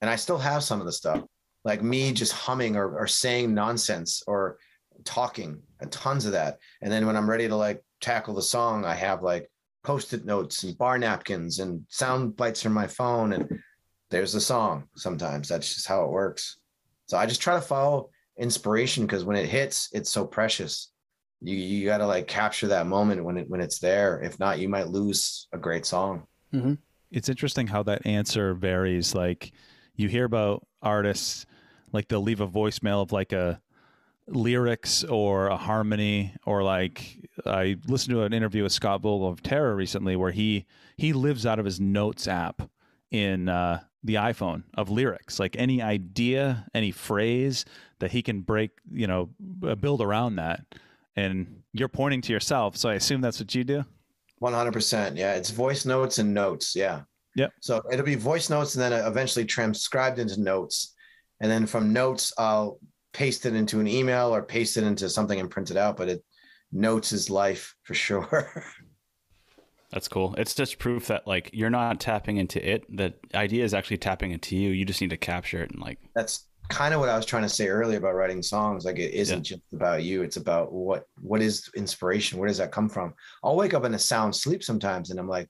and 0.00 0.10
I 0.10 0.16
still 0.16 0.38
have 0.38 0.62
some 0.62 0.80
of 0.80 0.86
the 0.86 0.92
stuff 0.92 1.22
like 1.64 1.82
me 1.82 2.12
just 2.12 2.32
humming 2.32 2.76
or, 2.76 2.96
or 2.96 3.06
saying 3.06 3.54
nonsense 3.54 4.22
or 4.26 4.58
talking 5.04 5.60
and 5.80 5.90
tons 5.92 6.26
of 6.26 6.32
that. 6.32 6.58
And 6.82 6.90
then 6.90 7.06
when 7.06 7.16
I'm 7.16 7.28
ready 7.28 7.48
to 7.48 7.56
like 7.56 7.82
tackle 8.00 8.34
the 8.34 8.42
song, 8.42 8.84
I 8.84 8.94
have 8.94 9.22
like 9.22 9.50
post-it 9.82 10.24
notes 10.24 10.62
and 10.62 10.76
bar 10.76 10.98
napkins 10.98 11.58
and 11.58 11.84
sound 11.88 12.36
bites 12.36 12.62
from 12.62 12.72
my 12.72 12.86
phone. 12.86 13.32
And 13.32 13.60
there's 14.10 14.32
the 14.32 14.40
song. 14.40 14.84
Sometimes 14.96 15.48
that's 15.48 15.74
just 15.74 15.86
how 15.86 16.04
it 16.04 16.10
works. 16.10 16.58
So 17.06 17.18
I 17.18 17.26
just 17.26 17.42
try 17.42 17.54
to 17.54 17.60
follow 17.60 18.10
inspiration 18.38 19.04
because 19.04 19.24
when 19.24 19.36
it 19.36 19.48
hits, 19.48 19.88
it's 19.92 20.10
so 20.10 20.26
precious. 20.26 20.92
You 21.42 21.56
you 21.56 21.86
got 21.86 21.98
to 21.98 22.06
like 22.06 22.26
capture 22.26 22.68
that 22.68 22.86
moment 22.86 23.24
when 23.24 23.38
it 23.38 23.48
when 23.48 23.62
it's 23.62 23.78
there. 23.78 24.20
If 24.20 24.38
not, 24.38 24.58
you 24.58 24.68
might 24.68 24.88
lose 24.88 25.48
a 25.52 25.58
great 25.58 25.86
song. 25.86 26.24
Mm-hmm. 26.52 26.74
it's 27.12 27.28
interesting 27.28 27.68
how 27.68 27.84
that 27.84 28.04
answer 28.04 28.54
varies. 28.54 29.14
Like 29.14 29.52
you 30.00 30.08
hear 30.08 30.24
about 30.24 30.66
artists, 30.82 31.46
like 31.92 32.08
they'll 32.08 32.22
leave 32.22 32.40
a 32.40 32.48
voicemail 32.48 33.02
of 33.02 33.12
like 33.12 33.32
a 33.32 33.60
lyrics 34.26 35.02
or 35.04 35.48
a 35.48 35.56
harmony, 35.56 36.34
or 36.46 36.62
like 36.62 37.18
I 37.44 37.76
listened 37.86 38.14
to 38.14 38.22
an 38.22 38.32
interview 38.32 38.62
with 38.62 38.72
Scott 38.72 39.02
Vogel 39.02 39.28
of 39.28 39.42
Terror 39.42 39.74
recently, 39.74 40.16
where 40.16 40.30
he 40.30 40.66
he 40.96 41.12
lives 41.12 41.46
out 41.46 41.58
of 41.58 41.64
his 41.64 41.80
notes 41.80 42.28
app 42.28 42.62
in 43.10 43.48
uh, 43.48 43.80
the 44.04 44.14
iPhone 44.14 44.62
of 44.74 44.88
lyrics, 44.88 45.40
like 45.40 45.56
any 45.58 45.82
idea, 45.82 46.66
any 46.74 46.92
phrase 46.92 47.64
that 47.98 48.12
he 48.12 48.22
can 48.22 48.40
break, 48.40 48.70
you 48.92 49.06
know, 49.06 49.30
build 49.80 50.00
around 50.00 50.36
that. 50.36 50.60
And 51.16 51.62
you're 51.72 51.88
pointing 51.88 52.20
to 52.22 52.32
yourself, 52.32 52.76
so 52.76 52.88
I 52.88 52.94
assume 52.94 53.20
that's 53.20 53.40
what 53.40 53.54
you 53.54 53.64
do. 53.64 53.84
One 54.38 54.54
hundred 54.54 54.72
percent. 54.72 55.16
Yeah, 55.16 55.34
it's 55.34 55.50
voice 55.50 55.84
notes 55.84 56.18
and 56.18 56.32
notes. 56.32 56.76
Yeah. 56.76 57.02
Yep. 57.36 57.52
So 57.60 57.82
it'll 57.92 58.04
be 58.04 58.14
voice 58.16 58.50
notes 58.50 58.74
and 58.74 58.82
then 58.82 58.92
uh, 58.92 59.08
eventually 59.08 59.44
transcribed 59.44 60.18
into 60.18 60.40
notes, 60.40 60.94
and 61.40 61.50
then 61.50 61.66
from 61.66 61.92
notes 61.92 62.32
I'll 62.38 62.78
paste 63.12 63.46
it 63.46 63.54
into 63.54 63.80
an 63.80 63.86
email 63.88 64.34
or 64.34 64.42
paste 64.42 64.76
it 64.76 64.84
into 64.84 65.08
something 65.08 65.38
and 65.40 65.50
print 65.50 65.70
it 65.70 65.76
out. 65.76 65.96
But 65.96 66.08
it 66.08 66.24
notes 66.72 67.12
is 67.12 67.30
life 67.30 67.74
for 67.84 67.94
sure. 67.94 68.64
That's 69.90 70.06
cool. 70.06 70.34
It's 70.38 70.54
just 70.54 70.78
proof 70.78 71.08
that 71.08 71.26
like 71.26 71.50
you're 71.52 71.70
not 71.70 71.98
tapping 71.98 72.36
into 72.36 72.64
it. 72.68 72.84
The 72.96 73.12
idea 73.34 73.64
is 73.64 73.74
actually 73.74 73.96
tapping 73.98 74.30
into 74.30 74.56
you. 74.56 74.70
You 74.70 74.84
just 74.84 75.00
need 75.00 75.10
to 75.10 75.16
capture 75.16 75.62
it 75.62 75.72
and 75.72 75.80
like 75.80 75.98
That's 76.14 76.46
kind 76.68 76.94
of 76.94 77.00
what 77.00 77.08
I 77.08 77.16
was 77.16 77.26
trying 77.26 77.42
to 77.42 77.48
say 77.48 77.66
earlier 77.66 77.98
about 77.98 78.14
writing 78.14 78.40
songs. 78.42 78.84
Like 78.84 78.98
it 79.00 79.12
isn't 79.14 79.50
Yeah. 79.50 79.56
just 79.56 79.72
about 79.72 80.04
you. 80.04 80.22
It's 80.22 80.36
about 80.36 80.72
what 80.72 81.06
what 81.20 81.42
is 81.42 81.68
inspiration. 81.74 82.38
Where 82.38 82.46
does 82.46 82.58
that 82.58 82.70
come 82.70 82.88
from? 82.88 83.14
I'll 83.42 83.56
wake 83.56 83.74
up 83.74 83.84
in 83.84 83.94
a 83.94 83.98
sound 83.98 84.34
sleep 84.36 84.62
sometimes, 84.62 85.10
and 85.10 85.18
I'm 85.18 85.26
like, 85.28 85.48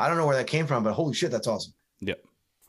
I 0.00 0.08
don't 0.08 0.16
know 0.16 0.26
where 0.26 0.36
that 0.36 0.46
came 0.46 0.66
from, 0.66 0.82
but 0.82 0.94
holy 0.94 1.12
shit, 1.12 1.30
that's 1.30 1.46
awesome. 1.46 1.74
Yep. 2.00 2.24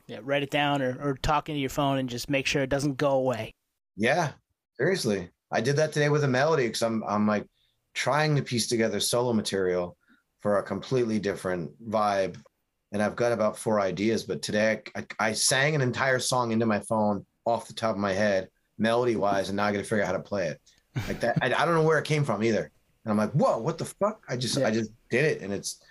Yeah, 0.06 0.18
write 0.22 0.42
it 0.42 0.50
down 0.50 0.82
or, 0.82 0.98
or 1.00 1.16
talk 1.22 1.48
into 1.48 1.60
your 1.60 1.70
phone 1.70 1.96
and 1.98 2.08
just 2.08 2.28
make 2.28 2.46
sure 2.46 2.62
it 2.62 2.68
doesn't 2.68 2.98
go 2.98 3.12
away. 3.12 3.54
Yeah, 3.96 4.32
seriously. 4.76 5.30
I 5.50 5.62
did 5.62 5.76
that 5.76 5.92
today 5.92 6.10
with 6.10 6.24
a 6.24 6.28
melody 6.28 6.66
because 6.66 6.82
I'm 6.82 7.02
I'm 7.04 7.26
like 7.26 7.46
trying 7.94 8.36
to 8.36 8.42
piece 8.42 8.68
together 8.68 9.00
solo 9.00 9.32
material 9.32 9.96
for 10.40 10.58
a 10.58 10.62
completely 10.62 11.18
different 11.18 11.70
vibe. 11.88 12.36
And 12.92 13.02
I've 13.02 13.16
got 13.16 13.32
about 13.32 13.56
four 13.56 13.80
ideas, 13.80 14.24
but 14.24 14.42
today 14.42 14.82
I, 14.94 15.06
I 15.18 15.32
sang 15.32 15.74
an 15.74 15.80
entire 15.80 16.18
song 16.18 16.52
into 16.52 16.66
my 16.66 16.80
phone 16.80 17.24
off 17.46 17.66
the 17.66 17.72
top 17.72 17.94
of 17.94 18.00
my 18.00 18.12
head, 18.12 18.48
melody 18.76 19.16
wise, 19.16 19.48
and 19.48 19.56
now 19.56 19.64
I 19.64 19.72
got 19.72 19.78
to 19.78 19.84
figure 19.84 20.02
out 20.02 20.08
how 20.08 20.12
to 20.12 20.20
play 20.20 20.48
it. 20.48 20.60
Like 21.08 21.20
that, 21.20 21.38
I, 21.40 21.46
I 21.46 21.64
don't 21.64 21.74
know 21.74 21.82
where 21.82 21.98
it 21.98 22.04
came 22.04 22.24
from 22.24 22.42
either. 22.42 22.70
And 23.04 23.10
I'm 23.10 23.16
like, 23.16 23.32
whoa, 23.32 23.58
what 23.58 23.78
the 23.78 23.86
fuck? 23.86 24.22
I 24.28 24.36
just 24.36 24.58
Yeah. 24.58 24.66
I 24.66 24.70
just 24.70 24.90
did 25.08 25.24
it, 25.24 25.40
and 25.40 25.52
it's 25.52 25.82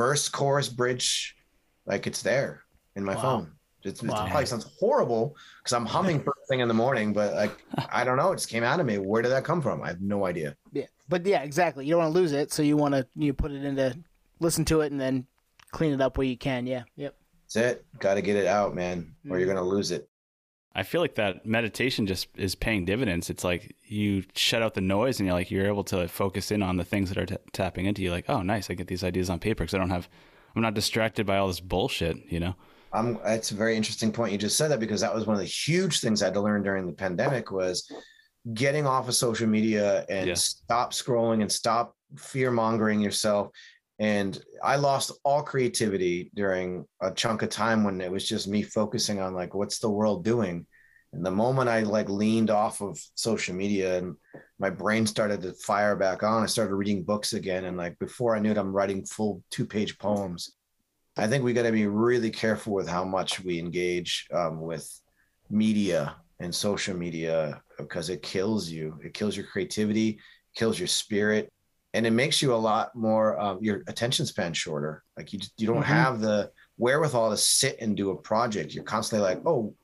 verse, 0.00 0.30
chorus, 0.30 0.68
bridge, 0.70 1.36
like 1.84 2.06
it's 2.06 2.22
there 2.22 2.62
in 2.96 3.04
my 3.04 3.14
Wow. 3.16 3.22
phone. 3.22 3.52
It's, 3.82 4.02
Wow. 4.02 4.24
it 4.24 4.30
probably 4.30 4.46
sounds 4.46 4.66
horrible 4.78 5.36
because 5.58 5.74
I'm 5.74 5.86
humming 5.86 6.20
first 6.24 6.48
thing 6.48 6.60
in 6.60 6.68
the 6.68 6.74
morning, 6.74 7.12
but 7.12 7.34
like 7.34 7.64
I 7.90 8.04
don't 8.04 8.16
know, 8.16 8.32
it 8.32 8.36
just 8.36 8.48
came 8.48 8.64
out 8.64 8.80
of 8.80 8.86
me. 8.86 8.96
Where 8.98 9.22
did 9.22 9.30
that 9.30 9.44
come 9.44 9.60
from? 9.60 9.82
I 9.82 9.88
have 9.88 10.00
no 10.00 10.26
idea. 10.26 10.56
Yeah, 10.72 10.86
but 11.08 11.24
yeah, 11.26 11.42
exactly. 11.42 11.84
You 11.84 11.92
don't 11.92 12.02
want 12.04 12.14
to 12.14 12.20
lose 12.20 12.32
it, 12.32 12.52
so 12.52 12.62
you 12.62 12.76
want 12.76 12.94
to 12.94 13.06
you 13.14 13.32
put 13.32 13.52
it 13.52 13.64
into 13.64 13.96
listen 14.38 14.64
to 14.66 14.80
it 14.80 14.90
and 14.90 15.00
then 15.00 15.26
clean 15.70 15.92
it 15.92 16.00
up 16.00 16.18
where 16.18 16.26
you 16.26 16.36
can. 16.36 16.66
Yeah, 16.66 16.84
yep. 16.96 17.14
That's 17.44 17.56
it. 17.56 17.86
Got 17.98 18.14
to 18.14 18.22
get 18.22 18.36
it 18.36 18.46
out, 18.46 18.74
man, 18.74 19.14
or 19.28 19.38
you're 19.38 19.48
mm. 19.48 19.54
gonna 19.54 19.66
lose 19.66 19.90
it. 19.90 20.08
I 20.74 20.84
feel 20.84 21.00
like 21.00 21.16
that 21.16 21.44
meditation 21.44 22.06
just 22.06 22.28
is 22.36 22.54
paying 22.54 22.84
dividends. 22.84 23.28
It's 23.28 23.42
like 23.42 23.74
you 23.84 24.22
shut 24.36 24.62
out 24.62 24.74
the 24.74 24.80
noise 24.80 25.18
and 25.18 25.26
you're 25.26 25.34
like 25.34 25.50
you're 25.50 25.66
able 25.66 25.82
to 25.84 26.06
focus 26.06 26.50
in 26.52 26.62
on 26.62 26.76
the 26.76 26.84
things 26.84 27.08
that 27.08 27.18
are 27.18 27.26
t- 27.26 27.36
tapping 27.52 27.86
into 27.86 28.02
you. 28.02 28.10
Like, 28.12 28.26
oh, 28.28 28.42
nice, 28.42 28.70
I 28.70 28.74
get 28.74 28.86
these 28.86 29.02
ideas 29.02 29.30
on 29.30 29.40
paper 29.40 29.64
because 29.64 29.74
I 29.74 29.78
don't 29.78 29.90
have, 29.90 30.08
I'm 30.54 30.62
not 30.62 30.74
distracted 30.74 31.26
by 31.26 31.38
all 31.38 31.48
this 31.48 31.58
bullshit. 31.60 32.18
You 32.30 32.38
know? 32.40 32.54
I'm. 32.92 33.18
It's 33.24 33.50
a 33.50 33.54
very 33.54 33.76
interesting 33.76 34.12
point 34.12 34.32
you 34.32 34.38
just 34.38 34.56
said 34.56 34.68
that 34.70 34.80
because 34.80 35.00
that 35.00 35.14
was 35.14 35.26
one 35.26 35.34
of 35.34 35.40
the 35.40 35.46
huge 35.46 36.00
things 36.00 36.22
I 36.22 36.26
had 36.26 36.34
to 36.34 36.40
learn 36.40 36.62
during 36.62 36.86
the 36.86 36.92
pandemic 36.92 37.50
was 37.50 37.90
getting 38.54 38.86
off 38.86 39.08
of 39.08 39.14
social 39.14 39.46
media 39.48 40.04
and 40.08 40.28
Yeah. 40.28 40.34
stop 40.34 40.92
scrolling 40.92 41.42
and 41.42 41.50
stop 41.50 41.94
fear 42.16 42.50
mongering 42.50 43.00
yourself. 43.00 43.48
And 44.00 44.42
I 44.64 44.76
lost 44.76 45.12
all 45.24 45.42
creativity 45.42 46.30
during 46.34 46.86
a 47.02 47.12
chunk 47.12 47.42
of 47.42 47.50
time 47.50 47.84
when 47.84 48.00
it 48.00 48.10
was 48.10 48.26
just 48.26 48.48
me 48.48 48.62
focusing 48.62 49.20
on 49.20 49.34
like, 49.34 49.54
what's 49.54 49.78
the 49.78 49.90
world 49.90 50.24
doing? 50.24 50.66
And 51.12 51.24
the 51.24 51.30
moment 51.30 51.68
I 51.68 51.80
like 51.80 52.08
leaned 52.08 52.48
off 52.48 52.80
of 52.80 52.98
social 53.14 53.54
media 53.54 53.98
and 53.98 54.16
my 54.58 54.70
brain 54.70 55.06
started 55.06 55.42
to 55.42 55.52
fire 55.52 55.96
back 55.96 56.22
on, 56.22 56.42
I 56.42 56.46
started 56.46 56.74
reading 56.74 57.02
books 57.02 57.34
again. 57.34 57.66
And 57.66 57.76
like 57.76 57.98
before 57.98 58.34
I 58.34 58.38
knew 58.38 58.52
it, 58.52 58.56
I'm 58.56 58.72
writing 58.72 59.04
full 59.04 59.42
two 59.50 59.66
page 59.66 59.98
poems. 59.98 60.52
I 61.18 61.26
think 61.26 61.44
we 61.44 61.52
got 61.52 61.64
to 61.64 61.72
be 61.72 61.86
really 61.86 62.30
careful 62.30 62.72
with 62.72 62.88
how 62.88 63.04
much 63.04 63.44
we 63.44 63.58
engage 63.58 64.28
um, 64.32 64.62
with 64.62 64.88
media 65.50 66.16
and 66.38 66.54
social 66.54 66.96
media 66.96 67.60
because 67.76 68.08
it 68.08 68.22
kills 68.22 68.70
you. 68.70 68.98
It 69.04 69.12
kills 69.12 69.36
your 69.36 69.46
creativity, 69.46 70.20
kills 70.54 70.78
your 70.78 70.88
spirit, 70.88 71.52
and 71.94 72.06
it 72.06 72.10
makes 72.12 72.40
you 72.40 72.54
a 72.54 72.56
lot 72.56 72.94
more. 72.94 73.38
Um, 73.40 73.58
your 73.60 73.82
attention 73.86 74.26
span 74.26 74.52
shorter. 74.52 75.02
Like 75.16 75.32
you, 75.32 75.40
you 75.58 75.66
don't 75.66 75.82
Mhm. 75.82 75.84
have 75.84 76.20
the 76.20 76.50
wherewithal 76.78 77.30
to 77.30 77.36
sit 77.36 77.76
and 77.80 77.96
do 77.96 78.10
a 78.10 78.16
project. 78.16 78.74
You're 78.74 78.84
constantly 78.84 79.28
like, 79.28 79.42
oh, 79.44 79.74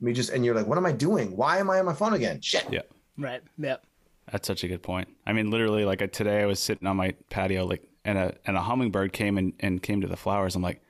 let 0.00 0.06
me 0.06 0.12
just, 0.12 0.30
and 0.30 0.44
you're 0.44 0.54
like, 0.54 0.66
what 0.66 0.78
am 0.78 0.86
I 0.86 0.92
doing? 0.92 1.36
Why 1.36 1.58
am 1.58 1.70
I 1.70 1.78
on 1.78 1.84
my 1.86 1.94
phone 1.94 2.14
again? 2.14 2.40
Shit. 2.40 2.66
Yeah. 2.70 2.80
Right. 3.18 3.42
Yep. 3.58 3.84
That's 4.30 4.46
such 4.46 4.64
a 4.64 4.68
good 4.68 4.82
point. 4.82 5.08
I 5.26 5.32
mean, 5.32 5.50
literally, 5.50 5.84
like 5.84 6.10
today, 6.12 6.42
I 6.42 6.46
was 6.46 6.58
sitting 6.58 6.86
on 6.88 6.96
my 6.96 7.14
patio, 7.30 7.66
like, 7.66 7.82
and 8.04 8.16
a 8.18 8.34
and 8.46 8.56
a 8.56 8.60
hummingbird 8.60 9.12
came 9.12 9.36
and, 9.38 9.52
and 9.60 9.80
came 9.82 10.00
to 10.00 10.06
the 10.08 10.16
flowers. 10.16 10.56
I'm 10.56 10.62
like, 10.62 10.80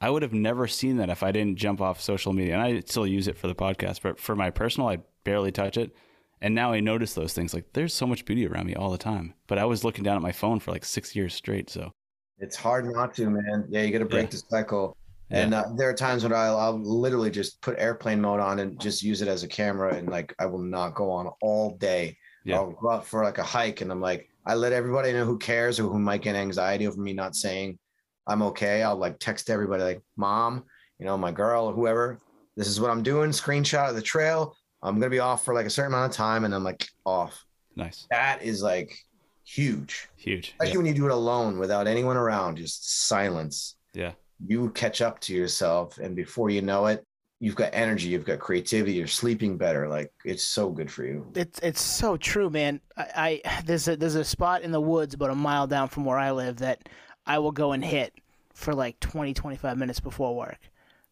I 0.00 0.10
would 0.10 0.22
have 0.22 0.32
never 0.32 0.66
seen 0.66 0.96
that 0.96 1.10
if 1.10 1.22
I 1.22 1.30
didn't 1.32 1.56
jump 1.56 1.80
off 1.80 2.00
social 2.00 2.32
media, 2.32 2.54
and 2.54 2.62
I 2.62 2.80
still 2.86 3.06
use 3.06 3.28
it 3.28 3.36
for 3.36 3.46
the 3.48 3.54
podcast, 3.54 4.00
but 4.02 4.18
for 4.18 4.34
my 4.34 4.50
personal, 4.50 4.88
I 4.88 4.98
barely 5.24 5.52
touch 5.52 5.76
it. 5.76 5.94
And 6.40 6.54
now 6.54 6.72
I 6.72 6.80
notice 6.80 7.14
those 7.14 7.32
things. 7.32 7.52
Like, 7.52 7.72
there's 7.72 7.94
so 7.94 8.06
much 8.06 8.24
beauty 8.24 8.46
around 8.46 8.66
me 8.66 8.74
all 8.74 8.90
the 8.90 8.98
time. 8.98 9.34
But 9.46 9.58
I 9.58 9.64
was 9.64 9.84
looking 9.84 10.04
down 10.04 10.16
at 10.16 10.22
my 10.22 10.32
phone 10.32 10.60
for 10.60 10.70
like 10.70 10.84
six 10.84 11.16
years 11.16 11.34
straight. 11.34 11.68
So 11.70 11.90
It's 12.38 12.56
hard 12.56 12.86
not 12.86 13.14
to, 13.14 13.28
man. 13.30 13.66
Yeah, 13.68 13.82
you 13.82 13.92
got 13.92 13.98
to 13.98 14.04
break 14.04 14.26
Yeah. 14.26 14.30
the 14.30 14.42
cycle. 14.48 14.96
And 15.30 15.52
uh, 15.52 15.66
there 15.76 15.90
are 15.90 15.94
times 15.94 16.22
when 16.22 16.32
I'll, 16.32 16.56
I'll 16.56 16.78
literally 16.78 17.30
just 17.30 17.60
put 17.60 17.78
airplane 17.78 18.18
mode 18.20 18.40
on 18.40 18.60
and 18.60 18.80
just 18.80 19.02
use 19.02 19.20
it 19.20 19.28
as 19.28 19.42
a 19.42 19.48
camera, 19.48 19.94
and 19.94 20.08
like 20.08 20.34
I 20.38 20.46
will 20.46 20.58
not 20.62 20.94
go 20.94 21.10
on 21.10 21.28
all 21.42 21.76
day. 21.76 22.16
Yeah. 22.46 22.56
I'll 22.56 22.70
go 22.70 22.90
out 22.90 23.06
for 23.06 23.22
like 23.24 23.36
a 23.36 23.42
hike, 23.42 23.82
and 23.82 23.92
I'm 23.92 24.00
like, 24.00 24.30
I 24.46 24.54
let 24.54 24.72
everybody 24.72 25.12
know 25.12 25.26
who 25.26 25.36
cares 25.36 25.78
or 25.78 25.82
who 25.82 25.98
might 25.98 26.22
get 26.22 26.34
anxiety 26.34 26.86
over 26.86 26.98
me 26.98 27.12
not 27.12 27.36
saying 27.36 27.78
I'm 28.26 28.40
okay. 28.40 28.82
I'll 28.82 28.96
like 28.96 29.18
text 29.18 29.50
everybody 29.50 29.82
like, 29.82 30.00
"Mom, 30.16 30.64
you 30.98 31.04
know, 31.04 31.18
my 31.18 31.30
girl 31.30 31.66
or 31.66 31.74
whoever, 31.74 32.18
this 32.56 32.68
is 32.68 32.80
what 32.80 32.90
I'm 32.90 33.02
doing." 33.02 33.28
Screenshot 33.30 33.90
of 33.90 33.96
the 33.96 34.00
trail. 34.00 34.56
I'm 34.82 34.94
gonna 34.96 35.10
be 35.10 35.18
off 35.18 35.44
for 35.44 35.54
like 35.54 35.66
a 35.66 35.70
certain 35.70 35.92
amount 35.92 36.10
of 36.12 36.16
time, 36.16 36.44
and 36.44 36.54
I'm 36.54 36.64
like 36.64 36.88
off. 37.04 37.44
nice, 37.76 38.06
That 38.10 38.42
is 38.42 38.62
like 38.62 38.96
huge, 39.44 40.08
huge. 40.16 40.48
especially 40.50 40.72
Yeah. 40.72 40.76
when 40.78 40.86
you 40.86 40.94
do 40.94 41.06
it 41.06 41.12
alone 41.12 41.58
without 41.58 41.86
anyone 41.86 42.16
around, 42.16 42.56
just 42.56 43.06
silence 43.08 43.76
yeah. 43.94 44.12
you 44.46 44.70
catch 44.70 45.00
up 45.00 45.18
to 45.20 45.34
yourself 45.34 45.98
and 45.98 46.14
before 46.14 46.50
you 46.50 46.60
know 46.62 46.86
it 46.86 47.04
you've 47.40 47.54
got 47.56 47.70
energy 47.72 48.08
you've 48.08 48.24
got 48.26 48.38
creativity 48.40 48.92
you're 48.92 49.06
sleeping 49.06 49.56
better 49.56 49.88
like 49.88 50.12
it's 50.24 50.44
so 50.46 50.68
good 50.70 50.90
for 50.90 51.04
you 51.04 51.24
It's 51.34 51.58
it's 51.60 51.80
so 51.80 52.16
true, 52.16 52.50
man. 52.50 52.80
I, 52.96 53.40
I 53.46 53.62
there's 53.64 53.88
a 53.88 53.96
there's 53.96 54.16
a 54.16 54.24
spot 54.24 54.62
in 54.62 54.70
the 54.72 54.80
woods 54.80 55.14
about 55.14 55.30
a 55.30 55.34
mile 55.34 55.66
down 55.66 55.88
from 55.88 56.04
where 56.04 56.18
I 56.18 56.30
live 56.32 56.56
that 56.58 56.88
I 57.26 57.38
will 57.38 57.52
go 57.52 57.72
and 57.72 57.84
hit 57.84 58.12
for 58.54 58.74
like 58.74 58.98
20 59.00 59.34
25 59.34 59.78
minutes 59.78 60.00
before 60.00 60.36
work. 60.36 60.58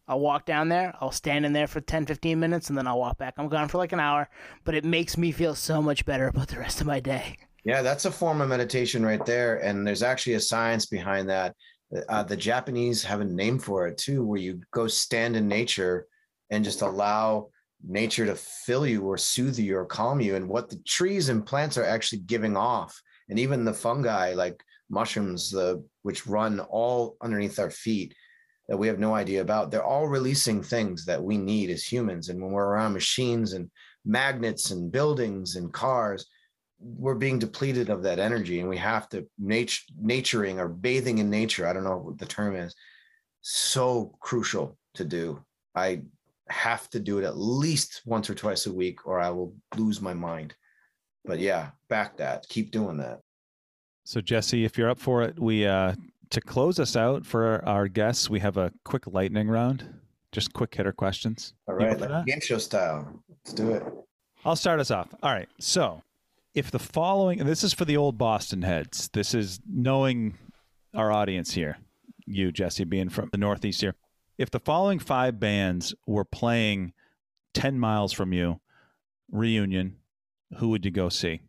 I'll 0.07 0.19
walk 0.19 0.45
down 0.45 0.69
there, 0.69 0.95
I'll 1.01 1.11
stand 1.11 1.45
in 1.45 1.53
there 1.53 1.67
for 1.67 1.81
10 1.81 2.05
15 2.05 2.39
minutes 2.39 2.69
and 2.69 2.77
then 2.77 2.87
I'll 2.87 2.99
walk 2.99 3.17
back. 3.17 3.33
I'm 3.37 3.49
gone 3.49 3.67
for 3.67 3.77
like 3.77 3.91
an 3.91 3.99
hour, 3.99 4.29
but 4.63 4.75
it 4.75 4.85
makes 4.85 5.17
me 5.17 5.31
feel 5.31 5.53
so 5.55 5.81
much 5.81 6.05
better 6.05 6.27
about 6.27 6.47
the 6.47 6.59
rest 6.59 6.79
of 6.81 6.87
my 6.87 6.99
day. 6.99 7.37
yeah 7.65 7.81
that's 7.81 8.05
a 8.05 8.11
form 8.11 8.39
of 8.39 8.47
meditation 8.47 9.05
right 9.05 9.25
there 9.25 9.57
and 9.57 9.85
there's 9.85 10.03
actually 10.03 10.35
a 10.35 10.39
science 10.39 10.85
behind 10.85 11.27
that 11.27 11.53
uh, 12.07 12.23
the 12.23 12.37
japanese 12.37 13.03
have 13.03 13.19
a 13.21 13.25
name 13.25 13.59
for 13.59 13.87
it 13.87 13.97
too 13.97 14.23
where 14.23 14.39
you 14.39 14.61
go 14.71 14.87
stand 14.87 15.35
in 15.35 15.47
nature 15.47 16.07
and 16.49 16.63
just 16.63 16.81
allow 16.81 17.49
nature 17.83 18.25
to 18.25 18.35
fill 18.35 18.85
you 18.87 19.01
or 19.01 19.17
soothe 19.17 19.59
you 19.59 19.75
or 19.77 19.85
calm 19.85 20.21
you 20.21 20.35
and 20.35 20.47
what 20.47 20.69
the 20.69 20.79
trees 20.87 21.29
and 21.29 21.45
plants 21.45 21.77
are 21.77 21.85
actually 21.85 22.19
giving 22.19 22.55
off 22.55 22.99
and 23.29 23.37
even 23.37 23.65
the 23.65 23.73
fungi 23.73 24.33
like 24.33 24.63
mushrooms 24.89 25.51
the 25.51 25.83
which 26.03 26.25
run 26.25 26.59
all 26.69 27.17
underneath 27.21 27.59
our 27.59 27.69
feet 27.69 28.15
that 28.67 28.77
we 28.77 28.87
have 28.87 28.99
no 28.99 29.15
idea 29.15 29.41
about 29.41 29.71
they're 29.71 29.83
all 29.83 30.07
releasing 30.07 30.61
things 30.61 31.05
that 31.05 31.21
we 31.21 31.37
need 31.37 31.69
as 31.69 31.83
humans 31.83 32.29
and 32.29 32.41
when 32.41 32.51
we're 32.51 32.65
around 32.65 32.93
machines 32.93 33.53
and 33.53 33.69
magnets 34.05 34.71
and 34.71 34.91
buildings 34.91 35.55
and 35.55 35.73
cars 35.73 36.27
we're 36.79 37.15
being 37.15 37.39
depleted 37.39 37.89
of 37.89 38.03
that 38.03 38.19
energy 38.19 38.59
and 38.59 38.69
we 38.69 38.77
have 38.77 39.09
to 39.09 39.27
nature 39.39 39.83
naturing 39.99 40.59
or 40.59 40.67
bathing 40.67 41.17
in 41.17 41.29
nature 41.29 41.67
i 41.67 41.73
don't 41.73 41.83
know 41.83 41.97
what 41.97 42.17
the 42.17 42.25
term 42.25 42.55
is 42.55 42.75
so 43.41 44.15
crucial 44.21 44.77
to 44.93 45.03
do 45.03 45.43
i 45.75 46.01
have 46.49 46.89
to 46.89 46.99
do 46.99 47.19
it 47.19 47.25
at 47.25 47.37
least 47.37 48.01
once 48.05 48.29
or 48.29 48.35
twice 48.35 48.65
a 48.65 48.73
week, 48.73 49.05
or 49.05 49.19
I 49.19 49.29
will 49.29 49.55
lose 49.75 50.01
my 50.01 50.13
mind. 50.13 50.55
But 51.25 51.39
yeah, 51.39 51.69
back 51.89 52.17
that. 52.17 52.47
Keep 52.49 52.71
doing 52.71 52.97
that. 52.97 53.19
So 54.05 54.21
Jesse, 54.21 54.63
if 54.63 54.77
you're 54.77 54.89
up 54.89 54.99
for 54.99 55.23
it, 55.23 55.37
we 55.37 55.65
uh 55.65 55.95
to 56.29 56.41
close 56.41 56.79
us 56.79 56.95
out 56.95 57.25
for 57.25 57.63
our 57.65 57.87
guests, 57.87 58.29
we 58.29 58.39
have 58.39 58.57
a 58.57 58.71
quick 58.83 59.07
lightning 59.07 59.47
round. 59.47 59.87
Just 60.31 60.53
quick 60.53 60.75
hitter 60.75 60.91
questions. 60.91 61.53
All 61.67 61.75
right, 61.75 61.99
like 61.99 62.25
game 62.25 62.41
show 62.41 62.57
style. 62.57 63.23
Let's 63.29 63.53
do 63.53 63.71
it. 63.71 63.83
I'll 64.45 64.55
start 64.55 64.79
us 64.79 64.91
off. 64.91 65.07
All 65.23 65.31
right. 65.31 65.49
So, 65.59 66.03
if 66.53 66.69
the 66.69 66.79
following, 66.79 67.39
and 67.39 67.49
this 67.49 67.63
is 67.63 67.73
for 67.73 67.85
the 67.85 67.97
old 67.97 68.17
Boston 68.17 68.61
heads, 68.61 69.09
this 69.13 69.33
is 69.33 69.59
knowing 69.69 70.37
our 70.93 71.11
audience 71.11 71.53
here, 71.53 71.77
you, 72.25 72.51
Jesse, 72.51 72.83
being 72.83 73.09
from 73.09 73.29
the 73.31 73.37
Northeast 73.37 73.81
here. 73.81 73.95
If 74.37 74.51
the 74.51 74.59
following 74.59 74.99
five 74.99 75.39
bands 75.39 75.95
were 76.05 76.25
playing 76.25 76.93
10 77.53 77.79
miles 77.79 78.13
from 78.13 78.33
you, 78.33 78.59
reunion, 79.31 79.97
who 80.57 80.69
would 80.69 80.85
you 80.85 80.91
go 80.91 81.09
see? 81.09 81.41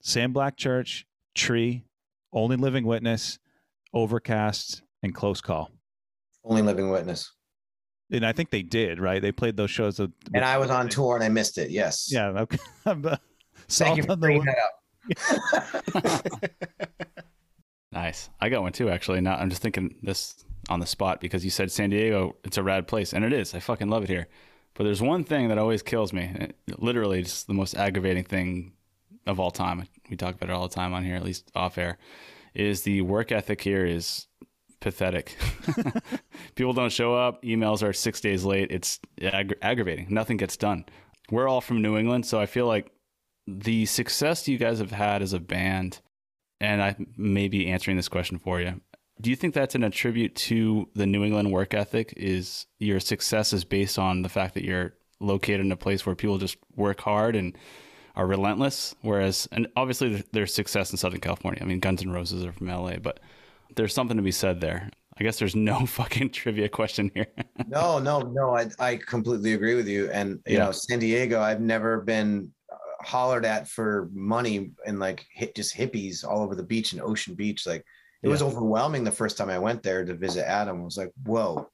Sam 0.00 0.32
Black 0.32 0.56
Church, 0.56 1.06
Tree, 1.34 1.84
Only 2.32 2.56
Living 2.56 2.84
Witness, 2.84 3.38
Overcast, 3.92 4.82
and 5.02 5.14
Close 5.14 5.40
Call. 5.40 5.70
Only 6.44 6.62
living 6.62 6.90
witness. 6.90 7.32
And 8.10 8.26
I 8.26 8.32
think 8.32 8.50
they 8.50 8.62
did, 8.62 9.00
right? 9.00 9.22
They 9.22 9.32
played 9.32 9.56
those 9.56 9.70
shows. 9.70 9.98
With, 9.98 10.12
And 10.34 10.44
I 10.44 10.58
was 10.58 10.70
on 10.70 10.88
tour 10.88 11.14
and 11.14 11.24
I 11.24 11.28
missed 11.28 11.56
it. 11.58 11.70
Yes. 11.70 12.08
Yeah. 12.12 12.28
Okay. 12.28 12.58
Uh, 12.84 13.16
Thank 13.68 13.96
you 13.96 14.02
for 14.02 14.16
bringing 14.16 14.44
that 14.44 14.58
up. 14.58 16.26
Nice. 17.92 18.30
I 18.40 18.48
got 18.48 18.62
one 18.62 18.72
too, 18.72 18.88
actually. 18.88 19.20
Now 19.20 19.34
I'm 19.34 19.50
just 19.50 19.60
thinking 19.62 19.96
this 20.02 20.44
on 20.70 20.80
the 20.80 20.86
spot 20.86 21.20
because 21.20 21.44
you 21.44 21.50
said 21.50 21.70
San 21.70 21.90
Diego, 21.90 22.36
it's 22.42 22.56
a 22.56 22.62
rad 22.62 22.88
place, 22.88 23.12
and 23.12 23.22
it 23.24 23.32
is. 23.34 23.54
I 23.54 23.60
fucking 23.60 23.88
love 23.88 24.04
it 24.04 24.08
here. 24.08 24.28
But 24.74 24.84
there's 24.84 25.02
one 25.02 25.24
thing 25.24 25.48
that 25.48 25.58
always 25.58 25.82
kills 25.82 26.12
me. 26.12 26.32
It- 26.34 26.56
literally, 26.78 27.20
it's 27.20 27.44
the 27.44 27.52
most 27.52 27.76
aggravating 27.76 28.24
thing 28.24 28.72
of 29.26 29.38
all 29.38 29.50
time. 29.50 29.86
We 30.08 30.16
talk 30.16 30.34
about 30.36 30.48
it 30.48 30.52
all 30.54 30.66
the 30.66 30.74
time 30.74 30.94
on 30.94 31.04
here, 31.04 31.16
at 31.16 31.22
least 31.22 31.50
off 31.54 31.76
air. 31.76 31.98
Is 32.54 32.82
the 32.82 33.00
work 33.02 33.32
ethic 33.32 33.62
here 33.62 33.84
is 33.86 34.26
pathetic. 34.80 35.36
People 36.54 36.72
don't 36.72 36.92
show 36.92 37.14
up. 37.14 37.42
Emails 37.42 37.82
are 37.82 37.92
six 37.92 38.20
days 38.20 38.44
late. 38.44 38.70
It's 38.70 38.98
aggra- 39.20 39.58
aggravating. 39.62 40.08
Nothing 40.10 40.36
gets 40.36 40.56
done. 40.56 40.84
We're 41.30 41.48
all 41.48 41.60
from 41.60 41.80
New 41.80 41.96
England, 41.96 42.26
so 42.26 42.40
I 42.40 42.46
feel 42.46 42.66
like 42.66 42.90
the 43.46 43.86
success 43.86 44.46
you 44.48 44.58
guys 44.58 44.78
have 44.80 44.90
had 44.90 45.22
as 45.22 45.32
a 45.32 45.40
band 45.40 46.00
and 46.62 46.80
I 46.80 46.96
may 47.16 47.48
be 47.48 47.66
answering 47.66 47.96
this 47.96 48.08
question 48.08 48.38
for 48.38 48.60
you. 48.60 48.80
Do 49.20 49.30
you 49.30 49.36
think 49.36 49.52
that's 49.52 49.74
an 49.74 49.82
attribute 49.82 50.34
to 50.36 50.88
the 50.94 51.06
New 51.06 51.24
England 51.24 51.50
work 51.50 51.74
ethic? 51.74 52.14
Is 52.16 52.66
your 52.78 53.00
success 53.00 53.52
is 53.52 53.64
based 53.64 53.98
on 53.98 54.22
the 54.22 54.28
fact 54.28 54.54
that 54.54 54.64
you're 54.64 54.94
located 55.20 55.60
in 55.60 55.72
a 55.72 55.76
place 55.76 56.06
where 56.06 56.14
people 56.14 56.38
just 56.38 56.56
work 56.76 57.00
hard 57.00 57.36
and 57.36 57.56
are 58.16 58.26
relentless? 58.26 58.94
Whereas, 59.02 59.48
and 59.52 59.66
obviously 59.76 60.22
there's 60.32 60.52
success 60.54 60.90
in 60.90 60.96
Southern 60.98 61.20
California. 61.20 61.60
I 61.62 61.66
mean, 61.66 61.80
Guns 61.80 62.02
N' 62.02 62.10
Roses 62.10 62.44
are 62.44 62.52
from 62.52 62.68
LA, 62.68 62.96
but 62.96 63.20
there's 63.76 63.94
something 63.94 64.16
to 64.16 64.22
be 64.22 64.32
said 64.32 64.60
there. 64.60 64.90
I 65.18 65.24
guess 65.24 65.38
there's 65.38 65.54
no 65.56 65.86
fucking 65.86 66.30
trivia 66.30 66.68
question 66.68 67.10
here. 67.14 67.26
No, 67.68 67.98
no, 67.98 68.20
no. 68.20 68.54
I, 68.56 68.68
I 68.78 68.96
completely 68.96 69.52
agree 69.54 69.74
with 69.74 69.86
you. 69.88 70.10
And, 70.10 70.40
you 70.46 70.56
Yeah. 70.56 70.64
know, 70.66 70.72
San 70.72 70.98
Diego, 70.98 71.40
I've 71.40 71.60
never 71.60 72.00
been 72.00 72.50
uh, 72.70 72.76
hollered 73.04 73.44
at 73.46 73.68
for 73.68 74.10
money 74.12 74.72
and 74.86 74.98
like 74.98 75.24
hit 75.32 75.54
just 75.54 75.74
hippies 75.76 76.22
all 76.24 76.42
over 76.42 76.54
the 76.54 76.62
beach 76.62 76.92
and 76.92 77.00
Ocean 77.00 77.34
Beach. 77.34 77.66
Like 77.66 77.84
it 78.22 78.28
was 78.28 78.42
overwhelming 78.42 79.04
the 79.04 79.10
first 79.12 79.36
time 79.38 79.48
I 79.48 79.58
went 79.58 79.82
there 79.82 80.04
to 80.04 80.14
visit 80.14 80.46
Adam. 80.48 80.80
I 80.80 80.84
was 80.84 80.96
like, 80.98 81.12
whoa, 81.24 81.68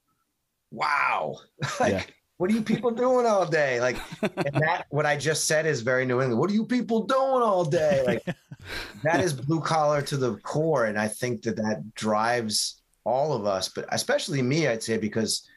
wow. 0.71 1.35
like, 1.79 1.91
Yeah. 1.93 2.03
What 2.39 2.49
are 2.49 2.53
you 2.53 2.61
people 2.61 2.89
doing 2.89 3.25
all 3.25 3.45
day? 3.45 3.81
Like, 3.81 3.97
and 4.21 4.55
that, 4.63 4.85
what 4.91 5.05
I 5.05 5.17
just 5.17 5.43
said 5.43 5.65
is 5.65 5.81
very 5.81 6.05
New 6.05 6.21
England. 6.21 6.39
What 6.39 6.49
are 6.49 6.53
you 6.53 6.65
people 6.65 7.03
doing 7.03 7.41
all 7.43 7.65
day? 7.65 8.01
Like, 8.05 8.35
that 9.03 9.19
is 9.19 9.33
blue 9.33 9.59
collar 9.59 10.01
to 10.03 10.15
the 10.15 10.37
core. 10.37 10.85
And 10.85 10.97
I 10.97 11.09
think 11.09 11.41
that 11.43 11.57
that 11.57 11.93
drives 11.95 12.81
all 13.03 13.33
of 13.33 13.45
us, 13.45 13.67
but 13.67 13.85
especially 13.89 14.41
me, 14.41 14.69
I'd 14.69 14.81
say, 14.81 14.97
because, 14.97 15.49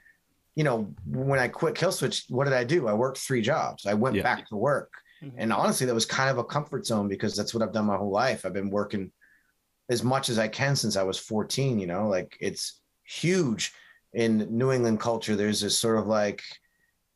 you 0.57 0.65
know, 0.65 0.93
when 1.07 1.39
I 1.39 1.47
quit 1.47 1.77
Killswitch, 1.77 2.25
what 2.29 2.45
did 2.45 2.53
I 2.53 2.65
do? 2.65 2.89
I 2.89 2.95
worked 2.95 3.19
three 3.19 3.43
jobs. 3.43 3.87
I 3.87 3.95
went 3.95 4.17
Yeah. 4.17 4.25
back 4.25 4.49
to 4.49 4.57
work. 4.57 4.91
Mhm. 5.23 5.35
And 5.37 5.53
honestly, 5.53 5.87
that 5.87 5.95
was 5.95 6.05
kind 6.05 6.31
of 6.31 6.39
a 6.39 6.45
comfort 6.45 6.85
zone 6.85 7.07
because 7.07 7.37
that's 7.37 7.55
what 7.55 7.63
I've 7.63 7.73
done 7.73 7.87
my 7.87 7.97
whole 7.97 8.11
life. 8.11 8.45
I've 8.45 8.53
been 8.55 8.71
working 8.71 9.13
as 9.89 10.03
much 10.03 10.31
as 10.31 10.39
I 10.41 10.49
can 10.49 10.75
since 10.75 10.97
I 10.97 11.05
was 11.05 11.17
14, 11.17 11.79
you 11.79 11.87
know, 11.87 12.09
like 12.09 12.37
it's 12.41 12.81
huge 13.05 13.73
in 14.15 14.49
New 14.51 14.73
England 14.73 14.99
culture. 14.99 15.37
There's 15.37 15.61
this 15.61 15.79
sort 15.79 15.99
of 15.99 16.09
like 16.09 16.43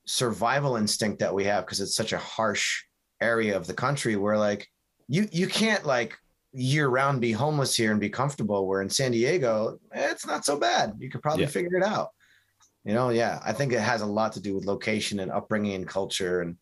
survival 0.06 0.76
instinct 0.76 1.18
that 1.18 1.34
we 1.34 1.44
have 1.44 1.64
because 1.66 1.80
it's 1.80 1.96
such 1.96 2.12
a 2.12 2.18
harsh 2.18 2.82
area 3.20 3.56
of 3.56 3.66
the 3.66 3.74
country 3.74 4.16
where 4.16 4.38
like 4.38 4.68
you 5.08 5.28
you 5.32 5.46
can't 5.46 5.84
like 5.84 6.16
year 6.52 6.88
round 6.88 7.20
be 7.20 7.32
homeless 7.32 7.74
here 7.76 7.90
and 7.90 8.00
be 8.00 8.08
comfortable 8.08 8.66
where 8.66 8.82
in 8.82 8.88
San 8.88 9.10
Diego 9.12 9.78
eh, 9.92 10.08
it's 10.10 10.26
not 10.26 10.44
so 10.44 10.58
bad. 10.58 10.92
You 10.98 11.10
could 11.10 11.22
probably 11.22 11.42
Yeah. 11.44 11.50
figure 11.50 11.76
it 11.76 11.82
out. 11.84 12.10
You 12.84 12.94
know 12.94 13.10
yeah 13.10 13.40
I 13.44 13.52
think 13.52 13.72
it 13.72 13.80
has 13.80 14.02
a 14.02 14.06
lot 14.06 14.32
to 14.34 14.40
do 14.40 14.54
with 14.54 14.64
location 14.64 15.20
and 15.20 15.30
upbringing 15.32 15.74
and 15.74 15.88
culture 15.88 16.40
and 16.40 16.56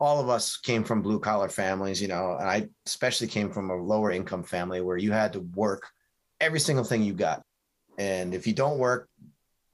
all 0.00 0.18
of 0.20 0.28
us 0.28 0.56
came 0.56 0.82
from 0.82 1.02
blue 1.02 1.20
collar 1.20 1.48
families 1.48 2.02
you 2.02 2.08
know 2.08 2.36
and 2.40 2.48
I 2.48 2.68
especially 2.86 3.28
came 3.28 3.50
from 3.50 3.70
a 3.70 3.76
lower 3.76 4.10
income 4.10 4.42
family 4.42 4.80
where 4.80 4.96
you 4.96 5.12
had 5.12 5.32
to 5.34 5.40
work 5.54 5.86
every 6.40 6.58
single 6.60 6.84
thing 6.84 7.02
you 7.04 7.12
got. 7.12 7.42
And 7.98 8.34
if 8.34 8.46
you 8.48 8.52
don't 8.52 8.78
work 8.78 9.08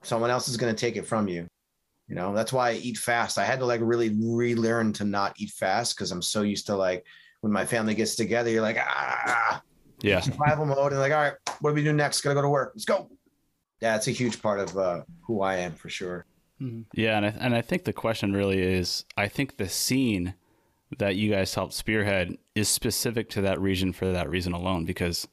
someone 0.03 0.31
else 0.31 0.49
is 0.49 0.59
going 0.59 0.75
to 0.75 0.79
take 0.79 0.97
it 0.97 1.07
from 1.07 1.29
you 1.29 1.47
you 2.09 2.15
know 2.15 2.35
that's 2.35 2.53
why 2.53 2.71
i 2.71 2.75
eat 2.75 2.97
fast. 2.97 3.39
I 3.39 3.45
had 3.45 3.59
to 3.61 3.67
like 3.67 3.81
really 3.83 4.17
relearn 4.21 4.93
to 4.95 5.05
not 5.05 5.35
eat 5.39 5.51
fast 5.51 5.97
because 5.97 6.13
i'm 6.13 6.23
so 6.23 6.43
used 6.43 6.67
to 6.67 6.77
like 6.77 7.05
when 7.41 7.53
my 7.53 7.65
family 7.67 7.95
gets 7.95 8.17
together 8.17 8.51
you're 8.51 8.63
like 8.63 8.79
ah. 8.79 9.63
Yeah. 10.03 10.21
survival 10.21 10.67
mode 10.67 10.93
and 10.93 11.01
like 11.01 11.13
all 11.13 11.23
right 11.23 11.35
what 11.61 11.71
do 11.71 11.75
we 11.75 11.85
do 11.85 11.93
next? 11.93 12.21
Gotta 12.21 12.35
go 12.35 12.43
to 12.43 12.49
work. 12.49 12.73
Let's 12.75 12.85
go. 12.85 13.11
That's 13.81 14.09
a 14.09 14.11
huge 14.11 14.41
part 14.41 14.61
of 14.61 14.77
uh, 14.77 15.03
who 15.23 15.43
i 15.43 15.57
am 15.57 15.75
for 15.75 15.89
sure. 15.89 16.25
Yeah, 16.95 17.19
and 17.19 17.27
I, 17.27 17.29
and 17.39 17.55
I 17.55 17.61
think 17.61 17.85
the 17.85 17.93
question 17.93 18.33
really 18.33 18.61
is 18.61 19.05
I 19.17 19.29
think 19.29 19.57
the 19.57 19.69
scene 19.69 20.35
that 20.99 21.17
you 21.17 21.31
guys 21.31 21.55
helped 21.55 21.75
spearhead 21.75 22.39
is 22.55 22.69
specific 22.69 23.29
to 23.31 23.43
that 23.43 23.61
region 23.61 23.93
for 23.93 24.11
that 24.11 24.31
reason 24.31 24.55
alone 24.55 24.87
because 24.87 25.29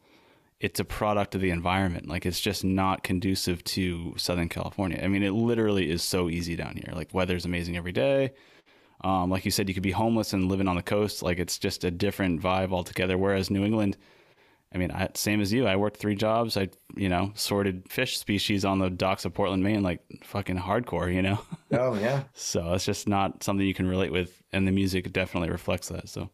it's 0.64 0.80
a 0.80 0.86
product 0.86 1.36
of 1.36 1.42
the 1.42 1.50
environment. 1.50 2.08
Like 2.08 2.26
it's 2.26 2.40
just 2.40 2.64
not 2.64 3.04
conducive 3.04 3.62
to 3.66 4.14
Southern 4.16 4.48
California. 4.48 5.02
I 5.04 5.10
mean, 5.10 5.22
it 5.22 5.32
literally 5.32 5.92
is 5.92 6.02
so 6.02 6.30
easy 6.30 6.56
down 6.56 6.78
here. 6.78 6.96
Like 6.96 7.14
weather's 7.14 7.44
amazing 7.44 7.76
every 7.76 7.92
day. 7.92 8.32
Um, 9.02 9.30
like 9.30 9.44
you 9.44 9.52
said, 9.52 9.68
you 9.68 9.74
could 9.74 9.84
be 9.84 9.92
homeless 9.92 10.32
and 10.32 10.48
living 10.48 10.70
on 10.70 10.78
the 10.78 10.82
coast. 10.82 11.22
Like 11.22 11.38
it's 11.38 11.58
just 11.58 11.84
a 11.84 11.92
different 11.92 12.42
vibe 12.42 12.72
altogether. 12.72 13.18
Whereas 13.18 13.50
New 13.50 13.66
England, 13.66 13.98
I 14.74 14.78
mean, 14.78 14.90
I, 14.90 15.10
same 15.16 15.42
as 15.42 15.52
you. 15.52 15.68
I 15.68 15.76
worked 15.76 15.98
three 15.98 16.16
jobs. 16.16 16.56
I, 16.56 16.70
you 16.96 17.10
know, 17.10 17.34
sorted 17.36 17.84
fish 17.90 18.18
species 18.18 18.64
on 18.64 18.80
the 18.80 18.90
docks 18.90 19.26
of 19.26 19.34
Portland, 19.34 19.66
Maine, 19.66 19.84
like 19.84 20.00
fucking 20.24 20.60
hardcore, 20.60 21.14
you 21.14 21.22
know? 21.22 21.40
oh 21.74 21.96
yeah 21.96 22.24
So 22.36 22.72
it's 22.72 22.86
just 22.86 23.06
not 23.06 23.44
something 23.44 23.68
you 23.68 23.74
can 23.74 23.90
relate 23.90 24.14
with, 24.14 24.42
and 24.54 24.66
the 24.66 24.72
music 24.72 25.12
definitely 25.12 25.50
reflects 25.50 25.90
that. 25.90 26.08
So 26.08 26.30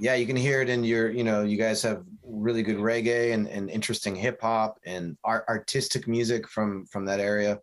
yeah 0.00 0.14
you 0.14 0.26
can 0.26 0.36
hear 0.36 0.62
it 0.62 0.68
in 0.68 0.84
your 0.84 1.10
you 1.10 1.24
know 1.24 1.42
you 1.42 1.56
guys 1.56 1.82
have 1.82 2.04
really 2.22 2.62
good 2.62 2.76
reggae 2.76 3.32
and, 3.34 3.48
and 3.48 3.70
interesting 3.70 4.14
hip 4.14 4.40
hop 4.40 4.78
and 4.84 5.16
art, 5.24 5.44
artistic 5.48 6.06
music 6.06 6.48
from 6.48 6.86
from 6.86 7.04
that 7.06 7.20
area. 7.20 7.58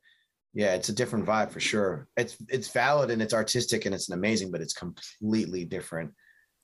Yeah 0.54 0.74
it's 0.74 0.90
a 0.90 0.94
different 0.94 1.26
vibe 1.26 1.52
for 1.52 1.60
sure. 1.60 2.08
It's 2.18 2.38
it's 2.50 2.70
valid 2.70 3.12
and 3.12 3.22
it's 3.22 3.34
artistic 3.34 3.86
and 3.86 3.94
it's 3.96 4.10
amazing 4.10 4.52
but 4.52 4.62
it's 4.62 4.74
completely 4.74 5.66
different 5.66 6.12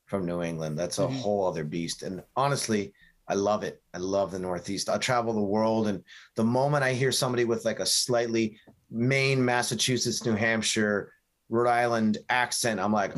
from 0.08 0.26
new 0.26 0.42
england. 0.42 0.78
That's 0.78 1.00
a 1.00 1.08
Mhm. 1.08 1.20
whole 1.22 1.48
other 1.48 1.64
beast. 1.64 2.04
And 2.04 2.24
honestly 2.36 2.94
i 3.28 3.34
love 3.34 3.64
it. 3.64 3.82
I 3.94 3.98
love 4.00 4.32
the 4.32 4.40
northeast. 4.40 4.90
I 4.90 4.98
travel 4.98 5.34
the 5.34 5.42
world 5.56 5.88
and 5.88 6.04
the 6.36 6.44
moment 6.44 6.84
i 6.84 6.92
hear 6.94 7.12
somebody 7.12 7.46
with 7.46 7.64
like 7.66 7.80
a 7.80 7.86
slightly 7.86 8.60
maine 8.90 9.44
massachusetts 9.46 10.26
new 10.26 10.36
hampshire 10.36 11.14
rhode 11.50 11.70
island 11.70 12.18
accent 12.30 12.80
i'm 12.80 12.92
like 12.92 13.14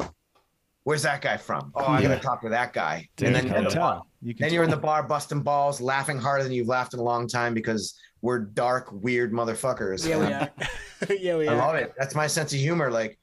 where's 0.85 1.01
that 1.03 1.21
guy 1.21 1.37
from 1.37 1.71
oh 1.75 1.85
i'm 1.85 2.01
Yeah. 2.01 2.09
gonna 2.09 2.19
talk 2.21 2.41
to 2.41 2.49
that 2.49 2.73
guy 2.73 3.07
Dude, 3.15 3.27
and 3.27 3.35
then 3.35 3.45
you 3.45 3.49
you're 3.51 3.57
in 3.59 3.63
can 3.65 3.73
the 3.73 3.79
bar, 3.79 3.93
tell. 3.93 4.07
You 4.21 4.33
can 4.35 4.43
then 4.45 4.53
you're 4.53 4.63
in 4.63 4.69
the 4.69 4.77
bar 4.77 5.03
busting 5.03 5.41
balls 5.41 5.79
laughing 5.81 6.17
harder 6.17 6.43
than 6.43 6.51
you've 6.53 6.67
laughed 6.67 6.93
in 6.93 6.99
a 6.99 7.03
long 7.03 7.27
time 7.27 7.53
because 7.53 7.97
we're 8.21 8.39
dark 8.39 8.89
weird 8.91 9.31
motherfuckers 9.33 10.07
Yeah, 10.07 10.17
we 10.19 10.33
are. 10.33 10.49
yeah, 11.19 11.35
we 11.37 11.47
I 11.47 11.53
are. 11.53 11.57
love 11.57 11.75
it. 11.75 11.93
That's 11.97 12.15
my 12.15 12.25
sense 12.27 12.53
of 12.53 12.59
humor. 12.59 12.89
Like, 12.89 13.19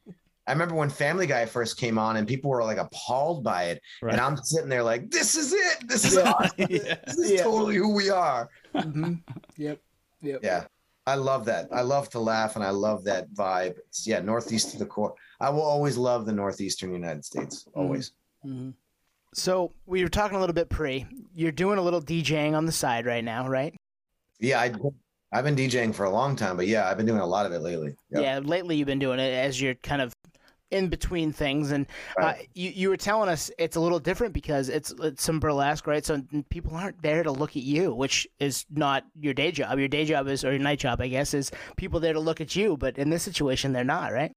I 0.47 0.53
remember 0.53 0.74
when 0.74 0.91
Family 0.91 1.27
Guy 1.27 1.47
first 1.47 1.78
came 1.78 1.97
on 1.99 2.16
and 2.19 2.28
people 2.28 2.51
were 2.51 2.62
like 2.62 2.77
appalled 2.77 3.43
by 3.43 3.65
it. 3.70 3.81
Right. 4.03 4.12
And 4.12 4.20
I'm 4.20 4.37
sitting 4.37 4.69
there 4.69 4.82
like, 4.82 5.11
this 5.11 5.35
is 5.37 5.55
it. 5.55 5.89
This 5.89 6.05
is 6.05 6.16
Yeah. 6.16 6.31
awesome. 6.32 6.51
Yeah. 6.69 6.97
This 7.07 7.16
is 7.16 7.31
Yeah. 7.32 7.43
totally 7.45 7.77
who 7.77 7.95
we 7.95 8.11
are. 8.11 8.51
Mhm. 8.74 9.23
Yep. 9.57 9.78
Yep. 10.20 10.41
Yeah. 10.43 10.65
I 11.07 11.15
love 11.15 11.47
that. 11.47 11.69
I 11.73 11.81
love 11.81 12.11
to 12.11 12.19
laugh 12.20 12.57
and 12.57 12.65
I 12.65 12.70
love 12.70 13.05
that 13.05 13.31
vibe. 13.32 13.77
It's, 13.89 14.07
yeah, 14.07 14.20
Northeast 14.20 14.73
to 14.73 14.78
the 14.78 14.85
core. 14.87 15.15
I 15.41 15.51
will 15.51 15.62
always 15.62 15.97
love 15.97 16.27
the 16.27 16.33
Northeastern 16.33 16.93
United 16.93 17.25
States. 17.25 17.67
Always. 17.75 18.12
Mhm. 18.45 18.75
So 19.33 19.73
we 19.87 20.03
were 20.03 20.09
talking 20.09 20.37
a 20.37 20.41
little 20.41 20.55
bit 20.55 20.69
pre. 20.69 21.07
You're 21.35 21.53
doing 21.53 21.79
a 21.79 21.83
little 21.83 22.03
DJing 22.03 22.55
on 22.55 22.67
the 22.67 22.73
side 22.73 23.07
right 23.07 23.25
now, 23.25 23.49
right? 23.49 23.75
Yeah, 24.39 24.61
I 24.61 24.73
I've 25.33 25.45
been 25.45 25.55
DJing 25.57 25.95
for 25.95 26.05
a 26.05 26.11
long 26.11 26.35
time, 26.35 26.57
but 26.57 26.67
yeah, 26.67 26.89
I've 26.89 26.97
been 26.97 27.07
doing 27.07 27.21
a 27.21 27.27
lot 27.27 27.47
of 27.47 27.53
it 27.53 27.61
lately. 27.61 27.95
Yep. 28.11 28.23
Yeah, 28.23 28.39
lately 28.41 28.77
you've 28.77 28.87
been 28.87 28.99
doing 28.99 29.21
it 29.21 29.33
as 29.33 29.61
you're 29.61 29.77
kind 29.77 30.03
of 30.03 30.12
in 30.73 30.89
between 30.89 31.33
things, 31.33 31.71
and 31.73 31.87
uh, 32.21 32.35
you 32.55 32.71
you 32.71 32.89
were 32.89 32.97
telling 32.97 33.29
us 33.29 33.51
it's 33.59 33.77
a 33.77 33.81
little 33.81 33.99
different 34.01 34.33
because 34.33 34.69
it's 34.69 34.93
it's 35.01 35.23
some 35.23 35.39
burlesque, 35.39 35.87
right? 35.87 36.05
So 36.05 36.23
people 36.49 36.75
aren't 36.75 37.01
there 37.03 37.23
to 37.23 37.31
look 37.31 37.51
at 37.57 37.62
you, 37.62 37.95
which 37.95 38.27
is 38.41 38.67
not 38.71 39.05
your 39.21 39.35
day 39.35 39.53
job. 39.53 39.79
Your 39.79 39.89
day 39.89 40.05
job 40.05 40.27
is 40.29 40.45
or 40.45 40.51
your 40.51 40.61
night 40.61 40.81
job, 40.81 41.01
I 41.01 41.09
guess, 41.09 41.35
is 41.35 41.51
people 41.77 42.01
there 42.01 42.12
to 42.12 42.21
look 42.21 42.41
at 42.41 42.57
you. 42.57 42.77
But 42.77 42.99
in 42.99 43.11
this 43.11 43.23
situation, 43.23 43.73
they're 43.73 43.85
not, 43.85 44.12
right? 44.12 44.33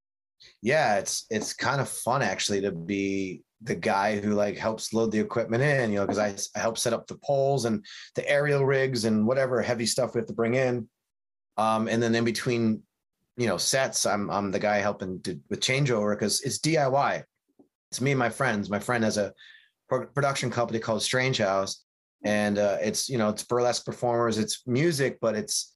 Yeah 0.62 0.98
it's 0.98 1.26
it's 1.30 1.54
kind 1.54 1.82
of 1.82 1.90
fun 1.90 2.22
actually 2.22 2.62
to 2.62 2.72
be 2.72 3.42
the 3.62 3.76
guy 3.76 4.20
who 4.20 4.34
like 4.34 4.58
helps 4.58 4.94
load 4.94 5.12
the 5.12 5.20
equipment 5.20 5.64
in 5.64 5.92
you 5.92 5.98
know 5.98 6.06
because 6.06 6.20
I, 6.20 6.36
I 6.58 6.62
help 6.62 6.78
set 6.78 6.94
up 6.94 7.08
the 7.08 7.18
poles 7.24 7.66
and 7.66 7.86
the 8.16 8.30
aerial 8.30 8.66
rigs 8.66 9.06
and 9.06 9.26
whatever 9.26 9.62
heavy 9.62 9.86
stuff 9.86 10.14
we 10.14 10.20
have 10.20 10.28
to 10.28 10.34
bring 10.34 10.56
in. 10.56 10.88
Um 11.58 11.88
and 11.88 12.04
then 12.04 12.14
in 12.16 12.26
between 12.26 12.82
you 13.38 13.48
know 13.48 13.58
sets 13.58 14.06
i'm 14.06 14.30
i'm 14.30 14.52
the 14.52 14.60
guy 14.60 14.78
helping 14.78 15.20
to, 15.24 15.40
with 15.50 15.60
changeover 15.60 16.14
because 16.14 16.42
it's 16.42 16.60
diy 16.60 17.24
it's 17.94 18.02
me 18.02 18.10
and 18.10 18.18
my 18.18 18.32
friends. 18.32 18.72
My 18.72 18.80
friend 18.80 19.04
has 19.04 19.18
a 19.18 19.32
pro- 19.88 20.08
production 20.08 20.50
company 20.50 20.80
called 20.80 21.04
strange 21.04 21.38
house 21.38 21.84
and 22.26 22.58
uh, 22.58 22.78
it's 22.82 23.08
you 23.08 23.20
know 23.20 23.30
it's 23.30 23.44
burlesque 23.44 23.86
performers 23.86 24.40
it's 24.40 24.64
music 24.66 25.20
but 25.22 25.36
it's 25.36 25.73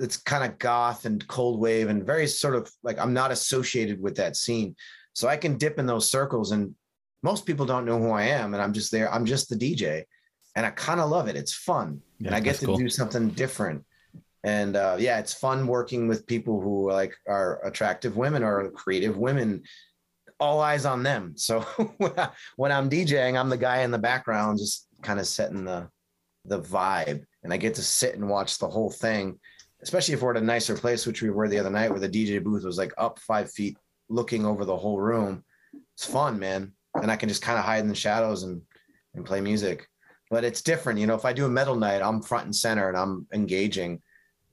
it's 0.00 0.16
kind 0.16 0.44
of 0.44 0.58
goth 0.58 1.04
and 1.04 1.26
cold 1.28 1.60
wave 1.60 1.88
and 1.88 2.04
very 2.06 2.26
sort 2.26 2.54
of 2.54 2.70
like 2.82 2.98
I'm 2.98 3.12
not 3.12 3.30
associated 3.30 4.00
with 4.00 4.16
that 4.16 4.36
scene. 4.36 4.76
So 5.14 5.28
I 5.28 5.36
can 5.36 5.56
dip 5.58 5.78
in 5.78 5.86
those 5.86 6.08
circles 6.08 6.52
and 6.52 6.74
most 7.22 7.46
people 7.46 7.66
don't 7.66 7.86
know 7.86 7.98
who 7.98 8.10
I 8.10 8.24
am 8.24 8.52
and 8.54 8.62
I'm 8.62 8.72
just 8.72 8.90
there. 8.92 9.12
I'm 9.12 9.24
just 9.24 9.48
the 9.48 9.56
DJ 9.56 10.04
and 10.56 10.66
I 10.66 10.70
kind 10.70 11.00
of 11.00 11.10
love 11.10 11.28
it. 11.28 11.36
It's 11.36 11.54
fun 11.54 12.00
Yeah, 12.18 12.28
and 12.28 12.36
I 12.36 12.40
get 12.40 12.56
to 12.56 12.66
cool. 12.66 12.76
do 12.76 12.88
something 12.88 13.30
different. 13.30 13.84
And 14.44 14.76
uh, 14.76 14.96
yeah, 14.98 15.18
it's 15.18 15.32
fun 15.32 15.66
working 15.66 16.06
with 16.06 16.26
people 16.26 16.60
who 16.60 16.88
are 16.90 16.92
like 16.92 17.14
are 17.26 17.64
attractive 17.66 18.16
women 18.16 18.42
or 18.42 18.70
creative 18.70 19.16
women. 19.16 19.62
All 20.40 20.60
eyes 20.60 20.84
on 20.84 21.02
them. 21.02 21.34
So 21.38 21.60
when 22.56 22.72
I'm 22.72 22.90
DJing, 22.90 23.38
I'm 23.38 23.48
the 23.48 23.56
guy 23.56 23.82
in 23.82 23.90
the 23.90 23.98
background, 23.98 24.58
just 24.58 24.86
kind 25.02 25.18
of 25.20 25.26
setting 25.26 25.64
the 25.64 25.88
the 26.44 26.60
vibe, 26.60 27.24
and 27.42 27.52
I 27.54 27.56
get 27.56 27.74
to 27.76 27.82
sit 27.82 28.16
and 28.16 28.28
watch 28.28 28.58
the 28.58 28.68
whole 28.68 28.90
thing 28.90 29.38
especially 29.84 30.14
if 30.14 30.22
we're 30.22 30.32
at 30.32 30.42
a 30.42 30.44
nicer 30.44 30.74
place, 30.74 31.06
which 31.06 31.22
we 31.22 31.30
were 31.30 31.46
the 31.46 31.58
other 31.58 31.70
night, 31.70 31.90
where 31.90 32.00
the 32.00 32.08
DJ 32.08 32.42
booth 32.42 32.64
was 32.64 32.78
like 32.78 32.92
up 32.98 33.18
five 33.20 33.50
feet, 33.52 33.76
looking 34.08 34.44
over 34.44 34.64
the 34.64 34.76
whole 34.76 34.98
room. 34.98 35.44
It's 35.94 36.06
fun, 36.06 36.38
man, 36.38 36.72
and 37.00 37.10
I 37.10 37.16
can 37.16 37.28
just 37.28 37.42
kind 37.42 37.58
of 37.58 37.64
hide 37.64 37.80
in 37.80 37.88
the 37.88 37.94
shadows 37.94 38.42
and 38.42 38.60
and 39.14 39.24
play 39.24 39.40
music. 39.40 39.86
But 40.30 40.42
it's 40.42 40.62
different, 40.62 40.98
you 40.98 41.06
know. 41.06 41.14
If 41.14 41.24
I 41.24 41.32
do 41.32 41.44
a 41.44 41.50
metal 41.50 41.76
night, 41.76 42.02
I'm 42.02 42.22
front 42.22 42.46
and 42.46 42.56
center 42.56 42.88
and 42.88 42.96
I'm 42.96 43.26
engaging, 43.32 44.00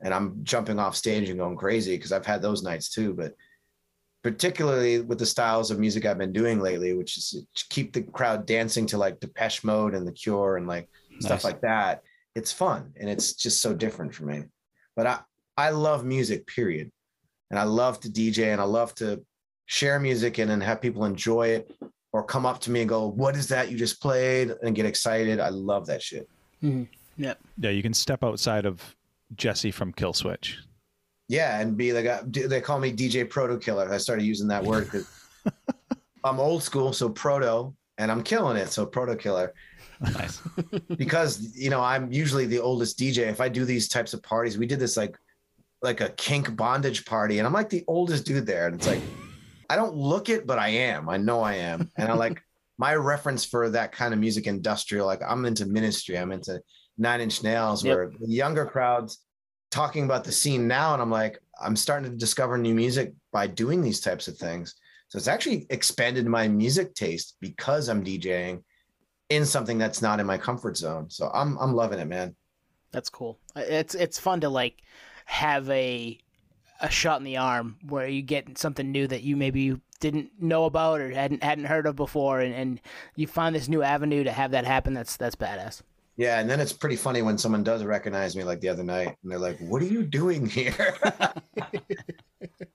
and 0.02 0.14
I'm 0.14 0.44
jumping 0.44 0.80
off 0.80 0.96
stage 0.96 1.30
and 1.30 1.40
going 1.40 1.58
crazy 1.58 1.96
because 1.96 2.12
I've 2.12 2.26
had 2.26 2.42
those 2.42 2.62
nights 2.62 2.90
too. 2.90 3.14
But 3.14 3.34
particularly 4.24 5.00
with 5.00 5.18
the 5.18 5.26
styles 5.26 5.72
of 5.72 5.80
music 5.80 6.06
I've 6.06 6.18
been 6.18 6.34
doing 6.34 6.60
lately, 6.60 6.94
which 6.94 7.18
is 7.18 7.30
to 7.56 7.66
keep 7.70 7.94
the 7.94 8.04
crowd 8.04 8.46
dancing 8.46 8.86
to 8.88 8.98
like 8.98 9.20
Depeche 9.20 9.64
Mode 9.64 9.96
and 9.96 10.06
The 10.06 10.12
Cure 10.12 10.58
and 10.58 10.68
like 10.68 10.90
stuff 11.20 11.44
like 11.44 11.62
that. 11.62 12.04
It's 12.36 12.52
fun 12.52 12.94
and 13.00 13.10
it's 13.10 13.34
just 13.34 13.62
so 13.62 13.74
different 13.74 14.14
for 14.14 14.26
me. 14.26 14.44
But 15.02 15.26
I 15.58 15.68
I 15.68 15.70
love 15.72 16.06
music, 16.06 16.46
period, 16.46 16.92
and 17.50 17.60
I 17.60 17.64
love 17.64 18.00
to 18.02 18.08
DJ 18.08 18.52
and 18.52 18.62
I 18.62 18.66
love 18.66 18.94
to 18.96 19.26
share 19.66 20.00
music 20.00 20.38
and 20.38 20.48
then 20.48 20.62
have 20.62 20.80
people 20.80 21.06
enjoy 21.06 21.48
it 21.48 21.76
or 22.14 22.24
come 22.24 22.46
up 22.46 22.60
to 22.60 22.72
me 22.72 22.82
and 22.82 22.90
go, 22.90 23.08
"What 23.08 23.36
is 23.36 23.48
that 23.48 23.72
you 23.72 23.80
just 23.80 24.00
played?" 24.00 24.54
and 24.62 24.76
get 24.76 24.86
excited. 24.86 25.40
I 25.40 25.50
love 25.50 25.88
that 25.88 26.04
shit. 26.04 26.30
Mm-hmm. 26.62 26.84
Yep. 27.18 27.40
Yeah, 27.58 27.70
you 27.72 27.82
can 27.82 27.96
step 27.96 28.24
outside 28.24 28.68
of 28.68 28.96
Jesse 29.36 29.72
from 29.72 29.92
Killswitch. 29.92 30.58
Yeah, 31.28 31.60
and 31.60 31.76
be 31.76 31.90
the 31.90 32.04
guy. 32.04 32.18
Uh, 32.18 32.48
they 32.48 32.62
call 32.62 32.78
me 32.78 32.94
DJ 32.94 33.28
Proto 33.28 33.58
Killer. 33.58 33.92
I 33.92 33.98
started 33.98 34.24
using 34.24 34.50
that 34.50 34.64
word 34.64 34.86
because 34.92 35.08
I'm 36.24 36.40
old 36.40 36.62
school, 36.62 36.94
so 36.94 37.10
proto, 37.10 37.74
and 37.98 38.12
I'm 38.12 38.22
killing 38.22 38.56
it, 38.56 38.70
so 38.70 38.86
Proto 38.86 39.16
Killer. 39.16 39.52
Nice. 40.02 40.42
because 40.98 41.56
you 41.56 41.70
know 41.70 41.82
I'm 41.82 42.12
usually 42.12 42.46
the 42.46 42.60
oldest 42.60 42.98
DJ. 42.98 43.30
If 43.30 43.40
I 43.42 43.50
do 43.50 43.66
these 43.66 43.88
types 43.88 44.14
of 44.14 44.24
parties, 44.24 44.58
we 44.58 44.66
did 44.66 44.80
this 44.80 44.98
like 44.98 45.16
like 45.82 46.02
a 46.02 46.10
kink 46.10 46.56
bondage 46.56 47.06
party, 47.06 47.38
and 47.40 47.48
I'm 47.48 47.54
like 47.54 47.70
the 47.70 47.84
oldest 47.88 48.26
dude 48.26 48.46
there, 48.46 48.68
and 48.68 48.76
it's 48.76 48.88
like 48.88 49.02
I 49.70 49.76
don't 49.76 49.96
look 49.96 50.30
it, 50.30 50.48
but 50.48 50.60
I 50.60 50.70
am. 50.70 51.08
I 51.10 51.18
know 51.18 51.42
I 51.42 51.56
am, 51.56 51.90
and 51.98 52.10
I 52.10 52.14
like 52.14 52.42
my 52.78 52.96
reference 52.96 53.46
for 53.46 53.70
that 53.70 53.92
kind 53.92 54.14
of 54.14 54.20
music, 54.20 54.48
industrial. 54.48 55.06
Like 55.06 55.22
I'm 55.28 55.46
into 55.46 55.66
Ministry, 55.66 56.18
I'm 56.18 56.32
into 56.32 56.62
Nine 56.98 57.22
Inch 57.22 57.44
Nails, 57.44 57.84
Yep. 57.84 57.96
where 57.96 58.12
the 58.20 58.28
younger 58.28 58.66
crowds 58.66 59.20
talking 59.70 60.04
about 60.04 60.24
the 60.24 60.32
scene 60.32 60.68
now, 60.68 60.94
and 60.94 61.02
I'm 61.02 61.12
like 61.12 61.40
I'm 61.62 61.76
starting 61.76 62.10
to 62.12 62.18
discover 62.18 62.58
new 62.58 62.74
music 62.74 63.14
by 63.32 63.48
doing 63.48 63.82
these 63.82 64.00
types 64.02 64.28
of 64.28 64.38
things. 64.38 64.76
So 65.10 65.18
it's 65.18 65.28
actually 65.28 65.68
expanded 65.70 66.26
my 66.26 66.48
music 66.48 66.96
taste 66.96 67.36
because 67.40 67.88
I'm 67.90 68.04
DJing 68.04 68.64
in 69.32 69.46
something 69.46 69.78
that's 69.78 70.02
not 70.02 70.20
in 70.20 70.26
my 70.26 70.38
comfort 70.38 70.76
zone. 70.78 71.10
So 71.10 71.32
I'm 71.34 71.58
I'm 71.58 71.74
loving 71.74 72.00
it, 72.00 72.08
man. 72.08 72.36
That's 72.92 73.10
cool. 73.10 73.40
It's 73.56 73.96
it's 73.96 74.20
fun 74.20 74.42
to 74.42 74.50
like 74.50 74.84
have 75.26 75.70
a 75.70 76.20
a 76.82 76.90
shot 76.90 77.20
in 77.20 77.24
the 77.24 77.38
arm 77.38 77.78
where 77.88 78.08
you 78.08 78.22
get 78.22 78.58
something 78.58 78.92
new 78.92 79.08
that 79.08 79.24
you 79.24 79.38
maybe 79.38 79.80
didn't 80.02 80.32
know 80.42 80.66
about 80.66 81.00
or 81.00 81.12
hadn't 81.12 81.44
hadn't 81.44 81.66
heard 81.66 81.88
of 81.88 81.96
before, 81.96 82.42
and, 82.42 82.54
and 82.54 82.82
you 83.16 83.26
find 83.26 83.56
this 83.56 83.70
new 83.70 83.82
avenue 83.82 84.26
to 84.26 84.32
have 84.32 84.52
that 84.52 84.66
happen. 84.66 84.94
That's 84.94 85.16
that's 85.16 85.36
badass. 85.36 85.82
Yeah, 86.18 86.40
and 86.42 86.50
then 86.50 86.60
it's 86.60 86.74
pretty 86.74 86.98
funny 86.98 87.22
when 87.22 87.38
someone 87.38 87.64
does 87.64 87.86
recognize 87.86 88.36
me 88.36 88.44
like 88.44 88.60
the 88.60 88.68
other 88.68 88.84
night 88.84 89.16
and 89.24 89.32
they're 89.32 89.40
like, 89.40 89.58
"What 89.60 89.82
are 89.82 89.86
you 89.86 90.04
doing 90.04 90.46
here?" 90.46 90.98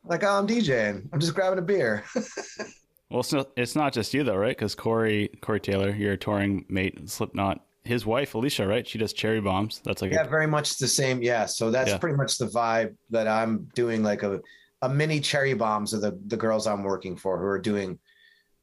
like, 0.05 0.25
"Oh, 0.25 0.39
I'm 0.39 0.47
DJing. 0.47 1.07
I'm 1.13 1.21
just 1.21 1.35
grabbing 1.35 1.59
a 1.59 1.63
beer." 1.63 2.03
Well, 3.11 3.21
it's 3.21 3.33
not, 3.33 3.51
it's 3.57 3.77
not 3.77 3.93
just 3.93 4.13
you 4.15 4.25
though, 4.25 4.37
right? 4.37 4.57
Because 4.57 4.75
Corey 4.75 5.31
Corey 5.41 5.61
Taylor, 5.61 5.91
your 5.91 6.17
touring 6.17 6.65
mate, 6.69 7.09
Slipknot, 7.09 7.65
his 7.85 8.05
wife 8.05 8.35
Alicia, 8.35 8.67
right? 8.67 8.87
She 8.87 8.99
does 8.99 9.13
cherry 9.13 9.41
bombs. 9.41 9.81
That's 9.85 10.03
like 10.03 10.13
yeah, 10.13 10.25
a, 10.25 10.29
very 10.29 10.47
much 10.47 10.77
the 10.79 10.89
same. 10.89 11.23
Yeah, 11.23 11.47
so 11.47 11.71
that's 11.71 11.91
Yeah. 11.91 11.99
pretty 11.99 12.17
much 12.17 12.39
the 12.39 12.47
vibe 12.47 12.97
that 13.11 13.29
I'm 13.29 13.69
doing 13.75 14.03
like 14.03 14.23
a 14.23 14.41
a 14.83 14.89
mini 14.89 15.21
cherry 15.21 15.55
bombs 15.55 15.93
of 15.93 16.01
the 16.01 16.19
the 16.27 16.37
girls 16.37 16.67
I'm 16.67 16.83
working 16.83 17.17
for 17.17 17.39
who 17.39 17.47
are 17.47 17.61
doing 17.61 17.99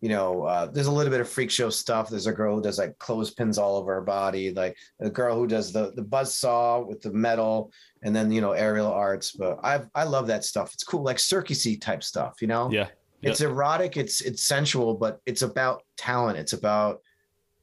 you 0.03 0.09
know, 0.09 0.43
uh, 0.43 0.65
there's 0.65 0.87
a 0.87 0.91
little 0.91 1.09
bit 1.09 1.21
of 1.21 1.29
freak 1.29 1.49
show 1.49 1.69
stuff. 1.69 2.09
There's 2.09 2.27
a 2.27 2.33
girl 2.33 2.57
who 2.57 2.61
does 2.61 2.77
like 2.77 2.97
clothespins 2.97 3.57
all 3.57 3.77
over 3.77 3.93
her 3.93 4.01
body, 4.01 4.51
like 4.51 4.75
a 4.99 5.09
girl 5.09 5.37
who 5.37 5.47
does 5.47 5.71
the 5.71 5.93
the 5.95 6.01
buzz 6.01 6.35
saw 6.35 6.81
with 6.81 7.01
the 7.01 7.13
metal, 7.13 7.71
and 8.01 8.13
then 8.13 8.29
you 8.29 8.41
know 8.41 8.51
aerial 8.51 8.91
arts. 8.91 9.31
But 9.31 9.59
I 9.63 9.79
I 9.95 10.03
love 10.03 10.27
that 10.27 10.43
stuff. 10.43 10.73
It's 10.73 10.83
cool, 10.83 11.03
like 11.03 11.15
circusy 11.15 11.79
type 11.79 12.03
stuff. 12.03 12.41
You 12.41 12.49
know, 12.49 12.69
yeah. 12.69 12.89
It's 13.23 13.41
erotic, 13.41 13.97
it's 13.97 14.21
it's 14.21 14.43
sensual, 14.43 14.93
but 14.95 15.19
it's 15.25 15.41
about 15.41 15.83
talent. 15.97 16.37
It's 16.37 16.53
about 16.53 16.99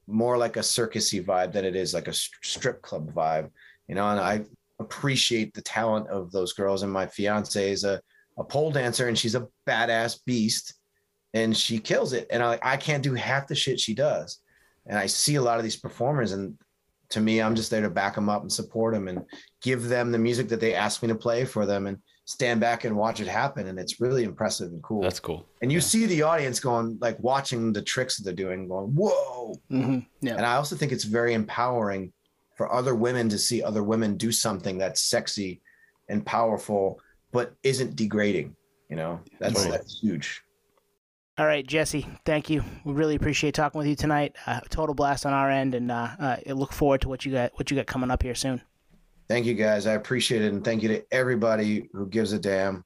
more 0.07 0.37
like 0.37 0.57
a 0.57 0.61
circusy 0.61 1.25
vibe 1.25 1.53
than 1.53 1.65
it 1.65 1.77
is 1.77 1.95
like 1.95 2.09
a 2.09 2.13
strip 2.13 2.83
club 2.83 3.13
vibe. 3.13 3.51
You 3.89 3.95
know, 3.95 4.09
and 4.09 4.21
I 4.21 4.45
appreciate 4.79 5.55
the 5.55 5.63
talent 5.63 6.09
of 6.09 6.33
those 6.33 6.53
girls. 6.53 6.83
And 6.83 6.93
my 6.93 7.07
fiance 7.07 7.71
is 7.71 7.85
a 7.85 8.01
a 8.39 8.45
pole 8.45 8.71
dancer, 8.71 9.09
and 9.09 9.19
she's 9.19 9.35
a 9.35 9.49
badass 9.67 10.21
beast 10.25 10.75
and 11.35 11.57
she 11.57 11.79
kills 11.79 12.13
it. 12.13 12.27
And 12.31 12.43
I 12.43 12.59
I 12.63 12.77
can't 12.77 13.03
do 13.03 13.15
half 13.15 13.47
the 13.47 13.55
shit 13.55 13.81
she 13.81 13.95
does. 13.95 14.39
And 14.87 14.99
I 14.99 15.07
see 15.07 15.37
a 15.37 15.43
lot 15.43 15.59
of 15.59 15.65
these 15.65 15.77
performers, 15.77 16.33
and 16.33 16.59
to 17.11 17.21
me, 17.21 17.41
I'm 17.41 17.55
just 17.55 17.71
there 17.71 17.83
to 17.83 17.91
back 17.91 18.15
them 18.15 18.29
up 18.29 18.43
and 18.43 18.53
support 18.53 18.95
them 18.95 19.09
and 19.09 19.25
give 19.63 19.89
them 19.89 20.11
the 20.11 20.19
music 20.19 20.49
that 20.49 20.61
they 20.61 20.75
ask 20.75 21.03
me 21.03 21.09
to 21.09 21.15
play 21.15 21.45
for 21.45 21.67
them, 21.67 21.87
and 21.87 21.99
stand 22.31 22.61
back 22.61 22.85
and 22.85 22.97
watch 22.97 23.19
it 23.21 23.27
happen. 23.27 23.67
And 23.67 23.79
it's 23.79 24.01
really 24.01 24.23
impressive 24.23 24.71
and 24.71 24.81
cool. 24.83 25.03
That's 25.03 25.19
cool. 25.19 25.47
and 25.63 25.73
you 25.73 25.81
see 25.81 26.07
the 26.07 26.23
audience 26.23 26.61
going 26.61 26.97
like 27.01 27.19
watching 27.19 27.73
the 27.73 27.83
tricks 27.83 28.17
that 28.17 28.25
they're 28.25 28.33
doing, 28.33 28.69
going 28.69 28.87
whoa. 28.95 29.55
Mm-hmm. 29.71 29.99
Yeah. 30.21 30.37
And 30.37 30.47
I 30.47 30.55
also 30.55 30.77
think 30.77 30.93
it's 30.93 31.05
very 31.05 31.35
empowering 31.35 32.13
for 32.57 32.73
other 32.73 32.95
women 32.95 33.29
to 33.31 33.39
see 33.39 33.63
other 33.63 33.83
women 33.83 34.17
do 34.17 34.31
something 34.31 34.79
that's 34.79 35.03
sexy 35.03 35.61
and 36.09 36.25
powerful, 36.25 37.01
but 37.33 37.55
isn't 37.65 37.97
degrading. 37.97 38.55
You 38.89 38.97
know, 38.97 39.21
that's 39.41 39.55
Totally. 39.55 39.77
that's 39.77 40.01
huge. 40.01 40.43
All 41.39 41.47
right, 41.47 41.67
Jesse. 41.67 42.07
Thank 42.27 42.51
you. 42.51 42.63
We 42.85 42.93
really 42.93 43.15
appreciate 43.15 43.55
talking 43.55 43.79
with 43.79 43.89
you 43.89 43.97
tonight. 43.97 44.37
Uh, 44.47 44.61
total 44.69 44.95
blast 44.95 45.25
on 45.25 45.33
our 45.33 45.51
end, 45.51 45.75
and 45.75 45.91
uh, 45.91 46.09
uh, 46.19 46.37
I 46.47 46.53
look 46.53 46.73
forward 46.73 47.01
to 47.03 47.09
what 47.09 47.25
you 47.25 47.33
got 47.33 47.53
what 47.55 47.71
you 47.71 47.77
got 47.77 47.87
coming 47.87 48.11
up 48.11 48.23
here 48.23 48.35
soon. 48.35 48.61
Thank 49.31 49.47
you 49.47 49.55
guys. 49.55 49.87
I 49.87 49.93
appreciate 49.93 50.43
it. 50.43 50.53
And 50.53 50.65
thank 50.65 50.83
you 50.83 50.89
to 50.89 51.05
everybody 51.13 51.89
who 51.93 52.09
gives 52.09 52.33
a 52.33 52.39
damn. 52.41 52.85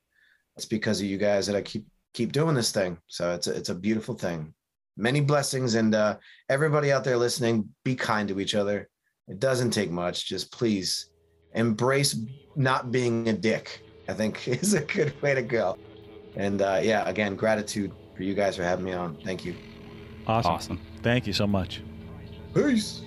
It's 0.57 0.67
because 0.67 1.01
of 1.01 1.07
you 1.07 1.17
guys 1.17 1.47
that 1.47 1.57
I 1.57 1.63
keep 1.63 1.87
keep 2.13 2.33
doing 2.33 2.55
this 2.55 2.71
thing. 2.71 2.99
So 3.07 3.33
it's 3.33 3.47
a, 3.47 3.57
it's 3.57 3.71
a 3.71 3.75
beautiful 3.75 4.15
thing. 4.15 4.53
Many 4.99 5.23
blessings 5.23 5.75
and 5.75 5.95
uh, 5.95 6.19
everybody 6.51 6.93
out 6.93 7.03
there 7.03 7.17
listening, 7.17 7.67
be 7.83 7.95
kind 7.97 8.29
to 8.29 8.41
each 8.41 8.55
other. 8.55 8.91
It 9.27 9.39
doesn't 9.39 9.71
take 9.71 9.91
much. 9.91 10.29
Just 10.29 10.53
please 10.53 11.09
embrace 11.55 12.15
not 12.57 12.93
being 12.93 13.27
a 13.31 13.33
dick. 13.33 13.81
I 14.07 14.13
think 14.13 14.47
is 14.63 14.75
a 14.75 14.83
good 14.83 15.15
way 15.23 15.35
to 15.35 15.41
go. 15.41 15.79
And 16.37 16.61
uh, 16.61 16.81
yeah, 16.83 17.09
again, 17.09 17.37
gratitude 17.37 17.91
for 18.15 18.23
you 18.23 18.35
guys 18.35 18.55
for 18.55 18.65
having 18.65 18.85
me 18.85 18.93
on. 18.93 19.17
Thank 19.25 19.47
you. 19.47 19.57
Awesome. 20.27 20.53
Awesome. 20.53 20.81
Thank 21.03 21.27
you 21.27 21.33
so 21.33 21.47
much. 21.47 21.81
Peace. 22.53 23.01